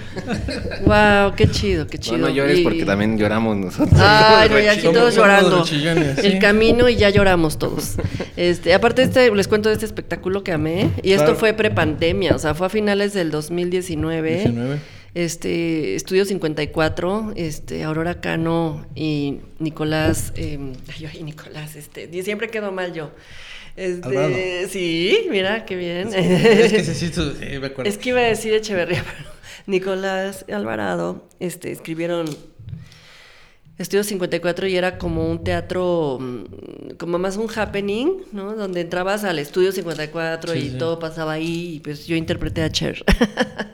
Wow, 1.29 1.35
qué 1.35 1.49
chido, 1.49 1.87
qué 1.87 1.97
chido. 1.97 2.17
No, 2.17 2.27
no 2.27 2.33
llores 2.33 2.59
Y- 2.59 2.63
porque 2.63 2.85
también 2.85 3.17
lloramos 3.17 3.57
nosotros. 3.57 3.99
Ay, 3.99 4.49
no, 4.49 4.59
y 4.59 4.67
aquí 4.67 4.81
todos 4.83 5.13
somos 5.13 5.15
llorando. 5.15 5.65
El 6.21 6.39
camino 6.39 6.87
y 6.89 6.95
ya 6.95 7.09
lloramos 7.09 7.57
todos. 7.57 7.95
Este, 8.37 8.73
aparte 8.73 9.01
este, 9.03 9.33
les 9.33 9.47
cuento 9.47 9.69
de 9.69 9.73
este 9.75 9.85
espectáculo 9.85 10.43
que 10.43 10.51
amé. 10.51 10.91
Y 11.01 11.11
esto 11.13 11.23
Claro. 11.25 11.39
fue 11.39 11.53
prepandemia, 11.53 12.35
o 12.35 12.39
sea, 12.39 12.53
fue 12.53 12.67
a 12.67 12.69
finales 12.69 13.13
del 13.13 13.31
2019. 13.31 14.35
19. 14.35 14.79
Este, 15.15 15.95
Estudio 15.95 16.25
54, 16.25 17.31
este, 17.37 17.83
Aurora 17.85 18.19
Cano 18.19 18.85
y 18.95 19.39
Nicolás, 19.59 20.33
eh, 20.35 20.59
ay, 20.93 21.05
ay, 21.11 21.23
Nicolás, 21.23 21.77
este, 21.77 22.09
y 22.11 22.21
siempre 22.23 22.49
quedo 22.49 22.73
mal 22.73 22.93
yo. 22.93 23.11
Alvarado. 23.77 24.29
Este, 24.29 24.67
sí, 24.69 25.27
mira, 25.29 25.65
qué 25.65 25.75
bien. 25.75 26.13
Es 26.13 26.71
que 26.71 26.83
sí, 26.83 27.11
sí, 27.11 27.21
me 27.59 27.67
acuerdo. 27.67 27.89
Es 27.89 27.97
que 27.97 28.09
iba 28.09 28.19
a 28.19 28.23
decir 28.23 28.53
Echeverría, 28.53 29.03
pero 29.17 29.29
Nicolás 29.67 30.45
Alvarado 30.51 31.27
este, 31.39 31.71
escribieron 31.71 32.25
Estudio 33.77 34.05
54 34.05 34.67
y 34.67 34.77
era 34.77 34.97
como 34.97 35.29
un 35.29 35.43
teatro, 35.43 36.17
mm, 36.21 36.95
como 36.97 37.19
más 37.19 37.35
un 37.35 37.49
happening, 37.53 38.23
¿no? 38.31 38.55
Donde 38.55 38.79
entrabas 38.79 39.25
al 39.25 39.37
Estudio 39.37 39.73
54 39.73 40.53
Sí, 40.53 40.59
y 40.59 40.69
sí. 40.69 40.77
todo 40.77 40.97
pasaba 40.97 41.33
ahí 41.33 41.75
y 41.75 41.79
pues 41.81 42.07
yo 42.07 42.15
interpreté 42.15 42.61
a 42.63 42.69
Cher. 42.71 43.03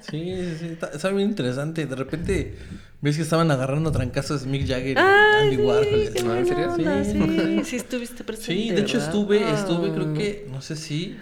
Sí, 0.10 0.36
sí, 0.36 0.56
sí. 0.60 0.66
Está, 0.74 0.88
está 0.88 1.10
bien 1.10 1.30
interesante. 1.30 1.86
De 1.86 1.96
repente 1.96 2.56
ves 3.02 3.16
que 3.18 3.24
estaban 3.24 3.50
agarrando 3.52 3.92
trancazos 3.92 4.46
Mick 4.46 4.68
Jagger 4.68 4.98
y 4.98 5.00
Andy 5.00 5.58
Warhol. 5.58 6.10
sí, 6.16 6.24
¿No? 6.24 6.36
¿En 6.36 6.46
serio? 6.48 6.72
onda, 6.74 7.04
Sí. 7.04 7.12
sí, 7.20 7.62
sí 7.66 7.76
estuviste 7.76 8.24
presente. 8.24 8.54
Sí, 8.54 8.70
de 8.70 8.82
hecho 8.82 8.98
¿verdad? 8.98 9.14
estuve, 9.14 9.52
estuve 9.54 9.90
Ah. 9.90 9.94
creo 9.94 10.14
que, 10.14 10.48
no 10.52 10.62
sé 10.62 10.76
si 10.76 11.18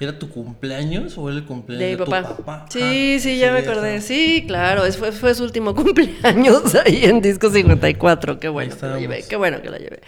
¿Era 0.00 0.18
tu 0.18 0.28
cumpleaños 0.28 1.16
o 1.16 1.28
era 1.28 1.38
el 1.38 1.44
cumpleaños 1.44 1.98
de, 1.98 2.04
tu 2.04 2.10
papá? 2.10 2.66
Sí, 2.68 3.18
sí, 3.20 3.38
ya 3.38 3.52
me 3.52 3.60
acordé. 3.60 4.00
Sí, 4.00 4.42
claro, 4.44 4.82
fue, 4.92 5.12
fue 5.12 5.34
su 5.36 5.44
último 5.44 5.72
cumpleaños 5.76 6.74
ahí 6.74 7.04
en 7.04 7.20
Disco 7.20 7.48
54. 7.48 8.40
Qué 8.40 8.48
bueno 8.48 8.76
que 8.76 8.86
la 8.86 8.98
llevé, 8.98 9.24
qué 9.28 9.36
bueno 9.36 9.62
que 9.62 9.70
la 9.70 9.78
llevé. 9.78 10.00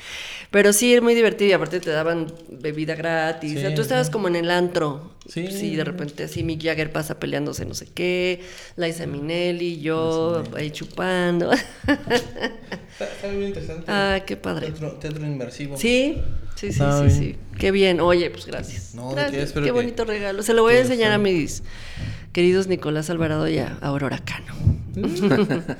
Pero 0.56 0.72
sí, 0.72 0.94
es 0.94 1.02
muy 1.02 1.14
divertido 1.14 1.50
y 1.50 1.52
aparte 1.52 1.80
te 1.80 1.90
daban 1.90 2.32
bebida 2.48 2.94
gratis. 2.94 3.58
o 3.58 3.60
sea, 3.60 3.74
tú 3.74 3.82
estabas 3.82 4.08
como 4.08 4.26
en 4.26 4.36
el 4.36 4.50
antro. 4.50 5.12
Sí. 5.28 5.48
Sí, 5.48 5.76
de 5.76 5.84
repente 5.84 6.24
así 6.24 6.42
Mick 6.44 6.62
Jagger 6.62 6.90
pasa 6.92 7.20
peleándose 7.20 7.66
no 7.66 7.74
sé 7.74 7.84
qué, 7.92 8.40
Liza 8.76 9.04
Minnelli, 9.04 9.82
yo 9.82 10.42
ahí 10.56 10.70
chupando. 10.70 11.52
Está, 11.52 13.28
muy 13.34 13.44
interesante. 13.44 13.84
Ah, 13.86 14.20
qué 14.24 14.38
padre. 14.38 14.72
Teatro, 14.98 15.26
inmersivo. 15.26 15.76
Sí, 15.76 16.22
sí, 16.54 16.72
sí, 16.72 16.80
sí, 17.02 17.10
sí. 17.10 17.36
Qué 17.58 17.70
bien. 17.70 18.00
Oye, 18.00 18.30
pues 18.30 18.46
gracias. 18.46 18.94
No, 18.94 19.10
gracias. 19.10 19.52
Qué, 19.52 19.60
qué 19.60 19.70
bonito 19.72 20.06
regalo. 20.06 20.42
Se 20.42 20.54
lo 20.54 20.62
voy 20.62 20.76
a 20.76 20.80
enseñar 20.80 21.12
a 21.12 21.18
mis 21.18 21.64
queridos 22.32 22.66
Nicolás 22.66 23.10
Alvarado 23.10 23.46
y 23.46 23.58
a 23.58 23.76
Aurora 23.82 24.20
Cano. 24.24 24.54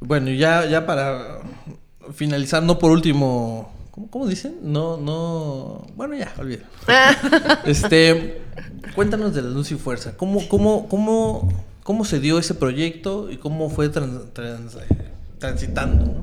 bueno, 0.00 0.30
ya, 0.30 0.64
ya 0.64 0.86
para 0.86 1.42
finalizar, 2.14 2.62
no 2.62 2.78
por 2.78 2.90
último, 2.90 3.72
¿cómo, 4.10 4.26
dicen? 4.26 4.56
No, 4.62 4.96
no, 4.96 5.86
bueno, 5.96 6.16
ya, 6.16 6.32
olvida. 6.38 6.64
este, 7.64 8.40
cuéntanos 8.94 9.34
de 9.34 9.42
la 9.42 9.50
luz 9.50 9.70
y 9.72 9.76
fuerza. 9.76 10.16
¿Cómo, 10.16 10.46
cómo, 10.48 10.88
cómo, 10.88 11.48
cómo 11.82 12.04
se 12.04 12.20
dio 12.20 12.38
ese 12.38 12.54
proyecto 12.54 13.30
y 13.30 13.36
cómo 13.36 13.70
fue 13.70 13.88
transitando? 13.88 16.20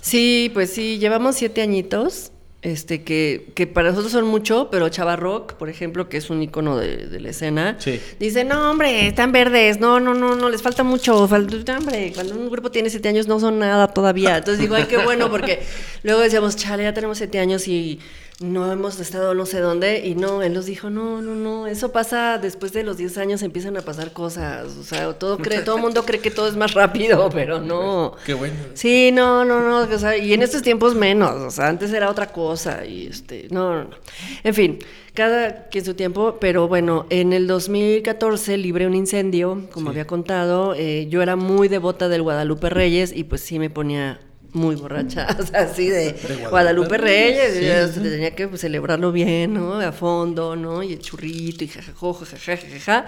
Sí, 0.00 0.50
pues 0.54 0.70
sí, 0.70 0.98
llevamos 0.98 1.36
siete 1.36 1.62
añitos 1.62 2.32
este, 2.60 3.04
que, 3.04 3.52
que, 3.54 3.68
para 3.68 3.90
nosotros 3.90 4.10
son 4.10 4.24
mucho, 4.26 4.68
pero 4.70 4.88
Chava 4.88 5.14
Rock, 5.14 5.54
por 5.54 5.68
ejemplo, 5.68 6.08
que 6.08 6.16
es 6.16 6.28
un 6.28 6.42
icono 6.42 6.76
de, 6.76 7.20
la 7.20 7.30
escena, 7.30 7.78
dice, 8.18 8.44
no, 8.44 8.70
hombre, 8.70 9.06
están 9.06 9.30
verdes, 9.30 9.78
no, 9.78 10.00
no, 10.00 10.12
no, 10.12 10.34
no, 10.34 10.48
les 10.48 10.60
falta 10.60 10.82
mucho, 10.82 11.28
falta, 11.28 11.78
hombre, 11.78 12.12
cuando 12.14 12.34
un 12.34 12.50
grupo 12.50 12.70
tiene 12.70 12.90
siete 12.90 13.08
años 13.08 13.28
no 13.28 13.38
son 13.38 13.60
nada 13.60 13.88
todavía. 13.88 14.38
Entonces 14.38 14.60
digo, 14.60 14.74
ay, 14.74 14.86
qué 14.88 14.98
bueno, 14.98 15.30
porque 15.30 15.62
luego 16.02 16.20
decíamos, 16.20 16.56
chale, 16.56 16.82
ya 16.82 16.92
tenemos 16.92 17.18
siete 17.18 17.38
años 17.38 17.68
y 17.68 18.00
no 18.40 18.70
hemos 18.70 19.00
estado 19.00 19.34
no 19.34 19.46
sé 19.46 19.58
dónde 19.58 20.06
y 20.06 20.14
no, 20.14 20.42
él 20.42 20.52
nos 20.52 20.66
dijo, 20.66 20.90
no, 20.90 21.20
no, 21.20 21.34
no, 21.34 21.66
eso 21.66 21.90
pasa 21.90 22.38
después 22.38 22.72
de 22.72 22.84
los 22.84 22.96
10 22.96 23.18
años 23.18 23.42
empiezan 23.42 23.76
a 23.76 23.82
pasar 23.82 24.12
cosas, 24.12 24.76
o 24.76 24.84
sea, 24.84 25.12
todo 25.14 25.38
cree, 25.38 25.62
todo 25.62 25.76
el 25.76 25.82
mundo 25.82 26.04
cree 26.04 26.20
que 26.20 26.30
todo 26.30 26.46
es 26.46 26.56
más 26.56 26.74
rápido, 26.74 27.28
pero 27.34 27.60
no. 27.60 28.14
Qué 28.24 28.34
bueno. 28.34 28.54
Sí, 28.74 29.10
no, 29.12 29.44
no, 29.44 29.60
no, 29.60 29.92
o 29.92 29.98
sea, 29.98 30.16
y 30.16 30.32
en 30.32 30.42
estos 30.42 30.62
tiempos 30.62 30.94
menos, 30.94 31.32
o 31.32 31.50
sea, 31.50 31.68
antes 31.68 31.92
era 31.92 32.08
otra 32.08 32.28
cosa 32.30 32.84
y 32.86 33.08
este, 33.08 33.48
no, 33.50 33.74
no, 33.74 33.84
no. 33.84 33.96
En 34.44 34.54
fin, 34.54 34.78
cada 35.14 35.64
quien 35.64 35.84
su 35.84 35.94
tiempo, 35.94 36.36
pero 36.40 36.68
bueno, 36.68 37.06
en 37.10 37.32
el 37.32 37.48
2014 37.48 38.56
libré 38.56 38.86
un 38.86 38.94
incendio, 38.94 39.66
como 39.72 39.90
había 39.90 40.06
contado, 40.06 40.74
eh, 40.76 41.08
yo 41.10 41.22
era 41.22 41.34
muy 41.34 41.66
devota 41.66 42.08
del 42.08 42.22
Guadalupe 42.22 42.70
Reyes 42.70 43.12
y 43.12 43.24
pues 43.24 43.40
sí 43.40 43.58
me 43.58 43.68
ponía 43.68 44.20
muy 44.52 44.76
borracha, 44.76 45.26
o 45.38 45.42
sea, 45.44 45.60
así 45.60 45.88
de, 45.88 46.14
Guadalupe, 46.50 46.96
Reyes, 46.98 47.94
tenía 47.94 48.34
que 48.34 48.48
pues, 48.48 48.60
celebrarlo 48.60 49.12
bien, 49.12 49.54
¿no? 49.54 49.74
A 49.80 49.92
fondo, 49.92 50.56
¿no? 50.56 50.82
Y 50.82 50.94
el 50.94 51.00
churrito 51.00 51.64
y 51.64 51.68
jajajo, 51.68 52.14
jajaja, 52.14 53.06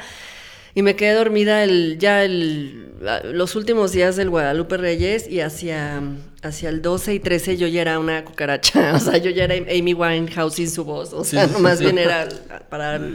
Y 0.75 0.83
me 0.83 0.97
quedé 0.97 1.15
dormida 1.15 1.65
el, 1.65 1.99
ya 1.99 2.25
el, 2.25 2.93
los 3.25 3.57
últimos 3.57 3.93
días 3.93 4.17
del 4.17 4.31
Guadalupe 4.31 4.77
Reyes 4.77 5.29
y 5.29 5.41
hacia, 5.41 6.03
hacia 6.43 6.69
el 6.69 6.83
12 6.83 7.15
y 7.15 7.21
13 7.21 7.57
yo 7.57 7.67
ya 7.67 7.83
era 7.83 7.99
una 7.99 8.25
cucaracha, 8.25 8.93
o 8.97 9.01
sea, 9.01 9.17
yo 9.17 9.31
ya 9.31 9.45
era 9.45 9.55
Amy 9.55 9.95
Winehouse 9.95 10.55
sin 10.55 10.71
su 10.71 10.85
voz, 10.85 11.13
o 11.13 11.25
sea, 11.25 11.49
más 11.59 11.81
bien 11.81 11.99
era 11.99 12.29
para 12.69 13.01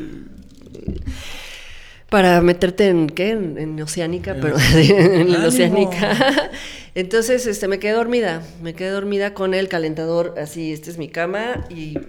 para 2.16 2.40
meterte 2.40 2.88
en 2.88 3.10
qué 3.10 3.32
en, 3.32 3.82
oceánica 3.82 4.38
pero 4.42 4.56
en 4.58 5.36
oceánica 5.36 6.50
entonces 6.96 7.46
este 7.46 7.68
me 7.68 7.78
quedé 7.78 7.92
dormida 7.92 8.42
me 8.62 8.74
quedé 8.74 8.92
dormida 8.92 9.34
con 9.34 9.54
el 9.54 9.68
calentador 9.68 10.34
así 10.38 10.72
este 10.72 10.92
es 10.92 10.98
mi 10.98 11.10
cama 11.10 11.66
y 11.70 12.00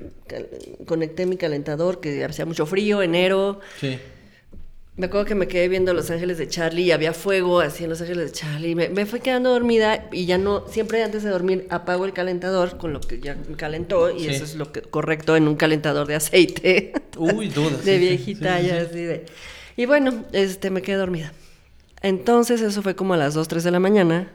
conecté 0.86 1.26
mi 1.26 1.36
calentador 1.36 1.98
que 1.98 2.24
hacía 2.24 2.46
mucho 2.46 2.66
frío 2.66 3.02
enero 3.02 3.58
sí 3.80 3.98
me 4.94 5.06
acuerdo 5.06 5.26
que 5.26 5.34
me 5.34 5.48
quedé 5.48 5.68
viendo 5.68 5.92
Los 5.92 6.10
Ángeles 6.10 6.38
de 6.38 6.48
Charlie 6.48 6.84
y 6.84 6.90
había 6.92 7.12
fuego 7.12 7.60
así 7.60 7.84
en 7.84 7.90
Los 7.90 8.00
Ángeles 8.00 8.32
de 8.32 8.32
Charlie. 8.32 8.74
Me, 8.74 8.88
me 8.88 9.04
fui 9.04 9.20
quedando 9.20 9.50
dormida 9.50 10.08
y 10.10 10.24
ya 10.24 10.38
no, 10.38 10.66
siempre 10.68 11.02
antes 11.02 11.22
de 11.22 11.28
dormir 11.28 11.66
apago 11.68 12.06
el 12.06 12.14
calentador 12.14 12.78
con 12.78 12.94
lo 12.94 13.00
que 13.00 13.20
ya 13.20 13.36
me 13.46 13.56
calentó 13.56 14.10
y 14.10 14.26
eso 14.28 14.44
es 14.44 14.54
lo 14.54 14.72
que 14.72 14.80
correcto 14.80 15.36
en 15.36 15.48
un 15.48 15.56
calentador 15.56 16.06
de 16.06 16.14
aceite. 16.14 16.94
Uy, 17.18 17.48
dudas. 17.48 17.84
de 17.84 17.98
viejita 17.98 18.58
ya 18.62 18.80
así 18.80 19.02
de. 19.02 19.26
Y 19.76 19.86
bueno, 19.86 20.24
este, 20.32 20.70
me 20.70 20.82
quedé 20.82 20.96
dormida. 20.96 21.32
Entonces 22.02 22.60
eso 22.60 22.82
fue 22.82 22.96
como 22.96 23.14
a 23.14 23.16
las 23.16 23.34
2, 23.34 23.48
3 23.48 23.64
de 23.64 23.70
la 23.70 23.80
mañana. 23.80 24.32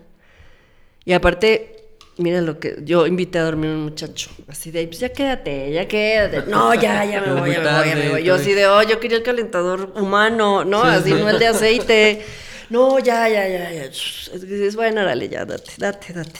Y 1.04 1.14
aparte, 1.14 1.82
mira 2.18 2.42
lo 2.42 2.60
que 2.60 2.78
yo 2.84 3.08
invité 3.08 3.40
a 3.40 3.44
dormir 3.44 3.72
a 3.72 3.74
un 3.74 3.84
muchacho, 3.84 4.30
así 4.48 4.72
de, 4.72 4.86
pues 4.88 5.00
ya 5.00 5.10
quédate, 5.10 5.72
ya 5.72 5.88
quédate. 5.88 6.50
No, 6.50 6.74
ya, 6.76 7.04
ya 7.06 7.22
me 7.22 7.34
voy, 7.40 7.52
ya 7.52 7.62
me 7.62 7.72
voy, 7.72 7.90
ya 7.90 7.96
me 7.96 8.10
voy. 8.10 8.24
Yo 8.24 8.36
así 8.36 8.54
de, 8.54 8.68
oh, 8.68 8.84
yo 8.84 9.00
quería 9.00 9.18
el 9.18 9.24
calentador 9.24 9.94
humano, 9.96 10.64
no, 10.64 10.84
así 10.84 11.12
no 11.12 11.30
el 11.30 11.40
de 11.40 11.48
aceite. 11.48 12.26
No, 12.72 13.00
ya, 13.00 13.28
ya, 13.28 13.46
ya, 13.50 13.70
ya. 13.70 13.90
Dices, 13.90 14.78
bueno, 14.78 15.04
dale, 15.04 15.28
ya, 15.28 15.44
date, 15.44 15.74
date, 15.78 16.14
date. 16.14 16.40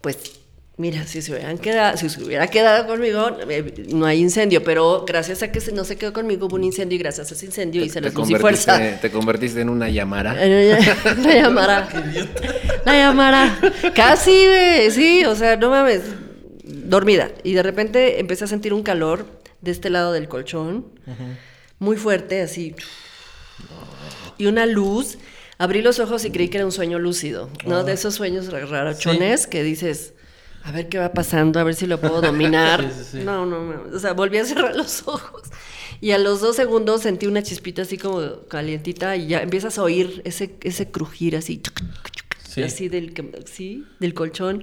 Pues 0.00 0.37
Mira, 0.78 1.04
si 1.08 1.22
se, 1.22 1.32
hubieran 1.32 1.58
quedado, 1.58 1.96
si 1.96 2.08
se 2.08 2.22
hubiera 2.22 2.46
quedado 2.46 2.86
conmigo, 2.86 3.36
eh, 3.48 3.84
no 3.88 4.06
hay 4.06 4.20
incendio, 4.20 4.62
pero 4.62 5.04
gracias 5.04 5.42
a 5.42 5.50
que 5.50 5.58
no 5.72 5.82
se 5.82 5.96
quedó 5.96 6.12
conmigo 6.12 6.46
hubo 6.46 6.54
un 6.54 6.62
incendio 6.62 6.94
y 6.94 7.00
gracias 7.00 7.32
a 7.32 7.34
ese 7.34 7.46
incendio 7.46 7.84
hice 7.84 8.00
la 8.00 8.10
luz 8.10 8.30
y 8.30 8.36
fuerza. 8.36 8.78
Te 9.00 9.10
convertiste 9.10 9.60
en 9.60 9.70
una 9.70 9.90
llamara. 9.90 10.34
la 10.34 11.34
llamara. 11.34 11.88
la 12.84 12.92
llamara. 12.92 13.58
Casi, 13.92 14.46
sí, 14.92 15.24
o 15.24 15.34
sea, 15.34 15.56
no 15.56 15.68
mames, 15.68 16.02
dormida. 16.62 17.32
Y 17.42 17.54
de 17.54 17.64
repente 17.64 18.20
empecé 18.20 18.44
a 18.44 18.46
sentir 18.46 18.72
un 18.72 18.84
calor 18.84 19.26
de 19.60 19.72
este 19.72 19.90
lado 19.90 20.12
del 20.12 20.28
colchón, 20.28 20.86
muy 21.80 21.96
fuerte, 21.96 22.40
así. 22.40 22.76
Y 24.38 24.46
una 24.46 24.64
luz. 24.64 25.18
Abrí 25.60 25.82
los 25.82 25.98
ojos 25.98 26.24
y 26.24 26.30
creí 26.30 26.50
que 26.50 26.58
era 26.58 26.64
un 26.64 26.70
sueño 26.70 27.00
lúcido, 27.00 27.50
¿no? 27.66 27.82
De 27.82 27.94
esos 27.94 28.14
sueños 28.14 28.46
rarochones 28.52 29.48
que 29.48 29.64
dices 29.64 30.12
a 30.68 30.72
ver 30.72 30.88
qué 30.90 30.98
va 30.98 31.12
pasando, 31.12 31.58
a 31.58 31.64
ver 31.64 31.74
si 31.74 31.86
lo 31.86 31.98
puedo 31.98 32.20
dominar. 32.20 32.84
No, 33.14 33.46
no, 33.46 33.64
no, 33.64 33.96
o 33.96 33.98
sea, 33.98 34.12
volví 34.12 34.36
a 34.38 34.44
cerrar 34.44 34.76
los 34.76 35.08
ojos. 35.08 35.42
Y 36.00 36.10
a 36.10 36.18
los 36.18 36.40
dos 36.40 36.56
segundos 36.56 37.02
sentí 37.02 37.26
una 37.26 37.42
chispita 37.42 37.82
así 37.82 37.96
como 37.96 38.42
calientita 38.48 39.16
y 39.16 39.28
ya 39.28 39.40
empiezas 39.40 39.78
a 39.78 39.82
oír 39.82 40.20
ese, 40.24 40.54
ese 40.62 40.90
crujir 40.90 41.36
así, 41.36 41.60
así 42.62 42.88
del, 42.88 43.14
sí, 43.46 43.84
del 43.98 44.14
colchón. 44.14 44.62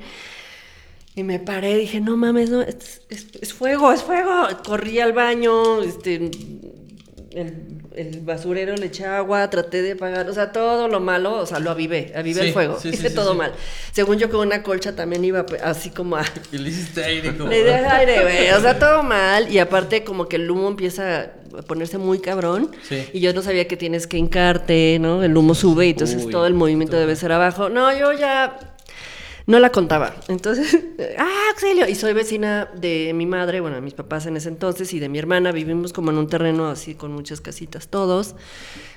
Y 1.15 1.23
me 1.23 1.39
paré 1.39 1.77
dije, 1.77 2.01
no 2.01 2.17
mames, 2.17 2.51
no, 2.51 2.61
es, 2.61 3.01
es 3.09 3.53
fuego, 3.53 3.91
es 3.91 4.03
fuego. 4.03 4.47
Corrí 4.63 4.99
al 4.99 5.13
baño, 5.13 5.81
este, 5.81 6.29
el, 7.35 8.21
basurero 8.21 8.75
le 8.75 8.87
eché 8.87 9.05
agua, 9.05 9.49
traté 9.49 9.81
de 9.81 9.93
apagar, 9.93 10.29
o 10.29 10.33
sea, 10.33 10.51
todo 10.51 10.87
lo 10.87 10.99
malo, 10.99 11.39
o 11.39 11.45
sea, 11.45 11.59
lo 11.59 11.69
avivé, 11.69 12.13
avivé 12.15 12.47
el 12.47 12.53
fuego, 12.53 12.77
hice 12.83 13.09
todo 13.09 13.35
mal. 13.35 13.53
Según 13.91 14.17
yo 14.17 14.29
con 14.29 14.39
una 14.39 14.63
colcha 14.63 14.95
también 14.95 15.23
iba 15.25 15.45
así 15.63 15.89
como 15.89 16.15
a... 16.15 16.25
Y 16.51 16.57
le 16.57 16.69
hiciste 16.69 17.03
aire 17.03 17.35
como... 17.35 17.49
Le 17.49 17.63
di 17.63 17.69
aire, 17.69 18.21
güey, 18.23 18.51
o 18.51 18.61
sea, 18.61 18.79
todo 18.79 19.03
mal, 19.03 19.51
y 19.51 19.59
aparte 19.59 20.03
como 20.03 20.27
que 20.27 20.37
el 20.37 20.49
humo 20.49 20.69
empieza 20.69 21.31
a 21.57 21.61
ponerse 21.63 21.97
muy 21.97 22.19
cabrón, 22.19 22.71
y 23.13 23.19
yo 23.19 23.33
no 23.33 23.41
sabía 23.41 23.67
que 23.67 23.77
tienes 23.77 24.07
que 24.07 24.17
hincarte, 24.17 24.97
¿no? 24.99 25.23
El 25.23 25.35
humo 25.35 25.55
sube 25.55 25.87
y 25.87 25.89
entonces 25.91 26.29
todo 26.29 26.47
el 26.47 26.53
movimiento 26.53 26.97
debe 26.97 27.15
ser 27.15 27.31
abajo. 27.31 27.69
No, 27.69 27.95
yo 27.97 28.13
ya 28.13 28.74
no 29.47 29.59
la 29.59 29.71
contaba. 29.71 30.15
Entonces, 30.27 30.79
¡ah, 31.17 31.49
auxilio! 31.51 31.87
Y 31.87 31.95
soy 31.95 32.13
vecina 32.13 32.69
de 32.75 33.13
mi 33.13 33.25
madre, 33.25 33.61
bueno, 33.61 33.75
de 33.75 33.81
mis 33.81 33.93
papás 33.93 34.25
en 34.25 34.37
ese 34.37 34.49
entonces 34.49 34.93
y 34.93 34.99
de 34.99 35.09
mi 35.09 35.19
hermana. 35.19 35.51
Vivimos 35.51 35.93
como 35.93 36.11
en 36.11 36.17
un 36.17 36.27
terreno 36.27 36.67
así 36.67 36.95
con 36.95 37.11
muchas 37.11 37.41
casitas 37.41 37.87
todos 37.87 38.35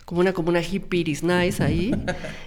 como 0.09 0.23
una, 0.23 0.33
como 0.33 0.49
una 0.49 0.63
hippies 0.63 1.23
nice 1.23 1.63
ahí. 1.63 1.95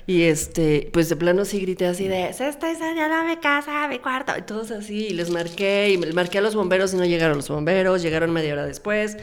y 0.07 0.23
este, 0.23 0.89
pues 0.91 1.09
de 1.09 1.15
plano 1.15 1.45
sí 1.45 1.61
grité 1.61 1.85
así 1.85 2.07
de, 2.07 2.33
se 2.33 2.49
está 2.49 2.71
enseñando 2.71 3.23
mi 3.23 3.37
casa, 3.37 3.87
mi 3.87 3.99
cuarto. 3.99 4.31
Y 4.35 4.41
todos 4.41 4.71
así, 4.71 5.09
y 5.09 5.13
les 5.13 5.29
marqué, 5.29 5.91
y 5.91 5.97
marqué 6.11 6.39
a 6.39 6.41
los 6.41 6.55
bomberos 6.55 6.91
y 6.95 6.97
no 6.97 7.05
llegaron 7.05 7.37
los 7.37 7.49
bomberos, 7.49 8.01
llegaron 8.01 8.31
media 8.31 8.53
hora 8.53 8.65
después. 8.65 9.15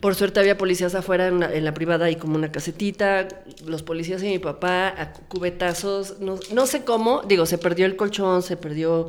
Por 0.00 0.14
suerte 0.14 0.38
había 0.38 0.58
policías 0.58 0.94
afuera 0.94 1.28
en, 1.28 1.64
la 1.64 1.72
privada 1.72 2.10
y 2.10 2.16
como 2.16 2.34
una 2.34 2.52
casetita, 2.52 3.26
los 3.64 3.82
policías 3.82 4.22
y 4.22 4.26
mi 4.26 4.38
papá 4.38 4.88
a 4.88 5.14
cubetazos, 5.14 6.20
no, 6.20 6.38
no 6.52 6.66
sé 6.66 6.84
cómo, 6.84 7.22
digo, 7.22 7.46
se 7.46 7.56
perdió 7.56 7.86
el 7.86 7.96
colchón, 7.96 8.42
se 8.42 8.58
perdió 8.58 9.08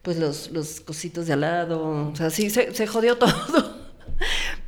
pues 0.00 0.16
los, 0.16 0.50
los 0.52 0.80
cositos 0.80 1.26
de 1.26 1.34
al 1.34 1.42
lado, 1.42 2.10
o 2.10 2.16
sea, 2.16 2.30
sí, 2.30 2.48
se, 2.48 2.72
se 2.72 2.86
jodió 2.86 3.18
todo. 3.18 3.77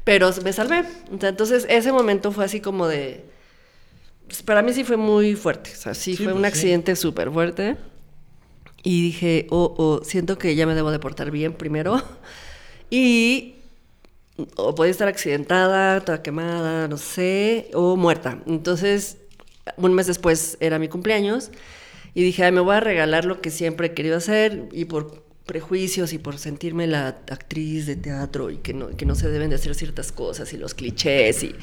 Pero 0.04 0.30
me 0.42 0.52
salvé. 0.52 0.84
entonces 1.10 1.66
ese 1.68 1.92
momento 1.92 2.32
fue 2.32 2.44
así 2.44 2.60
como 2.60 2.86
de... 2.88 3.24
Pues, 4.26 4.42
para 4.42 4.62
mí 4.62 4.72
sí 4.72 4.84
fue 4.84 4.96
muy 4.96 5.34
fuerte. 5.34 5.70
O 5.72 5.76
sea, 5.76 5.94
sí, 5.94 6.16
fue 6.16 6.32
un 6.32 6.40
pues, 6.40 6.52
accidente 6.52 6.96
súper 6.96 7.30
fuerte. 7.30 7.76
Y 8.82 9.02
dije, 9.02 9.46
oh, 9.50 9.74
oh, 9.76 10.04
siento 10.04 10.38
que 10.38 10.54
ya 10.54 10.66
me 10.66 10.74
debo 10.74 10.90
de 10.90 10.98
portar 10.98 11.30
bien 11.30 11.52
primero. 11.52 12.02
Y 12.92 13.54
o 14.56 14.74
podía 14.74 14.90
estar 14.90 15.06
accidentada, 15.06 16.00
toda 16.00 16.22
quemada, 16.22 16.88
no 16.88 16.96
sé, 16.96 17.70
o 17.74 17.96
muerta. 17.96 18.40
Entonces, 18.46 19.18
un 19.76 19.94
mes 19.94 20.06
después 20.06 20.56
era 20.60 20.78
mi 20.78 20.88
cumpleaños 20.88 21.50
y 22.14 22.22
dije, 22.22 22.44
Ay, 22.44 22.52
me 22.52 22.60
voy 22.60 22.74
a 22.74 22.80
regalar 22.80 23.24
lo 23.24 23.40
que 23.40 23.50
siempre 23.50 23.88
he 23.88 23.94
querido 23.94 24.16
hacer 24.16 24.68
y 24.72 24.86
por 24.86 25.24
prejuicios 25.50 26.12
y 26.12 26.18
por 26.18 26.38
sentirme 26.38 26.86
la 26.86 27.08
actriz 27.08 27.84
de 27.84 27.96
teatro 27.96 28.52
y 28.52 28.58
que 28.58 28.72
no, 28.72 28.96
que 28.96 29.04
no 29.04 29.16
se 29.16 29.28
deben 29.28 29.50
de 29.50 29.56
hacer 29.56 29.74
ciertas 29.74 30.12
cosas 30.12 30.52
y 30.52 30.56
los 30.56 30.74
clichés 30.74 31.42
y 31.42 31.56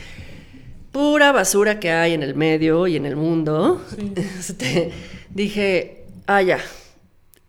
pura 0.91 1.31
basura 1.31 1.79
que 1.79 1.89
hay 1.89 2.11
en 2.11 2.21
el 2.21 2.35
medio 2.35 2.85
y 2.85 2.97
en 2.97 3.05
el 3.05 3.15
mundo, 3.15 3.81
este, 4.39 4.91
dije, 5.29 6.03
ah, 6.25 6.41
ya. 6.41 6.59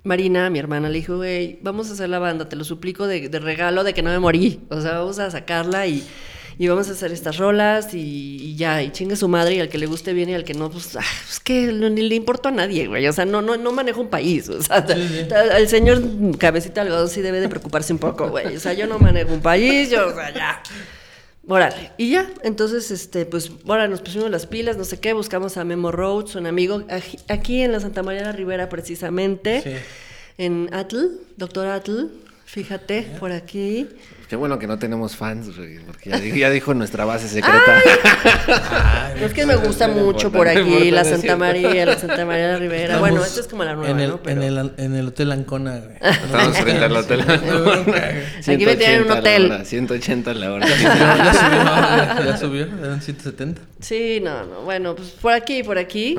Marina, 0.05 0.49
mi 0.49 0.61
hermana, 0.61 0.89
le 0.89 0.99
dijo, 0.99 1.17
güey, 1.17 1.59
vamos 1.61 1.91
a 1.91 1.95
hacer 1.95 2.09
la 2.09 2.21
banda, 2.21 2.49
te 2.49 2.55
lo 2.55 2.63
suplico 2.63 3.09
de, 3.09 3.29
de 3.29 3.41
regalo 3.41 3.83
de 3.83 3.93
que 3.93 4.03
no 4.03 4.11
me 4.11 4.21
morí. 4.21 4.61
O 4.71 4.81
sea, 4.81 4.93
vamos 5.01 5.19
a 5.19 5.33
sacarla 5.33 5.89
y 5.89 6.07
y 6.59 6.67
vamos 6.67 6.89
a 6.89 6.93
hacer 6.93 7.13
estas 7.13 7.37
rolas 7.37 7.95
y, 7.95 8.57
ya, 8.57 8.83
y 8.83 8.91
chingue 8.91 9.15
su 9.15 9.29
madre 9.29 9.55
y 9.55 9.61
al 9.61 9.69
que 9.69 9.79
le 9.79 9.87
guste 9.87 10.13
bien 10.13 10.29
y 10.29 10.35
al 10.35 10.43
que 10.43 10.55
no, 10.55 10.71
pues, 10.71 10.97
ah, 10.97 11.05
es 11.31 11.39
que 11.39 11.73
ni 11.73 12.03
le 12.03 12.17
importa 12.17 12.49
a 12.49 12.53
nadie, 12.53 12.89
güey, 12.89 13.07
o 13.07 13.13
sea, 13.13 13.25
no, 13.25 13.41
no, 13.41 13.57
no 13.57 13.71
manejo 13.71 14.01
un 14.01 14.09
país, 14.09 14.49
o 14.49 14.61
sea, 14.61 14.85
el 15.57 15.69
señor 15.69 16.03
cabecita 16.37 16.83
algodón 16.83 17.09
sí 17.09 17.23
debe 17.23 17.41
de 17.41 17.49
preocuparse 17.49 17.93
un 17.93 18.01
poco, 18.01 18.29
güey, 18.29 18.57
o 18.57 18.61
sea, 18.61 18.73
yo 18.73 18.89
no 18.89 18.99
manejo 18.99 19.33
un 19.33 19.41
país, 19.41 19.91
yo, 19.91 20.09
o 20.09 20.15
sea, 20.15 20.35
ya. 20.35 20.63
Órale, 21.51 21.93
y 21.97 22.11
ya, 22.11 22.31
entonces, 22.43 22.91
este, 22.91 23.25
pues, 23.25 23.51
ahora 23.67 23.89
nos 23.89 24.03
pusimos 24.03 24.31
las 24.31 24.47
pilas, 24.47 24.77
no 24.77 24.85
sé 24.85 24.99
qué, 24.99 25.13
buscamos 25.13 25.57
a 25.57 25.65
Memo 25.65 25.93
Rhodes, 25.93 26.35
un 26.35 26.47
amigo, 26.47 26.83
aquí 27.29 27.63
en 27.63 27.73
la 27.73 27.81
Santa 27.81 28.03
María 28.03 28.21
de 28.23 28.27
la 28.27 28.33
Ribera 28.33 28.69
precisamente, 28.69 29.83
en 30.37 30.69
Atl, 30.73 31.07
doctor 31.37 31.69
Atl, 31.69 32.09
fíjate, 32.45 33.03
por 33.19 33.33
aquí. 33.33 33.87
Qué 34.29 34.37
bueno 34.37 34.59
que 34.59 34.67
no 34.67 34.79
tenemos 34.79 35.17
fans, 35.17 35.49
porque 35.87 36.11
ya, 36.39 36.51
dijo 36.51 36.75
nuestra 36.75 37.07
base 37.07 37.29
secreta. 37.29 37.81
es 39.23 39.33
que 39.33 39.47
me 39.47 39.57
gusta 39.57 39.89
mucho 39.89 40.31
por 40.31 40.47
aquí, 40.47 40.91
la 40.91 41.03
Santa 41.05 41.35
María, 41.37 41.87
la 41.87 41.99
Santa 41.99 42.27
María 42.27 42.49
de 42.49 42.53
la 42.53 42.59
Ribera. 42.59 42.99
bueno, 42.99 43.25
esto 43.25 43.41
es 43.41 43.49
como 43.49 43.65
la 43.65 43.75
nueva, 43.75 43.91
en 43.91 44.01
el, 44.01 44.11
¿no? 44.11 44.21
En, 44.27 44.43
el, 44.43 44.73
en 44.77 44.95
el 44.95 45.09
Hotel 45.09 45.33
Ancona, 45.33 45.79
güey. 45.79 45.97
Estamos 46.01 46.59
frente 46.59 46.85
al 46.85 46.97
Hotel 46.97 47.21
Ancona. 47.23 48.05
Aquí 48.47 48.67
me 48.67 48.77
tienen 48.77 49.05
un 49.05 49.11
hotel. 49.13 49.65
180 49.65 50.35
la 50.35 50.53
hora. 50.53 50.67
Ya 50.69 52.37
subió, 52.37 52.65
eran 52.65 53.01
170. 53.01 53.63
Sí, 53.81 54.21
no, 54.23 54.45
no. 54.45 54.61
Bueno, 54.63 54.95
pues 54.95 55.09
por 55.09 55.33
aquí, 55.33 55.63
por 55.63 55.79
aquí. 55.79 56.17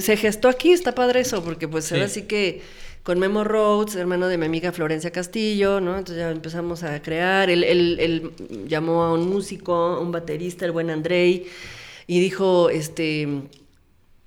se 0.00 0.16
gestó 0.16 0.48
aquí, 0.48 0.72
está 0.72 0.94
padre 0.94 1.20
eso, 1.20 1.44
porque 1.44 1.68
pues 1.68 1.92
ahora 1.92 2.08
sí 2.08 2.22
que 2.22 2.62
con 3.06 3.20
Memo 3.20 3.44
Rhodes, 3.44 3.94
hermano 3.94 4.26
de 4.26 4.36
mi 4.36 4.46
amiga 4.46 4.72
Florencia 4.72 5.12
Castillo, 5.12 5.80
¿no? 5.80 5.96
Entonces 5.96 6.16
ya 6.16 6.28
empezamos 6.28 6.82
a 6.82 7.00
crear. 7.00 7.48
Él, 7.50 7.62
él, 7.62 8.32
llamó 8.66 9.04
a 9.04 9.12
un 9.14 9.28
músico, 9.28 10.00
un 10.00 10.10
baterista, 10.10 10.64
el 10.64 10.72
buen 10.72 10.90
Andrei, 10.90 11.46
y 12.08 12.18
dijo, 12.18 12.68
este, 12.68 13.28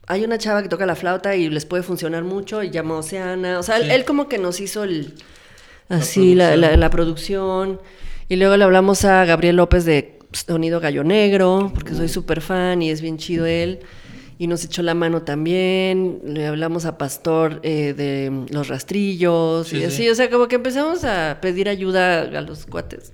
hay 0.08 0.24
una 0.24 0.38
chava 0.38 0.64
que 0.64 0.70
toca 0.70 0.86
la 0.86 0.96
flauta 0.96 1.36
y 1.36 1.50
les 1.50 1.66
puede 1.66 1.84
funcionar 1.84 2.24
mucho, 2.24 2.64
y 2.64 2.70
llamó 2.70 2.94
a 2.94 3.00
Oceana. 3.00 3.60
O 3.60 3.64
sea, 3.64 3.80
él, 3.80 4.06
como 4.06 4.30
que 4.30 4.38
nos 4.38 4.62
hizo 4.62 4.86
el, 4.86 5.14
así, 5.90 6.34
la 6.34 6.52
producción. 6.52 6.80
La, 6.80 6.90
producción. 6.90 7.82
Y 8.30 8.38
luego 8.38 8.56
le 8.56 8.64
hablamos 8.64 9.04
a 9.04 9.26
Gabriel 9.26 9.58
López 9.58 9.84
de 9.84 10.20
Sonido 10.32 10.80
Gallo 10.80 11.04
Negro, 11.04 11.70
porque 11.74 11.94
soy 11.94 12.08
súper 12.08 12.40
fan 12.40 12.82
y 12.82 12.92
es 12.92 13.02
bien 13.02 13.18
chido 13.18 13.46
él 13.46 13.82
y 14.40 14.48
nos 14.48 14.64
echó 14.64 14.82
la 14.82 14.96
mano 14.96 15.22
también. 15.24 16.22
Le 16.24 16.48
hablamos 16.48 16.86
a 16.86 16.98
Pastor 16.98 17.60
eh, 17.62 17.94
de 17.94 18.46
los 18.50 18.70
rastrillos 18.70 19.72
y 19.74 19.84
así. 19.84 20.10
O 20.10 20.16
sea, 20.16 20.30
como 20.30 20.48
que 20.48 20.56
empezamos 20.56 21.04
a 21.04 21.40
pedir 21.42 21.68
ayuda 21.68 22.22
a 22.22 22.42
los 22.42 22.66
cuates. 22.66 23.12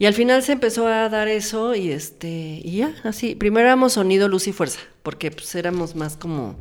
Y 0.00 0.06
al 0.06 0.14
final 0.14 0.42
se 0.42 0.52
empezó 0.52 0.88
a 0.88 1.08
dar 1.08 1.28
eso 1.28 1.76
y 1.76 1.92
este 1.92 2.60
y 2.62 2.78
ya, 2.78 2.92
así. 3.04 3.36
Primero 3.36 3.66
éramos 3.66 3.92
sonido, 3.92 4.28
luz 4.28 4.48
y 4.48 4.52
fuerza, 4.52 4.80
porque 5.04 5.30
pues 5.30 5.54
éramos 5.54 5.94
más 5.94 6.16
como 6.16 6.56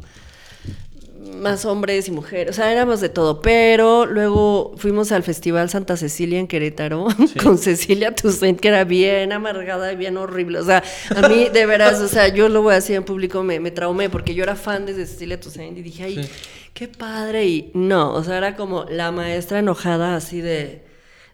más 1.28 1.66
hombres 1.66 2.08
y 2.08 2.12
mujeres, 2.12 2.52
o 2.52 2.54
sea, 2.54 2.72
éramos 2.72 3.02
de 3.02 3.10
todo, 3.10 3.42
pero 3.42 4.06
luego 4.06 4.74
fuimos 4.78 5.12
al 5.12 5.24
Festival 5.24 5.70
Santa 5.70 5.98
Cecilia 5.98 6.40
en 6.40 6.48
Querétaro 6.48 7.08
con 7.44 7.58
Cecilia 7.58 8.14
Toussaint, 8.14 8.60
que 8.60 8.68
era 8.68 8.84
bien 8.84 9.32
amargada 9.32 9.92
y 9.92 9.96
bien 9.96 10.18
horrible, 10.18 10.60
o 10.60 10.66
sea, 10.66 10.84
a 11.16 11.28
mí 11.28 11.50
de 11.50 11.66
veras, 11.66 12.00
o 12.02 12.08
sea, 12.08 12.28
yo 12.28 12.50
lo 12.50 12.62
voy 12.62 12.74
a 12.74 12.76
decir 12.76 12.96
en 12.96 13.04
público, 13.04 13.44
me, 13.44 13.60
me 13.60 13.72
traumé 13.72 14.10
porque 14.10 14.34
yo 14.34 14.44
era 14.44 14.56
fan 14.56 14.86
de 14.86 14.94
Cecilia 14.94 15.40
Toussaint 15.40 15.78
y 15.78 15.82
dije, 15.82 16.04
ay, 16.04 16.30
qué 16.74 16.88
padre, 16.88 17.46
y 17.46 17.72
no, 17.74 18.14
o 18.14 18.24
sea, 18.24 18.38
era 18.38 18.56
como 18.56 18.86
la 18.86 19.12
maestra 19.12 19.60
enojada 19.60 20.16
así 20.16 20.42
de 20.42 20.88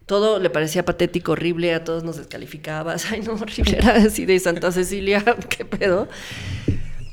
todo 0.05 0.39
le 0.39 0.49
parecía 0.49 0.83
patético, 0.83 1.31
horrible, 1.33 1.73
a 1.73 1.83
todos 1.83 2.03
nos 2.03 2.17
descalificaba, 2.17 2.95
ay 3.11 3.21
no, 3.21 3.33
horrible, 3.33 3.77
era 3.77 3.95
así 3.95 4.25
de 4.25 4.39
Santa 4.39 4.71
Cecilia, 4.71 5.23
qué 5.49 5.65
pedo. 5.65 6.07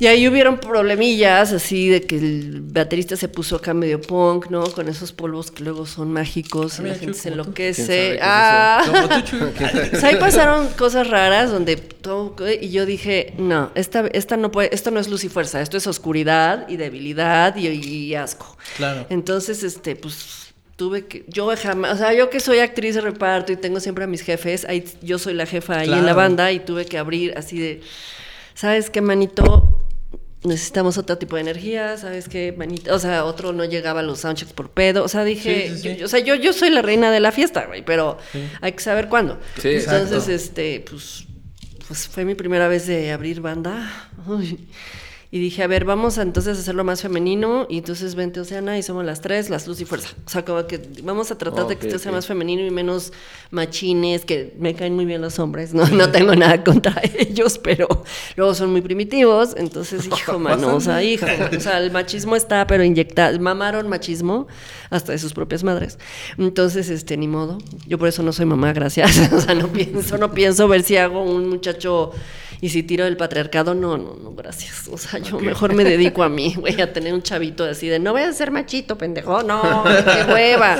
Y 0.01 0.07
ahí 0.07 0.26
hubieron 0.26 0.59
problemillas 0.59 1.53
así 1.53 1.90
de 1.90 2.01
que 2.01 2.16
el 2.16 2.62
baterista 2.62 3.16
se 3.16 3.28
puso 3.28 3.57
acá 3.57 3.74
medio 3.74 4.01
punk, 4.01 4.48
¿no? 4.48 4.64
Con 4.72 4.88
esos 4.88 5.12
polvos 5.12 5.51
que 5.51 5.62
luego 5.62 5.84
son 5.84 6.11
mágicos 6.11 6.78
y 6.78 6.84
la 6.84 6.94
gente 6.94 7.12
se 7.12 7.28
enloquece. 7.28 8.18
Ah, 8.22 8.82
ahí 10.03 10.16
pasaron 10.16 10.68
cosas 10.68 11.07
raras 11.07 11.51
donde 11.51 11.76
todo, 11.76 12.34
y 12.51 12.70
yo 12.70 12.86
dije, 12.86 13.34
no, 13.36 13.70
esta, 13.74 14.07
esta 14.14 14.38
no 14.38 14.51
puede, 14.51 14.74
esto 14.74 14.90
no 14.90 15.01
es 15.01 15.09
luz 15.09 15.22
y 15.24 15.28
fuerza, 15.28 15.61
esto 15.61 15.76
es 15.76 15.86
oscuridad 15.86 16.66
y 16.70 16.78
debilidad 16.78 17.55
y, 17.57 18.14
asco. 18.14 18.57
Claro. 18.78 19.05
Entonces, 19.11 19.62
este, 19.62 19.96
pues 19.96 20.55
tuve 20.76 21.05
que, 21.05 21.26
yo 21.28 21.55
jamás, 21.62 21.92
o 21.92 21.98
sea, 21.98 22.14
yo 22.14 22.30
que 22.30 22.40
soy 22.40 22.61
actriz 22.61 22.94
de 22.94 23.03
reparto 23.03 23.53
y 23.53 23.57
tengo 23.57 23.80
siempre 23.80 24.05
a 24.05 24.07
mis 24.07 24.22
jefes, 24.22 24.64
ahí, 24.64 24.82
yo 25.03 25.18
soy 25.18 25.34
la 25.34 25.44
jefa 25.44 25.80
ahí 25.80 25.92
en 25.92 26.07
la 26.07 26.14
banda 26.14 26.51
y 26.53 26.61
tuve 26.61 26.86
que 26.86 26.96
abrir 26.96 27.34
así 27.36 27.59
de, 27.59 27.82
¿sabes 28.55 28.88
qué, 28.88 29.03
manito? 29.03 29.76
Necesitamos 30.43 30.97
otro 30.99 31.18
tipo 31.18 31.36
de 31.36 31.43
energía, 31.43 31.97
¿sabes 31.97 32.28
qué? 32.28 32.57
O 32.91 32.99
sea, 32.99 33.24
otro 33.24 33.53
no 33.53 33.64
llegaba 33.64 34.01
a 34.01 34.03
los 34.03 34.20
soundchecks 34.20 34.53
por 34.53 34.70
pedo. 34.70 35.05
O 35.05 35.09
sea, 35.09 35.24
dije, 35.24 35.70
Yo, 35.82 36.05
o 36.07 36.09
sea, 36.09 36.20
yo, 36.20 36.34
yo 36.34 36.53
soy 36.53 36.70
la 36.70 36.82
reina 36.82 37.11
de 37.11 37.20
la 37.20 37.32
fiesta, 37.32 37.66
güey, 37.66 37.84
pero 37.84 38.18
hay 38.61 38.72
que 38.72 38.80
saber 38.80 39.09
cuándo. 39.09 39.38
Entonces, 39.62 40.28
este, 40.28 40.84
pues, 40.88 41.26
pues 41.86 42.09
fue 42.09 42.24
mi 42.24 42.34
primera 42.34 42.68
vez 42.68 42.86
de 42.86 43.12
abrir 43.12 43.41
banda. 43.41 44.11
Uy. 44.26 44.68
Y 45.32 45.38
dije, 45.38 45.62
a 45.62 45.68
ver, 45.68 45.84
vamos 45.84 46.18
a 46.18 46.22
entonces 46.22 46.58
hacerlo 46.58 46.82
más 46.82 47.02
femenino. 47.02 47.66
Y 47.68 47.78
entonces 47.78 48.16
vente 48.16 48.40
Oceana 48.40 48.76
y 48.78 48.82
somos 48.82 49.04
las 49.04 49.20
tres, 49.20 49.48
las 49.48 49.68
luz 49.68 49.80
y 49.80 49.84
fuerza. 49.84 50.08
O 50.26 50.28
sea, 50.28 50.44
como 50.44 50.66
que 50.66 50.80
vamos 51.04 51.30
a 51.30 51.38
tratar 51.38 51.68
de 51.68 51.76
que 51.76 51.86
esto 51.86 52.00
sea 52.00 52.10
más 52.10 52.26
femenino 52.26 52.66
y 52.66 52.70
menos 52.72 53.12
machines, 53.52 54.24
que 54.24 54.54
me 54.58 54.74
caen 54.74 54.96
muy 54.96 55.04
bien 55.04 55.20
los 55.20 55.38
hombres. 55.38 55.72
No, 55.72 55.86
no 55.86 56.10
tengo 56.10 56.34
nada 56.34 56.64
contra 56.64 57.00
ellos, 57.18 57.58
pero 57.58 57.86
luego 58.34 58.54
son 58.54 58.72
muy 58.72 58.80
primitivos. 58.80 59.54
Entonces, 59.56 60.08
hijo, 60.08 60.36
mano, 60.40 60.74
o 60.74 60.80
sea, 60.80 61.00
hijo. 61.04 61.26
O 61.56 61.60
sea, 61.60 61.78
el 61.78 61.92
machismo 61.92 62.34
está, 62.34 62.66
pero 62.66 62.82
inyectado. 62.82 63.38
Mamaron 63.38 63.88
machismo 63.88 64.48
hasta 64.90 65.12
de 65.12 65.18
sus 65.18 65.32
propias 65.32 65.62
madres. 65.62 66.00
Entonces, 66.38 66.90
este, 66.90 67.16
ni 67.16 67.28
modo. 67.28 67.58
Yo 67.86 67.98
por 67.98 68.08
eso 68.08 68.24
no 68.24 68.32
soy 68.32 68.46
mamá, 68.46 68.72
gracias. 68.72 69.30
O 69.40 69.40
sea, 69.40 69.54
no 69.54 69.68
pienso, 69.68 70.18
no 70.18 70.32
pienso 70.32 70.66
ver 70.66 70.82
si 70.82 70.96
hago 70.96 71.22
un 71.22 71.48
muchacho 71.48 72.12
y 72.60 72.68
si 72.68 72.82
tiro 72.82 73.04
del 73.04 73.16
patriarcado, 73.16 73.74
no, 73.74 73.96
no, 73.96 74.16
no, 74.16 74.32
gracias. 74.32 74.88
O 74.88 74.98
sea, 74.98 75.19
yo 75.22 75.38
mejor 75.40 75.74
me 75.74 75.84
dedico 75.84 76.22
a 76.22 76.28
mí, 76.28 76.54
güey, 76.58 76.80
a 76.80 76.92
tener 76.92 77.14
un 77.14 77.22
chavito 77.22 77.64
así 77.64 77.88
de, 77.88 77.98
no 77.98 78.12
voy 78.12 78.22
a 78.22 78.32
ser 78.32 78.50
machito, 78.50 78.96
pendejo, 78.98 79.42
no, 79.42 79.84
qué 79.84 80.32
hueva. 80.32 80.78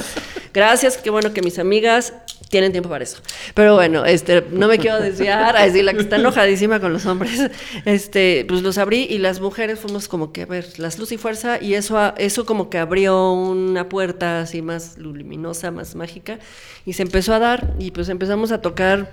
Gracias, 0.53 0.97
qué 0.97 1.11
bueno 1.11 1.33
que 1.33 1.43
mis 1.43 1.59
amigas 1.59 2.13
tienen 2.49 2.73
tiempo 2.73 2.91
para 2.91 3.05
eso. 3.05 3.19
Pero 3.55 3.77
bueno, 3.77 4.05
este, 4.05 4.45
no 4.51 4.67
me 4.67 4.79
quiero 4.79 5.01
desviar 5.01 5.57
a 5.57 5.65
decir 5.65 5.85
la 5.85 5.95
que 5.95 6.01
está 6.01 6.17
enojadísima 6.17 6.81
con 6.81 6.93
los 6.93 7.07
hombres. 7.07 7.51
Este, 7.85 8.45
pues 8.49 8.63
los 8.63 8.77
abrí 8.77 9.07
y 9.09 9.19
las 9.19 9.41
mujeres 9.41 9.79
fuimos 9.79 10.09
como 10.09 10.33
que 10.33 10.43
a 10.43 10.47
ver, 10.47 10.67
las 10.79 10.99
luz 10.99 11.13
y 11.13 11.17
fuerza 11.17 11.63
y 11.63 11.75
eso 11.75 12.15
eso 12.19 12.45
como 12.45 12.69
que 12.69 12.79
abrió 12.79 13.33
una 13.33 13.89
puerta 13.89 14.41
así 14.41 14.61
más 14.63 14.99
luminosa, 14.99 15.71
más 15.71 15.95
mágica 15.95 16.39
y 16.85 16.95
se 16.95 17.03
empezó 17.03 17.33
a 17.35 17.39
dar 17.39 17.75
y 17.79 17.93
pues 17.93 18.09
empezamos 18.09 18.51
a 18.53 18.61
tocar 18.61 19.13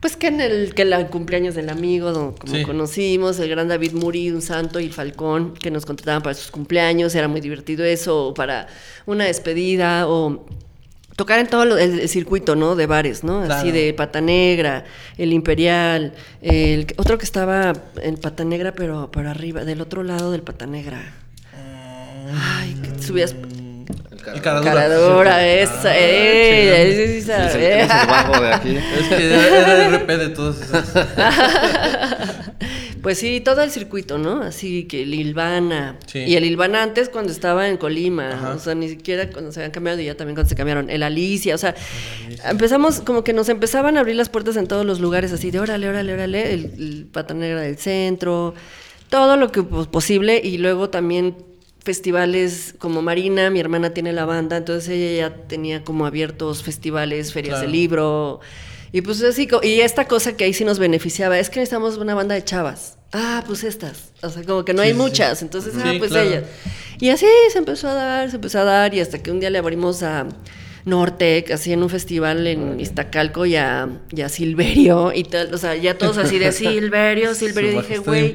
pues 0.00 0.16
que 0.16 0.28
en 0.28 0.40
el 0.40 0.74
que 0.74 0.82
el 0.82 1.06
cumpleaños 1.08 1.54
del 1.54 1.70
amigo, 1.70 2.34
como 2.38 2.62
conocimos, 2.62 3.38
el 3.40 3.48
gran 3.48 3.68
David 3.68 3.92
Muri, 3.92 4.30
un 4.30 4.42
santo 4.42 4.78
y 4.78 4.86
el 4.86 4.92
Falcón, 4.92 5.54
que 5.54 5.70
nos 5.70 5.84
contrataban 5.86 6.22
para 6.22 6.34
sus 6.34 6.50
cumpleaños, 6.50 7.14
era 7.14 7.26
muy 7.26 7.40
divertido 7.40 7.84
eso, 7.84 8.28
o 8.28 8.34
para 8.34 8.68
una 9.06 9.24
despedida, 9.24 10.08
o 10.08 10.46
tocar 11.16 11.40
en 11.40 11.48
todo 11.48 11.76
el, 11.76 12.08
circuito, 12.08 12.54
¿no? 12.54 12.76
De 12.76 12.86
bares, 12.86 13.24
¿no? 13.24 13.40
Así 13.40 13.72
de 13.72 13.92
Pata 13.92 14.20
Negra, 14.20 14.84
el 15.16 15.32
Imperial, 15.32 16.14
el 16.42 16.86
otro 16.96 17.18
que 17.18 17.24
estaba 17.24 17.72
en 18.00 18.18
Pata 18.18 18.44
Negra, 18.44 18.72
pero 18.72 19.10
para 19.10 19.32
arriba, 19.32 19.64
del 19.64 19.80
otro 19.80 20.04
lado 20.04 20.30
del 20.30 20.42
Pata 20.42 20.66
Negra. 20.66 21.12
Ah. 21.52 22.60
Ay, 22.60 22.74
que 22.74 23.02
subías 23.02 23.34
el 24.34 24.40
caradura. 24.40 24.72
Caradura, 24.72 25.46
esa, 25.46 25.92
eh, 25.96 27.20
sí, 27.22 27.22
sí, 27.22 27.30
Es 27.30 27.82
el 27.82 28.06
bajo 28.06 28.40
de 28.40 28.52
aquí. 28.52 28.76
Es 28.76 29.08
que 29.08 29.34
era 29.34 29.86
el 29.86 29.94
RP 29.94 30.18
de 30.18 30.28
todos 30.30 30.60
esos. 30.60 30.84
Pues 33.02 33.18
sí, 33.18 33.40
todo 33.40 33.62
el 33.62 33.70
circuito, 33.70 34.18
¿no? 34.18 34.42
Así 34.42 34.84
que 34.84 35.02
el 35.02 35.14
Ilvana. 35.14 35.96
Sí. 36.06 36.20
Y 36.20 36.36
el 36.36 36.44
Ilvana 36.44 36.82
antes 36.82 37.08
cuando 37.08 37.32
estaba 37.32 37.68
en 37.68 37.76
Colima. 37.76 38.30
Ajá. 38.30 38.54
O 38.54 38.58
sea, 38.58 38.74
ni 38.74 38.88
siquiera 38.88 39.30
cuando 39.30 39.52
se 39.52 39.60
habían 39.60 39.70
cambiado 39.70 40.00
y 40.00 40.06
ya 40.06 40.16
también 40.16 40.34
cuando 40.34 40.48
se 40.48 40.56
cambiaron. 40.56 40.90
El 40.90 41.02
Alicia. 41.02 41.54
O 41.54 41.58
sea, 41.58 41.74
empezamos 42.44 43.00
como 43.00 43.24
que 43.24 43.32
nos 43.32 43.48
empezaban 43.48 43.96
a 43.96 44.00
abrir 44.00 44.16
las 44.16 44.28
puertas 44.28 44.56
en 44.56 44.66
todos 44.66 44.84
los 44.84 45.00
lugares 45.00 45.32
así 45.32 45.50
de 45.50 45.60
órale, 45.60 45.88
órale, 45.88 46.12
órale. 46.12 46.52
El, 46.52 46.64
el 46.78 47.08
Pata 47.10 47.34
Negra 47.34 47.60
del 47.60 47.78
Centro. 47.78 48.54
Todo 49.08 49.36
lo 49.36 49.52
que 49.52 49.62
pues, 49.62 49.86
posible. 49.86 50.40
Y 50.42 50.58
luego 50.58 50.90
también 50.90 51.36
festivales 51.84 52.74
como 52.78 53.02
Marina, 53.02 53.50
mi 53.50 53.60
hermana 53.60 53.90
tiene 53.90 54.12
la 54.12 54.24
banda, 54.24 54.56
entonces 54.56 54.90
ella 54.90 55.28
ya 55.28 55.36
tenía 55.48 55.84
como 55.84 56.06
abiertos 56.06 56.62
festivales, 56.62 57.32
ferias 57.32 57.54
Claro. 57.56 57.66
de 57.66 57.72
libro. 57.72 58.40
Y 58.92 59.02
pues 59.02 59.22
así, 59.22 59.48
y 59.62 59.80
esta 59.80 60.06
cosa 60.06 60.36
que 60.36 60.44
ahí 60.44 60.54
sí 60.54 60.64
nos 60.64 60.78
beneficiaba, 60.78 61.38
es 61.38 61.50
que 61.50 61.60
necesitamos 61.60 61.96
una 61.98 62.14
banda 62.14 62.34
de 62.34 62.44
chavas. 62.44 62.96
Ah, 63.12 63.42
pues 63.46 63.64
estas. 63.64 64.12
O 64.22 64.28
sea, 64.30 64.42
como 64.44 64.64
que 64.64 64.74
no 64.74 64.82
Sí, 64.82 64.88
hay 64.88 64.94
sí, 64.94 64.98
muchas, 65.00 65.42
entonces, 65.42 65.74
ah, 65.78 65.92
pues 65.98 66.10
claro. 66.10 66.28
ellas. 66.28 66.44
Y 67.00 67.10
así 67.10 67.26
se 67.52 67.58
empezó 67.58 67.88
a 67.88 67.94
dar, 67.94 68.28
se 68.30 68.36
empezó 68.36 68.58
a 68.60 68.64
dar, 68.64 68.94
y 68.94 69.00
hasta 69.00 69.22
que 69.22 69.30
un 69.30 69.40
día 69.40 69.50
le 69.50 69.58
abrimos 69.58 70.02
a 70.02 70.26
Nortec, 70.88 71.50
así 71.50 71.72
en 71.72 71.82
un 71.82 71.90
festival 71.90 72.46
en 72.46 72.80
Iztacalco, 72.80 73.46
y 73.46 73.56
a, 73.56 73.88
y 74.10 74.22
a 74.22 74.28
Silverio, 74.28 75.12
y 75.14 75.24
tal, 75.24 75.52
o 75.54 75.58
sea, 75.58 75.74
ya 75.76 75.96
todos 75.98 76.18
así 76.18 76.38
de 76.38 76.52
Silverio, 76.52 77.34
Silverio, 77.36 77.72
Su 77.72 77.78
dije, 77.80 77.98
güey. 77.98 78.34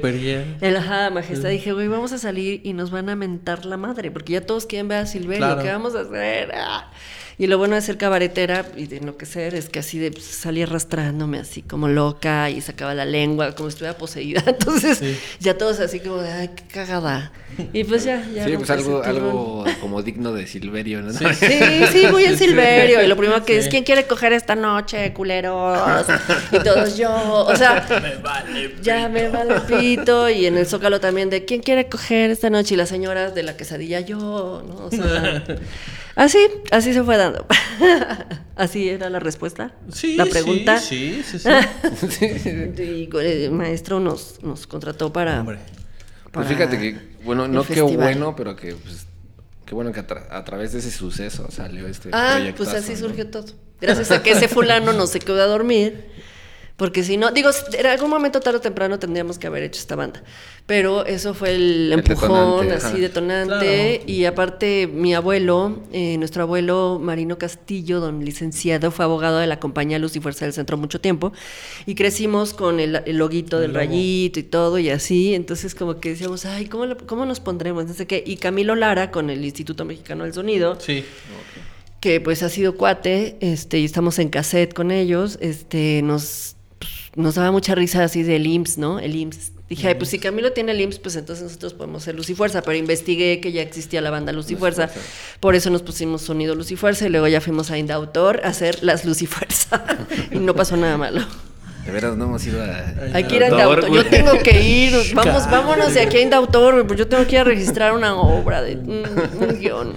El 0.62 0.78
ajá, 0.78 1.10
majestad, 1.10 1.50
dije, 1.50 1.72
güey, 1.74 1.88
vamos 1.88 2.12
a 2.14 2.18
salir 2.18 2.62
y 2.64 2.74
nos 2.74 2.92
van 2.92 3.10
a 3.10 3.16
mentar 3.16 3.66
la 3.66 3.78
madre, 3.78 4.12
porque 4.12 4.34
ya 4.34 4.42
todos 4.42 4.66
quieren 4.66 4.88
ver 4.88 5.00
a 5.00 5.06
Silverio, 5.06 5.38
Claro. 5.46 5.64
¿qué 5.64 5.70
vamos 5.70 5.96
a 5.96 6.02
hacer? 6.02 6.52
Ah. 6.54 6.92
Y 7.38 7.48
lo 7.48 7.58
bueno 7.58 7.76
de 7.76 7.82
ser 7.82 7.98
cabaretera 7.98 8.66
y 8.78 8.86
de 8.88 8.98
enloquecer 8.98 9.56
es 9.56 9.68
que 9.70 9.80
así 9.80 9.98
de 10.00 10.12
pues, 10.12 10.24
salí 10.24 10.62
arrastrándome 10.62 11.40
así 11.40 11.62
como 11.64 11.88
loca 11.88 12.50
y 12.50 12.62
sacaba 12.62 12.94
la 12.94 13.06
lengua 13.06 13.56
como 13.56 13.70
si 13.70 13.74
estuviera 13.76 13.98
poseída. 13.98 14.44
Entonces, 14.48 15.00
Sí. 15.00 15.18
ya 15.40 15.58
todos 15.58 15.80
así 15.80 16.00
como 16.00 16.18
de, 16.18 16.32
ay, 16.32 16.50
qué 16.56 16.64
cagada. 16.72 17.32
Y 17.72 17.84
pues 17.84 18.04
ya, 18.04 18.24
ya. 18.34 18.46
Sí, 18.46 18.56
pues 18.58 18.70
algo, 18.70 19.04
algo 19.04 19.66
como 19.82 20.02
digno 20.04 20.32
de 20.34 20.46
Silverio, 20.48 21.02
¿no? 21.02 21.12
Sí. 21.14 21.26
Sí, 21.40 21.60
sí, 21.92 22.08
muy 22.12 22.24
en 22.26 22.38
Silverio. 22.38 23.04
Y 23.04 23.08
lo 23.08 23.16
primero 23.18 23.44
que 23.46 23.54
Sí. 23.54 23.60
es, 23.60 23.68
¿quién 23.68 23.84
quiere 23.84 24.06
coger 24.06 24.34
esta 24.34 24.56
noche, 24.56 25.14
culeros? 25.14 26.06
Y 26.52 26.60
todos 26.60 26.98
yo. 26.98 27.12
O 27.46 27.56
sea, 27.56 27.86
ya 28.82 29.10
me 29.10 29.30
vale 29.30 29.60
pito. 29.62 30.30
Y 30.30 30.46
en 30.46 30.58
el 30.58 30.66
Zócalo 30.66 31.00
también 31.00 31.30
de, 31.30 31.46
¿quién 31.46 31.62
quiere 31.62 31.88
coger 31.90 32.32
esta 32.32 32.50
noche? 32.50 32.74
Y 32.74 32.78
las 32.78 32.90
señoras 32.90 33.36
de 33.36 33.44
la 33.44 33.56
quesadilla, 33.58 34.00
yo, 34.00 34.64
¿no? 34.68 34.86
O 34.86 34.90
sea, 34.92 35.44
así, 36.16 36.40
así 36.72 36.94
se 36.94 37.04
fue 37.04 37.18
dando. 37.18 37.46
Así 38.56 38.88
era 38.88 39.10
la 39.10 39.20
respuesta. 39.20 39.74
Sí, 39.92 40.16
la 40.16 40.26
pregunta. 40.26 40.78
Sí, 40.78 41.24
sí, 41.26 41.40
sí. 41.40 41.50
sí. 42.08 43.10
Y 43.12 43.18
el 43.18 43.52
maestro 43.52 44.00
nos, 44.00 44.44
nos 44.44 44.68
contrató 44.68 45.12
para. 45.12 45.40
Hombre. 45.40 45.58
Pues 46.32 46.32
para 46.32 46.48
fíjate 46.48 46.78
que, 46.80 47.00
bueno, 47.24 47.48
no 47.48 47.64
qué 47.64 47.82
bueno, 47.82 48.36
pero 48.36 48.56
que, 48.56 48.76
pues, 48.76 49.08
qué 49.66 49.74
bueno 49.74 49.92
que 49.92 50.02
a, 50.02 50.08
tra- 50.08 50.28
a 50.30 50.44
través 50.44 50.72
de 50.72 50.80
ese 50.80 50.92
suceso 50.92 51.50
salió 51.50 51.88
este 51.88 52.10
Ah, 52.14 52.40
pues 52.56 52.70
así 52.70 52.92
¿no? 52.94 52.98
surgió 53.00 53.28
todo. 53.28 53.46
Gracias 53.82 54.12
a 54.12 54.22
que 54.22 54.32
ese 54.32 54.48
fulano 54.48 54.94
no 54.94 55.08
se 55.08 55.20
quedó 55.20 55.42
a 55.42 55.48
dormir. 55.48 56.06
Porque 56.76 57.04
si 57.04 57.18
no, 57.18 57.32
digo, 57.32 57.52
en 57.78 57.86
algún 57.86 58.10
momento 58.10 58.40
tarde 58.40 58.58
o 58.58 58.62
temprano 58.62 58.98
tendríamos 58.98 59.38
que 59.38 59.46
haber 59.46 59.62
hecho 59.62 59.80
esta 59.80 59.96
banda. 59.96 60.24
Pero 60.66 61.06
eso 61.06 61.36
fue 61.36 61.54
el 61.54 61.92
El 61.94 62.00
empujón, 62.00 62.62
detonante, 62.68 62.74
así 62.74 63.00
detonante. 63.00 64.00
Claro. 64.00 64.12
Y 64.12 64.26
aparte, 64.26 64.88
mi 64.88 65.14
abuelo, 65.14 65.84
eh, 65.92 66.18
nuestro 66.18 66.42
abuelo 66.44 67.00
Marino 67.00 67.38
Castillo, 67.38 68.00
don 68.00 68.26
licenciado, 68.26 68.90
fue 68.90 69.06
abogado 69.06 69.38
de 69.38 69.46
la 69.46 69.60
compañía 69.60 70.00
Luz 70.00 70.16
y 70.16 70.20
Fuerza 70.20 70.46
del 70.46 70.54
Centro 70.54 70.76
mucho 70.78 71.00
tiempo. 71.00 71.32
Y 71.86 71.94
crecimos 71.94 72.54
con 72.56 72.80
el, 72.80 73.04
el 73.06 73.18
loguito 73.18 73.60
del 73.60 73.70
El 73.70 73.76
rayito 73.76 74.40
y 74.40 74.44
todo 74.44 74.80
y 74.80 74.90
así. 74.90 75.36
Entonces, 75.36 75.76
como 75.76 76.00
que 76.00 76.10
decíamos, 76.10 76.46
ay, 76.46 76.66
¿cómo, 76.66 76.88
lo- 76.88 76.98
cómo 76.98 77.28
nos 77.28 77.40
pondremos? 77.40 77.86
No 77.86 77.94
sé 77.94 78.08
qué. 78.08 78.24
Y 78.26 78.38
Camilo 78.38 78.74
Lara, 78.76 79.12
con 79.12 79.30
el 79.30 79.46
Instituto 79.46 79.86
Mexicano 79.86 80.24
del 80.24 80.34
Sonido, 80.34 80.80
Sí. 80.80 81.06
que 82.00 82.20
pues 82.20 82.42
ha 82.42 82.50
sido 82.50 82.76
cuate, 82.78 83.38
este, 83.42 83.80
y 83.80 83.86
estamos 83.86 84.18
en 84.18 84.30
cassette 84.30 84.74
con 84.74 84.90
ellos, 84.92 85.38
este, 85.40 86.02
nos, 86.04 86.56
nos 87.16 87.36
daba 87.36 87.52
mucha 87.52 87.76
risa 87.76 88.04
así 88.04 88.24
del 88.24 88.48
IMSS, 88.48 88.78
¿no? 88.78 89.00
El 89.00 89.16
IMSS. 89.16 89.52
Dije, 89.70 89.88
ay, 89.88 89.96
pues 89.96 90.10
si 90.10 90.20
Camilo 90.20 90.52
tiene 90.52 90.72
el 90.72 90.82
IMSS, 90.82 91.00
pues 91.00 91.16
entonces 91.16 91.44
nosotros 91.44 91.74
podemos 91.74 92.04
ser 92.04 92.16
Luz 92.16 92.30
y 92.30 92.36
Fuerza, 92.36 92.62
pero 92.62 92.78
investigué 92.78 93.40
que 93.40 93.52
ya 93.52 93.62
existía 93.62 94.02
la 94.02 94.10
banda 94.10 94.32
Luz 94.32 94.52
y 94.52 94.56
Fuerza, 94.56 94.90
por 95.40 95.56
eso 95.56 95.70
nos 95.70 95.82
pusimos 95.82 96.22
sonido 96.22 96.54
Luz 96.54 96.72
y 96.72 96.76
Fuerza, 96.76 97.06
y 97.06 97.10
luego 97.10 97.28
ya 97.28 97.42
fuimos 97.42 97.72
a 97.72 97.78
Indautor 97.78 98.42
a 98.44 98.50
hacer 98.50 98.84
las 98.84 99.06
Luz 99.06 99.22
y 99.22 99.26
Fuerza, 99.26 99.84
y 100.32 100.38
no 100.38 100.54
pasó 100.54 100.78
nada 100.78 100.98
malo. 100.98 101.22
De 101.86 101.92
veras, 101.92 102.16
no 102.16 102.26
hemos 102.26 102.46
ido 102.46 102.64
a... 102.64 102.94
Hay 103.14 103.24
que 103.26 103.36
ir 103.38 103.44
a 103.44 103.50
Indautor, 103.50 103.92
yo 103.92 104.06
tengo 104.06 104.38
que 104.40 104.62
ir, 104.62 104.94
vamos, 105.14 105.50
vámonos 105.50 105.94
de 105.94 106.02
aquí 106.02 106.18
a 106.18 106.22
Indautor, 106.22 106.86
pues 106.86 107.00
yo 107.00 107.08
tengo 107.08 107.26
que 107.26 107.36
ir 107.36 107.40
a 107.40 107.44
registrar 107.44 107.94
una 107.94 108.16
obra 108.16 108.62
de 108.62 108.76
un, 108.76 109.04
un 109.40 109.60
guion. 109.60 109.94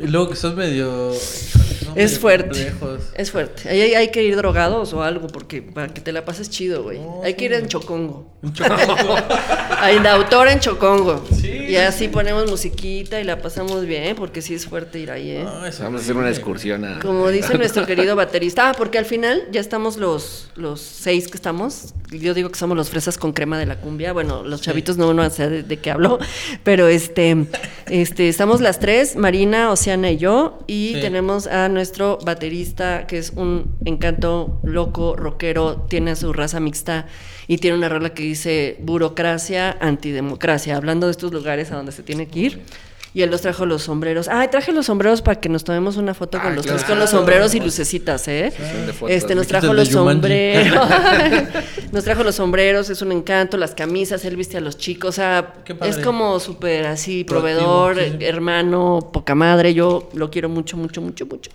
Y 0.00 0.06
luego 0.08 0.30
que 0.30 0.36
son 0.36 0.56
medio. 0.56 1.12
Es 1.96 2.18
fuerte. 2.18 2.48
complejos. 2.48 3.02
Es 3.14 3.30
fuerte. 3.30 3.68
Ahí 3.68 3.80
hay, 3.80 3.94
hay 3.94 4.08
que 4.10 4.22
ir 4.22 4.36
drogados 4.36 4.92
o 4.92 5.02
algo 5.02 5.28
porque 5.28 5.62
para 5.62 5.88
que 5.88 6.00
te 6.00 6.12
la 6.12 6.24
pases 6.24 6.50
chido, 6.50 6.82
güey. 6.82 6.98
No, 7.00 7.22
hay 7.24 7.34
que 7.34 7.46
ir 7.46 7.52
en 7.54 7.68
Chocongo. 7.68 8.34
Un 8.42 8.52
chocongo. 8.52 9.16
A 9.80 9.92
Indautor 9.92 10.48
en 10.48 10.60
Chocongo. 10.60 11.24
Sí. 11.32 11.55
Y 11.68 11.76
así 11.76 12.08
ponemos 12.08 12.48
musiquita 12.50 13.20
y 13.20 13.24
la 13.24 13.40
pasamos 13.40 13.84
bien 13.86 14.14
porque 14.16 14.40
sí 14.42 14.54
es 14.54 14.66
fuerte 14.66 14.98
ir 15.00 15.10
ahí, 15.10 15.30
¿eh? 15.30 15.42
No, 15.44 15.66
eso 15.66 15.82
Vamos 15.82 16.00
a 16.00 16.04
hacer 16.04 16.16
una 16.16 16.28
excursión 16.30 16.84
a... 16.84 17.00
Como 17.00 17.28
dice 17.28 17.56
nuestro 17.58 17.86
querido 17.86 18.14
baterista. 18.16 18.70
Ah, 18.70 18.74
porque 18.76 18.98
al 18.98 19.04
final 19.04 19.42
ya 19.50 19.60
estamos 19.60 19.96
los, 19.96 20.48
los 20.56 20.80
seis 20.80 21.28
que 21.28 21.36
estamos. 21.36 21.94
Yo 22.10 22.34
digo 22.34 22.50
que 22.50 22.58
somos 22.58 22.76
los 22.76 22.88
fresas 22.90 23.18
con 23.18 23.32
crema 23.32 23.58
de 23.58 23.66
la 23.66 23.80
cumbia. 23.80 24.12
Bueno, 24.12 24.42
los 24.44 24.60
chavitos 24.62 24.96
no 24.96 25.08
van 25.08 25.20
a 25.20 25.30
saber 25.30 25.50
de, 25.50 25.62
de 25.64 25.76
qué 25.78 25.90
hablo. 25.90 26.18
Pero 26.62 26.86
este, 26.88 27.46
este, 27.88 28.28
estamos 28.28 28.60
las 28.60 28.78
tres, 28.78 29.16
Marina, 29.16 29.70
Oceana 29.70 30.10
y 30.10 30.18
yo. 30.18 30.60
Y 30.66 30.92
Sí. 30.94 31.00
tenemos 31.00 31.46
a 31.46 31.68
nuestro 31.68 32.18
baterista, 32.24 33.06
que 33.06 33.18
es 33.18 33.30
un 33.34 33.74
encanto 33.84 34.60
loco, 34.62 35.16
rockero, 35.16 35.86
tiene 35.88 36.14
su 36.16 36.32
raza 36.32 36.60
mixta 36.60 37.06
y 37.48 37.58
tiene 37.58 37.76
una 37.76 37.88
rola 37.88 38.10
que 38.10 38.22
dice 38.22 38.76
burocracia, 38.80 39.76
antidemocracia, 39.80 40.76
hablando 40.76 41.06
de 41.06 41.12
estos 41.12 41.32
lugares 41.32 41.70
a 41.72 41.76
donde 41.76 41.92
se 41.92 42.02
tiene 42.02 42.26
que 42.28 42.38
ir. 42.38 42.62
Y 43.14 43.22
él 43.22 43.30
nos 43.30 43.40
trajo 43.40 43.64
los 43.64 43.84
sombreros. 43.84 44.28
Ah, 44.28 44.46
traje 44.50 44.72
los 44.72 44.84
sombreros 44.84 45.22
para 45.22 45.40
que 45.40 45.48
nos 45.48 45.64
tomemos 45.64 45.96
una 45.96 46.12
foto 46.12 46.38
con 46.38 46.48
Ah, 46.52 46.54
los 46.54 46.66
claro. 46.66 46.76
tres 46.76 46.86
con 46.86 46.98
los 46.98 47.08
sombreros 47.08 47.54
y 47.54 47.60
lucecitas, 47.60 48.28
¿eh? 48.28 48.52
Este 49.08 49.34
nos 49.34 49.46
trajo 49.46 49.72
los 49.72 49.88
sombreros. 49.88 50.76
nos 51.92 52.04
trajo 52.04 52.22
los 52.24 52.34
sombreros, 52.34 52.90
es 52.90 53.00
un 53.00 53.12
encanto, 53.12 53.56
las 53.56 53.74
camisas, 53.74 54.22
él 54.26 54.36
viste 54.36 54.58
a 54.58 54.60
los 54.60 54.76
chicos, 54.76 55.08
o 55.08 55.12
sea, 55.12 55.54
es 55.86 55.96
como 55.96 56.38
súper 56.40 56.86
así, 56.88 57.24
Proactivo, 57.24 57.56
proveedor, 57.94 58.18
sí. 58.18 58.24
hermano, 58.24 59.08
poca 59.10 59.34
madre, 59.34 59.72
yo 59.72 60.10
lo 60.12 60.30
quiero 60.30 60.50
mucho, 60.50 60.76
mucho, 60.76 61.00
mucho, 61.00 61.24
mucho. 61.24 61.50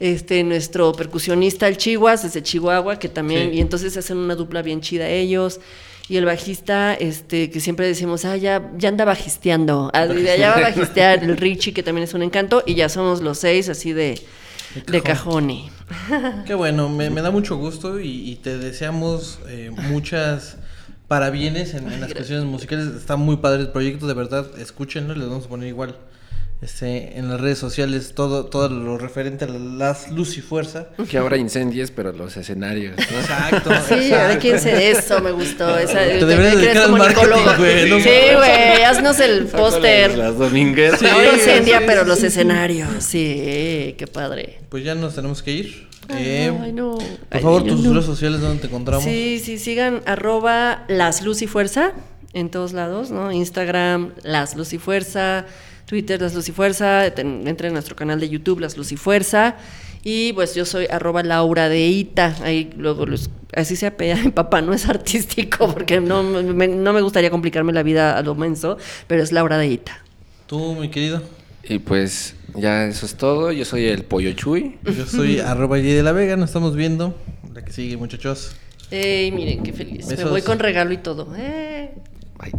Este, 0.00 0.42
nuestro 0.44 0.92
percusionista, 0.92 1.68
el 1.68 1.76
Chihuas, 1.76 2.22
desde 2.22 2.42
Chihuahua, 2.42 2.98
que 2.98 3.08
también, 3.08 3.50
Sí. 3.50 3.56
y 3.58 3.60
entonces 3.60 3.96
hacen 3.96 4.16
una 4.18 4.34
dupla 4.34 4.62
bien 4.62 4.80
chida 4.80 5.08
ellos. 5.08 5.60
Y 6.08 6.16
el 6.16 6.24
bajista, 6.24 6.94
este, 6.94 7.48
que 7.50 7.60
siempre 7.60 7.86
decimos, 7.86 8.24
ah, 8.24 8.36
ya, 8.36 8.70
ya 8.76 8.88
anda 8.88 9.04
bajisteando. 9.04 9.90
Ah, 9.94 10.06
de 10.06 10.30
allá 10.30 10.50
va 10.50 10.56
a 10.56 10.60
bajistear 10.62 11.22
el 11.22 11.36
Richie, 11.36 11.72
que 11.72 11.82
también 11.82 12.04
es 12.04 12.12
un 12.14 12.22
encanto, 12.22 12.62
y 12.66 12.74
ya 12.74 12.88
somos 12.88 13.22
los 13.22 13.38
seis 13.38 13.68
así 13.68 13.92
de, 13.92 14.20
De 14.86 14.92
de 14.92 15.00
cajón. 15.02 15.46
cajone. 15.46 16.44
Qué 16.46 16.54
bueno, 16.54 16.88
me, 16.88 17.08
me 17.10 17.22
da 17.22 17.30
mucho 17.30 17.56
gusto 17.56 18.00
y, 18.00 18.30
y 18.30 18.36
te 18.36 18.58
deseamos 18.58 19.38
eh, 19.48 19.70
muchas 19.90 20.56
parabienes 21.08 21.74
en, 21.74 21.90
en 21.90 22.00
las 22.00 22.12
cuestiones 22.12 22.44
musicales. 22.46 22.88
Está 22.96 23.16
muy 23.16 23.36
padre 23.36 23.60
el 23.62 23.68
proyecto, 23.68 24.06
de 24.06 24.14
verdad, 24.14 24.46
escúchenlo, 24.58 25.14
les 25.14 25.28
vamos 25.28 25.46
a 25.46 25.48
poner 25.48 25.68
igual 25.68 25.96
este, 26.62 27.18
en 27.18 27.28
las 27.28 27.40
redes 27.40 27.58
sociales 27.58 28.12
todo, 28.14 28.46
todo 28.46 28.68
lo 28.68 28.96
referente 28.96 29.46
a 29.46 29.48
las 29.48 30.12
luz 30.12 30.38
y 30.38 30.40
fuerza. 30.40 30.86
Que 31.10 31.18
ahora 31.18 31.36
incendies, 31.36 31.90
pero 31.90 32.12
los 32.12 32.36
escenarios, 32.36 32.96
¿no? 32.96 33.18
Exacto. 33.18 33.70
Sí, 33.88 33.94
a 34.12 34.28
ver 34.28 34.36
exacto. 34.36 34.40
quién 34.40 34.60
se... 34.60 34.90
Eso 34.90 35.20
me 35.20 35.32
gustó. 35.32 35.76
Esa, 35.76 35.98
Te 35.98 36.24
deberías 36.24 36.54
crees 36.54 36.54
dedicar 36.54 36.76
al 36.76 36.90
como 36.90 36.98
marketing, 36.98 37.58
güey, 37.58 37.90
no 37.90 37.98
Sí, 37.98 38.10
güey, 38.36 38.82
haznos 38.84 39.18
el 39.18 39.46
póster. 39.46 40.16
Las 40.16 40.38
domingueras. 40.38 41.00
Sí. 41.00 41.06
No 41.06 41.32
incendia, 41.32 41.78
sí, 41.80 41.84
pero 41.86 42.02
sí, 42.02 42.08
los 42.08 42.18
sí. 42.20 42.26
escenarios. 42.26 42.88
Sí, 43.00 43.94
qué 43.98 44.06
padre. 44.06 44.60
Pues 44.68 44.84
ya 44.84 44.94
nos 44.94 45.16
tenemos 45.16 45.42
que 45.42 45.50
ir. 45.50 45.88
Eh, 46.10 46.56
Ay, 46.62 46.72
no. 46.72 46.94
Por 46.94 47.06
Ay, 47.30 47.42
favor, 47.42 47.64
tus 47.64 47.80
no. 47.80 47.92
redes 47.92 48.06
sociales 48.06 48.40
donde 48.40 48.60
te 48.60 48.66
encontramos. 48.68 49.04
Sí, 49.04 49.40
sí, 49.44 49.58
sigan 49.58 50.02
arroba 50.06 50.84
las 50.88 51.22
luz 51.22 51.42
y 51.42 51.48
fuerza 51.48 51.92
en 52.32 52.50
todos 52.50 52.72
lados, 52.72 53.10
¿no? 53.10 53.32
Instagram, 53.32 54.12
las 54.22 54.56
luz 54.56 54.72
y 54.72 54.78
fuerza, 54.78 55.46
Twitter, 55.92 56.18
las 56.22 56.32
luz 56.32 56.48
y 56.48 56.52
fuerza, 56.52 57.04
entren 57.04 57.66
a 57.66 57.70
nuestro 57.74 57.94
canal 57.94 58.18
de 58.18 58.26
YouTube, 58.26 58.60
las 58.60 58.78
luz 58.78 58.92
y 58.92 58.96
fuerza. 58.96 59.58
Y 60.02 60.32
pues 60.32 60.54
yo 60.54 60.64
soy 60.64 60.86
arroba 60.86 61.22
Laura 61.22 61.68
de 61.68 61.86
Ita, 61.86 62.34
ahí 62.44 62.70
luego 62.78 63.04
los, 63.04 63.28
así 63.54 63.76
se 63.76 63.84
apea 63.84 64.16
mi 64.16 64.30
papá, 64.30 64.62
no 64.62 64.72
es 64.72 64.88
artístico 64.88 65.70
porque 65.70 66.00
no 66.00 66.22
me, 66.22 66.66
no 66.66 66.94
me 66.94 67.02
gustaría 67.02 67.28
complicarme 67.28 67.74
la 67.74 67.82
vida 67.82 68.16
a 68.16 68.22
lo 68.22 68.34
menso, 68.34 68.78
pero 69.06 69.22
es 69.22 69.32
Laura 69.32 69.58
de 69.58 69.66
Ita. 69.66 70.02
Tú, 70.46 70.76
mi 70.76 70.88
querido. 70.88 71.20
Y 71.68 71.78
pues 71.78 72.36
ya 72.54 72.86
eso 72.86 73.04
es 73.04 73.14
todo. 73.16 73.52
Yo 73.52 73.66
soy 73.66 73.84
el 73.88 74.04
Pollo 74.04 74.32
Chuy. 74.32 74.78
Yo 74.96 75.04
soy 75.04 75.40
arroba 75.40 75.78
Y 75.78 75.82
de 75.82 76.02
la 76.02 76.12
Vega, 76.12 76.38
nos 76.38 76.48
estamos 76.48 76.74
viendo. 76.74 77.14
La 77.52 77.62
que 77.62 77.70
sigue, 77.70 77.98
muchachos. 77.98 78.56
Ey, 78.90 79.30
miren 79.30 79.62
qué 79.62 79.74
feliz. 79.74 80.06
Me 80.06 80.24
voy 80.24 80.40
con 80.40 80.58
regalo 80.58 80.94
y 80.94 80.98
todo. 80.98 81.34
Eh. 81.36 81.90
Bye. 82.38 82.52